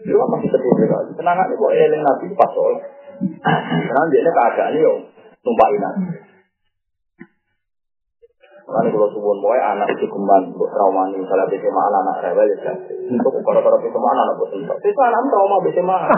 Dia 0.04 0.20
masih 0.20 0.48
sedih 0.52 0.72
sekali. 0.76 1.10
Kenangannya 1.16 1.56
kok 1.56 1.72
eling 1.72 2.02
Nabi 2.04 2.26
pas 2.36 2.50
soleh. 2.52 2.84
Karena 3.40 4.02
dia 4.12 4.28
keadaan 4.28 4.76
yo 4.76 4.92
tumpahin 5.40 5.80
Nabi. 5.80 6.04
Karena 8.64 8.88
kalau 8.96 9.12
suwun 9.12 9.44
boy 9.44 9.60
anak 9.60 9.92
itu 9.92 10.08
kembali 10.08 10.48
untuk 10.56 10.72
trauma 10.72 11.04
nih, 11.12 11.20
misalnya 11.20 11.52
bisa 11.52 11.68
mana 11.68 12.00
anak 12.00 12.24
rewel 12.24 12.48
ya 12.48 12.56
kan. 12.64 12.76
Untuk 13.12 13.36
kalau-kalau 13.44 13.76
bisa 13.76 13.98
mana 14.00 14.24
anak 14.24 14.40
buat 14.40 14.56
tempat. 14.56 14.76
Itu 14.80 15.00
anak 15.04 15.20
trauma 15.28 15.56
bisa 15.68 15.84
mana. 15.84 16.08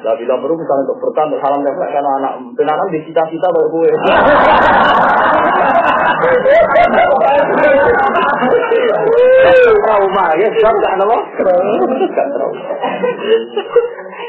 Lah 0.00 0.16
bila 0.16 0.34
perlu 0.40 0.56
misalnya 0.56 0.88
untuk 0.88 0.96
bertahan 1.04 1.28
untuk 1.28 1.44
salam 1.44 1.60
dapat 1.60 1.88
karena 1.92 2.10
anak 2.24 2.40
benaran 2.56 2.88
di 2.88 3.04
cita-cita 3.04 3.48
kayak 3.52 3.68
gue. 3.68 3.90
Trauma 9.80 10.26
ya, 10.36 10.48
sebab 10.56 10.74
gak 10.80 11.04
apa? 11.04 11.18
Gak 12.16 12.28
trauma. 12.32 12.64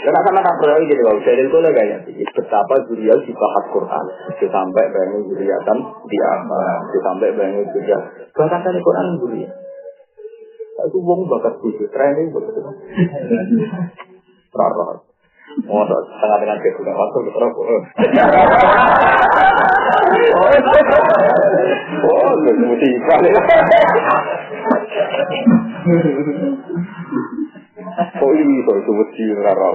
Karena 0.01 0.19
sama 0.25 0.39
tak 0.41 0.55
berani 0.57 0.89
jadi. 0.89 1.03
Jadi 1.21 1.41
itu 1.45 1.57
lah 1.61 1.71
kayak 1.71 1.99
betapa 2.09 2.75
Zuriat 2.89 3.19
dibahas 3.27 3.65
Quran. 3.69 4.05
Sampai 4.41 4.83
bayangin 4.89 5.29
Zuriatan 5.29 5.77
di 6.09 6.17
apa? 6.25 6.61
Sampai 7.05 7.35
bayangin 7.37 7.67
juga. 7.69 7.97
Bahkan 8.33 8.59
kan 8.65 8.75
Quran 8.81 9.07
Zuriat. 9.21 9.51
Itu 10.81 10.97
wong 11.05 11.29
bakat 11.29 11.61
bujuk, 11.61 11.93
training 11.93 12.33
begitu. 12.33 12.57
Rara. 14.49 14.97
Oh, 15.67 15.83
setengah 15.83 16.37
dengan 16.41 16.57
dia 16.63 16.71
sudah 16.79 16.95
masuk 16.95 17.21
ke 17.27 17.31
terang. 17.35 17.51
Oh, 22.01 22.33
lu 22.39 22.51
musibah. 22.65 23.19
Oh 25.81 27.40
ini 28.35 28.55
kok 28.63 28.77
itu 28.81 28.91
mesti 28.91 29.23
rara. 29.41 29.69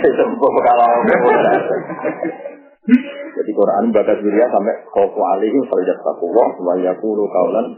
Itu 0.00 0.24
kalau 0.40 0.90
jadi 1.06 2.49
Quran 3.60 3.92
bakat 3.92 4.24
dunia 4.24 4.48
sampai 4.48 4.72
khofu 4.88 5.20
alaihim 5.20 5.60
faljat 5.68 6.00
takullah 6.00 6.48
wa 6.64 6.74
yakulu 6.80 7.28
kaulan 7.28 7.76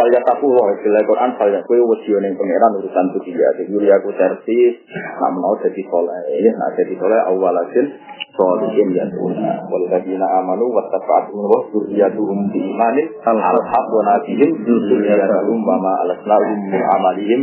faljat 0.00 0.24
takullah 0.24 0.72
istilah 0.72 1.04
Quran 1.04 1.30
faljat 1.36 1.62
kue 1.68 1.76
wasiyo 1.84 2.16
yang 2.24 2.32
pangeran 2.32 2.80
urusan 2.80 3.04
itu 3.12 3.36
dia 3.36 3.50
jadi 3.60 3.68
Yulia 3.68 3.94
aku 4.00 4.08
servis 4.16 4.74
nak 5.20 5.30
mau 5.36 5.52
jadi 5.60 5.82
soleh. 5.84 6.20
Ya 6.40 6.52
nak 6.56 6.70
jadi 6.80 6.94
soleh 6.96 7.20
awal 7.28 7.52
hasil 7.60 7.86
solihin 8.32 8.88
ya 8.96 9.04
tuna 9.12 9.68
waladina 9.68 10.26
amanu 10.40 10.72
wa 10.72 10.80
tafa'atum 10.88 11.44
wa 11.44 11.60
zurriyatuhum 11.68 12.48
bi 12.48 12.64
imanin 12.64 13.06
al-haq 13.20 13.86
wa 13.92 14.02
nabihim 14.16 14.50
zurriyatuhum 14.64 15.58
wa 15.60 15.76
ma 15.76 15.92
alasnahum 16.08 16.58
min 16.72 16.80
amalihim. 16.80 17.40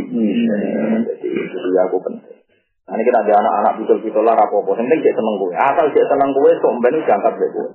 Jadi 1.06 1.26
Yulia 1.30 1.82
aku 1.86 2.02
penting 2.02 2.37
ini 2.88 3.02
kita 3.04 3.18
ada 3.20 3.32
anak-anak 3.44 3.72
betul-betul 3.84 4.24
lah 4.24 4.32
rapopo. 4.32 4.72
Yang 4.72 4.88
penting 4.88 5.00
dia 5.04 5.12
seneng 5.12 5.34
gue. 5.36 5.52
Asal 5.52 5.84
dia 5.92 6.04
seneng 6.08 6.30
gue, 6.32 6.50
sok 6.56 6.72
mbak 6.80 6.88
ini 6.88 7.04
diangkat 7.04 7.32
deh 7.36 7.50
gue. 7.52 7.68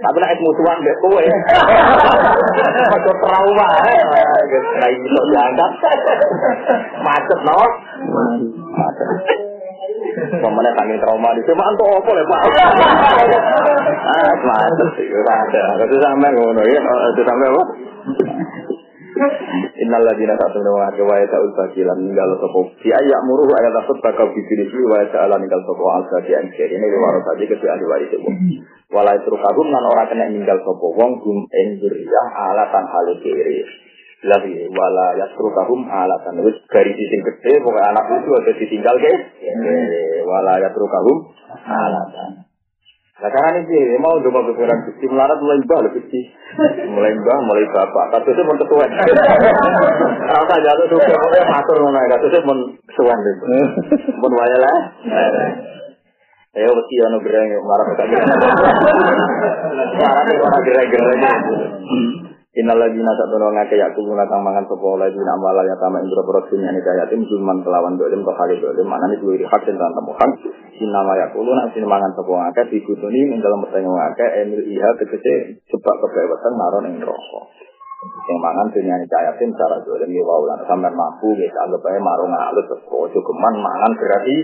Tapi 0.00 0.16
nak 0.16 0.40
musuhan 0.40 0.78
deh 0.80 0.96
gue. 1.04 1.22
Ada 2.96 3.12
trauma. 3.20 3.68
Nah 4.80 4.88
sok 4.88 5.26
diangkat. 5.28 5.70
Macet 7.04 7.40
no. 7.44 7.60
Macet. 8.72 9.08
Pemenang 10.14 10.74
saking 10.78 10.98
trauma 11.02 11.34
di 11.34 11.42
sini, 11.42 11.58
mantu 11.58 11.84
apa 11.90 12.10
ya 12.14 12.24
pak? 12.24 12.42
Ah, 14.14 14.30
macet 14.46 14.88
sih, 14.94 15.06
ada. 15.10 15.84
Itu 15.84 15.96
sampai 15.98 16.30
ngono 16.30 16.62
ya, 16.62 16.80
itu 17.10 17.22
sampai 17.26 17.46
apa? 17.50 17.62
Innal 19.14 20.02
ladina 20.02 20.34
satu 20.34 20.58
nama 20.58 20.90
ke 20.90 21.02
wa 21.06 21.14
ta'ul 21.14 21.52
bakilan 21.54 21.98
ninggal 22.02 22.34
sopo. 22.42 22.74
Di 22.82 22.90
ayak 22.90 23.20
muruh 23.22 23.46
ayat 23.46 23.70
tasut 23.78 23.98
bakal 24.02 24.34
bibiri 24.34 24.66
sui 24.66 24.82
wa 24.90 25.06
ta'ala 25.06 25.38
ninggal 25.38 25.62
sopo. 25.62 25.86
Al 25.86 26.02
sadi 26.10 26.34
anjir 26.34 26.66
ini 26.66 26.82
diwaro 26.82 27.22
tadi 27.22 27.46
ke 27.46 27.54
ahli 27.54 27.84
waris 27.86 28.10
itu. 28.10 28.30
Walai 28.90 29.22
terukagum 29.22 29.70
nan 29.70 29.86
orang 29.86 30.10
kena 30.10 30.26
ninggal 30.34 30.58
sopo. 30.66 30.90
Wong 30.98 31.22
gum 31.22 31.46
ing 31.46 31.78
zuriyah 31.78 32.26
alatan 32.54 32.84
hale 32.90 33.14
kiri. 33.22 33.62
Lagi 34.24 34.66
wala 34.72 35.06
yasrukahum 35.20 35.86
alatan. 35.86 36.42
Wis 36.42 36.58
garis 36.66 36.98
sing 36.98 37.20
gede 37.22 37.62
pokoknya 37.62 37.94
anak 37.94 38.04
itu 38.18 38.30
ada 38.34 38.52
ditinggal 38.56 38.96
ke? 38.98 39.12
Wala 40.26 40.58
yasrukahum 40.58 41.16
alatan 41.62 42.53
Nah 43.14 43.30
karena 43.30 43.62
ini 43.62 43.94
mau 44.02 44.18
coba 44.18 44.42
berkurang 44.42 44.90
kecil 44.90 45.06
melarat 45.14 45.38
mulai 45.38 45.62
mbah 45.62 45.86
lebih 45.86 46.02
kecil, 46.02 46.24
mulai 46.90 47.14
mbah 47.14 47.38
mulai 47.46 47.62
bapak. 47.70 48.04
Kasusnya 48.10 48.42
pun 48.42 48.58
ketua. 48.58 48.90
Rasa 50.34 50.54
jatuh 50.58 50.86
juga 50.90 51.14
pokoknya 51.14 51.46
matur 51.46 51.76
mana 51.78 52.10
kasusnya 52.10 52.42
pun 52.42 52.58
itu, 52.74 53.46
pun 54.18 54.32
waya 54.34 54.58
lah. 54.58 54.78
Ya 56.58 56.66
mesti 56.70 56.94
anu 57.06 57.18
gereng 57.22 57.50
melarat 57.54 57.86
kayak 58.02 58.22
Melarat 59.94 60.26
itu 60.26 60.42
orang 60.42 60.62
gereng-gereng. 60.66 61.22
Innal 62.54 62.78
ladina 62.78 63.10
satuna 63.18 63.50
ngake 63.50 63.74
yaku 63.74 64.06
kang 64.14 64.42
mangan 64.46 64.62
sapa 64.70 64.86
lagi 64.94 65.18
nama 65.18 65.58
la 65.58 65.66
ya 65.66 65.74
tama 65.74 65.98
indra 65.98 66.22
produksinya 66.22 66.70
ni 66.70 66.78
kaya 66.86 67.10
tim 67.10 67.26
zulman 67.26 67.66
kelawan 67.66 67.98
dolim 67.98 68.22
to 68.22 68.30
kali 68.30 68.54
dolim 68.62 68.86
mana 68.86 69.10
ni 69.10 69.18
duwe 69.18 69.42
hak 69.42 69.66
dan 69.66 69.74
tantang 69.74 70.06
hak. 70.14 70.32
Sinama 70.78 71.18
yaku 71.18 71.42
nak 71.42 71.74
sin 71.74 71.82
mangan 71.82 72.14
sapa 72.14 72.30
ngake 72.30 72.62
digutuni 72.70 73.26
ing 73.26 73.42
dalam 73.42 73.58
pertanyaan 73.66 73.98
ngake 73.98 74.26
emil 74.46 74.62
iha 74.70 74.90
tegese 75.02 75.34
sebab 75.66 75.94
kebebasan 75.98 76.54
naron 76.54 76.86
ing 76.94 77.02
neraka. 77.02 77.40
Sing 78.22 78.36
mangan 78.38 78.70
dunia 78.70 79.02
ni 79.02 79.06
kaya 79.10 79.34
tim 79.34 79.50
cara 79.58 79.82
dolim 79.82 80.14
ya 80.14 80.22
wau 80.22 80.46
lan 80.46 80.62
sampean 80.70 80.94
mampu 80.94 81.34
ya 81.34 81.50
anggap 81.58 81.82
ae 81.90 81.98
marung 81.98 82.30
alus 82.38 82.70
ojo 82.86 83.18
geman 83.18 83.54
mangan 83.58 83.98
berarti 83.98 84.36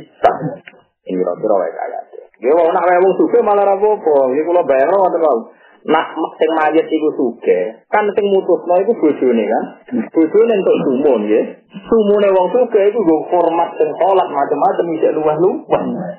ing 1.06 1.14
kira-kira 1.14 1.54
wae 1.62 1.70
kaya 1.78 1.98
Dia 2.42 2.58
mau 2.58 2.74
nak 2.74 2.88
wong 2.88 3.14
suke 3.20 3.38
malah 3.44 3.68
rapopo, 3.68 4.32
iki 4.34 4.42
kula 4.42 4.66
bayar 4.66 4.90
wae. 4.90 5.59
Nak 5.81 6.07
sing 6.36 6.51
mayit 6.52 6.85
iku 6.93 7.09
suge, 7.16 7.61
kan 7.89 8.05
sing 8.12 8.24
mutusno 8.28 8.74
iku 8.85 8.93
bojone 9.01 9.44
kan. 9.48 9.65
Bojone 10.12 10.52
entuk 10.52 10.77
sumun 10.85 11.24
ya. 11.24 11.40
Sumune 11.89 12.28
wong 12.36 12.47
suge 12.52 12.81
iku 12.93 13.01
nggo 13.01 13.16
hormat 13.32 13.81
sing 13.81 13.89
salat 13.97 14.28
macam-macam 14.28 14.86
isih 14.93 15.12
luweh-luweh. 15.16 16.12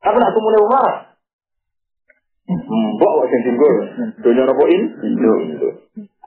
Tapi 0.00 0.16
nak 0.16 0.32
sumune 0.32 0.56
wong 0.64 0.70
marah. 0.72 0.96
Mbok 2.96 3.12
wae 3.20 3.28
sing 3.28 3.40
tinggal. 3.44 3.74
Dunya 4.24 4.42
napa 4.48 4.64
in? 4.72 4.82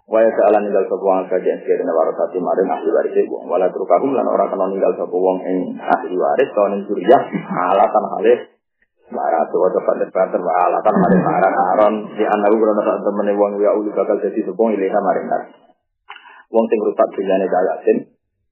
Waya 0.06 0.30
ta'ala 0.38 0.62
ninggal 0.62 0.86
sapa 0.86 1.02
wong 1.02 1.26
kajian 1.26 1.58
sekiranya 1.66 1.90
warasati 1.90 2.38
maring 2.38 2.70
ahli 2.70 2.90
waris 2.94 3.26
wong 3.26 3.50
wala 3.50 3.66
trukahum 3.74 4.14
lan 4.14 4.30
ora 4.30 4.46
kena 4.54 4.70
ninggal 4.70 4.94
sapa 4.94 5.18
wong 5.18 5.42
ing 5.42 5.82
ahli 5.82 6.14
waris 6.14 6.50
to 6.54 6.64
ning 6.70 6.82
surya 6.86 7.18
alatan 7.74 8.06
halih 8.14 8.38
Marah 9.06 9.46
tuh 9.54 9.70
pada 9.86 10.06
banter 10.10 10.42
malah 10.42 10.82
kan 10.82 10.96
ada 10.98 11.18
marah 11.22 11.54
aron 11.78 11.94
di 12.18 12.26
anak 12.26 12.50
gue 12.50 12.74
kalau 12.74 13.06
temen 13.06 13.38
wong 13.38 13.62
ya 13.62 13.70
ulu 13.78 13.94
bakal 13.94 14.18
jadi 14.18 14.42
sepung 14.42 14.74
ini 14.74 14.90
sama 14.90 15.14
ringan. 15.14 15.42
Wong 16.50 16.66
sing 16.74 16.80
rusak 16.82 17.14
dunyane 17.14 17.46
gayatin 17.46 17.98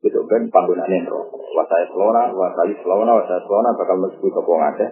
itu 0.03 0.19
kan 0.29 0.41
panggunane 0.51 1.09
rokok. 1.09 1.41
Wasai 1.57 1.87
selona, 1.89 2.29
wasai 2.35 2.75
selona, 2.83 3.11
wasai 3.17 3.39
selona 3.47 3.69
bakal 3.73 3.95
mlebu 3.97 4.27
sapa 4.29 4.51
ngakeh. 4.51 4.89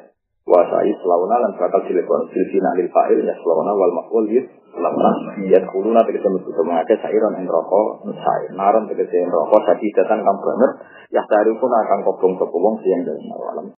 Wasai 0.47 0.91
selona 0.97 1.35
lan 1.35 1.51
bakal 1.59 1.83
dilebon 1.85 2.31
silsina 2.31 2.71
lil 2.79 2.89
fa'il 2.89 3.21
ya 3.21 3.35
selona 3.37 3.75
wal 3.75 3.93
maf'ul 4.01 4.25
yus 4.31 4.47
lamra. 4.79 5.11
Ya 5.45 5.61
kuluna 5.67 6.01
tegese 6.07 6.25
mlebu 6.25 6.49
sapa 6.55 6.71
ngakeh 6.73 6.97
sairon 7.03 7.37
ing 7.37 7.45
rokok, 7.45 8.07
sai 8.17 8.49
naron 8.55 8.87
tegese 8.87 9.29
rokok 9.29 9.61
dadi 9.67 9.87
datan 9.93 10.23
kang 10.23 10.37
banget. 10.41 10.71
Ya 11.11 11.21
dari 11.27 11.51
pun 11.59 11.69
akan 11.69 11.99
kobong 12.07 12.33
sapa 12.39 12.55
wong 12.55 12.75
sing 12.79 13.03
dalem 13.03 13.29
alam. 13.29 13.67